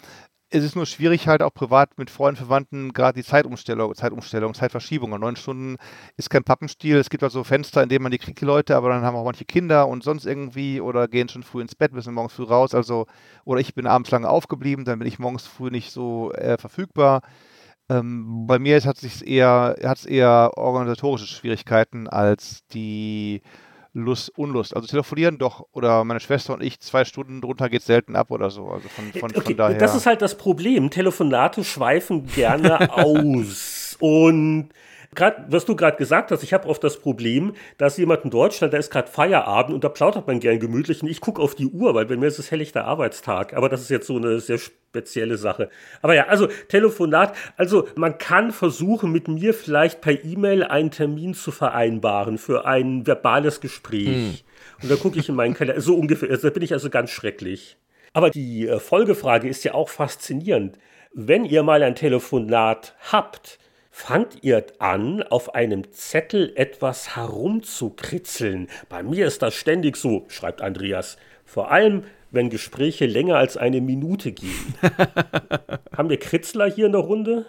es 0.50 0.64
ist 0.64 0.76
nur 0.76 0.86
schwierig, 0.86 1.28
halt 1.28 1.42
auch 1.42 1.54
privat 1.54 1.98
mit 1.98 2.10
Freunden, 2.10 2.38
Verwandten, 2.38 2.94
gerade 2.94 3.20
die 3.22 3.28
Zeitumstellung, 3.28 3.94
Zeitumstellung, 3.96 4.54
Zeitverschiebung. 4.54 5.12
Neun 5.20 5.36
Stunden 5.36 5.78
ist 6.16 6.30
kein 6.30 6.44
Pappenstiel. 6.44 6.98
Es 6.98 7.10
gibt 7.10 7.24
also 7.24 7.44
Fenster, 7.44 7.84
in 7.84 7.90
denen 7.90 8.04
man 8.04 8.12
die 8.12 8.18
kriegt, 8.18 8.40
die 8.40 8.46
Leute, 8.46 8.76
aber 8.76 8.90
dann 8.90 9.04
haben 9.04 9.16
auch 9.16 9.26
manche 9.26 9.46
Kinder 9.46 9.88
und 9.88 10.04
sonst 10.04 10.26
irgendwie 10.26 10.80
oder 10.80 11.08
gehen 11.10 11.28
schon 11.28 11.44
früh 11.44 11.62
ins 11.62 11.76
Bett, 11.76 11.92
müssen 11.92 12.14
morgens 12.14 12.34
früh 12.34 12.44
raus. 12.44 12.74
Also, 12.74 13.08
oder 13.44 13.60
ich 13.60 13.76
bin 13.76 13.88
abends 13.88 14.12
lange 14.12 14.30
aufgeblieben, 14.30 14.86
dann 14.86 15.00
bin 15.00 15.08
ich 15.08 15.20
morgens 15.20 15.46
früh 15.46 15.70
nicht 15.70 15.92
so 15.92 16.32
äh, 16.34 16.58
verfügbar. 16.58 17.22
Ähm, 17.90 18.48
bei 18.48 18.60
mir 18.60 18.80
hat 18.82 19.04
es 19.04 19.22
eher, 19.22 19.76
eher 20.06 20.52
organisatorische 20.56 21.28
Schwierigkeiten 21.28 22.08
als 22.08 22.66
die 22.74 23.42
Lust, 23.98 24.32
Unlust. 24.38 24.76
Also 24.76 24.88
telefonieren 24.88 25.38
doch 25.38 25.66
oder 25.72 26.04
meine 26.04 26.20
Schwester 26.20 26.54
und 26.54 26.62
ich 26.62 26.80
zwei 26.80 27.06
Stunden 27.06 27.42
drunter 27.42 27.70
geht 27.70 27.82
selten 27.82 28.16
ab 28.16 28.32
oder 28.32 28.50
so. 28.50 28.70
Also 28.70 28.88
von, 28.90 29.12
von, 29.12 29.32
okay, 29.32 29.42
von 29.42 29.58
daher. 29.58 29.78
Das 29.78 29.96
ist 29.96 30.06
halt 30.06 30.22
das 30.22 30.38
Problem. 30.38 30.90
Telefonate 30.90 31.64
schweifen 31.64 32.28
gerne 32.28 32.94
aus. 32.94 33.77
Und 34.00 34.70
Gerade, 35.16 35.46
was 35.50 35.66
du 35.66 35.76
gerade 35.76 35.98
gesagt 35.98 36.30
hast, 36.30 36.44
ich 36.44 36.54
habe 36.54 36.68
oft 36.68 36.84
das 36.84 37.00
Problem, 37.00 37.54
dass 37.80 37.98
jemand 37.98 38.24
in 38.24 38.30
Deutschland, 38.30 38.74
da 38.74 38.78
ist 38.78 38.92
gerade 38.92 39.08
Feierabend 39.10 39.74
und 39.74 39.84
da 39.84 39.90
plaudert 39.90 40.28
man 40.28 40.40
gern 40.40 40.60
gemütlich 40.60 41.02
und 41.02 41.08
ich 41.08 41.22
gucke 41.22 41.42
auf 41.42 41.56
die 41.56 41.66
Uhr, 41.66 41.96
weil 41.96 42.06
bei 42.06 42.18
mir 42.18 42.28
ist 42.28 42.38
es 42.38 42.52
helllichter 42.52 42.86
Arbeitstag. 42.86 43.56
Aber 43.56 43.68
das 43.68 43.82
ist 43.82 43.90
jetzt 43.90 44.06
so 44.06 44.18
eine 44.18 44.40
sehr 44.40 44.60
spezielle 44.60 45.38
Sache. 45.38 45.70
Aber 46.04 46.14
ja, 46.14 46.28
also 46.28 46.48
Telefonat, 46.68 47.36
also 47.56 47.88
man 47.96 48.20
kann 48.20 48.52
versuchen, 48.52 49.12
mit 49.12 49.28
mir 49.28 49.56
vielleicht 49.56 50.02
per 50.02 50.24
E-Mail 50.24 50.64
einen 50.64 50.92
Termin 50.92 51.34
zu 51.34 51.52
vereinbaren 51.52 52.38
für 52.38 52.66
ein 52.66 53.08
verbales 53.08 53.60
Gespräch. 53.60 54.08
Hm. 54.08 54.84
Und 54.84 54.92
da 54.92 54.96
gucke 54.98 55.18
ich 55.18 55.30
in 55.30 55.36
meinen 55.36 55.56
Kalender, 55.56 55.82
so 55.82 55.96
ungefähr, 55.96 56.30
also 56.30 56.50
da 56.50 56.54
bin 56.54 56.62
ich 56.62 56.74
also 56.74 56.92
ganz 56.92 57.10
schrecklich. 57.10 57.78
Aber 58.14 58.30
die 58.30 58.68
äh, 58.68 58.80
Folgefrage 58.80 59.48
ist 59.48 59.64
ja 59.64 59.74
auch 59.74 59.90
faszinierend. 59.90 60.78
Wenn 61.14 61.46
ihr 61.46 61.64
mal 61.64 61.82
ein 61.82 61.96
Telefonat 61.96 62.96
habt, 63.12 63.58
fangt 63.98 64.44
ihr 64.44 64.64
an, 64.78 65.24
auf 65.24 65.56
einem 65.56 65.92
Zettel 65.92 66.54
etwas 66.56 67.16
herumzukritzeln. 67.16 68.68
Bei 68.90 69.02
mir 69.02 69.26
ist 69.26 69.42
das 69.42 69.56
ständig 69.56 69.98
so, 69.98 70.26
schreibt 70.28 70.62
Andreas. 70.62 71.18
Vor 71.46 71.72
allem, 71.72 72.04
wenn 72.30 72.52
Gespräche 72.52 73.08
länger 73.08 73.38
als 73.38 73.58
eine 73.58 73.82
Minute 73.82 74.34
gehen. 74.34 74.76
Haben 75.98 76.10
wir 76.10 76.20
Kritzler 76.20 76.70
hier 76.70 76.86
in 76.86 76.92
der 76.92 77.02
Runde? 77.02 77.48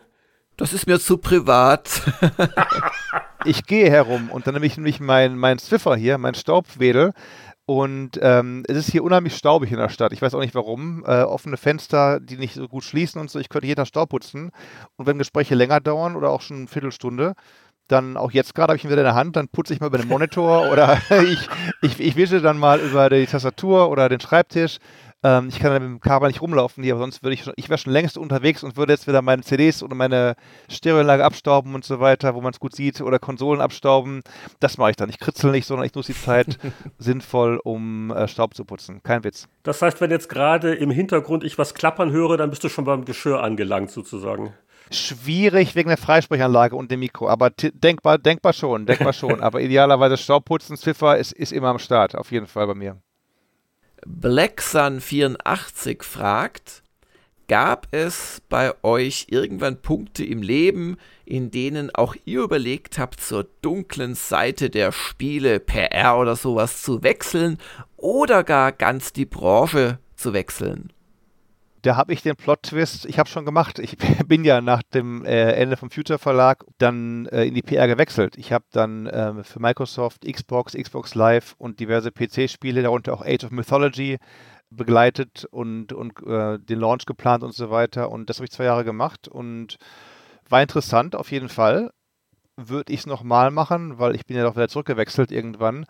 Das 0.57 0.73
ist 0.73 0.87
mir 0.87 0.99
zu 0.99 1.19
privat. 1.19 2.01
ich 3.45 3.67
gehe 3.67 3.91
herum 3.91 4.31
und 4.31 4.47
dann 4.47 4.55
nehme 4.55 4.67
ich 4.67 4.79
nämlich 4.79 5.01
meinen 5.01 5.37
mein 5.37 5.59
Zwiffer 5.59 5.97
hier, 5.97 6.17
mein 6.17 6.35
Staubwedel 6.35 7.13
und 7.69 8.19
ähm, 8.23 8.65
es 8.67 8.79
ist 8.79 8.91
hier 8.91 9.05
unheimlich 9.05 9.37
staubig 9.37 9.71
in 9.71 9.77
der 9.77 9.91
Stadt. 9.91 10.15
Ich 10.15 10.23
weiß 10.23 10.33
auch 10.33 10.41
nicht 10.41 10.55
warum. 10.55 11.05
Äh, 11.07 11.21
offene 11.21 11.59
Fenster, 11.59 12.19
die 12.19 12.39
nicht 12.39 12.55
so 12.55 12.67
gut 12.67 12.83
schließen 12.83 13.21
und 13.21 13.31
so. 13.31 13.39
Ich 13.39 13.51
könnte 13.51 13.67
jeden 13.67 13.77
Tag 13.77 13.89
Staub 13.89 14.09
putzen. 14.09 14.53
Und 14.97 15.05
wenn 15.05 15.19
Gespräche 15.19 15.55
länger 15.55 15.79
dauern 15.79 16.17
oder 16.17 16.31
auch 16.31 16.41
schon 16.41 16.57
eine 16.57 16.67
Viertelstunde, 16.67 17.35
dann 17.87 18.17
auch 18.17 18.31
jetzt 18.31 18.55
gerade 18.55 18.71
habe 18.71 18.79
ich 18.79 18.85
ihn 18.85 18.91
wieder 18.91 19.03
in 19.03 19.09
der 19.09 19.15
Hand, 19.15 19.37
dann 19.37 19.49
putze 19.49 19.75
ich 19.75 19.81
mal 19.81 19.89
über 19.89 19.99
den 19.99 20.09
Monitor 20.09 20.71
oder 20.73 20.99
ich, 21.25 21.47
ich, 21.83 22.01
ich 22.01 22.17
wische 22.17 22.41
dann 22.41 22.57
mal 22.57 22.81
über 22.81 23.11
die 23.11 23.27
Tastatur 23.27 23.91
oder 23.91 24.09
den 24.09 24.21
Schreibtisch. 24.21 24.79
Ähm, 25.29 25.49
ich 25.49 25.59
kann 25.59 25.73
mit 25.73 25.83
dem 25.83 26.01
Kabel 26.01 26.29
nicht 26.29 26.41
rumlaufen 26.41 26.83
hier, 26.83 26.95
aber 26.95 27.03
sonst 27.03 27.23
würde 27.23 27.35
ich 27.35 27.43
schon, 27.45 27.53
ich 27.57 27.69
wäre 27.69 27.79
schon 27.79 27.93
längst 27.93 28.17
unterwegs 28.17 28.63
und 28.63 28.77
würde 28.77 28.93
jetzt 28.93 29.07
wieder 29.07 29.21
meine 29.21 29.43
CDs 29.43 29.83
oder 29.83 29.95
meine 29.95 30.37
Stereoanlage 30.71 31.25
abstauben 31.25 31.75
und 31.75 31.85
so 31.85 32.01
weiter, 32.01 32.35
wo 32.35 32.41
man 32.41 32.53
es 32.53 32.61
gut 32.61 32.75
sieht, 32.75 33.01
oder 33.01 33.19
Konsolen 33.19 33.61
abstauben. 33.61 34.23
Das 34.61 34.79
mache 34.79 34.91
ich 34.91 34.97
dann. 34.97 35.11
Ich 35.11 35.19
kritzel 35.19 35.51
nicht, 35.51 35.67
sondern 35.67 35.87
ich 35.87 35.95
nutze 35.95 36.13
die 36.13 36.19
Zeit 36.19 36.59
sinnvoll, 36.99 37.61
um 37.63 38.11
äh, 38.11 38.27
Staub 38.27 38.55
zu 38.55 38.65
putzen. 38.65 39.03
Kein 39.03 39.23
Witz. 39.25 39.49
Das 39.65 39.83
heißt, 39.83 40.01
wenn 40.01 40.11
jetzt 40.11 40.29
gerade 40.29 40.75
im 40.75 40.91
Hintergrund 40.91 41.45
ich 41.45 41.59
was 41.59 41.75
klappern 41.75 42.11
höre, 42.11 42.37
dann 42.39 42.51
bist 42.51 42.65
du 42.65 42.69
schon 42.71 42.85
beim 42.85 43.05
Geschirr 43.05 43.43
angelangt 43.43 43.91
sozusagen 43.91 44.55
schwierig 44.91 45.75
wegen 45.75 45.89
der 45.89 45.99
Freisprechanlage 45.99 46.75
und 46.75 46.91
dem 46.91 47.01
Mikro, 47.01 47.29
aber 47.29 47.51
denkbar, 47.51 48.17
denkbar 48.17 48.55
schon, 48.55 48.87
denkbar 48.87 49.13
schon. 49.13 49.41
aber 49.43 49.61
idealerweise 49.61 50.17
Staubputzen, 50.17 50.79
Ziffer 50.79 51.19
ist, 51.19 51.33
ist 51.33 51.53
immer 51.53 51.69
am 51.69 51.79
Start, 51.79 52.17
auf 52.17 52.33
jeden 52.33 52.47
Fall 52.47 52.67
bei 52.67 52.75
mir. 52.75 52.97
Blacksun84 54.07 56.03
fragt, 56.03 56.83
gab 57.49 57.89
es 57.93 58.43
bei 58.49 58.73
euch 58.85 59.27
irgendwann 59.31 59.81
Punkte 59.81 60.25
im 60.25 60.43
Leben, 60.43 60.99
in 61.25 61.51
denen 61.51 61.95
auch 61.95 62.15
ihr 62.25 62.43
überlegt 62.43 62.99
habt, 62.99 63.21
zur 63.21 63.47
dunklen 63.63 64.15
Seite 64.15 64.71
der 64.71 64.93
Spiele, 64.93 65.59
PR 65.59 66.19
oder 66.19 66.37
sowas 66.37 66.83
zu 66.83 67.03
wechseln 67.03 67.59
oder 67.97 68.45
gar 68.45 68.73
ganz 68.73 69.13
die 69.13 69.25
Branche 69.25 69.99
zu 70.15 70.33
wechseln? 70.33 70.93
Da 71.83 71.97
habe 71.97 72.13
ich 72.13 72.23
den 72.23 72.37
Plot-Twist, 72.37 73.07
ich 73.07 73.19
habe 73.19 73.29
schon 73.29 73.45
gemacht. 73.45 73.79
Ich 73.79 73.97
bin 74.27 74.45
ja 74.45 74.61
nach 74.61 74.83
dem 74.83 75.25
äh, 75.25 75.53
Ende 75.53 75.77
vom 75.77 75.91
Future 75.91 76.19
Verlag 76.19 76.65
dann 76.79 77.27
äh, 77.27 77.45
in 77.45 77.55
die 77.55 77.63
PR 77.63 77.87
gewechselt. 77.87 78.37
Ich 78.37 78.53
habe 78.53 78.65
dann 78.73 79.07
äh, 79.07 79.45
für 79.45 79.61
Microsoft, 79.61 80.25
Xbox, 80.31 80.75
Xbox 80.75 81.15
Live 81.15 81.55
und 81.59 81.81
diverse 81.81 82.11
PC-Spiele, 82.11 82.83
darunter 82.83 83.15
auch 83.15 83.23
Age 83.25 83.45
of 83.45 83.51
Mythology, 83.51 84.19
begleitet 84.71 85.47
und, 85.51 85.93
und 85.93 86.21
äh, 86.27 86.59
den 86.59 86.81
Launch 86.81 87.07
geplant 87.07 87.43
und 87.43 87.55
so 87.55 87.71
weiter. 87.71 88.11
Und 88.11 88.29
das 88.29 88.39
habe 88.39 88.45
ich 88.45 88.51
zwei 88.51 88.65
Jahre 88.65 88.85
gemacht 88.85 89.29
und 89.29 89.79
war 90.49 90.63
interessant 90.63 91.15
auf 91.15 91.31
jeden 91.31 91.49
Fall. 91.49 91.91
Würde 92.57 92.93
ich 92.93 93.01
es 93.01 93.07
nochmal 93.07 93.51
machen, 93.51 93.99
weil 93.99 94.15
ich 94.17 94.27
bin 94.27 94.37
ja 94.37 94.43
doch 94.43 94.57
wieder 94.57 94.69
zurückgewechselt 94.69 95.31
irgendwann 95.31 95.87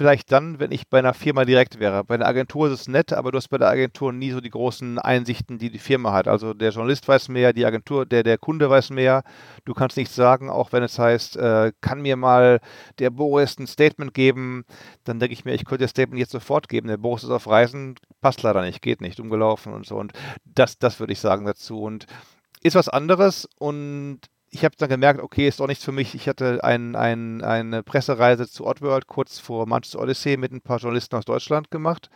vielleicht 0.00 0.32
dann, 0.32 0.58
wenn 0.58 0.72
ich 0.72 0.88
bei 0.88 0.98
einer 0.98 1.12
Firma 1.12 1.44
direkt 1.44 1.78
wäre. 1.78 2.04
Bei 2.04 2.14
einer 2.14 2.24
Agentur 2.24 2.68
ist 2.68 2.72
es 2.72 2.88
nett, 2.88 3.12
aber 3.12 3.32
du 3.32 3.36
hast 3.36 3.48
bei 3.48 3.58
der 3.58 3.68
Agentur 3.68 4.14
nie 4.14 4.30
so 4.30 4.40
die 4.40 4.48
großen 4.48 4.98
Einsichten, 4.98 5.58
die 5.58 5.68
die 5.68 5.78
Firma 5.78 6.14
hat. 6.14 6.26
Also 6.26 6.54
der 6.54 6.70
Journalist 6.70 7.06
weiß 7.06 7.28
mehr, 7.28 7.52
die 7.52 7.66
Agentur, 7.66 8.06
der, 8.06 8.22
der 8.22 8.38
Kunde 8.38 8.70
weiß 8.70 8.88
mehr. 8.88 9.24
Du 9.66 9.74
kannst 9.74 9.98
nichts 9.98 10.14
sagen, 10.14 10.48
auch 10.48 10.72
wenn 10.72 10.82
es 10.82 10.98
heißt, 10.98 11.36
äh, 11.36 11.72
kann 11.82 12.00
mir 12.00 12.16
mal 12.16 12.60
der 12.98 13.10
Boris 13.10 13.58
ein 13.58 13.66
Statement 13.66 14.14
geben. 14.14 14.64
Dann 15.04 15.20
denke 15.20 15.34
ich 15.34 15.44
mir, 15.44 15.52
ich 15.52 15.66
könnte 15.66 15.84
das 15.84 15.90
Statement 15.90 16.18
jetzt 16.18 16.32
sofort 16.32 16.70
geben. 16.70 16.88
Der 16.88 16.96
Boris 16.96 17.22
ist 17.22 17.28
auf 17.28 17.46
Reisen, 17.46 17.96
passt 18.22 18.42
leider 18.42 18.62
nicht, 18.62 18.80
geht 18.80 19.02
nicht, 19.02 19.20
umgelaufen 19.20 19.74
und 19.74 19.84
so. 19.84 19.96
Und 19.96 20.14
das, 20.46 20.78
das 20.78 20.98
würde 20.98 21.12
ich 21.12 21.20
sagen 21.20 21.44
dazu. 21.44 21.82
Und 21.82 22.06
ist 22.62 22.74
was 22.74 22.88
anderes 22.88 23.46
und 23.58 24.20
ich 24.50 24.64
habe 24.64 24.74
dann 24.76 24.88
gemerkt, 24.88 25.20
okay, 25.20 25.46
ist 25.46 25.60
doch 25.60 25.66
nichts 25.66 25.84
für 25.84 25.92
mich. 25.92 26.14
Ich 26.14 26.28
hatte 26.28 26.62
ein, 26.64 26.96
ein, 26.96 27.42
eine 27.42 27.82
Pressereise 27.82 28.48
zu 28.48 28.66
Oddworld 28.66 29.06
kurz 29.06 29.38
vor 29.38 29.66
Manchester 29.66 30.00
Odyssey 30.00 30.36
mit 30.36 30.52
ein 30.52 30.60
paar 30.60 30.78
Journalisten 30.78 31.16
aus 31.16 31.24
Deutschland 31.24 31.70
gemacht 31.70 32.10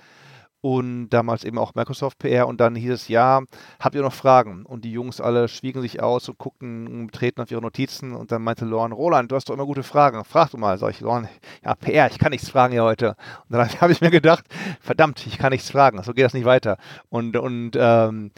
und 0.65 1.11
damals 1.11 1.45
eben 1.45 1.59
auch 1.59 1.75
Microsoft 1.75 2.19
PR 2.19 2.49
und 2.49 2.59
dann 2.59 2.75
hieß 2.75 2.91
es, 2.91 3.09
ja, 3.09 3.43
habt 3.79 3.95
ihr 3.95 4.01
noch 4.01 4.15
Fragen? 4.15 4.65
Und 4.65 4.87
die 4.87 4.93
Jungs 4.93 5.21
alle 5.21 5.47
schwiegen 5.47 5.83
sich 5.83 6.03
aus 6.03 6.27
und 6.31 6.39
guckten 6.39 7.07
betreten 7.07 7.43
auf 7.43 7.51
ihre 7.51 7.61
Notizen 7.61 8.15
und 8.15 8.33
dann 8.33 8.41
meinte 8.41 8.65
Lorne, 8.65 8.95
Roland, 8.95 9.31
du 9.31 9.37
hast 9.37 9.51
doch 9.51 9.55
immer 9.55 9.67
gute 9.67 9.83
Fragen, 9.83 10.25
frag 10.25 10.51
du 10.53 10.57
mal. 10.57 10.79
Sag 10.79 10.93
ich, 10.93 11.01
Lorne, 11.01 11.29
ja, 11.63 11.75
PR, 11.75 12.11
ich 12.11 12.19
kann 12.19 12.31
nichts 12.31 12.49
fragen 12.49 12.73
hier 12.73 12.83
heute. 12.83 13.11
Und 13.47 13.59
dann 13.59 13.69
habe 13.83 13.93
ich 13.93 14.01
mir 14.01 14.11
gedacht, 14.11 14.47
verdammt, 14.81 15.27
ich 15.27 15.37
kann 15.37 15.53
nichts 15.53 15.71
fragen, 15.71 16.03
so 16.03 16.15
geht 16.15 16.25
das 16.25 16.33
nicht 16.33 16.47
weiter. 16.47 16.79
Und, 17.11 17.37
und 17.37 17.73
ähm, 17.79 18.31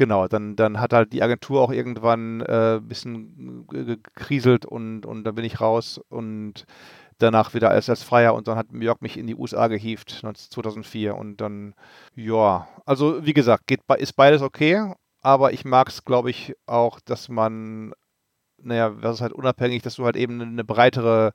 Genau, 0.00 0.28
dann, 0.28 0.56
dann 0.56 0.80
hat 0.80 0.94
halt 0.94 1.12
die 1.12 1.22
Agentur 1.22 1.60
auch 1.60 1.70
irgendwann 1.70 2.40
äh, 2.40 2.76
ein 2.76 2.88
bisschen 2.88 3.66
gekriselt 3.68 4.64
und, 4.64 5.04
und 5.04 5.24
dann 5.24 5.34
bin 5.34 5.44
ich 5.44 5.60
raus 5.60 6.00
und 6.08 6.64
danach 7.18 7.52
wieder 7.52 7.68
als, 7.70 7.90
als 7.90 8.02
Freier 8.02 8.32
und 8.32 8.48
dann 8.48 8.56
hat 8.56 8.68
Jörg 8.72 9.02
mich 9.02 9.18
in 9.18 9.26
die 9.26 9.34
USA 9.34 9.68
gehievt, 9.68 10.22
2004 10.22 11.14
und 11.16 11.42
dann, 11.42 11.74
ja, 12.14 12.66
also 12.86 13.26
wie 13.26 13.34
gesagt, 13.34 13.66
geht, 13.66 13.82
ist 13.98 14.14
beides 14.14 14.40
okay, 14.40 14.94
aber 15.20 15.52
ich 15.52 15.66
mag 15.66 15.90
es, 15.90 16.02
glaube 16.06 16.30
ich, 16.30 16.54
auch, 16.64 16.98
dass 17.00 17.28
man, 17.28 17.92
naja, 18.56 18.88
das 19.02 19.16
ist 19.16 19.20
halt 19.20 19.34
unabhängig, 19.34 19.82
dass 19.82 19.96
du 19.96 20.06
halt 20.06 20.16
eben 20.16 20.40
eine 20.40 20.64
breitere 20.64 21.34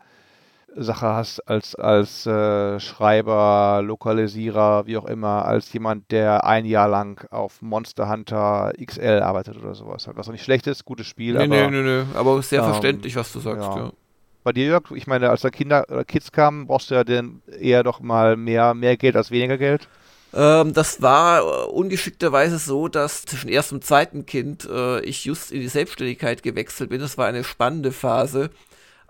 Sache 0.75 1.07
hast 1.07 1.39
als, 1.47 1.75
als 1.75 2.25
äh, 2.25 2.79
Schreiber, 2.79 3.81
Lokalisierer, 3.83 4.85
wie 4.85 4.97
auch 4.97 5.05
immer, 5.05 5.45
als 5.45 5.71
jemand, 5.73 6.11
der 6.11 6.45
ein 6.45 6.65
Jahr 6.65 6.87
lang 6.87 7.25
auf 7.31 7.61
Monster 7.61 8.09
Hunter 8.09 8.73
XL 8.83 9.21
arbeitet 9.21 9.57
oder 9.57 9.75
sowas. 9.75 10.07
Was 10.13 10.27
auch 10.27 10.31
nicht 10.31 10.43
schlecht 10.43 10.67
ist, 10.67 10.85
gutes 10.85 11.07
Spiel. 11.07 11.35
Nee, 11.35 11.43
aber, 11.43 11.69
nee, 11.69 11.81
nee, 11.81 12.03
nee, 12.03 12.03
aber 12.15 12.41
sehr 12.41 12.59
ähm, 12.59 12.65
verständlich, 12.65 13.15
was 13.15 13.31
du 13.31 13.39
sagst, 13.39 13.67
ja. 13.67 13.77
ja. 13.77 13.91
Bei 14.43 14.51
dir, 14.51 14.65
Jörg, 14.65 14.91
ich 14.91 15.07
meine, 15.07 15.31
als 15.31 15.41
da 15.41 15.49
Kinder 15.49 15.85
oder 15.89 16.05
Kids 16.05 16.31
kamen, 16.31 16.67
brauchst 16.67 16.91
du 16.91 16.95
ja 16.95 17.03
dann 17.03 17.41
eher 17.59 17.81
doch 17.81 17.99
mal 17.99 18.37
mehr, 18.37 18.75
mehr 18.75 18.95
Geld 18.95 19.15
als 19.15 19.31
weniger 19.31 19.57
Geld. 19.57 19.87
Ähm, 20.35 20.73
das 20.73 21.01
war 21.01 21.39
äh, 21.41 21.65
ungeschickterweise 21.67 22.59
so, 22.59 22.87
dass 22.87 23.23
zwischen 23.23 23.49
erstem 23.49 23.77
und 23.77 23.85
zweiten 23.85 24.25
Kind 24.25 24.67
äh, 24.69 24.99
ich 24.99 25.25
just 25.25 25.51
in 25.51 25.61
die 25.61 25.67
Selbstständigkeit 25.67 26.43
gewechselt 26.43 26.89
bin. 26.89 26.99
Das 26.99 27.17
war 27.17 27.25
eine 27.25 27.43
spannende 27.43 27.91
Phase. 27.91 28.49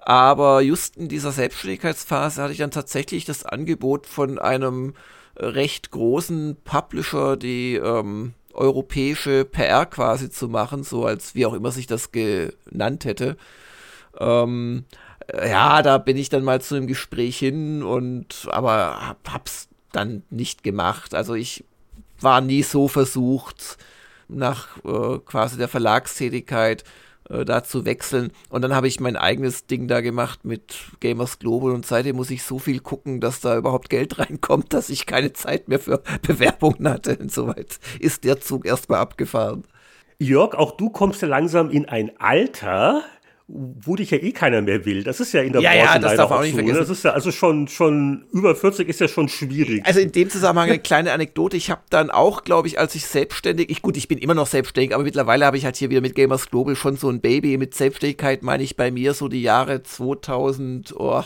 Aber 0.05 0.61
just 0.61 0.97
in 0.97 1.07
dieser 1.07 1.31
Selbstständigkeitsphase 1.31 2.41
hatte 2.41 2.51
ich 2.51 2.59
dann 2.59 2.69
tatsächlich 2.69 3.25
das 3.25 3.43
Angebot 3.43 4.05
von 4.05 4.37
einem 4.37 4.93
recht 5.35 5.89
großen 5.89 6.57
Publisher, 6.63 7.35
die 7.37 7.73
ähm, 7.73 8.35
europäische 8.53 9.45
PR 9.45 9.87
quasi 9.87 10.29
zu 10.29 10.47
machen, 10.47 10.83
so 10.83 11.05
als 11.07 11.33
wie 11.33 11.47
auch 11.47 11.55
immer 11.55 11.71
sich 11.71 11.87
das 11.87 12.11
genannt 12.11 13.03
hätte. 13.05 13.35
Ähm, 14.19 14.85
ja, 15.33 15.81
da 15.81 15.97
bin 15.97 16.17
ich 16.17 16.29
dann 16.29 16.43
mal 16.43 16.61
zu 16.61 16.75
einem 16.75 16.85
Gespräch 16.85 17.39
hin 17.39 17.81
und 17.81 18.47
aber 18.51 19.07
hab, 19.07 19.33
hab's 19.33 19.69
dann 19.91 20.21
nicht 20.29 20.63
gemacht. 20.63 21.15
Also 21.15 21.33
ich 21.33 21.63
war 22.19 22.41
nie 22.41 22.61
so 22.61 22.87
versucht, 22.87 23.79
nach 24.27 24.77
äh, 24.85 25.17
quasi 25.25 25.57
der 25.57 25.67
Verlagstätigkeit 25.67 26.83
äh, 27.29 27.45
da 27.45 27.63
zu 27.63 27.85
wechseln. 27.85 28.31
Und 28.49 28.61
dann 28.61 28.75
habe 28.75 28.87
ich 28.87 28.99
mein 28.99 29.15
eigenes 29.15 29.65
Ding 29.65 29.87
da 29.87 30.01
gemacht 30.01 30.45
mit 30.45 30.75
Gamers 30.99 31.39
Global 31.39 31.71
und 31.71 31.85
seitdem 31.85 32.17
muss 32.17 32.29
ich 32.29 32.43
so 32.43 32.59
viel 32.59 32.79
gucken, 32.79 33.19
dass 33.19 33.39
da 33.39 33.57
überhaupt 33.57 33.89
Geld 33.89 34.19
reinkommt, 34.19 34.73
dass 34.73 34.89
ich 34.89 35.05
keine 35.05 35.33
Zeit 35.33 35.67
mehr 35.67 35.79
für 35.79 36.01
Bewerbungen 36.21 36.89
hatte. 36.89 37.13
Insoweit 37.13 37.79
ist 37.99 38.23
der 38.23 38.39
Zug 38.41 38.65
erstmal 38.65 38.99
abgefahren. 38.99 39.63
Jörg, 40.17 40.55
auch 40.55 40.77
du 40.77 40.89
kommst 40.89 41.21
ja 41.21 41.27
langsam 41.27 41.69
in 41.69 41.89
ein 41.89 42.11
Alter, 42.19 43.03
wo 43.47 43.95
dich 43.95 44.09
ja 44.09 44.17
eh 44.17 44.31
keiner 44.31 44.61
mehr 44.61 44.85
will. 44.85 45.03
Das 45.03 45.19
ist 45.19 45.31
ja 45.33 45.41
in 45.41 45.53
der 45.53 45.61
ja, 45.61 45.69
Branche 45.69 45.85
ja, 45.85 45.99
das 45.99 46.15
darf 46.15 46.31
auch 46.31 46.41
nicht 46.41 46.51
so. 46.51 46.57
Ne? 46.57 46.63
vergessen. 46.63 46.79
Das 46.79 46.89
ist 46.89 47.03
ja 47.03 47.11
also 47.11 47.31
schon, 47.31 47.67
schon 47.67 48.25
über 48.31 48.55
40 48.55 48.89
ist 48.89 48.99
ja 48.99 49.07
schon 49.07 49.29
schwierig. 49.29 49.85
Also 49.85 49.99
in 49.99 50.11
dem 50.11 50.31
Zusammenhang 50.31 50.69
eine 50.69 50.79
kleine 50.79 51.11
Anekdote. 51.11 51.55
Ich 51.55 51.69
habe 51.69 51.81
dann 51.91 52.09
auch, 52.09 52.43
glaube 52.43 52.67
ich, 52.67 52.79
als 52.79 52.95
ich 52.95 53.05
selbstständig, 53.05 53.69
ich 53.69 53.83
gut, 53.83 53.97
ich 53.97 54.07
bin 54.07 54.17
immer 54.17 54.33
noch 54.33 54.47
selbstständig, 54.47 54.95
aber 54.95 55.03
mittlerweile 55.03 55.45
habe 55.45 55.57
ich 55.57 55.65
halt 55.65 55.75
hier 55.75 55.91
wieder 55.91 56.01
mit 56.01 56.15
Gamers 56.15 56.49
Global 56.49 56.75
schon 56.75 56.97
so 56.97 57.07
ein 57.09 57.21
Baby. 57.21 57.57
Mit 57.57 57.75
Selbstständigkeit 57.75 58.41
meine 58.41 58.63
ich 58.63 58.77
bei 58.77 58.89
mir 58.89 59.13
so 59.13 59.27
die 59.27 59.43
Jahre 59.43 59.83
2000, 59.83 60.95
oh, 60.97 61.23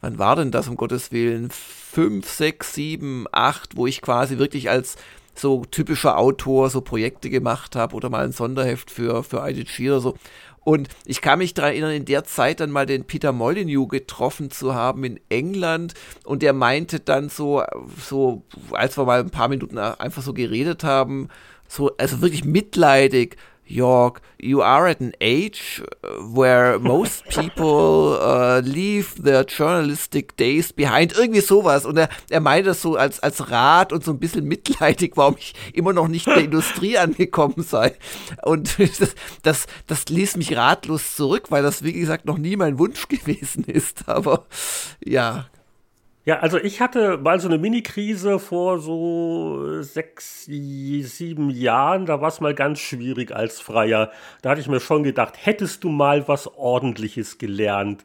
wann 0.00 0.18
war 0.18 0.36
denn 0.36 0.52
das 0.52 0.68
um 0.68 0.76
Gottes 0.76 1.10
Willen? 1.10 1.50
5, 1.50 2.28
6, 2.28 2.74
7, 2.74 3.26
8, 3.32 3.76
wo 3.76 3.88
ich 3.88 4.00
quasi 4.00 4.38
wirklich 4.38 4.70
als 4.70 4.96
so 5.34 5.64
typischer 5.64 6.18
Autor 6.18 6.70
so 6.70 6.80
Projekte 6.80 7.30
gemacht 7.30 7.76
habe 7.76 7.94
oder 7.94 8.10
mal 8.10 8.24
ein 8.24 8.32
Sonderheft 8.32 8.90
für, 8.90 9.22
für 9.22 9.48
IDG 9.48 9.88
oder 9.90 10.00
so. 10.00 10.14
Und 10.68 10.90
ich 11.06 11.22
kann 11.22 11.38
mich 11.38 11.54
daran 11.54 11.70
erinnern, 11.70 11.92
in 11.92 12.04
der 12.04 12.24
Zeit 12.24 12.60
dann 12.60 12.70
mal 12.70 12.84
den 12.84 13.04
Peter 13.04 13.32
Molyneux 13.32 13.88
getroffen 13.88 14.50
zu 14.50 14.74
haben 14.74 15.02
in 15.02 15.18
England. 15.30 15.94
Und 16.26 16.42
der 16.42 16.52
meinte 16.52 17.00
dann 17.00 17.30
so, 17.30 17.62
so, 17.98 18.42
als 18.72 18.98
wir 18.98 19.06
mal 19.06 19.20
ein 19.20 19.30
paar 19.30 19.48
Minuten 19.48 19.78
einfach 19.78 20.20
so 20.20 20.34
geredet 20.34 20.84
haben, 20.84 21.30
so, 21.68 21.96
also 21.96 22.20
wirklich 22.20 22.44
mitleidig, 22.44 23.38
York, 23.70 24.20
you 24.38 24.62
are 24.62 24.88
at 24.88 25.00
an 25.00 25.12
age 25.20 25.82
uh, 26.02 26.08
where 26.22 26.78
most 26.78 27.24
people 27.28 28.18
uh, 28.20 28.60
leave 28.64 29.22
their 29.22 29.44
journalistic 29.44 30.36
days 30.36 30.72
behind. 30.72 31.12
Irgendwie 31.16 31.40
sowas. 31.40 31.84
Und 31.84 31.96
er, 31.98 32.08
er 32.30 32.40
meinte 32.40 32.70
das 32.70 32.82
so 32.82 32.96
als, 32.96 33.20
als 33.20 33.50
Rat 33.50 33.92
und 33.92 34.04
so 34.04 34.12
ein 34.12 34.18
bisschen 34.18 34.44
mitleidig, 34.44 35.12
warum 35.16 35.36
ich 35.38 35.54
immer 35.72 35.92
noch 35.92 36.08
nicht 36.08 36.26
in 36.26 36.34
der 36.34 36.44
Industrie 36.48 36.98
angekommen 36.98 37.62
sei. 37.62 37.94
Und 38.42 38.78
das, 39.00 39.14
das, 39.42 39.66
das 39.86 40.08
ließ 40.08 40.36
mich 40.36 40.56
ratlos 40.56 41.16
zurück, 41.16 41.50
weil 41.50 41.62
das, 41.62 41.82
wie 41.82 41.92
gesagt, 41.92 42.24
noch 42.24 42.38
nie 42.38 42.56
mein 42.56 42.78
Wunsch 42.78 43.08
gewesen 43.08 43.64
ist. 43.64 44.08
Aber 44.08 44.46
ja, 45.04 45.46
ja, 46.28 46.40
also 46.40 46.58
ich 46.58 46.82
hatte 46.82 47.16
mal 47.16 47.40
so 47.40 47.48
eine 47.48 47.56
Mini-Krise 47.56 48.38
vor 48.38 48.80
so 48.80 49.80
sechs, 49.80 50.44
sieben 50.44 51.48
Jahren. 51.48 52.04
Da 52.04 52.20
war 52.20 52.28
es 52.28 52.42
mal 52.42 52.52
ganz 52.52 52.80
schwierig 52.80 53.34
als 53.34 53.62
Freier. 53.62 54.10
Da 54.42 54.50
hatte 54.50 54.60
ich 54.60 54.68
mir 54.68 54.78
schon 54.80 55.04
gedacht, 55.04 55.38
hättest 55.40 55.84
du 55.84 55.88
mal 55.88 56.28
was 56.28 56.46
Ordentliches 56.46 57.38
gelernt. 57.38 58.04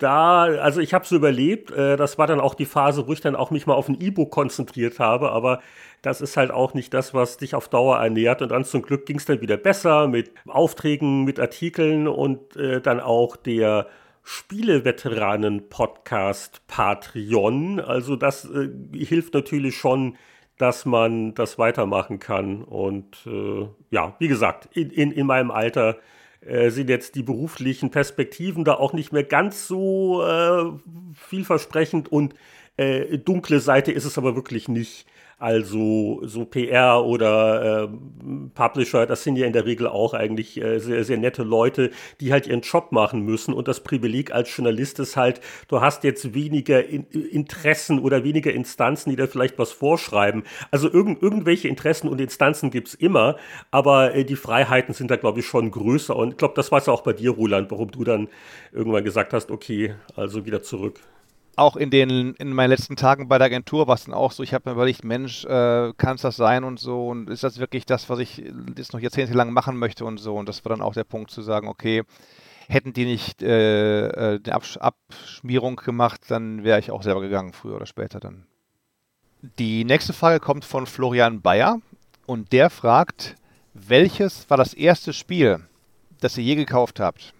Da, 0.00 0.42
also 0.42 0.80
ich 0.80 0.94
habe 0.94 1.04
es 1.04 1.12
überlebt. 1.12 1.70
Äh, 1.70 1.96
das 1.96 2.18
war 2.18 2.26
dann 2.26 2.40
auch 2.40 2.54
die 2.56 2.64
Phase, 2.64 3.06
wo 3.06 3.12
ich 3.12 3.20
dann 3.20 3.36
auch 3.36 3.52
mich 3.52 3.68
mal 3.68 3.74
auf 3.74 3.88
ein 3.88 4.00
E-Book 4.00 4.32
konzentriert 4.32 4.98
habe. 4.98 5.30
Aber 5.30 5.60
das 6.02 6.20
ist 6.20 6.36
halt 6.36 6.50
auch 6.50 6.74
nicht 6.74 6.92
das, 6.92 7.14
was 7.14 7.36
dich 7.36 7.54
auf 7.54 7.68
Dauer 7.68 7.98
ernährt. 7.98 8.42
Und 8.42 8.48
dann 8.48 8.64
zum 8.64 8.82
Glück 8.82 9.06
ging 9.06 9.18
es 9.18 9.26
dann 9.26 9.40
wieder 9.40 9.58
besser 9.58 10.08
mit 10.08 10.32
Aufträgen, 10.48 11.22
mit 11.22 11.38
Artikeln 11.38 12.08
und 12.08 12.56
äh, 12.56 12.80
dann 12.80 12.98
auch 12.98 13.36
der 13.36 13.86
Spieleveteranen-Podcast 14.24 16.62
Patreon. 16.66 17.78
Also 17.78 18.16
das 18.16 18.46
äh, 18.46 18.70
hilft 18.92 19.34
natürlich 19.34 19.76
schon, 19.76 20.16
dass 20.58 20.84
man 20.86 21.34
das 21.34 21.58
weitermachen 21.58 22.18
kann. 22.18 22.64
Und 22.64 23.18
äh, 23.26 23.68
ja, 23.90 24.16
wie 24.18 24.28
gesagt, 24.28 24.74
in, 24.74 24.90
in, 24.90 25.12
in 25.12 25.26
meinem 25.26 25.50
Alter 25.50 25.98
äh, 26.40 26.70
sind 26.70 26.90
jetzt 26.90 27.14
die 27.14 27.22
beruflichen 27.22 27.90
Perspektiven 27.90 28.64
da 28.64 28.74
auch 28.74 28.92
nicht 28.92 29.12
mehr 29.12 29.24
ganz 29.24 29.68
so 29.68 30.26
äh, 30.26 30.72
vielversprechend 31.14 32.10
und 32.10 32.34
äh, 32.76 33.18
dunkle 33.18 33.60
Seite 33.60 33.92
ist 33.92 34.04
es 34.04 34.18
aber 34.18 34.34
wirklich 34.34 34.68
nicht. 34.68 35.06
Also 35.38 36.20
so 36.24 36.44
PR 36.44 37.04
oder 37.04 37.84
äh, 37.84 37.88
Publisher, 38.54 39.06
das 39.06 39.24
sind 39.24 39.36
ja 39.36 39.46
in 39.46 39.52
der 39.52 39.66
Regel 39.66 39.88
auch 39.88 40.14
eigentlich 40.14 40.60
äh, 40.60 40.78
sehr, 40.78 41.04
sehr 41.04 41.18
nette 41.18 41.42
Leute, 41.42 41.90
die 42.20 42.32
halt 42.32 42.46
ihren 42.46 42.60
Job 42.60 42.92
machen 42.92 43.22
müssen. 43.22 43.52
Und 43.52 43.66
das 43.68 43.80
Privileg 43.80 44.32
als 44.32 44.54
Journalist 44.56 45.00
ist 45.00 45.16
halt, 45.16 45.40
du 45.68 45.80
hast 45.80 46.04
jetzt 46.04 46.34
weniger 46.34 46.84
in 46.86 47.04
Interessen 47.10 47.98
oder 47.98 48.24
weniger 48.24 48.52
Instanzen, 48.52 49.10
die 49.10 49.16
da 49.16 49.26
vielleicht 49.26 49.58
was 49.58 49.72
vorschreiben. 49.72 50.44
Also 50.70 50.90
irgend, 50.90 51.22
irgendwelche 51.22 51.68
Interessen 51.68 52.08
und 52.08 52.20
Instanzen 52.20 52.70
gibt's 52.70 52.94
immer, 52.94 53.36
aber 53.70 54.14
äh, 54.14 54.24
die 54.24 54.36
Freiheiten 54.36 54.94
sind 54.94 55.10
da, 55.10 55.16
glaube 55.16 55.40
ich, 55.40 55.46
schon 55.46 55.70
größer. 55.70 56.14
Und 56.14 56.30
ich 56.30 56.36
glaube, 56.36 56.54
das 56.54 56.70
war 56.70 56.78
es 56.78 56.88
auch 56.88 57.02
bei 57.02 57.12
dir, 57.12 57.30
Roland, 57.30 57.70
warum 57.70 57.90
du 57.90 58.04
dann 58.04 58.28
irgendwann 58.72 59.04
gesagt 59.04 59.32
hast, 59.32 59.50
okay, 59.50 59.94
also 60.14 60.46
wieder 60.46 60.62
zurück. 60.62 61.00
Auch 61.56 61.76
in 61.76 61.90
den 61.90 62.34
in 62.34 62.52
meinen 62.52 62.70
letzten 62.70 62.96
Tagen 62.96 63.28
bei 63.28 63.38
der 63.38 63.46
Agentur 63.46 63.86
war 63.86 63.94
es 63.94 64.04
dann 64.04 64.14
auch 64.14 64.32
so, 64.32 64.42
ich 64.42 64.54
habe 64.54 64.68
mir 64.68 64.74
überlegt, 64.74 65.04
Mensch, 65.04 65.44
äh, 65.44 65.92
kann 65.96 66.16
es 66.16 66.22
das 66.22 66.36
sein 66.36 66.64
und 66.64 66.78
so 66.78 67.08
und 67.08 67.30
ist 67.30 67.44
das 67.44 67.58
wirklich 67.58 67.86
das, 67.86 68.08
was 68.08 68.18
ich 68.18 68.42
jetzt 68.76 68.92
noch 68.92 69.00
jahrzehntelang 69.00 69.52
machen 69.52 69.76
möchte 69.78 70.04
und 70.04 70.18
so 70.18 70.36
und 70.36 70.48
das 70.48 70.64
war 70.64 70.70
dann 70.70 70.82
auch 70.82 70.94
der 70.94 71.04
Punkt 71.04 71.30
zu 71.30 71.42
sagen, 71.42 71.68
okay, 71.68 72.02
hätten 72.68 72.92
die 72.92 73.04
nicht 73.04 73.42
äh, 73.42 74.34
äh, 74.34 74.40
die 74.40 74.52
Absch 74.52 74.78
Abschmierung 74.78 75.76
gemacht, 75.76 76.22
dann 76.28 76.64
wäre 76.64 76.78
ich 76.78 76.90
auch 76.90 77.02
selber 77.02 77.20
gegangen, 77.20 77.52
früher 77.52 77.76
oder 77.76 77.86
später 77.86 78.20
dann. 78.20 78.46
Die 79.58 79.84
nächste 79.84 80.14
Frage 80.14 80.40
kommt 80.40 80.64
von 80.64 80.86
Florian 80.86 81.42
Bayer 81.42 81.80
und 82.26 82.52
der 82.52 82.70
fragt, 82.70 83.36
welches 83.74 84.48
war 84.48 84.56
das 84.56 84.72
erste 84.72 85.12
Spiel, 85.12 85.60
das 86.20 86.38
ihr 86.38 86.44
je 86.44 86.54
gekauft 86.54 87.00
habt? 87.00 87.33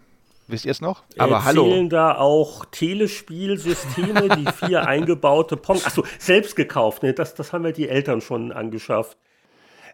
Wisst 0.46 0.64
ihr 0.66 0.72
es 0.72 0.80
noch? 0.80 1.02
Aber 1.16 1.36
äh, 1.36 1.40
hallo. 1.40 1.64
Zählen 1.64 1.88
da 1.88 2.16
auch 2.16 2.66
Telespielsysteme, 2.66 4.28
die 4.36 4.46
vier 4.66 4.86
eingebaute 4.86 5.56
Pong. 5.56 5.80
Achso, 5.84 6.04
selbst 6.18 6.54
gekauft, 6.54 7.02
ne? 7.02 7.14
Das, 7.14 7.34
das 7.34 7.52
haben 7.52 7.64
ja 7.64 7.72
die 7.72 7.88
Eltern 7.88 8.20
schon 8.20 8.52
angeschafft. 8.52 9.16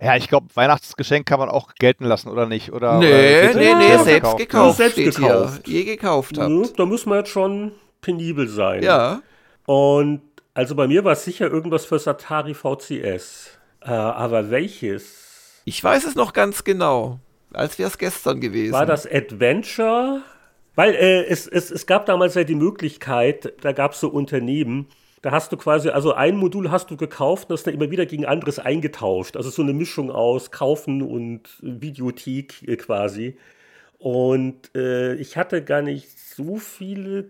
Ja, 0.02 0.16
ich 0.16 0.28
glaube, 0.28 0.47
Weihnachtsgeschenk 0.55 1.27
kann 1.27 1.39
man 1.39 1.51
auch 1.51 1.74
gelten 1.74 2.05
lassen, 2.05 2.31
oder 2.31 2.47
nicht? 2.47 2.72
Oder, 2.72 2.98
nee, 2.98 3.51
oder 3.51 3.55
nee, 3.55 3.74
nee, 3.74 3.97
selbst 3.98 4.06
gekauft. 4.06 4.39
gekauft 4.39 4.77
selbst 4.78 4.97
gekauft. 4.97 5.60
Hier. 5.66 5.74
Je 5.74 5.85
gekauft 5.85 6.39
habt. 6.39 6.51
Ja, 6.51 6.72
da 6.77 6.86
muss 6.86 7.05
man 7.05 7.18
jetzt 7.18 7.31
schon 7.31 7.72
penibel 8.01 8.48
sein. 8.48 8.82
Ja. 8.82 9.20
Und 9.66 10.22
also 10.55 10.74
bei 10.74 10.86
mir 10.89 11.05
war 11.05 11.12
es 11.12 11.24
sicher 11.24 11.51
irgendwas 11.51 11.85
fürs 11.85 12.09
Atari 12.09 12.55
VCS. 12.55 13.59
Äh, 13.82 13.90
aber 13.90 14.51
welches? 14.51 15.62
Ich 15.64 15.85
weiß 15.85 16.05
es 16.06 16.14
noch 16.14 16.32
ganz 16.32 16.64
genau, 16.64 17.18
als 17.52 17.78
wäre 17.78 17.89
es 17.89 17.98
gestern 17.98 18.40
gewesen. 18.40 18.72
War 18.72 18.86
das 18.86 19.06
Adventure? 19.06 20.22
Weil 20.75 20.95
äh, 20.95 21.25
es, 21.25 21.47
es, 21.47 21.71
es 21.71 21.87
gab 21.87 22.07
damals 22.07 22.35
ja 22.35 22.45
die 22.45 22.55
Möglichkeit, 22.55 23.53
da 23.61 23.73
gab 23.73 23.93
es 23.93 24.01
so 24.01 24.09
Unternehmen, 24.09 24.87
da 25.23 25.33
hast 25.33 25.53
du 25.53 25.57
quasi, 25.57 25.91
also 25.91 26.15
ein 26.15 26.37
Modul 26.37 26.71
hast 26.71 26.91
du 26.91 26.97
gekauft 26.97 27.51
und 27.51 27.55
hast 27.55 27.67
dann 27.67 27.75
immer 27.75 27.91
wieder 27.91 28.07
gegen 28.07 28.25
anderes 28.25 28.59
eingetauscht. 28.59 29.37
Also 29.37 29.51
so 29.51 29.63
eine 29.63 29.75
Mischung 29.75 30.11
aus 30.11 30.51
Kaufen 30.51 31.03
und 31.03 31.43
Videothek 31.61 32.67
äh, 32.67 32.77
quasi. 32.77 33.37
Und 33.99 34.75
äh, 34.75 35.15
ich 35.17 35.37
hatte 35.37 35.63
gar 35.63 35.83
nicht 35.83 36.19
so 36.19 36.57
viele. 36.57 37.27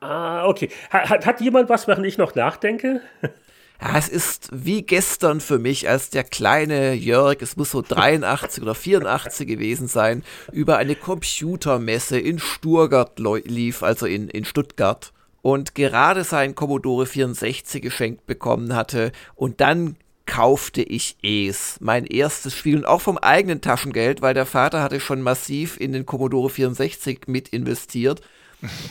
Ah, 0.00 0.46
okay. 0.46 0.70
Hat, 0.88 1.26
hat 1.26 1.40
jemand 1.42 1.68
was, 1.68 1.86
während 1.86 2.06
ich 2.06 2.16
noch 2.16 2.34
nachdenke? 2.34 3.02
Ja, 3.80 3.98
es 3.98 4.08
ist 4.08 4.48
wie 4.52 4.82
gestern 4.82 5.40
für 5.40 5.58
mich, 5.58 5.88
als 5.88 6.10
der 6.10 6.24
kleine 6.24 6.94
Jörg, 6.94 7.38
es 7.40 7.56
muss 7.56 7.70
so 7.70 7.82
83 7.86 8.62
oder 8.62 8.74
84 8.74 9.46
gewesen 9.46 9.88
sein, 9.88 10.22
über 10.52 10.78
eine 10.78 10.94
Computermesse 10.94 12.18
in 12.18 12.38
Sturgart 12.38 13.18
lief, 13.18 13.82
also 13.82 14.06
in, 14.06 14.28
in 14.28 14.44
Stuttgart 14.44 15.12
und 15.42 15.74
gerade 15.74 16.24
sein 16.24 16.54
Commodore 16.54 17.06
64 17.06 17.80
geschenkt 17.80 18.26
bekommen 18.26 18.74
hatte 18.74 19.12
und 19.36 19.60
dann 19.60 19.96
kaufte 20.26 20.82
ich 20.82 21.16
es, 21.22 21.76
mein 21.80 22.04
erstes 22.04 22.54
Spiel 22.54 22.78
und 22.78 22.84
auch 22.84 23.00
vom 23.00 23.16
eigenen 23.16 23.60
Taschengeld, 23.60 24.22
weil 24.22 24.34
der 24.34 24.44
Vater 24.44 24.82
hatte 24.82 24.98
schon 24.98 25.22
massiv 25.22 25.78
in 25.78 25.92
den 25.92 26.04
Commodore 26.04 26.50
64 26.50 27.20
mit 27.28 27.48
investiert. 27.50 28.22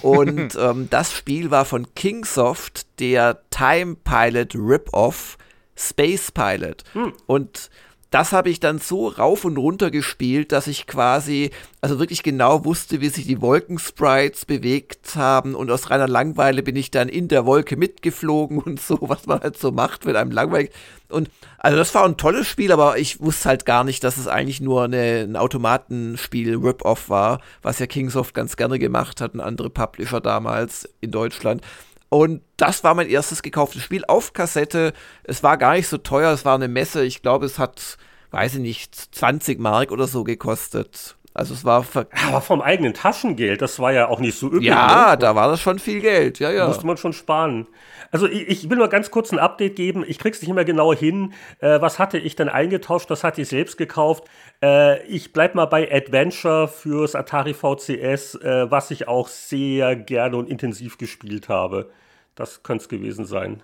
Und 0.02 0.56
ähm, 0.60 0.88
das 0.90 1.14
Spiel 1.14 1.52
war 1.52 1.66
von 1.66 1.94
Kingsoft, 1.96 3.00
der 3.00 3.42
Time 3.50 3.96
Pilot 3.96 4.56
Rip-Off 4.56 5.38
Space 5.76 6.32
Pilot. 6.32 6.84
Hm. 6.94 7.14
Und 7.26 7.70
das 8.12 8.32
habe 8.32 8.50
ich 8.50 8.60
dann 8.60 8.80
so 8.80 9.08
rauf 9.08 9.46
und 9.46 9.58
runter 9.58 9.92
gespielt, 9.92 10.52
dass 10.52 10.68
ich 10.68 10.88
quasi, 10.88 11.52
also 11.82 12.00
wirklich 12.00 12.24
genau 12.24 12.64
wusste, 12.64 13.02
wie 13.02 13.10
sich 13.10 13.26
die 13.26 13.42
Wolkensprites 13.42 14.46
bewegt 14.46 15.16
haben 15.16 15.56
und 15.56 15.70
aus 15.72 15.90
reiner 15.90 16.08
Langeweile 16.08 16.64
bin 16.64 16.76
ich 16.76 16.92
dann 16.92 17.10
in 17.10 17.28
der 17.28 17.46
Wolke 17.46 17.76
mitgeflogen 17.76 18.60
und 18.64 18.80
so, 18.80 19.00
was 19.02 19.26
man 19.26 19.42
halt 19.42 19.58
so 19.58 19.72
macht, 19.72 20.06
wenn 20.06 20.16
einem 20.16 20.32
langweilig. 20.32 20.72
Und 21.10 21.30
also 21.58 21.78
das 21.78 21.94
war 21.94 22.06
ein 22.06 22.18
tolles 22.18 22.48
Spiel, 22.48 22.72
aber 22.72 22.98
ich 22.98 23.20
wusste 23.22 23.50
halt 23.50 23.66
gar 23.66 23.84
nicht, 23.84 24.04
dass 24.04 24.18
es 24.18 24.28
eigentlich 24.28 24.62
nur 24.62 24.84
eine, 24.84 25.22
ein 25.22 25.36
Automatenspiel 25.36 26.56
Rip-Off 26.58 27.10
war, 27.10 27.42
was 27.62 27.80
ja 27.80 27.88
Kingsoft 27.88 28.34
ganz 28.34 28.56
gerne 28.56 28.80
gemacht 28.80 29.22
hat 29.22 29.34
und 29.34 29.42
andere 29.42 29.70
Publisher 29.70 30.22
damals 30.22 30.90
in 31.02 31.12
Deutschland. 31.12 31.62
Und 32.10 32.42
das 32.58 32.84
war 32.84 32.94
mein 32.94 33.10
erstes 33.10 33.42
gekauftes 33.42 33.84
Spiel 33.84 34.06
auf 34.06 34.34
Kassette. 34.34 34.94
Es 35.24 35.44
war 35.44 35.58
gar 35.58 35.74
nicht 35.74 35.88
so 35.88 35.98
teuer, 35.98 36.32
es 36.32 36.46
war 36.46 36.56
eine 36.56 36.68
Messe. 36.68 37.04
Ich 37.04 37.22
glaube, 37.22 37.46
es 37.46 37.60
hat, 37.60 37.98
weiß 38.32 38.56
ich 38.56 38.62
nicht, 38.62 38.96
20 39.16 39.60
Mark 39.60 39.92
oder 39.92 40.08
so 40.08 40.24
gekostet. 40.24 41.18
Also 41.36 41.54
es 41.54 41.66
war 41.66 41.86
aber 42.30 42.40
vom 42.40 42.62
eigenen 42.62 42.94
Taschengeld, 42.94 43.62
das 43.62 43.78
war 43.80 43.92
ja 43.92 44.08
auch 44.08 44.22
nicht 44.22 44.40
so 44.40 44.48
üblich. 44.48 44.70
Ja, 44.70 45.12
ne? 45.12 45.18
da 45.18 45.36
war 45.36 45.50
das 45.50 45.60
schon 45.60 45.80
viel 45.80 46.00
Geld, 46.00 46.40
ja, 46.40 46.50
ja. 46.50 46.66
Musste 46.66 46.88
man 46.88 46.96
schon 46.96 47.12
sparen. 47.12 47.68
Also 48.10 48.26
ich, 48.26 48.48
ich, 48.48 48.70
will 48.70 48.78
nur 48.78 48.88
ganz 48.88 49.12
kurz 49.12 49.34
ein 49.34 49.40
Update 49.40 49.76
geben. 49.76 50.06
Ich 50.08 50.18
krieg's 50.18 50.42
nicht 50.42 50.54
mehr 50.54 50.64
genau 50.64 50.94
hin. 50.94 51.34
Äh, 51.60 51.82
was 51.82 52.00
hatte 52.00 52.18
ich 52.18 52.38
denn 52.38 52.48
eingetauscht? 52.48 53.12
Das 53.12 53.26
hatte 53.26 53.42
ich 53.42 53.50
selbst 53.50 53.78
gekauft. 53.78 54.24
Äh, 54.64 55.06
ich 55.08 55.34
bleib 55.34 55.56
mal 55.56 55.66
bei 55.66 55.92
Adventure 55.92 56.70
fürs 56.70 57.16
Atari 57.16 57.54
VCS, 57.54 58.36
äh, 58.36 58.72
was 58.72 58.90
ich 58.92 59.10
auch 59.10 59.28
sehr 59.28 59.98
gerne 59.98 60.38
und 60.38 60.50
intensiv 60.50 60.98
gespielt 60.98 61.50
habe. 61.50 61.90
Das 62.36 62.64
könnte 62.64 62.84
es 62.84 62.90
gewesen 62.90 63.26
sein. 63.26 63.62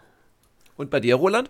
Und 0.76 0.90
bei 0.90 1.00
dir, 1.00 1.16
Roland? 1.16 1.50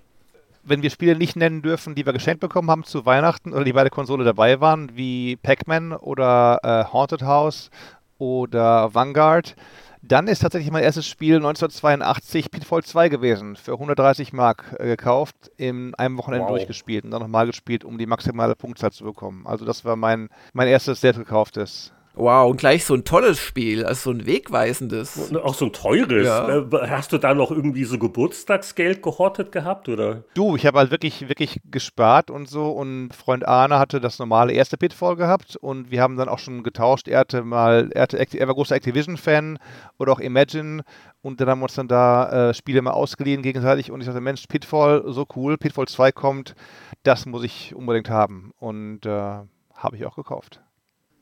Wenn 0.63 0.81
wir 0.81 0.89
Spiele 0.89 1.15
nicht 1.15 1.35
nennen 1.35 1.61
dürfen, 1.61 1.95
die 1.95 2.05
wir 2.05 2.13
geschenkt 2.13 2.39
bekommen 2.39 2.69
haben 2.69 2.83
zu 2.83 3.05
Weihnachten 3.05 3.53
oder 3.53 3.63
die 3.63 3.73
bei 3.73 3.81
der 3.81 3.89
Konsole 3.89 4.23
dabei 4.23 4.61
waren, 4.61 4.95
wie 4.95 5.35
Pac-Man 5.37 5.93
oder 5.93 6.59
äh, 6.63 6.93
Haunted 6.93 7.23
House 7.23 7.71
oder 8.17 8.93
Vanguard, 8.93 9.55
dann 10.03 10.27
ist 10.27 10.39
tatsächlich 10.39 10.71
mein 10.71 10.83
erstes 10.83 11.07
Spiel 11.07 11.35
1982 11.35 12.49
Pitfall 12.49 12.83
2 12.83 13.09
gewesen, 13.09 13.55
für 13.55 13.73
130 13.73 14.33
Mark 14.33 14.75
äh, 14.79 14.85
gekauft, 14.85 15.51
in 15.57 15.93
einem 15.95 16.17
Wochenende 16.17 16.45
wow. 16.45 16.55
durchgespielt 16.55 17.05
und 17.05 17.11
dann 17.11 17.21
nochmal 17.21 17.45
gespielt, 17.45 17.83
um 17.83 17.97
die 17.97 18.07
maximale 18.07 18.55
Punktzahl 18.55 18.91
zu 18.91 19.03
bekommen. 19.03 19.45
Also 19.45 19.65
das 19.65 19.85
war 19.85 19.95
mein, 19.95 20.29
mein 20.53 20.67
erstes 20.67 21.01
selbst 21.01 21.19
gekauftes 21.19 21.93
Wow, 22.13 22.49
und 22.51 22.57
gleich 22.57 22.83
so 22.83 22.93
ein 22.93 23.05
tolles 23.05 23.39
Spiel, 23.39 23.85
also 23.85 24.11
so 24.11 24.17
ein 24.17 24.25
wegweisendes. 24.25 25.29
Und 25.29 25.37
auch 25.37 25.53
so 25.53 25.65
ein 25.65 25.73
teures. 25.73 26.25
Ja. 26.27 26.59
Äh, 26.59 26.89
hast 26.89 27.13
du 27.13 27.17
da 27.17 27.33
noch 27.33 27.51
irgendwie 27.51 27.85
so 27.85 27.97
Geburtstagsgeld 27.97 29.01
gehortet 29.01 29.51
gehabt, 29.51 29.87
oder? 29.87 30.23
Du, 30.33 30.57
ich 30.57 30.65
habe 30.65 30.79
halt 30.79 30.91
wirklich, 30.91 31.29
wirklich 31.29 31.61
gespart 31.63 32.29
und 32.29 32.49
so. 32.49 32.71
Und 32.71 33.15
Freund 33.15 33.47
Arne 33.47 33.79
hatte 33.79 34.01
das 34.01 34.19
normale 34.19 34.51
erste 34.51 34.77
Pitfall 34.77 35.15
gehabt 35.15 35.55
und 35.55 35.89
wir 35.89 36.01
haben 36.01 36.17
dann 36.17 36.27
auch 36.27 36.39
schon 36.39 36.63
getauscht. 36.63 37.07
Er 37.07 37.19
hatte 37.19 37.43
mal, 37.43 37.89
er, 37.93 38.03
hatte, 38.03 38.17
er 38.17 38.47
war 38.47 38.55
großer 38.55 38.75
Activision-Fan 38.75 39.57
oder 39.97 40.11
auch 40.11 40.19
Imagine. 40.19 40.83
Und 41.21 41.39
dann 41.39 41.49
haben 41.49 41.59
wir 41.59 41.65
uns 41.65 41.75
dann 41.75 41.87
da 41.87 42.49
äh, 42.49 42.53
Spiele 42.53 42.81
mal 42.81 42.91
ausgeliehen 42.91 43.41
gegenseitig. 43.41 43.89
Und 43.89 44.01
ich 44.01 44.07
dachte, 44.07 44.21
Mensch, 44.21 44.47
Pitfall, 44.47 45.03
so 45.07 45.25
cool, 45.35 45.57
Pitfall 45.57 45.87
2 45.87 46.11
kommt, 46.11 46.55
das 47.03 47.25
muss 47.25 47.43
ich 47.43 47.73
unbedingt 47.73 48.09
haben. 48.09 48.51
Und 48.59 49.05
äh, 49.05 49.09
habe 49.09 49.95
ich 49.95 50.05
auch 50.05 50.15
gekauft. 50.15 50.61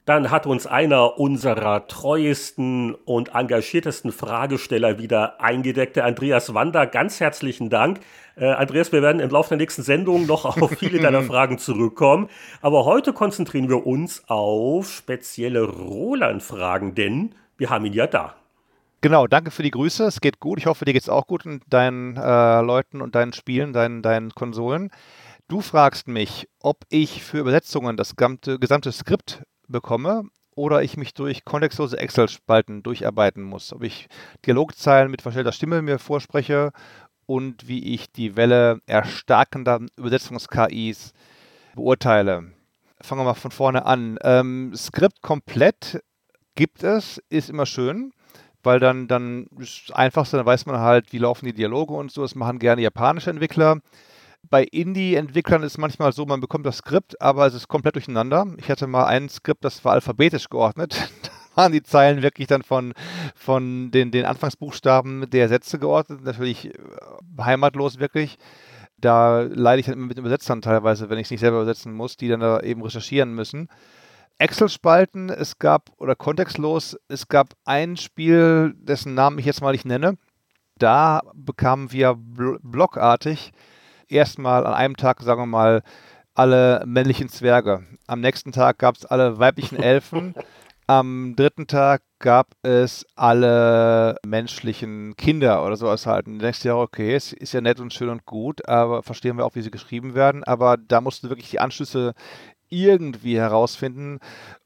Dann 0.09 0.31
hat 0.31 0.47
uns 0.47 0.65
einer 0.65 1.19
unserer 1.19 1.85
treuesten 1.85 2.95
und 2.95 3.35
engagiertesten 3.35 4.11
Fragesteller 4.11 4.97
wieder 4.97 5.39
eingedeckt, 5.39 5.97
der 5.97 6.05
Andreas 6.05 6.51
Wander. 6.55 6.87
Ganz 6.87 7.19
herzlichen 7.19 7.69
Dank. 7.69 7.99
Äh, 8.35 8.47
Andreas, 8.47 8.91
wir 8.91 9.03
werden 9.03 9.19
im 9.19 9.29
Laufe 9.29 9.49
der 9.49 9.59
nächsten 9.59 9.83
Sendung 9.83 10.25
noch 10.25 10.45
auf 10.45 10.71
viele 10.79 10.99
deiner 10.99 11.21
Fragen 11.21 11.59
zurückkommen. 11.59 12.27
Aber 12.63 12.85
heute 12.85 13.13
konzentrieren 13.13 13.69
wir 13.69 13.85
uns 13.85 14.23
auf 14.27 14.89
spezielle 14.89 15.61
Roland-Fragen, 15.61 16.95
denn 16.95 17.35
wir 17.59 17.69
haben 17.69 17.85
ihn 17.85 17.93
ja 17.93 18.07
da. 18.07 18.33
Genau, 19.01 19.27
danke 19.27 19.51
für 19.51 19.61
die 19.61 19.69
Grüße. 19.69 20.05
Es 20.05 20.21
geht 20.21 20.39
gut. 20.39 20.57
Ich 20.57 20.65
hoffe, 20.65 20.85
dir 20.85 20.93
geht 20.93 21.03
es 21.03 21.09
auch 21.09 21.27
gut 21.27 21.45
und 21.45 21.61
deinen 21.69 22.17
äh, 22.17 22.61
Leuten 22.61 23.03
und 23.03 23.13
deinen 23.13 23.33
Spielen, 23.33 23.73
deinen, 23.73 24.01
deinen 24.01 24.31
Konsolen. 24.31 24.89
Du 25.47 25.61
fragst 25.61 26.07
mich, 26.07 26.47
ob 26.63 26.79
ich 26.89 27.23
für 27.23 27.37
Übersetzungen 27.37 27.95
das 27.95 28.15
gesamte, 28.15 28.57
gesamte 28.57 28.91
Skript 28.91 29.43
bekomme 29.69 30.23
oder 30.55 30.83
ich 30.83 30.97
mich 30.97 31.13
durch 31.13 31.45
kontextlose 31.45 31.97
Excel-Spalten 31.97 32.83
durcharbeiten 32.83 33.43
muss. 33.43 33.71
Ob 33.71 33.83
ich 33.83 34.07
Dialogzeilen 34.45 35.09
mit 35.09 35.21
verstellter 35.21 35.53
Stimme 35.53 35.81
mir 35.81 35.99
vorspreche 35.99 36.71
und 37.25 37.67
wie 37.67 37.93
ich 37.93 38.11
die 38.11 38.35
Welle 38.35 38.81
erstarkender 38.85 39.79
Übersetzungs-KIs 39.95 41.13
beurteile. 41.75 42.51
Fangen 43.01 43.21
wir 43.21 43.25
mal 43.25 43.33
von 43.35 43.51
vorne 43.51 43.85
an. 43.85 44.17
Ähm, 44.23 44.73
Skript 44.75 45.21
komplett 45.21 46.03
gibt 46.55 46.83
es, 46.83 47.23
ist 47.29 47.49
immer 47.49 47.65
schön, 47.65 48.11
weil 48.63 48.79
dann, 48.79 49.07
dann 49.07 49.45
ist 49.57 49.89
das 49.89 49.95
Einfachste, 49.95 50.37
dann 50.37 50.45
weiß 50.45 50.65
man 50.65 50.79
halt, 50.79 51.13
wie 51.13 51.19
laufen 51.19 51.45
die 51.45 51.53
Dialoge 51.53 51.93
und 51.93 52.11
so. 52.11 52.23
Das 52.23 52.35
machen 52.35 52.59
gerne 52.59 52.81
japanische 52.81 53.29
Entwickler 53.29 53.77
bei 54.49 54.63
Indie-Entwicklern 54.63 55.63
ist 55.63 55.77
manchmal 55.77 56.13
so, 56.13 56.25
man 56.25 56.39
bekommt 56.39 56.65
das 56.65 56.77
Skript, 56.77 57.21
aber 57.21 57.45
es 57.45 57.53
ist 57.53 57.67
komplett 57.67 57.95
durcheinander. 57.95 58.47
Ich 58.57 58.69
hatte 58.69 58.87
mal 58.87 59.05
ein 59.05 59.29
Skript, 59.29 59.63
das 59.63 59.83
war 59.85 59.93
alphabetisch 59.93 60.49
geordnet. 60.49 61.11
da 61.23 61.61
waren 61.61 61.71
die 61.71 61.83
Zeilen 61.83 62.21
wirklich 62.21 62.47
dann 62.47 62.63
von, 62.63 62.93
von 63.35 63.91
den, 63.91 64.11
den 64.11 64.25
Anfangsbuchstaben 64.25 65.29
der 65.29 65.49
Sätze 65.49 65.79
geordnet. 65.79 66.23
Natürlich 66.23 66.65
äh, 66.65 66.73
heimatlos 67.39 67.99
wirklich. 67.99 68.37
Da 68.97 69.41
leide 69.41 69.79
ich 69.79 69.85
dann 69.85 69.95
immer 69.95 70.07
mit 70.07 70.17
Übersetzern 70.17 70.61
teilweise, 70.61 71.09
wenn 71.09 71.19
ich 71.19 71.27
es 71.27 71.31
nicht 71.31 71.39
selber 71.39 71.57
übersetzen 71.57 71.93
muss, 71.93 72.17
die 72.17 72.27
dann 72.27 72.41
da 72.41 72.59
eben 72.59 72.81
recherchieren 72.81 73.33
müssen. 73.33 73.69
Excel-Spalten, 74.39 75.29
es 75.29 75.59
gab, 75.59 75.91
oder 75.97 76.15
kontextlos, 76.15 76.97
es 77.09 77.27
gab 77.27 77.49
ein 77.65 77.97
Spiel, 77.97 78.73
dessen 78.77 79.13
Namen 79.13 79.37
ich 79.37 79.45
jetzt 79.45 79.61
mal 79.61 79.73
nicht 79.73 79.85
nenne, 79.85 80.17
da 80.77 81.21
bekamen 81.33 81.91
wir 81.91 82.15
blockartig 82.17 83.51
erstmal 84.09 84.65
an 84.65 84.73
einem 84.73 84.97
Tag, 84.97 85.21
sagen 85.21 85.41
wir 85.41 85.45
mal, 85.45 85.83
alle 86.33 86.83
männlichen 86.85 87.29
Zwerge. 87.29 87.83
Am 88.07 88.21
nächsten 88.21 88.51
Tag 88.51 88.79
gab 88.79 88.95
es 88.95 89.05
alle 89.05 89.39
weiblichen 89.39 89.77
Elfen. 89.81 90.35
Am 90.87 91.35
dritten 91.35 91.67
Tag 91.67 92.01
gab 92.17 92.55
es 92.63 93.05
alle 93.15 94.15
menschlichen 94.25 95.15
Kinder 95.17 95.63
oder 95.65 95.75
sowas 95.75 96.07
halt. 96.07 96.25
Und 96.25 96.39
du 96.39 96.39
denkst 96.39 96.65
ja, 96.65 96.75
okay, 96.75 97.13
es 97.13 97.31
ist 97.31 97.53
ja 97.53 97.61
nett 97.61 97.79
und 97.79 97.93
schön 97.93 98.09
und 98.09 98.25
gut, 98.25 98.67
aber 98.67 99.03
verstehen 99.03 99.37
wir 99.37 99.45
auch, 99.45 99.55
wie 99.55 99.61
sie 99.61 99.69
geschrieben 99.69 100.15
werden. 100.15 100.43
Aber 100.43 100.77
da 100.77 101.01
mussten 101.01 101.27
du 101.27 101.31
wirklich 101.31 101.51
die 101.51 101.59
Anschlüsse 101.59 102.13
irgendwie 102.69 103.37
herausfinden. 103.37 104.19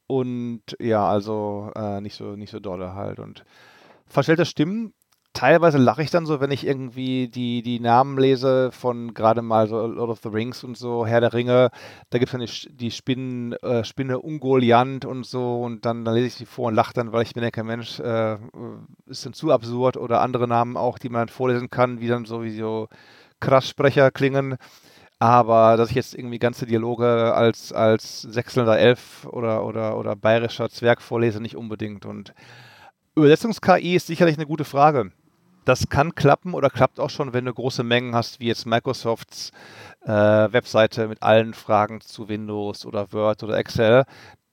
Und 0.07 0.61
ja, 0.79 1.05
also 1.07 1.71
äh, 1.75 1.99
nicht 1.99 2.15
so 2.15 2.35
nicht 2.35 2.51
so 2.51 2.59
dolle 2.59 2.93
halt. 2.93 3.19
Und 3.19 3.43
verstellte 4.05 4.45
Stimmen 4.45 4.93
teilweise 5.33 5.77
lache 5.77 6.03
ich 6.03 6.11
dann 6.11 6.25
so, 6.25 6.39
wenn 6.39 6.51
ich 6.51 6.65
irgendwie 6.65 7.27
die, 7.27 7.63
die 7.63 7.79
Namen 7.79 8.17
lese 8.17 8.71
von 8.71 9.13
gerade 9.13 9.41
mal 9.41 9.67
so 9.67 9.85
Lord 9.85 10.09
of 10.11 10.19
the 10.21 10.29
Rings 10.29 10.63
und 10.63 10.77
so, 10.77 11.05
Herr 11.05 11.21
der 11.21 11.33
Ringe. 11.33 11.69
Da 12.11 12.19
gibt 12.19 12.31
es 12.33 12.39
dann 12.39 12.45
die, 12.45 12.77
die 12.77 12.91
Spinnen, 12.91 13.53
äh, 13.53 13.83
Spinne 13.83 14.19
Ungoliant 14.19 15.05
und 15.05 15.25
so 15.25 15.61
und 15.61 15.85
dann, 15.85 16.05
dann 16.05 16.13
lese 16.13 16.27
ich 16.27 16.37
die 16.37 16.45
vor 16.45 16.67
und 16.67 16.75
lache 16.75 16.93
dann, 16.93 17.11
weil 17.11 17.23
ich 17.23 17.35
mir 17.35 17.41
denke, 17.41 17.63
Mensch, 17.63 17.99
äh, 17.99 18.37
ist 19.07 19.25
dann 19.25 19.33
zu 19.33 19.51
absurd 19.51 19.97
oder 19.97 20.21
andere 20.21 20.47
Namen 20.47 20.77
auch, 20.77 20.99
die 20.99 21.09
man 21.09 21.21
dann 21.21 21.29
vorlesen 21.29 21.69
kann, 21.69 21.99
wie 21.99 22.07
dann 22.07 22.25
so 22.25 22.43
wie 22.43 22.55
so 22.55 22.87
Krasssprecher 23.39 24.11
klingen. 24.11 24.57
Aber 25.19 25.77
dass 25.77 25.89
ich 25.89 25.95
jetzt 25.95 26.15
irgendwie 26.15 26.39
ganze 26.39 26.65
Dialoge 26.65 27.33
als, 27.33 27.71
als 27.71 28.21
sechselnder 28.21 28.77
Elf 28.77 29.25
oder, 29.25 29.65
oder, 29.65 29.97
oder 29.97 30.15
bayerischer 30.15 30.69
Zwerg 30.69 31.01
vorlese, 31.01 31.41
nicht 31.41 31.55
unbedingt. 31.55 32.05
Und 32.05 32.33
Übersetzungs-KI 33.15 33.95
ist 33.95 34.07
sicherlich 34.07 34.37
eine 34.37 34.47
gute 34.47 34.65
Frage. 34.65 35.11
Das 35.65 35.87
kann 35.87 36.15
klappen 36.15 36.53
oder 36.53 36.69
klappt 36.69 36.99
auch 36.99 37.09
schon, 37.09 37.33
wenn 37.33 37.45
du 37.45 37.53
große 37.53 37.83
Mengen 37.83 38.15
hast, 38.15 38.39
wie 38.39 38.47
jetzt 38.47 38.65
Microsofts 38.65 39.51
äh, 40.01 40.09
Webseite 40.09 41.07
mit 41.07 41.23
allen 41.23 41.53
Fragen 41.53 42.01
zu 42.01 42.27
Windows 42.27 42.85
oder 42.85 43.13
Word 43.13 43.43
oder 43.43 43.57
Excel, 43.57 44.03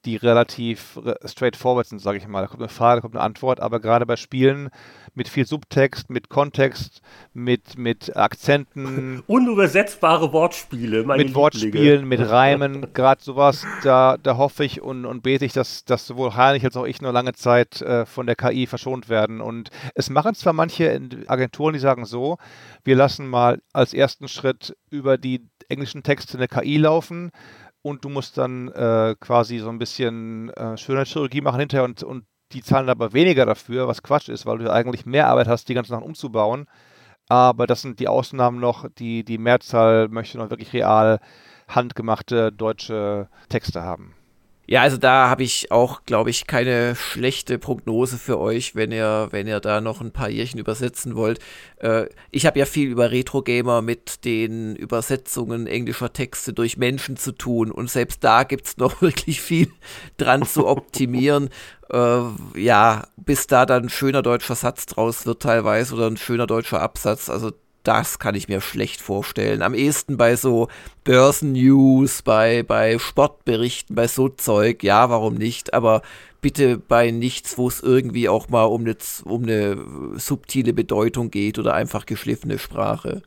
die 0.05 0.15
relativ 0.15 0.99
straightforward 1.25 1.87
sind, 1.87 1.99
sage 1.99 2.17
ich 2.17 2.27
mal. 2.27 2.41
Da 2.41 2.47
kommt 2.47 2.61
eine 2.61 2.69
Frage, 2.69 2.97
da 2.97 3.01
kommt 3.01 3.15
eine 3.15 3.23
Antwort, 3.23 3.59
aber 3.59 3.79
gerade 3.79 4.05
bei 4.05 4.15
Spielen 4.15 4.69
mit 5.13 5.27
viel 5.27 5.45
Subtext, 5.45 6.09
mit 6.09 6.29
Kontext, 6.29 7.01
mit, 7.33 7.77
mit 7.77 8.15
Akzenten. 8.15 9.23
Unübersetzbare 9.27 10.31
Wortspiele, 10.31 11.03
meine 11.03 11.25
Mit 11.25 11.35
Wortspielen, 11.35 12.07
mit 12.07 12.21
Reimen, 12.21 12.87
gerade 12.93 13.21
sowas, 13.21 13.65
da, 13.83 14.17
da 14.17 14.37
hoffe 14.37 14.63
ich 14.63 14.81
und, 14.81 15.05
und 15.05 15.21
bete 15.21 15.45
ich, 15.45 15.53
dass, 15.53 15.83
dass 15.83 16.07
sowohl 16.07 16.35
Heinrich 16.35 16.63
als 16.63 16.77
auch 16.77 16.85
ich 16.85 17.01
nur 17.01 17.11
lange 17.11 17.33
Zeit 17.33 17.81
äh, 17.81 18.05
von 18.05 18.25
der 18.25 18.35
KI 18.35 18.67
verschont 18.67 19.09
werden. 19.09 19.41
Und 19.41 19.69
es 19.95 20.09
machen 20.09 20.33
zwar 20.33 20.53
manche 20.53 20.99
Agenturen, 21.27 21.73
die 21.73 21.79
sagen 21.79 22.05
so, 22.05 22.37
wir 22.83 22.95
lassen 22.95 23.27
mal 23.27 23.61
als 23.73 23.93
ersten 23.93 24.27
Schritt 24.27 24.75
über 24.89 25.17
die 25.17 25.41
englischen 25.69 26.03
Texte 26.03 26.37
eine 26.37 26.47
KI 26.47 26.77
laufen, 26.77 27.31
und 27.81 28.05
du 28.05 28.09
musst 28.09 28.37
dann 28.37 28.69
äh, 28.69 29.15
quasi 29.19 29.59
so 29.59 29.69
ein 29.69 29.79
bisschen 29.79 30.49
äh, 30.51 30.77
Schönheitschirurgie 30.77 31.41
machen 31.41 31.59
hinterher 31.59 31.85
und, 31.85 32.03
und 32.03 32.25
die 32.51 32.61
zahlen 32.61 32.89
aber 32.89 33.13
weniger 33.13 33.45
dafür, 33.45 33.87
was 33.87 34.03
Quatsch 34.03 34.29
ist, 34.29 34.45
weil 34.45 34.57
du 34.57 34.71
eigentlich 34.71 35.05
mehr 35.05 35.27
Arbeit 35.27 35.47
hast, 35.47 35.69
die 35.69 35.73
ganzen 35.73 35.91
Sachen 35.91 36.03
umzubauen. 36.03 36.67
Aber 37.29 37.65
das 37.65 37.81
sind 37.81 37.99
die 37.99 38.09
Ausnahmen 38.09 38.59
noch. 38.59 38.89
Die, 38.89 39.23
die 39.23 39.37
Mehrzahl 39.37 40.09
möchte 40.09 40.37
noch 40.37 40.49
wirklich 40.49 40.73
real 40.73 41.19
handgemachte 41.69 42.51
deutsche 42.51 43.29
Texte 43.47 43.83
haben. 43.83 44.13
Ja, 44.71 44.83
also 44.83 44.95
da 44.95 45.29
habe 45.29 45.43
ich 45.43 45.69
auch, 45.69 46.05
glaube 46.05 46.29
ich, 46.29 46.47
keine 46.47 46.95
schlechte 46.95 47.59
Prognose 47.59 48.17
für 48.17 48.39
euch, 48.39 48.73
wenn 48.73 48.93
ihr, 48.93 49.27
wenn 49.31 49.45
ihr 49.45 49.59
da 49.59 49.81
noch 49.81 49.99
ein 49.99 50.13
paar 50.13 50.29
Jährchen 50.29 50.61
übersetzen 50.61 51.17
wollt. 51.17 51.39
Äh, 51.81 52.05
ich 52.29 52.45
habe 52.45 52.57
ja 52.57 52.65
viel 52.65 52.87
über 52.87 53.11
Retro-Gamer 53.11 53.81
mit 53.81 54.23
den 54.23 54.77
Übersetzungen 54.77 55.67
englischer 55.67 56.13
Texte 56.13 56.53
durch 56.53 56.77
Menschen 56.77 57.17
zu 57.17 57.33
tun 57.33 57.69
und 57.69 57.89
selbst 57.89 58.23
da 58.23 58.43
gibt 58.43 58.65
es 58.65 58.77
noch 58.77 59.01
wirklich 59.01 59.41
viel 59.41 59.67
dran 60.15 60.45
zu 60.45 60.65
optimieren. 60.65 61.49
äh, 61.89 62.21
ja, 62.55 63.03
bis 63.17 63.47
da 63.47 63.65
dann 63.65 63.83
ein 63.83 63.89
schöner 63.89 64.21
deutscher 64.21 64.55
Satz 64.55 64.85
draus 64.85 65.25
wird 65.25 65.41
teilweise 65.41 65.95
oder 65.95 66.07
ein 66.07 66.15
schöner 66.15 66.47
deutscher 66.47 66.81
Absatz. 66.81 67.29
Also 67.29 67.51
das 67.83 68.19
kann 68.19 68.35
ich 68.35 68.47
mir 68.47 68.61
schlecht 68.61 69.01
vorstellen. 69.01 69.61
Am 69.61 69.73
ehesten 69.73 70.17
bei 70.17 70.35
so 70.35 70.67
Börsennews, 71.03 72.21
bei, 72.21 72.63
bei 72.63 72.99
Sportberichten, 72.99 73.95
bei 73.95 74.07
so 74.07 74.29
Zeug, 74.29 74.83
ja, 74.83 75.09
warum 75.09 75.35
nicht, 75.35 75.73
aber 75.73 76.01
bitte 76.41 76.77
bei 76.77 77.11
nichts, 77.11 77.57
wo 77.57 77.67
es 77.67 77.81
irgendwie 77.81 78.29
auch 78.29 78.49
mal 78.49 78.65
um 78.65 78.81
eine, 78.81 78.95
um 79.25 79.43
eine 79.43 79.77
subtile 80.15 80.73
Bedeutung 80.73 81.31
geht 81.31 81.59
oder 81.59 81.73
einfach 81.73 82.05
geschliffene 82.05 82.59
Sprache. 82.59 83.21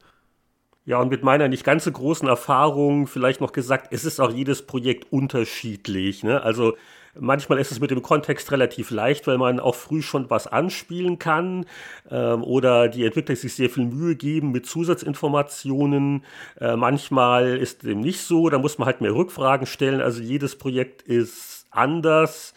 Ja, 0.87 0.99
und 0.99 1.09
mit 1.09 1.23
meiner 1.23 1.49
nicht 1.49 1.65
ganz 1.65 1.85
so 1.85 1.93
großen 1.93 2.29
Erfahrung 2.29 3.07
vielleicht 3.07 3.41
noch 3.41 3.53
gesagt, 3.53 3.89
es 3.91 4.05
ist 4.05 4.21
auch 4.21 4.31
jedes 4.31 4.67
Projekt 4.67 5.11
unterschiedlich. 5.13 6.23
Ne? 6.23 6.43
Also 6.43 6.77
Manchmal 7.19 7.59
ist 7.59 7.71
es 7.71 7.81
mit 7.81 7.91
dem 7.91 8.03
Kontext 8.03 8.51
relativ 8.51 8.91
leicht, 8.91 9.27
weil 9.27 9.39
man 9.39 9.61
auch 9.61 9.75
früh 9.75 10.03
schon 10.03 10.31
was 10.31 10.47
anspielen 10.47 11.19
kann 11.19 11.67
ähm, 12.11 12.43
oder 12.43 12.89
die 12.89 13.05
Entwickler 13.05 13.37
sich 13.37 13.55
sehr 13.55 13.71
viel 13.71 13.85
Mühe 13.85 14.17
geben 14.17 14.51
mit 14.51 14.67
Zusatzinformationen. 14.67 16.25
Äh, 16.61 16.77
manchmal 16.77 17.57
ist 17.57 17.85
dem 17.85 18.01
nicht 18.01 18.21
so, 18.21 18.49
da 18.49 18.59
muss 18.59 18.79
man 18.79 18.87
halt 18.87 19.01
mehr 19.01 19.15
Rückfragen 19.15 19.67
stellen. 19.67 20.01
Also 20.01 20.23
jedes 20.23 20.57
Projekt 20.57 21.03
ist 21.03 21.67
anders. 21.71 22.55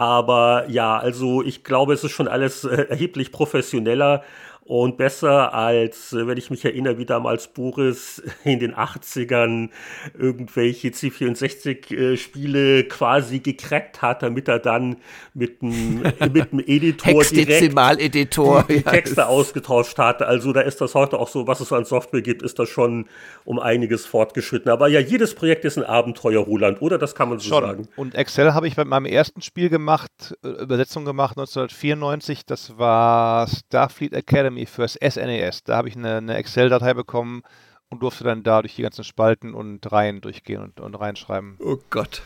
Aber 0.00 0.64
ja, 0.68 0.98
also 0.98 1.42
ich 1.42 1.62
glaube, 1.62 1.92
es 1.92 2.02
ist 2.02 2.12
schon 2.12 2.26
alles 2.26 2.64
äh, 2.64 2.86
erheblich 2.88 3.32
professioneller 3.32 4.24
und 4.70 4.96
besser 4.96 5.52
als, 5.52 6.12
äh, 6.12 6.28
wenn 6.28 6.38
ich 6.38 6.48
mich 6.48 6.64
erinnere, 6.64 6.96
wie 6.96 7.04
damals 7.04 7.48
Boris 7.48 8.22
in 8.44 8.60
den 8.60 8.72
80ern 8.72 9.68
irgendwelche 10.16 10.90
C64-Spiele 10.90 12.78
äh, 12.78 12.82
quasi 12.84 13.40
gecrackt 13.40 14.00
hat, 14.00 14.22
damit 14.22 14.46
er 14.46 14.60
dann 14.60 14.98
mit 15.34 15.60
einem 15.60 16.02
mit 16.32 16.52
einem 16.52 16.60
Editor 16.66 17.24
direkt 17.24 18.14
die, 18.14 18.76
die 18.76 18.82
Texte 18.84 19.26
ausgetauscht 19.26 19.98
hatte. 19.98 20.28
Also 20.28 20.52
da 20.52 20.60
ist 20.60 20.80
das 20.80 20.94
heute 20.94 21.18
auch 21.18 21.26
so, 21.26 21.48
was 21.48 21.58
es 21.58 21.72
an 21.72 21.84
Software 21.84 22.22
gibt, 22.22 22.42
ist 22.42 22.60
das 22.60 22.68
schon 22.68 23.06
um 23.44 23.58
einiges 23.58 24.06
fortgeschritten. 24.06 24.70
Aber 24.70 24.86
ja, 24.86 25.00
jedes 25.00 25.34
Projekt 25.34 25.64
ist 25.64 25.78
ein 25.78 25.84
Abenteuer, 25.84 26.44
Roland, 26.44 26.80
oder? 26.80 26.96
Das 26.96 27.16
kann 27.16 27.28
man 27.28 27.40
so 27.40 27.48
schon. 27.48 27.64
sagen. 27.64 27.88
Und 27.96 28.14
Excel 28.14 28.54
habe 28.54 28.68
ich 28.68 28.76
bei 28.76 28.84
meinem 28.84 29.06
ersten 29.06 29.42
Spiel 29.42 29.68
gemacht, 29.68 30.36
äh, 30.44 30.48
Übersetzung 30.62 31.04
gemacht, 31.04 31.36
1994. 31.36 32.46
Das 32.46 32.78
war 32.78 33.48
Starfleet 33.48 34.12
Academy 34.12 34.59
Academy 34.60 34.66
fürs 34.66 34.94
SNES. 34.94 35.58
E 35.58 35.62
da 35.64 35.76
habe 35.76 35.88
ich 35.88 35.96
eine, 35.96 36.16
eine 36.16 36.36
Excel-Datei 36.36 36.94
bekommen 36.94 37.42
und 37.88 38.02
durfte 38.02 38.24
dann 38.24 38.42
da 38.42 38.62
durch 38.62 38.76
die 38.76 38.82
ganzen 38.82 39.04
Spalten 39.04 39.54
und 39.54 39.90
Reihen 39.90 40.20
durchgehen 40.20 40.62
und, 40.62 40.80
und 40.80 40.94
reinschreiben. 40.94 41.56
Oh 41.60 41.78
Gott. 41.90 42.22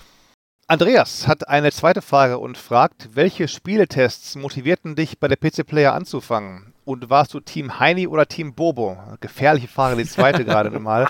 Andreas 0.67 1.29
hat 1.29 1.49
eine 1.49 1.73
zweite 1.73 2.03
Frage 2.03 2.39
und 2.39 2.57
fragt, 2.57 3.11
welche 3.15 3.49
Spieletests 3.49 4.35
motivierten 4.37 4.97
dich 4.97 5.19
bei 5.19 5.29
der 5.29 5.37
PC 5.37 5.67
Player 5.67 5.93
anzufangen? 5.93 6.74
Und 6.85 7.09
warst 7.09 7.33
du 7.33 7.41
Team 7.41 7.79
Heini 7.81 8.07
oder 8.07 8.27
Team 8.27 8.55
Bobo? 8.55 8.99
Gefährliche 9.21 9.69
Frage, 9.69 9.97
die 9.97 10.09
zweite 10.09 10.45
gerade 10.45 10.71
mal. 10.79 11.09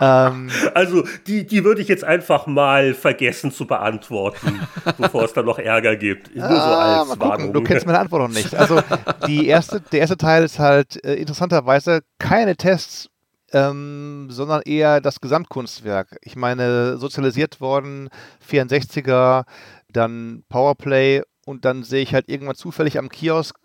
Ähm, 0.00 0.50
also 0.74 1.04
die, 1.26 1.46
die 1.46 1.64
würde 1.64 1.80
ich 1.80 1.88
jetzt 1.88 2.02
einfach 2.02 2.46
mal 2.46 2.94
vergessen 2.94 3.52
zu 3.52 3.66
beantworten, 3.66 4.60
bevor 4.98 5.24
es 5.24 5.32
dann 5.32 5.46
noch 5.46 5.58
Ärger 5.58 5.96
gibt. 5.96 6.34
Nur 6.34 6.44
ah, 6.44 7.04
so 7.04 7.10
als 7.10 7.20
Warnung. 7.20 7.52
Du 7.52 7.62
kennst 7.62 7.86
meine 7.86 8.00
Antwort 8.00 8.22
noch 8.22 8.36
nicht. 8.36 8.54
Also 8.54 8.80
die 9.26 9.46
erste, 9.46 9.80
der 9.80 10.00
erste 10.00 10.16
Teil 10.16 10.42
ist 10.42 10.58
halt 10.58 11.02
äh, 11.04 11.14
interessanterweise 11.14 12.00
keine 12.18 12.56
Tests, 12.56 13.08
ähm, 13.52 14.26
sondern 14.30 14.62
eher 14.62 15.00
das 15.00 15.20
Gesamtkunstwerk. 15.20 16.18
Ich 16.22 16.34
meine, 16.34 16.98
sozialisiert 16.98 17.60
worden, 17.60 18.08
64er, 18.48 19.44
dann 19.88 20.42
Powerplay 20.48 21.22
und 21.44 21.64
dann 21.64 21.82
sehe 21.82 22.02
ich 22.02 22.14
halt 22.14 22.28
irgendwann 22.28 22.56
zufällig 22.56 22.98
am 22.98 23.08
Kiosk, 23.08 23.56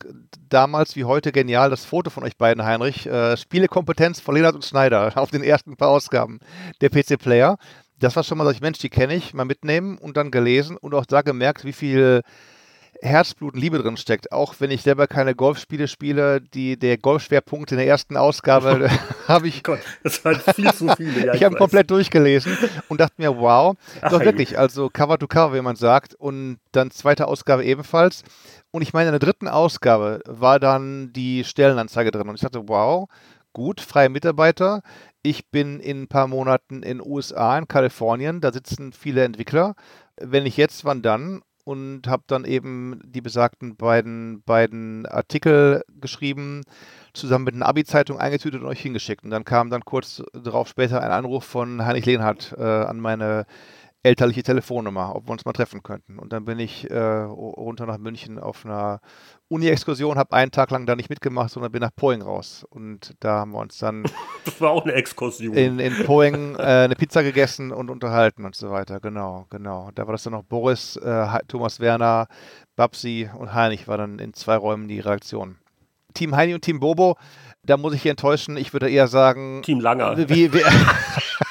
damals 0.50 0.96
wie 0.96 1.06
heute 1.06 1.32
genial, 1.32 1.70
das 1.70 1.86
Foto 1.86 2.10
von 2.10 2.24
euch 2.24 2.38
beiden, 2.38 2.64
Heinrich. 2.64 3.06
Äh, 3.06 3.38
Spielekompetenz 3.38 4.20
von 4.20 4.36
Leonard 4.36 4.56
und 4.56 4.66
Schneider 4.66 5.14
auf 5.16 5.32
den 5.32 5.44
ersten 5.44 5.78
paar 5.78 5.90
Ausgaben 5.90 6.40
der 6.82 6.90
PC-Player. 6.90 7.58
Das 7.98 8.16
war 8.16 8.24
schon 8.24 8.38
mal, 8.38 8.52
ich, 8.52 8.62
Mensch, 8.62 8.80
die 8.80 8.90
kenne 8.90 9.16
ich, 9.16 9.34
mal 9.34 9.46
mitnehmen 9.46 9.98
und 9.98 10.18
dann 10.18 10.32
gelesen 10.32 10.78
und 10.78 10.94
auch 10.94 11.06
da 11.06 11.22
gemerkt, 11.22 11.66
wie 11.66 11.74
viel 11.74 12.22
Herzblut 13.02 13.54
und 13.54 13.60
Liebe 13.60 13.80
drin 13.80 13.98
steckt. 13.98 14.32
Auch 14.32 14.56
wenn 14.60 14.72
ich 14.72 14.82
selber 14.82 15.08
keine 15.08 15.36
Golfspiele 15.36 15.88
spiele, 15.88 16.42
die, 16.42 16.78
der 16.78 16.98
Golfschwerpunkt 16.98 17.72
in 17.72 17.78
der 17.78 17.88
ersten 17.88 18.18
Ausgabe 18.18 18.90
habe 19.28 19.48
ich. 19.48 19.64
Gott, 19.64 19.80
das 20.04 20.24
waren 20.26 20.40
viel 20.40 20.74
zu 20.74 20.90
viele. 20.96 21.26
Ja, 21.26 21.34
ich, 21.34 21.40
ich 21.40 21.44
habe 21.46 21.56
komplett 21.56 21.90
durchgelesen 21.92 22.58
und 22.90 23.00
dachte 23.00 23.16
mir, 23.18 23.38
wow, 23.38 23.76
Ach, 24.02 24.12
doch 24.12 24.20
wirklich, 24.22 24.58
also 24.58 24.90
Cover 24.90 25.18
to 25.18 25.28
Cover, 25.28 25.54
wie 25.54 25.62
man 25.62 25.76
sagt. 25.76 26.14
Und 26.16 26.60
dann 26.72 26.92
zweite 26.92 27.28
Ausgabe 27.28 27.64
ebenfalls. 27.64 28.24
Und 28.72 28.82
ich 28.82 28.94
meine, 28.94 29.10
in 29.10 29.14
der 29.14 29.20
dritten 29.20 29.48
Ausgabe 29.48 30.22
war 30.28 30.60
dann 30.60 31.14
die 31.14 31.44
Stellenanzeige 31.44 32.12
drin. 32.12 32.28
Und 32.28 32.36
ich 32.36 32.42
dachte, 32.42 32.68
wow, 32.68 33.08
gut, 33.54 33.82
freie 33.82 34.10
Mitarbeiter. 34.10 34.82
Ich 35.22 35.50
bin 35.50 35.80
in 35.80 36.04
ein 36.04 36.08
paar 36.08 36.28
Monaten 36.28 36.76
in 36.76 37.00
den 37.00 37.02
USA, 37.02 37.58
in 37.58 37.68
Kalifornien, 37.68 38.40
da 38.40 38.54
sitzen 38.54 38.94
viele 38.94 39.24
Entwickler. 39.24 39.76
Wenn 40.16 40.46
ich 40.46 40.56
jetzt, 40.58 40.86
wann 40.86 41.02
dann? 41.02 41.42
Und 41.70 42.08
habe 42.08 42.24
dann 42.26 42.46
eben 42.46 43.00
die 43.06 43.22
besagten 43.22 43.76
beiden, 43.76 44.42
beiden 44.42 45.06
Artikel 45.06 45.84
geschrieben, 46.02 46.64
zusammen 47.14 47.46
mit 47.46 47.54
einer 47.54 47.68
Abi-Zeitung 47.68 48.18
eingetütet 48.18 48.62
und 48.62 48.68
euch 48.68 48.82
hingeschickt. 48.82 49.24
Und 49.24 49.30
dann 49.30 49.46
kam 49.46 49.70
dann 49.70 49.86
kurz 49.86 50.24
darauf 50.34 50.68
später 50.68 51.04
ein 51.04 51.12
Anruf 51.12 51.44
von 51.44 51.86
Heinrich 51.86 52.08
Lehnhardt 52.08 52.56
äh, 52.58 52.64
an 52.64 53.00
meine 53.00 53.46
elterliche 54.04 54.44
Telefonnummer, 54.44 55.16
ob 55.16 55.28
wir 55.28 55.32
uns 55.32 55.46
mal 55.46 55.52
treffen 55.52 55.84
könnten. 55.84 56.20
Und 56.20 56.32
dann 56.32 56.46
bin 56.46 56.58
ich 56.60 56.90
äh, 56.90 56.98
runter 56.98 57.86
nach 57.86 57.98
München 57.98 58.40
auf 58.40 58.66
einer 58.66 59.02
Uni-Exkursion, 59.50 60.18
habe 60.18 60.34
einen 60.36 60.52
Tag 60.52 60.72
lang 60.72 60.86
da 60.86 60.96
nicht 60.96 61.10
mitgemacht, 61.10 61.52
sondern 61.52 61.72
bin 61.72 61.82
nach 61.82 61.94
Poing 61.96 62.22
raus. 62.22 62.66
Und 62.70 63.16
da 63.20 63.40
haben 63.40 63.52
wir 63.52 63.60
uns 63.60 63.78
dann. 63.78 64.04
Das 64.46 64.62
war 64.62 64.72
auch 64.72 64.84
eine 64.84 64.94
Exkursion. 64.94 65.54
In, 65.54 65.80
in 65.80 66.06
Poing 66.06 66.56
äh, 66.56 66.62
eine 66.62 66.96
Pizza 66.96 67.22
gegessen 67.22 67.72
und 67.72 67.92
unterhalten 67.92 68.46
und 68.46 68.56
so 68.56 68.72
weiter. 68.72 69.00
Genau, 69.00 69.46
genau. 69.50 69.92
Da 69.94 70.08
war 70.08 70.14
das 70.14 70.24
dann 70.24 70.34
noch 70.34 70.44
Boris, 70.44 70.96
äh, 70.96 71.28
Thomas 71.48 71.80
Werner, 71.80 72.28
Babsi 72.76 73.30
und 73.38 73.54
Heinrich 73.54 73.88
war 73.88 73.98
dann 73.98 74.18
in 74.18 74.34
zwei 74.34 74.56
Räumen 74.56 74.88
die 74.88 75.02
Reaktion. 75.02 75.58
Team 76.14 76.36
Heini 76.36 76.56
und 76.56 76.62
Team 76.62 76.80
Bobo, 76.80 77.18
da 77.64 77.78
muss 77.78 77.94
ich 77.94 78.06
enttäuschen. 78.06 78.58
Ich 78.58 78.74
würde 78.74 78.90
eher 78.90 79.08
sagen. 79.08 79.62
Team 79.62 79.82
Langer. 79.82 80.18
Wie, 80.18 80.52
wie 80.52 80.64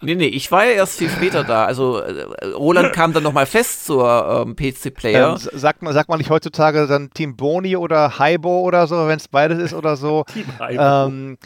nee, 0.00 0.14
nee, 0.14 0.26
ich 0.26 0.50
war 0.50 0.64
ja 0.64 0.72
erst 0.72 0.98
viel 0.98 1.08
später 1.08 1.44
da. 1.44 1.64
Also 1.64 1.98
äh, 1.98 2.46
Roland 2.54 2.92
kam 2.92 3.12
dann 3.12 3.22
nochmal 3.22 3.46
fest 3.46 3.86
zur 3.86 4.46
ähm, 4.46 4.56
PC-Player. 4.56 5.30
Ähm, 5.30 5.58
sagt, 5.58 5.82
man, 5.82 5.92
sagt 5.92 6.08
man 6.08 6.18
nicht 6.18 6.30
heutzutage 6.30 6.86
dann 6.86 7.10
Team 7.10 7.36
Boni 7.36 7.76
oder 7.76 8.18
Haibo 8.18 8.60
oder 8.60 8.86
so, 8.86 9.08
wenn 9.08 9.18
es 9.18 9.28
beides 9.28 9.58
ist 9.58 9.74
oder 9.74 9.96
so? 9.96 10.24
Team 10.32 10.46
Haibo. 10.58 10.82
Ähm, 10.82 11.38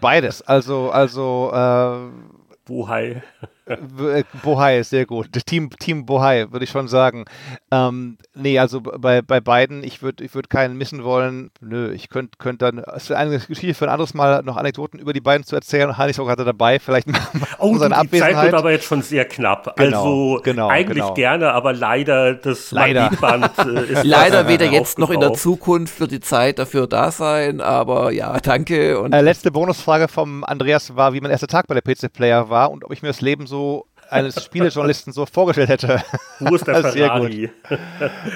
beides. 0.00 0.42
Also, 0.42 0.90
also 0.90 1.50
äh, 1.52 2.34
Bohai. 2.64 3.22
Äh, 3.66 4.24
Bohai 4.42 4.78
ist 4.78 4.90
sehr 4.90 5.06
gut. 5.06 5.28
Team, 5.46 5.70
Team 5.70 6.04
Bohai, 6.04 6.52
würde 6.52 6.64
ich 6.64 6.70
schon 6.70 6.86
sagen. 6.86 7.24
Ähm, 7.70 8.18
nee, 8.34 8.58
also 8.58 8.82
bei, 8.82 9.22
bei 9.22 9.40
beiden, 9.40 9.82
ich 9.82 10.02
würde 10.02 10.22
ich 10.22 10.34
würd 10.34 10.50
keinen 10.50 10.76
missen 10.76 11.02
wollen. 11.02 11.50
Nö, 11.60 11.90
ich 11.92 12.10
könnte 12.10 12.36
könnt 12.38 12.60
dann, 12.60 12.78
es 12.78 13.04
ist 13.04 13.12
eine 13.12 13.38
Geschichte 13.38 13.72
für 13.72 13.86
ein 13.86 13.90
anderes 13.90 14.12
Mal, 14.12 14.42
noch 14.42 14.58
Anekdoten 14.58 15.00
über 15.00 15.14
die 15.14 15.22
beiden 15.22 15.46
zu 15.46 15.56
erzählen. 15.56 15.96
Heinrich 15.96 16.20
auch 16.20 16.26
gerade 16.26 16.44
dabei, 16.44 16.78
vielleicht 16.78 17.06
mal 17.08 17.20
Oh, 17.58 17.76
seine 17.78 17.96
die. 18.04 18.18
Zeit 18.18 18.42
wird 18.42 18.54
aber 18.54 18.70
jetzt 18.70 18.84
schon 18.84 19.00
sehr 19.00 19.24
knapp. 19.24 19.76
Genau, 19.76 19.96
also 19.96 20.40
genau, 20.42 20.68
eigentlich 20.68 21.02
genau. 21.02 21.14
gerne, 21.14 21.52
aber 21.52 21.72
leider 21.72 22.34
das 22.34 22.70
leider. 22.70 23.10
äh, 23.12 23.84
ist 23.92 24.04
Leider 24.04 24.46
weder 24.46 24.66
jetzt 24.66 24.98
noch 24.98 25.10
in 25.10 25.20
der 25.20 25.32
Zukunft 25.32 26.00
wird 26.00 26.10
die 26.10 26.20
Zeit 26.20 26.58
dafür 26.58 26.86
da 26.86 27.10
sein, 27.10 27.62
aber 27.62 28.12
ja, 28.12 28.38
danke. 28.40 29.00
Und 29.00 29.14
äh, 29.14 29.22
letzte 29.22 29.50
Bonusfrage 29.50 30.08
vom 30.08 30.44
Andreas 30.44 30.94
war, 30.96 31.14
wie 31.14 31.20
mein 31.22 31.30
erster 31.30 31.46
Tag 31.46 31.66
bei 31.66 31.74
der 31.74 31.82
PC 31.82 32.12
Player 32.12 32.50
war 32.50 32.70
und 32.70 32.84
ob 32.84 32.92
ich 32.92 33.00
mir 33.00 33.08
das 33.08 33.22
Leben 33.22 33.46
so 33.46 33.53
so 33.54 33.86
eines 34.10 34.42
Spielejournalisten 34.42 35.12
so 35.12 35.26
vorgestellt 35.26 35.68
hätte. 35.68 36.02
Wo 36.40 36.56
ist 36.56 36.66
der 36.66 36.74
Ferrari? 36.82 37.50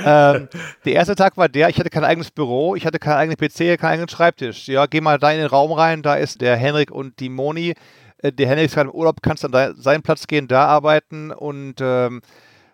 ähm, 0.05 0.49
der 0.85 0.93
erste 0.93 1.17
Tag 1.17 1.37
war 1.37 1.49
der, 1.49 1.69
ich 1.69 1.79
hatte 1.81 1.91
kein 1.91 2.05
eigenes 2.05 2.31
Büro, 2.31 2.77
ich 2.77 2.87
hatte 2.87 3.01
keinen 3.01 3.17
eigenen 3.17 3.37
PC, 3.37 3.81
keinen 3.81 3.93
eigenen 3.93 4.09
Schreibtisch. 4.09 4.69
Ja, 4.69 4.87
geh 4.87 5.01
mal 5.01 5.19
da 5.19 5.33
in 5.33 5.39
den 5.39 5.49
Raum 5.49 5.73
rein, 5.73 6.03
da 6.03 6.15
ist 6.15 6.41
der 6.41 6.57
Henrik 6.57 6.93
und 6.93 7.19
die 7.19 7.29
Moni. 7.29 7.75
Äh, 8.19 8.33
der 8.33 8.47
Henrik 8.47 8.67
ist 8.67 8.75
gerade 8.75 8.91
im 8.91 8.95
Urlaub, 8.95 9.17
kannst 9.23 9.45
an 9.45 9.75
seinen 9.77 10.03
Platz 10.03 10.29
gehen, 10.29 10.47
da 10.47 10.67
arbeiten 10.67 11.33
und 11.33 11.77
ähm, 11.81 12.23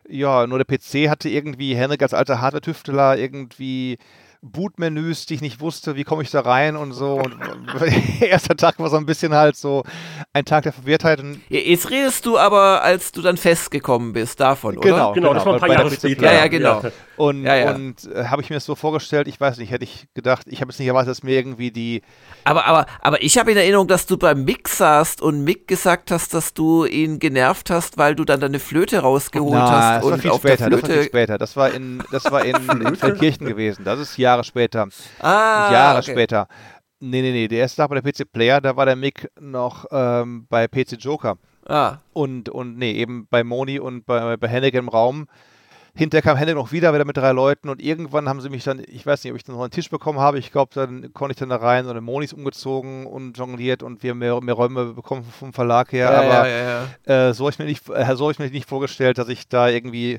ja, 0.06 0.46
nur 0.46 0.62
der 0.62 0.66
PC 0.66 1.08
hatte 1.08 1.30
irgendwie 1.30 1.74
Henrik 1.74 2.02
als 2.02 2.12
alter 2.12 2.42
Hardware-Tüfteler 2.42 3.16
irgendwie 3.16 3.96
Bootmenüs, 4.44 5.26
die 5.26 5.34
ich 5.34 5.40
nicht 5.40 5.60
wusste, 5.60 5.96
wie 5.96 6.04
komme 6.04 6.22
ich 6.22 6.30
da 6.30 6.40
rein 6.40 6.76
und 6.76 6.92
so. 6.92 7.14
Und 7.14 7.36
erster 8.20 8.56
Tag 8.56 8.78
war 8.78 8.90
so 8.90 8.96
ein 8.96 9.06
bisschen 9.06 9.34
halt 9.34 9.56
so 9.56 9.84
ein 10.32 10.44
Tag 10.44 10.64
der 10.64 10.72
Verwirrtheit. 10.72 11.22
Jetzt 11.48 11.90
redest 11.90 12.26
du 12.26 12.38
aber, 12.38 12.82
als 12.82 13.12
du 13.12 13.22
dann 13.22 13.36
festgekommen 13.36 14.12
bist, 14.12 14.40
davon, 14.40 14.76
oder? 14.76 14.88
Genau, 14.88 15.12
genau, 15.12 15.34
das 15.34 15.46
war 15.46 15.54
ein 15.54 15.60
paar 15.60 15.70
Jahre 15.70 15.90
später. 15.90 16.24
Ja, 16.24 16.32
ja, 16.32 16.48
genau. 16.48 16.82
Ja. 16.82 16.90
Und, 17.16 17.44
ja, 17.44 17.56
ja. 17.56 17.74
und 17.74 18.04
äh, 18.12 18.24
habe 18.24 18.42
ich 18.42 18.50
mir 18.50 18.56
das 18.56 18.64
so 18.64 18.74
vorgestellt, 18.74 19.28
ich 19.28 19.40
weiß 19.40 19.58
nicht, 19.58 19.70
hätte 19.70 19.84
ich 19.84 20.06
gedacht, 20.14 20.46
ich 20.46 20.60
habe 20.60 20.70
jetzt 20.70 20.78
nicht 20.78 20.88
erwartet, 20.88 21.10
dass 21.10 21.22
mir 21.22 21.32
irgendwie 21.32 21.70
die. 21.70 22.02
Aber, 22.44 22.66
aber, 22.66 22.86
aber 23.00 23.22
ich 23.22 23.38
habe 23.38 23.52
in 23.52 23.56
Erinnerung, 23.56 23.86
dass 23.88 24.06
du 24.06 24.16
beim 24.16 24.44
Mick 24.44 24.68
saßt 24.68 25.22
und 25.22 25.44
Mick 25.44 25.68
gesagt 25.68 26.10
hast, 26.10 26.34
dass 26.34 26.54
du 26.54 26.84
ihn 26.84 27.18
genervt 27.18 27.70
hast, 27.70 27.96
weil 27.96 28.14
du 28.14 28.24
dann 28.24 28.40
deine 28.40 28.58
Flöte 28.58 28.98
rausgeholt 28.98 29.54
Na, 29.54 29.70
hast. 29.70 30.04
Das 30.04 30.10
war 30.10 30.18
viel 30.18 30.34
später, 30.34 30.70
das 30.70 30.82
war 30.82 30.90
viel 30.90 31.04
später. 31.04 31.38
Das 31.38 31.56
war 31.56 31.70
in, 31.70 32.02
das 32.10 32.24
war 32.30 32.44
in, 32.44 32.56
in 32.86 32.96
Feldkirchen 32.96 33.46
gewesen. 33.46 33.84
Das 33.84 34.00
ist 34.00 34.18
Jahre 34.34 34.44
später. 34.44 34.88
Ah, 35.20 35.72
Jahre 35.72 35.98
okay. 35.98 36.12
später. 36.12 36.48
Nee, 37.00 37.22
nee, 37.22 37.32
nee. 37.32 37.48
Der 37.48 37.60
erste 37.60 37.82
Tag 37.82 37.90
bei 37.90 38.00
der 38.00 38.12
PC 38.12 38.30
Player, 38.32 38.60
da 38.60 38.76
war 38.76 38.86
der 38.86 38.96
Mick 38.96 39.30
noch 39.40 39.86
ähm, 39.90 40.46
bei 40.48 40.66
PC 40.66 40.96
Joker. 40.98 41.36
Ah. 41.66 41.98
Und, 42.12 42.48
und 42.48 42.76
nee, 42.76 42.92
eben 42.92 43.26
bei 43.30 43.44
Moni 43.44 43.78
und 43.78 44.06
bei, 44.06 44.36
bei 44.36 44.48
Hennig 44.48 44.74
im 44.74 44.88
Raum. 44.88 45.26
Hinterher 45.96 46.22
kam 46.22 46.36
Henrik 46.36 46.56
noch 46.56 46.72
wieder, 46.72 46.92
wieder 46.92 47.04
mit 47.04 47.16
drei 47.16 47.30
Leuten 47.30 47.68
und 47.68 47.80
irgendwann 47.80 48.28
haben 48.28 48.40
sie 48.40 48.48
mich 48.48 48.64
dann, 48.64 48.82
ich 48.84 49.06
weiß 49.06 49.22
nicht, 49.22 49.32
ob 49.32 49.36
ich 49.36 49.44
dann 49.44 49.54
noch 49.54 49.62
einen 49.62 49.70
Tisch 49.70 49.88
bekommen 49.88 50.18
habe, 50.18 50.40
ich 50.40 50.50
glaube, 50.50 50.72
dann 50.74 51.12
konnte 51.12 51.34
ich 51.34 51.38
dann 51.38 51.50
da 51.50 51.56
rein 51.56 51.86
und 51.86 52.02
Moni 52.02 52.24
ist 52.24 52.32
umgezogen 52.32 53.06
und 53.06 53.38
jongliert 53.38 53.84
und 53.84 54.02
wir 54.02 54.10
haben 54.10 54.18
mehr, 54.18 54.40
mehr 54.40 54.54
Räume 54.54 54.86
bekommen 54.86 55.22
vom 55.22 55.52
Verlag 55.52 55.92
her, 55.92 56.10
ja, 56.10 56.18
aber 56.18 56.48
ja, 56.48 56.84
ja, 57.06 57.28
äh, 57.28 57.32
so 57.32 57.44
habe 57.44 57.52
ich, 57.52 57.58
mir 57.60 57.66
nicht, 57.66 57.88
äh, 57.88 58.16
so 58.16 58.24
hab 58.24 58.32
ich 58.32 58.40
mir 58.40 58.50
nicht 58.50 58.68
vorgestellt, 58.68 59.18
dass 59.18 59.28
ich 59.28 59.48
da 59.48 59.68
irgendwie 59.68 60.18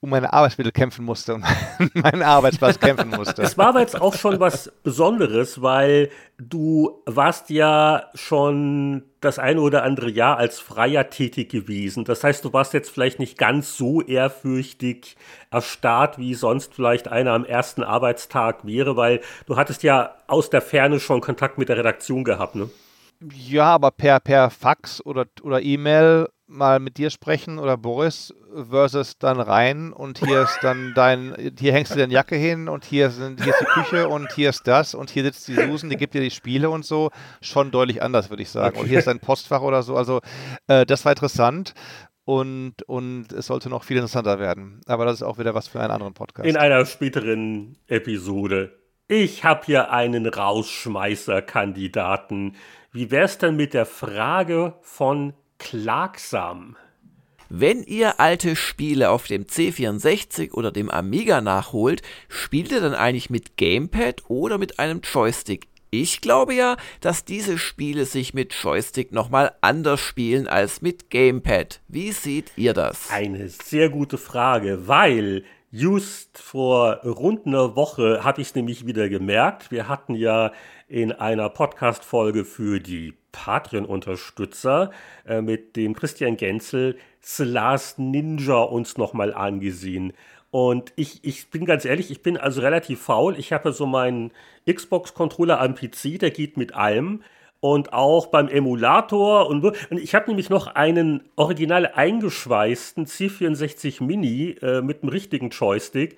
um 0.00 0.10
meine 0.10 0.32
Arbeitsmittel 0.32 0.72
kämpfen 0.72 1.04
musste 1.04 1.34
und 1.34 1.44
meinen 1.94 2.22
Arbeitsplatz 2.22 2.78
kämpfen 2.78 3.10
musste. 3.10 3.42
Es 3.42 3.56
war 3.56 3.68
aber 3.68 3.80
jetzt 3.80 4.00
auch 4.00 4.14
schon 4.14 4.38
was 4.40 4.70
Besonderes, 4.82 5.62
weil 5.62 6.10
du 6.38 7.02
warst 7.06 7.50
ja 7.50 8.04
schon 8.14 9.04
das 9.20 9.38
eine 9.38 9.60
oder 9.60 9.82
andere 9.82 10.10
Jahr 10.10 10.36
als 10.36 10.60
Freier 10.60 11.08
tätig 11.10 11.50
gewesen. 11.50 12.04
Das 12.04 12.22
heißt, 12.22 12.44
du 12.44 12.52
warst 12.52 12.74
jetzt 12.74 12.90
vielleicht 12.90 13.18
nicht 13.18 13.38
ganz 13.38 13.76
so 13.76 14.02
ehrfürchtig 14.02 15.16
erstarrt, 15.50 16.18
wie 16.18 16.34
sonst 16.34 16.74
vielleicht 16.74 17.08
einer 17.08 17.32
am 17.32 17.44
ersten 17.44 17.82
Arbeitstag 17.82 18.66
wäre, 18.66 18.96
weil 18.96 19.20
du 19.46 19.56
hattest 19.56 19.82
ja 19.82 20.14
aus 20.26 20.50
der 20.50 20.60
Ferne 20.60 21.00
schon 21.00 21.20
Kontakt 21.20 21.58
mit 21.58 21.68
der 21.68 21.78
Redaktion 21.78 22.22
gehabt, 22.22 22.54
ne? 22.54 22.68
Ja, 23.32 23.74
aber 23.74 23.92
per, 23.92 24.20
per 24.20 24.50
Fax 24.50 25.04
oder, 25.04 25.24
oder 25.42 25.62
E-Mail 25.62 26.28
mal 26.46 26.78
mit 26.78 26.96
dir 26.96 27.10
sprechen 27.10 27.58
oder 27.58 27.76
Boris 27.76 28.32
versus 28.70 29.18
dann 29.18 29.40
rein 29.40 29.92
und 29.92 30.18
hier 30.18 30.42
ist 30.42 30.58
dann 30.62 30.92
dein, 30.94 31.34
hier 31.58 31.72
hängst 31.72 31.94
du 31.94 31.98
deine 31.98 32.12
Jacke 32.12 32.36
hin 32.36 32.68
und 32.68 32.84
hier 32.84 33.10
sind, 33.10 33.42
hier 33.42 33.52
ist 33.52 33.60
die 33.60 33.80
Küche 33.80 34.08
und 34.08 34.32
hier 34.32 34.50
ist 34.50 34.64
das 34.66 34.94
und 34.94 35.10
hier 35.10 35.24
sitzt 35.24 35.48
die 35.48 35.54
Susan, 35.54 35.90
die 35.90 35.96
gibt 35.96 36.14
dir 36.14 36.20
die 36.20 36.30
Spiele 36.30 36.70
und 36.70 36.84
so, 36.84 37.10
schon 37.40 37.72
deutlich 37.72 38.02
anders, 38.02 38.30
würde 38.30 38.42
ich 38.42 38.50
sagen. 38.50 38.78
Und 38.78 38.86
hier 38.86 39.00
ist 39.00 39.08
dein 39.08 39.20
Postfach 39.20 39.60
oder 39.60 39.82
so. 39.82 39.96
Also 39.96 40.20
äh, 40.68 40.86
das 40.86 41.04
war 41.04 41.12
interessant 41.12 41.74
und, 42.24 42.82
und 42.84 43.32
es 43.32 43.46
sollte 43.46 43.68
noch 43.68 43.84
viel 43.84 43.96
interessanter 43.96 44.38
werden. 44.38 44.80
Aber 44.86 45.04
das 45.04 45.16
ist 45.16 45.22
auch 45.22 45.38
wieder 45.38 45.54
was 45.54 45.68
für 45.68 45.80
einen 45.80 45.90
anderen 45.90 46.14
Podcast. 46.14 46.48
In 46.48 46.56
einer 46.56 46.86
späteren 46.86 47.76
Episode. 47.88 48.72
Ich 49.08 49.44
habe 49.44 49.66
hier 49.66 49.92
einen 49.92 50.26
Rausschmeißer-Kandidaten. 50.26 52.56
Wie 52.92 53.12
wär's 53.12 53.38
denn 53.38 53.54
mit 53.56 53.74
der 53.74 53.86
Frage 53.86 54.74
von 54.80 55.34
Klagsam? 55.58 56.76
Wenn 57.48 57.84
ihr 57.84 58.18
alte 58.18 58.56
Spiele 58.56 59.10
auf 59.10 59.26
dem 59.26 59.44
C64 59.44 60.52
oder 60.52 60.72
dem 60.72 60.90
Amiga 60.90 61.40
nachholt, 61.40 62.02
spielt 62.28 62.72
ihr 62.72 62.80
dann 62.80 62.94
eigentlich 62.94 63.30
mit 63.30 63.56
Gamepad 63.56 64.24
oder 64.28 64.58
mit 64.58 64.78
einem 64.80 65.00
Joystick? 65.00 65.68
Ich 65.90 66.20
glaube 66.20 66.54
ja, 66.54 66.76
dass 67.00 67.24
diese 67.24 67.56
Spiele 67.56 68.04
sich 68.04 68.34
mit 68.34 68.52
Joystick 68.52 69.12
nochmal 69.12 69.54
anders 69.60 70.00
spielen 70.00 70.48
als 70.48 70.82
mit 70.82 71.08
Gamepad. 71.10 71.80
Wie 71.86 72.10
seht 72.10 72.50
ihr 72.56 72.74
das? 72.74 73.10
Eine 73.10 73.48
sehr 73.48 73.90
gute 73.90 74.18
Frage, 74.18 74.88
weil 74.88 75.44
just 75.70 76.38
vor 76.38 76.96
rund 77.04 77.46
einer 77.46 77.76
Woche 77.76 78.24
habe 78.24 78.40
ich 78.40 78.48
es 78.48 78.54
nämlich 78.56 78.86
wieder 78.86 79.08
gemerkt. 79.08 79.70
Wir 79.70 79.88
hatten 79.88 80.14
ja 80.14 80.52
in 80.88 81.12
einer 81.12 81.48
Podcast-Folge 81.48 82.44
für 82.44 82.80
die 82.80 83.14
Patreon-Unterstützer 83.36 84.90
äh, 85.26 85.42
mit 85.42 85.76
dem 85.76 85.94
Christian 85.94 86.36
Genzel 86.36 86.96
The 87.20 87.44
Last 87.44 87.98
Ninja 87.98 88.62
uns 88.62 88.96
nochmal 88.96 89.34
angesehen. 89.34 90.12
Und 90.50 90.92
ich, 90.96 91.20
ich 91.22 91.50
bin 91.50 91.66
ganz 91.66 91.84
ehrlich, 91.84 92.10
ich 92.10 92.22
bin 92.22 92.38
also 92.38 92.62
relativ 92.62 93.02
faul. 93.02 93.38
Ich 93.38 93.52
habe 93.52 93.72
so 93.72 93.84
meinen 93.84 94.32
Xbox-Controller 94.70 95.60
am 95.60 95.74
PC, 95.74 96.18
der 96.18 96.30
geht 96.30 96.56
mit 96.56 96.74
allem. 96.74 97.22
Und 97.60 97.92
auch 97.92 98.28
beim 98.28 98.48
Emulator. 98.48 99.48
Und, 99.48 99.64
und 99.64 99.98
ich 99.98 100.14
habe 100.14 100.28
nämlich 100.28 100.48
noch 100.48 100.68
einen 100.68 101.22
original 101.36 101.86
eingeschweißten 101.94 103.06
C64 103.06 104.02
Mini 104.02 104.56
äh, 104.62 104.80
mit 104.80 105.02
einem 105.02 105.10
richtigen 105.10 105.50
Joystick. 105.50 106.16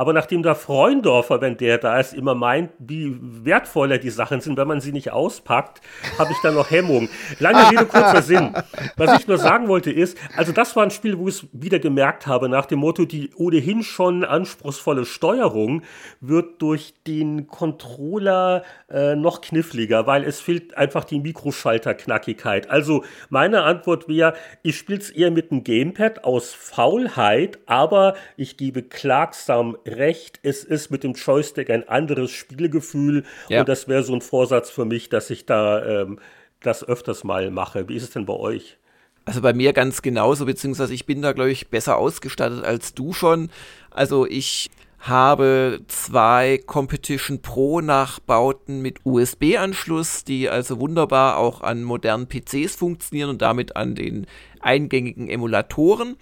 Aber 0.00 0.14
nachdem 0.14 0.42
der 0.42 0.54
Freundorfer, 0.54 1.42
wenn 1.42 1.58
der 1.58 1.76
da 1.76 2.00
ist, 2.00 2.14
immer 2.14 2.34
meint, 2.34 2.70
wie 2.78 3.18
wertvoller 3.20 3.98
die 3.98 4.08
Sachen 4.08 4.40
sind, 4.40 4.56
wenn 4.56 4.66
man 4.66 4.80
sie 4.80 4.92
nicht 4.92 5.12
auspackt, 5.12 5.82
habe 6.18 6.32
ich 6.32 6.38
da 6.42 6.50
noch 6.52 6.70
Hemmung. 6.70 7.10
Lange 7.38 7.70
Rede, 7.70 7.84
kurzer 7.84 8.22
Sinn. 8.22 8.54
Was 8.96 9.20
ich 9.20 9.28
nur 9.28 9.36
sagen 9.36 9.68
wollte 9.68 9.90
ist, 9.92 10.16
also 10.38 10.52
das 10.52 10.74
war 10.74 10.84
ein 10.84 10.90
Spiel, 10.90 11.18
wo 11.18 11.28
ich 11.28 11.42
es 11.42 11.48
wieder 11.52 11.78
gemerkt 11.78 12.26
habe, 12.26 12.48
nach 12.48 12.64
dem 12.64 12.78
Motto, 12.78 13.04
die 13.04 13.28
ohnehin 13.36 13.82
schon 13.82 14.24
anspruchsvolle 14.24 15.04
Steuerung 15.04 15.82
wird 16.22 16.62
durch 16.62 16.94
den 17.06 17.48
Controller 17.48 18.62
äh, 18.88 19.16
noch 19.16 19.42
kniffliger, 19.42 20.06
weil 20.06 20.24
es 20.24 20.40
fehlt 20.40 20.78
einfach 20.78 21.04
die 21.04 21.20
Mikroschalterknackigkeit. 21.20 22.70
Also 22.70 23.04
meine 23.28 23.64
Antwort 23.64 24.08
wäre, 24.08 24.32
ich 24.62 24.78
spiele 24.78 25.00
es 25.00 25.10
eher 25.10 25.30
mit 25.30 25.50
dem 25.50 25.62
Gamepad 25.62 26.24
aus 26.24 26.54
Faulheit, 26.54 27.58
aber 27.66 28.14
ich 28.38 28.56
gebe 28.56 28.82
klagsam 28.82 29.76
recht, 29.96 30.40
es 30.42 30.64
ist 30.64 30.90
mit 30.90 31.04
dem 31.04 31.14
Joystick 31.14 31.70
ein 31.70 31.88
anderes 31.88 32.30
Spielgefühl 32.30 33.24
ja. 33.48 33.60
und 33.60 33.68
das 33.68 33.88
wäre 33.88 34.02
so 34.02 34.14
ein 34.14 34.20
Vorsatz 34.20 34.70
für 34.70 34.84
mich, 34.84 35.08
dass 35.08 35.30
ich 35.30 35.46
da 35.46 36.02
ähm, 36.02 36.18
das 36.60 36.86
öfters 36.86 37.24
mal 37.24 37.50
mache. 37.50 37.88
Wie 37.88 37.96
ist 37.96 38.04
es 38.04 38.10
denn 38.10 38.26
bei 38.26 38.34
euch? 38.34 38.78
Also 39.24 39.42
bei 39.42 39.52
mir 39.52 39.72
ganz 39.72 40.02
genauso, 40.02 40.46
beziehungsweise 40.46 40.94
ich 40.94 41.06
bin 41.06 41.22
da, 41.22 41.32
glaube 41.32 41.50
ich, 41.50 41.68
besser 41.68 41.96
ausgestattet 41.98 42.64
als 42.64 42.94
du 42.94 43.12
schon. 43.12 43.50
Also 43.90 44.26
ich 44.26 44.70
habe 45.00 45.80
zwei 45.88 46.60
Competition 46.66 47.40
Pro 47.40 47.80
Nachbauten 47.80 48.82
mit 48.82 48.98
USB-Anschluss, 49.04 50.24
die 50.24 50.48
also 50.48 50.78
wunderbar 50.78 51.38
auch 51.38 51.62
an 51.62 51.84
modernen 51.84 52.28
PCs 52.28 52.76
funktionieren 52.76 53.30
und 53.30 53.40
damit 53.40 53.76
an 53.76 53.94
den 53.94 54.26
eingängigen 54.60 55.28
Emulatoren. 55.28 56.16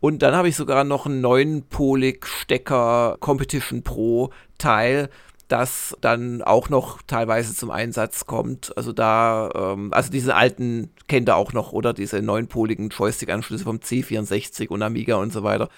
Und 0.00 0.22
dann 0.22 0.34
habe 0.34 0.48
ich 0.48 0.56
sogar 0.56 0.84
noch 0.84 1.06
einen 1.06 1.20
neunpolig 1.20 2.26
Stecker 2.26 3.16
Competition 3.20 3.82
Pro 3.82 4.30
Teil, 4.56 5.10
das 5.48 5.96
dann 6.00 6.42
auch 6.42 6.68
noch 6.68 7.02
teilweise 7.02 7.54
zum 7.54 7.70
Einsatz 7.70 8.24
kommt. 8.24 8.76
Also 8.76 8.92
da, 8.92 9.50
ähm, 9.54 9.92
also 9.92 10.10
diese 10.10 10.34
alten 10.34 10.90
kennt 11.08 11.28
ihr 11.28 11.36
auch 11.36 11.52
noch, 11.52 11.72
oder 11.72 11.92
diese 11.92 12.22
neunpoligen 12.22 12.88
Joystick-Anschlüsse 12.88 13.64
vom 13.64 13.78
C64 13.78 14.68
und 14.68 14.82
Amiga 14.82 15.16
und 15.16 15.32
so 15.32 15.42
weiter. 15.42 15.68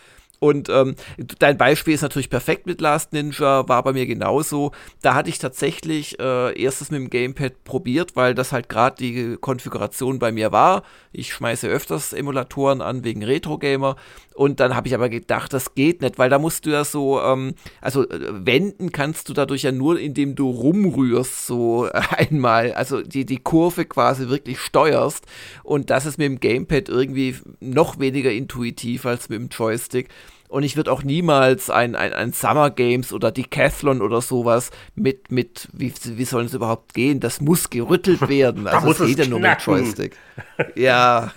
Und 0.42 0.68
ähm, 0.70 0.96
dein 1.38 1.56
Beispiel 1.56 1.94
ist 1.94 2.02
natürlich 2.02 2.28
perfekt 2.28 2.66
mit 2.66 2.80
Last 2.80 3.12
Ninja, 3.12 3.68
war 3.68 3.84
bei 3.84 3.92
mir 3.92 4.06
genauso. 4.06 4.72
Da 5.00 5.14
hatte 5.14 5.30
ich 5.30 5.38
tatsächlich 5.38 6.18
äh, 6.18 6.60
erstes 6.60 6.90
mit 6.90 7.00
dem 7.00 7.10
Gamepad 7.10 7.62
probiert, 7.62 8.16
weil 8.16 8.34
das 8.34 8.50
halt 8.50 8.68
gerade 8.68 8.96
die 8.96 9.36
Konfiguration 9.40 10.18
bei 10.18 10.32
mir 10.32 10.50
war. 10.50 10.82
Ich 11.12 11.32
schmeiße 11.32 11.68
öfters 11.68 12.12
Emulatoren 12.12 12.80
an 12.80 13.04
wegen 13.04 13.22
Retro-Gamer. 13.22 13.94
Und 14.34 14.58
dann 14.58 14.74
habe 14.74 14.88
ich 14.88 14.94
aber 14.94 15.08
gedacht, 15.08 15.52
das 15.52 15.76
geht 15.76 16.02
nicht, 16.02 16.18
weil 16.18 16.30
da 16.30 16.40
musst 16.40 16.66
du 16.66 16.70
ja 16.70 16.84
so, 16.84 17.20
ähm, 17.20 17.54
also 17.80 18.08
äh, 18.08 18.46
wenden 18.46 18.90
kannst 18.90 19.28
du 19.28 19.34
dadurch 19.34 19.62
ja 19.62 19.70
nur, 19.70 20.00
indem 20.00 20.34
du 20.34 20.50
rumrührst, 20.50 21.46
so 21.46 21.88
einmal, 21.92 22.72
also 22.72 23.00
die, 23.00 23.24
die 23.26 23.38
Kurve 23.38 23.84
quasi 23.84 24.28
wirklich 24.28 24.58
steuerst. 24.58 25.24
Und 25.62 25.90
das 25.90 26.04
ist 26.04 26.18
mit 26.18 26.24
dem 26.24 26.40
Gamepad 26.40 26.88
irgendwie 26.88 27.36
noch 27.60 28.00
weniger 28.00 28.32
intuitiv 28.32 29.06
als 29.06 29.28
mit 29.28 29.38
dem 29.38 29.48
Joystick. 29.48 30.08
Und 30.52 30.64
ich 30.64 30.76
würde 30.76 30.92
auch 30.92 31.02
niemals 31.02 31.70
ein, 31.70 31.96
ein, 31.96 32.12
ein 32.12 32.34
Summer 32.34 32.68
Games 32.68 33.14
oder 33.14 33.32
Decathlon 33.32 34.02
oder 34.02 34.20
sowas 34.20 34.70
mit, 34.94 35.32
mit 35.32 35.66
wie, 35.72 35.94
wie 36.04 36.24
soll 36.26 36.44
es 36.44 36.52
überhaupt 36.52 36.92
gehen? 36.92 37.20
Das 37.20 37.40
muss 37.40 37.70
gerüttelt 37.70 38.20
werden. 38.28 38.66
Also 38.66 38.90
es 38.90 38.98
geht 38.98 39.18
ja 39.18 39.26
nur 39.26 39.40
mit 39.40 39.62
Joystick. 39.62 40.14
ja. 40.74 41.32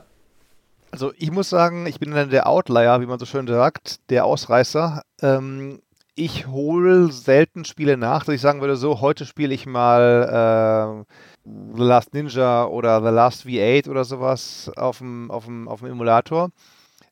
also 0.90 1.14
ich 1.16 1.30
muss 1.30 1.48
sagen, 1.48 1.86
ich 1.86 1.98
bin 1.98 2.10
dann 2.10 2.28
der 2.28 2.46
Outlier, 2.46 3.00
wie 3.00 3.06
man 3.06 3.18
so 3.18 3.24
schön 3.24 3.46
sagt, 3.46 4.00
der 4.10 4.26
Ausreißer. 4.26 5.00
Ähm, 5.22 5.80
ich 6.14 6.46
hole 6.46 7.10
selten 7.12 7.64
Spiele 7.64 7.96
nach, 7.96 8.26
dass 8.26 8.34
ich 8.34 8.42
sagen 8.42 8.60
würde, 8.60 8.76
so, 8.76 9.00
heute 9.00 9.24
spiele 9.24 9.54
ich 9.54 9.64
mal 9.64 11.06
äh, 11.06 11.50
The 11.74 11.82
Last 11.82 12.12
Ninja 12.12 12.66
oder 12.66 13.00
The 13.00 13.14
Last 13.14 13.46
V8 13.46 13.88
oder 13.88 14.04
sowas 14.04 14.70
auf 14.76 14.98
dem, 14.98 15.30
auf 15.30 15.46
dem, 15.46 15.68
auf 15.68 15.80
dem 15.80 15.92
Emulator 15.92 16.50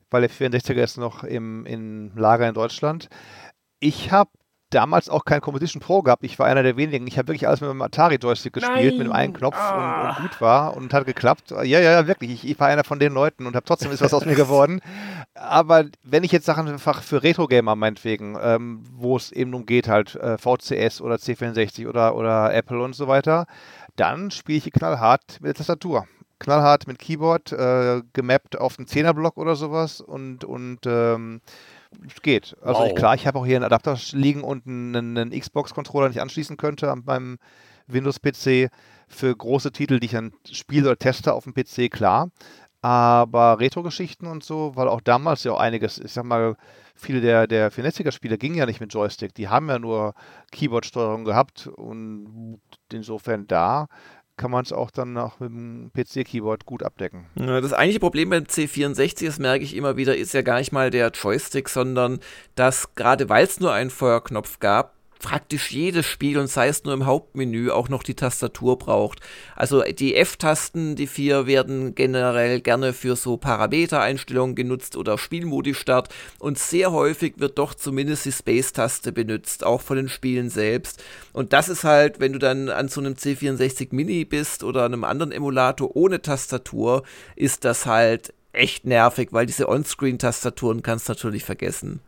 weil 0.09 0.21
der 0.21 0.29
64er 0.29 0.83
ist 0.83 0.97
noch 0.97 1.23
im, 1.23 1.65
im 1.65 2.11
Lager 2.15 2.47
in 2.47 2.53
Deutschland. 2.53 3.09
Ich 3.79 4.11
habe 4.11 4.31
damals 4.69 5.09
auch 5.09 5.25
kein 5.25 5.41
Competition 5.41 5.81
Pro 5.81 6.01
gehabt. 6.01 6.23
Ich 6.23 6.37
war 6.37 6.45
einer 6.45 6.63
der 6.63 6.77
wenigen. 6.77 7.07
Ich 7.07 7.17
habe 7.17 7.29
wirklich 7.29 7.47
alles 7.47 7.61
mit 7.61 7.69
dem 7.69 7.81
Atari-Joystick 7.81 8.53
gespielt, 8.53 8.75
Nein. 8.75 8.97
mit 8.97 9.07
dem 9.07 9.11
einen 9.11 9.33
Knopf 9.33 9.57
ah. 9.57 10.09
und, 10.09 10.09
und, 10.09 10.29
gut 10.29 10.41
war 10.41 10.77
und 10.77 10.93
hat 10.93 11.05
geklappt. 11.05 11.51
Ja, 11.51 11.63
ja, 11.63 11.91
ja, 11.91 12.07
wirklich. 12.07 12.31
Ich, 12.31 12.47
ich 12.47 12.59
war 12.59 12.67
einer 12.67 12.83
von 12.83 12.99
den 12.99 13.13
Leuten 13.13 13.45
und 13.45 13.55
habe 13.55 13.65
trotzdem 13.65 13.91
ist 13.91 14.01
was 14.01 14.13
aus 14.13 14.25
mir 14.25 14.35
geworden. 14.35 14.81
Aber 15.33 15.85
wenn 16.03 16.23
ich 16.23 16.31
jetzt 16.31 16.45
Sachen 16.45 16.67
einfach 16.67 17.01
für 17.01 17.23
Retro-Gamer 17.23 17.75
meinetwegen, 17.75 18.37
ähm, 18.41 18.83
wo 18.91 19.17
es 19.17 19.31
eben 19.31 19.53
umgeht, 19.53 19.87
halt 19.87 20.15
äh, 20.15 20.37
VCS 20.37 21.01
oder 21.01 21.15
C64 21.15 21.87
oder, 21.87 22.15
oder 22.15 22.53
Apple 22.53 22.81
und 22.81 22.93
so 22.93 23.07
weiter, 23.07 23.47
dann 23.95 24.31
spiele 24.31 24.59
ich 24.59 24.71
knallhart 24.71 25.39
mit 25.41 25.49
der 25.49 25.55
Tastatur 25.55 26.05
knallhart 26.39 26.87
mit 26.87 26.99
Keyboard, 26.99 27.51
äh, 27.51 28.01
gemappt 28.13 28.57
auf 28.57 28.77
den 28.77 28.87
Zehnerblock 28.87 29.37
oder 29.37 29.55
sowas 29.55 30.01
und, 30.01 30.43
und 30.43 30.79
ähm, 30.85 31.41
geht. 32.21 32.55
Also 32.61 32.81
wow. 32.81 32.87
ich, 32.87 32.95
klar, 32.95 33.15
ich 33.15 33.27
habe 33.27 33.39
auch 33.39 33.45
hier 33.45 33.57
einen 33.57 33.65
Adapter 33.65 33.97
liegen 34.11 34.43
und 34.43 34.65
einen, 34.65 35.17
einen 35.17 35.39
Xbox-Controller 35.39 36.09
nicht 36.09 36.21
anschließen 36.21 36.57
könnte 36.57 36.91
an 36.91 37.03
meinem 37.05 37.39
Windows-PC 37.87 38.69
für 39.07 39.35
große 39.35 39.71
Titel, 39.71 39.99
die 39.99 40.05
ich 40.05 40.11
dann 40.11 40.33
spiele 40.49 40.87
oder 40.87 40.97
teste 40.97 41.33
auf 41.33 41.45
dem 41.45 41.53
PC, 41.53 41.91
klar. 41.91 42.29
Aber 42.81 43.59
Retro-Geschichten 43.59 44.27
und 44.27 44.43
so, 44.43 44.75
weil 44.75 44.87
auch 44.87 45.01
damals 45.01 45.43
ja 45.43 45.51
auch 45.51 45.59
einiges, 45.59 45.97
ich 45.97 46.13
sag 46.13 46.23
mal, 46.23 46.55
viele 46.95 47.19
der, 47.19 47.47
der 47.47 47.71
64er-Spiele 47.71 48.37
gingen 48.37 48.55
ja 48.55 48.65
nicht 48.65 48.79
mit 48.79 48.93
Joystick, 48.93 49.33
die 49.33 49.49
haben 49.49 49.69
ja 49.69 49.79
nur 49.79 50.13
Keyboard-Steuerung 50.51 51.25
gehabt 51.25 51.67
und 51.67 52.61
insofern 52.91 53.47
da 53.47 53.87
kann 54.39 54.51
man 54.51 54.63
es 54.63 54.71
auch 54.71 54.89
dann 54.89 55.13
noch 55.13 55.39
mit 55.39 55.51
dem 55.51 55.91
PC-Keyboard 55.93 56.65
gut 56.65 56.81
abdecken. 56.81 57.25
Das 57.35 57.73
eigentliche 57.73 57.99
Problem 57.99 58.29
beim 58.29 58.45
C64, 58.45 59.25
das 59.25 59.37
merke 59.37 59.65
ich 59.65 59.75
immer 59.75 59.97
wieder, 59.97 60.15
ist 60.15 60.33
ja 60.33 60.41
gar 60.41 60.59
nicht 60.59 60.71
mal 60.71 60.89
der 60.89 61.11
Joystick, 61.11 61.67
sondern 61.69 62.19
dass 62.55 62.95
gerade 62.95 63.27
weil 63.27 63.43
es 63.43 63.59
nur 63.59 63.73
einen 63.73 63.89
Feuerknopf 63.89 64.59
gab, 64.59 64.95
praktisch 65.19 65.71
jedes 65.71 66.05
Spiel 66.05 66.37
und 66.37 66.47
sei 66.47 66.69
es 66.69 66.83
nur 66.83 66.93
im 66.93 67.05
Hauptmenü 67.05 67.69
auch 67.71 67.89
noch 67.89 68.03
die 68.03 68.15
Tastatur 68.15 68.79
braucht. 68.79 69.19
Also 69.55 69.81
die 69.83 70.15
F-Tasten, 70.15 70.95
die 70.95 71.07
vier 71.07 71.45
werden 71.45 71.93
generell 71.93 72.61
gerne 72.61 72.93
für 72.93 73.15
so 73.15 73.37
Parametereinstellungen 73.37 74.55
genutzt 74.55 74.95
oder 74.95 75.17
Spielmodi-Start 75.17 76.09
und 76.39 76.57
sehr 76.57 76.91
häufig 76.91 77.33
wird 77.37 77.59
doch 77.59 77.73
zumindest 77.73 78.25
die 78.25 78.31
Space-Taste 78.31 79.11
benutzt, 79.11 79.65
auch 79.65 79.81
von 79.81 79.97
den 79.97 80.09
Spielen 80.09 80.49
selbst. 80.49 81.03
Und 81.33 81.53
das 81.53 81.69
ist 81.69 81.83
halt, 81.83 82.19
wenn 82.19 82.33
du 82.33 82.39
dann 82.39 82.69
an 82.69 82.87
so 82.87 83.01
einem 83.01 83.13
C64 83.13 83.89
Mini 83.91 84.23
bist 84.25 84.63
oder 84.63 84.85
einem 84.85 85.03
anderen 85.03 85.31
Emulator 85.31 85.95
ohne 85.95 86.21
Tastatur, 86.21 87.03
ist 87.35 87.65
das 87.65 87.85
halt 87.85 88.33
echt 88.53 88.85
nervig, 88.85 89.29
weil 89.31 89.45
diese 89.45 89.69
On-Screen-Tastaturen 89.69 90.81
kannst 90.81 91.07
du 91.07 91.13
natürlich 91.13 91.43
vergessen. 91.43 92.01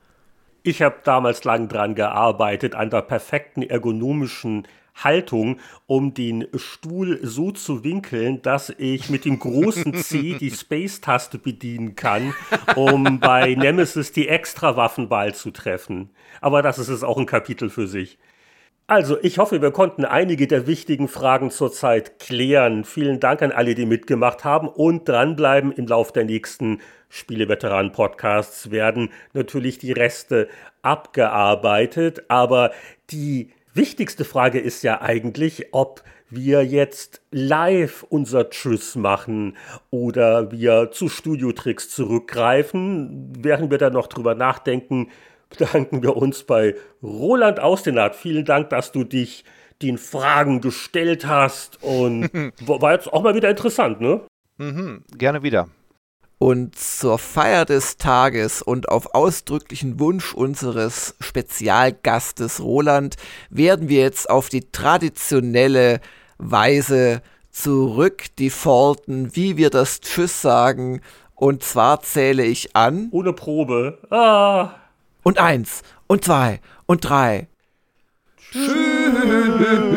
Ich 0.64 0.82
habe 0.82 0.98
damals 1.04 1.44
lang 1.44 1.68
dran 1.68 1.96
gearbeitet, 1.96 2.76
an 2.76 2.92
der 2.92 3.02
perfekten 3.02 3.64
ergonomischen 3.64 4.68
Haltung, 4.96 5.60
um 5.88 6.14
den 6.14 6.48
Stuhl 6.56 7.20
so 7.24 7.52
zu 7.52 7.84
winkeln, 7.84 8.42
dass 8.44 8.70
ich 8.78 9.10
mit 9.10 9.26
dem 9.26 9.40
großen 9.40 9.96
C 9.96 10.34
die 10.40 10.52
Space-Taste 10.52 11.40
bedienen 11.40 11.96
kann, 11.96 12.36
um 12.76 13.20
bei 13.20 13.56
Nemesis 13.56 14.12
die 14.12 14.28
Extra-Waffenwahl 14.28 15.34
zu 15.34 15.50
treffen. 15.50 16.12
Aber 16.42 16.62
das 16.62 16.78
ist 16.78 16.90
es 16.90 17.04
auch 17.04 17.18
ein 17.18 17.26
Kapitel 17.26 17.70
für 17.70 17.88
sich. 17.88 18.20
Also, 18.86 19.18
ich 19.22 19.38
hoffe, 19.38 19.62
wir 19.62 19.72
konnten 19.72 20.04
einige 20.04 20.48
der 20.48 20.68
wichtigen 20.68 21.08
Fragen 21.08 21.50
zurzeit 21.50 22.20
klären. 22.20 22.84
Vielen 22.84 23.22
Dank 23.22 23.42
an 23.42 23.54
alle, 23.54 23.74
die 23.74 23.86
mitgemacht 23.86 24.44
haben 24.44 24.68
und 24.68 25.08
dranbleiben. 25.08 25.72
Im 25.72 25.88
Lauf 25.88 26.12
der 26.12 26.26
nächsten 26.26 26.82
Spieleveteranen-Podcasts 27.12 28.72
werden 28.72 29.12
natürlich 29.34 29.78
die 29.78 29.92
Reste 29.92 30.48
abgearbeitet. 30.82 32.24
Aber 32.30 32.72
die 33.12 33.52
wichtigste 33.74 34.26
Frage 34.26 34.60
ist 34.60 34.82
ja 34.84 35.02
eigentlich, 35.02 35.68
ob 35.74 36.04
wir 36.32 36.66
jetzt 36.66 37.22
live 37.32 38.04
unser 38.10 38.50
Tschüss 38.50 38.96
machen 38.96 39.58
oder 39.90 40.52
wir 40.52 40.92
zu 40.92 41.10
Studiotricks 41.10 41.90
zurückgreifen, 41.90 43.34
während 43.38 43.70
wir 43.70 43.78
dann 43.78 43.94
noch 43.94 44.08
drüber 44.08 44.34
nachdenken, 44.34 45.10
bedanken 45.50 46.02
wir 46.02 46.16
uns 46.16 46.44
bei 46.44 46.76
Roland 47.04 47.60
Austenat. 47.60 48.16
Vielen 48.16 48.46
Dank, 48.46 48.70
dass 48.70 48.94
du 48.94 49.04
dich 49.04 49.44
den 49.82 49.98
Fragen 49.98 50.62
gestellt 50.62 51.28
hast 51.28 51.84
und 51.84 52.30
war 52.66 52.94
jetzt 52.94 53.12
auch 53.12 53.22
mal 53.22 53.36
wieder 53.36 53.50
interessant, 53.50 54.00
ne? 54.00 54.22
Mhm, 54.58 55.04
gerne 55.18 55.44
wieder. 55.44 55.68
Und 56.42 56.76
zur 56.76 57.20
Feier 57.20 57.66
des 57.66 57.98
Tages 57.98 58.64
und 58.64 58.90
auf 58.90 59.14
ausdrücklichen 59.14 60.00
Wunsch 60.00 60.34
unseres 60.34 61.14
Spezialgastes 61.20 62.62
Roland 62.62 63.16
werden 63.52 63.90
wir 63.90 64.02
jetzt 64.02 64.28
auf 64.28 64.50
die 64.50 64.72
traditionelle 64.72 66.02
Weise 66.40 67.22
zurück 67.52 68.24
defaulten, 68.40 69.36
wie 69.36 69.56
wir 69.56 69.70
das 69.70 70.02
Tschüss 70.02 70.42
sagen. 70.42 71.02
Und 71.36 71.62
zwar 71.62 72.02
zähle 72.02 72.44
ich 72.44 72.76
an. 72.76 73.10
Ohne 73.12 73.34
Probe. 73.34 74.00
Ah. 74.10 74.72
und 75.22 75.38
eins 75.38 75.84
und 76.08 76.26
zwei 76.26 76.60
und 76.88 77.08
drei. 77.08 77.50
Tschüss. 78.52 79.91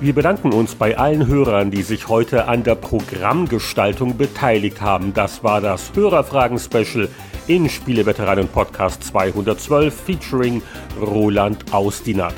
Wir 0.00 0.14
bedanken 0.14 0.52
uns 0.52 0.76
bei 0.76 0.96
allen 0.96 1.26
Hörern, 1.26 1.72
die 1.72 1.82
sich 1.82 2.06
heute 2.06 2.46
an 2.46 2.62
der 2.62 2.76
Programmgestaltung 2.76 4.16
beteiligt 4.16 4.80
haben. 4.80 5.12
Das 5.12 5.42
war 5.42 5.60
das 5.60 5.90
Hörerfragen-Special 5.92 7.08
in 7.48 7.68
Spieleveteranen 7.68 8.46
Podcast 8.46 9.02
212 9.02 9.92
featuring 9.92 10.62
Roland 11.00 11.72
Austinat. 11.72 12.34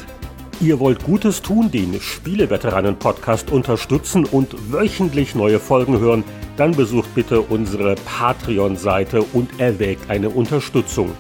Ihr 0.63 0.81
wollt 0.81 1.05
Gutes 1.05 1.43
tun, 1.43 1.71
den 1.71 2.01
Spieleveteranen 2.01 2.99
Podcast 2.99 3.51
unterstützen 3.51 4.25
und 4.25 4.73
wöchentlich 4.73 5.35
neue 5.35 5.59
Folgen 5.59 5.99
hören, 5.99 6.25
dann 6.57 6.73
besucht 6.73 7.15
bitte 7.15 7.43
unsere 7.43 7.95
Patreon-Seite 7.95 9.21
und 9.35 9.61
erwägt 9.61 10.09
eine 10.09 10.31
Unterstützung. 10.31 11.13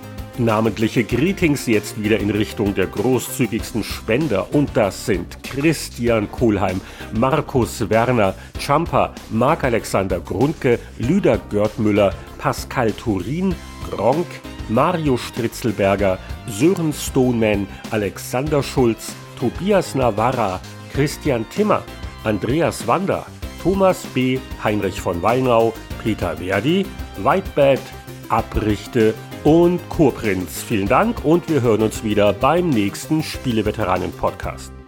Namentliche 0.45 1.05
Greetings 1.05 1.67
jetzt 1.67 2.03
wieder 2.03 2.19
in 2.19 2.31
Richtung 2.31 2.75
der 2.75 2.87
großzügigsten 2.87 3.85
Spender 3.85 4.55
und 4.55 4.71
das 4.75 5.05
sind 5.05 5.43
Christian 5.45 6.31
Kohlheim, 6.33 6.81
Markus 7.12 7.91
Werner, 7.91 8.35
Champa, 8.59 9.15
Marc-Alexander 9.31 10.19
Grundke, 10.21 10.79
Lüder 10.99 11.39
Görtmüller, 11.51 12.15
Pascal 12.39 12.91
Turin, 12.93 13.55
Gronk, 13.91 14.27
Mario 14.71 15.19
Stritzelberger, 15.19 16.19
Sören 16.49 16.93
Stoneman, 16.95 17.67
Alexander 17.91 18.62
Schulz, 18.62 19.12
Tobias 19.39 19.95
Navarra, 19.95 20.59
Christian 20.95 21.45
Timmer, 21.51 21.83
Andreas 22.25 22.87
Wander, 22.87 23.27
Thomas 23.62 24.07
B., 24.15 24.39
Heinrich 24.65 25.01
von 25.01 25.21
Weinau, 25.23 25.75
Peter 26.03 26.39
Verdi, 26.39 26.87
Whitebed, 27.19 27.81
Abrichte 28.31 29.15
und 29.44 29.81
Kurprinz. 29.89 30.62
Vielen 30.62 30.89
Dank 30.89 31.24
und 31.24 31.48
wir 31.48 31.62
hören 31.62 31.82
uns 31.82 32.05
wieder 32.05 32.32
beim 32.32 32.70
nächsten 32.70 33.23
Spieleveteranen-Podcast. 33.23 34.80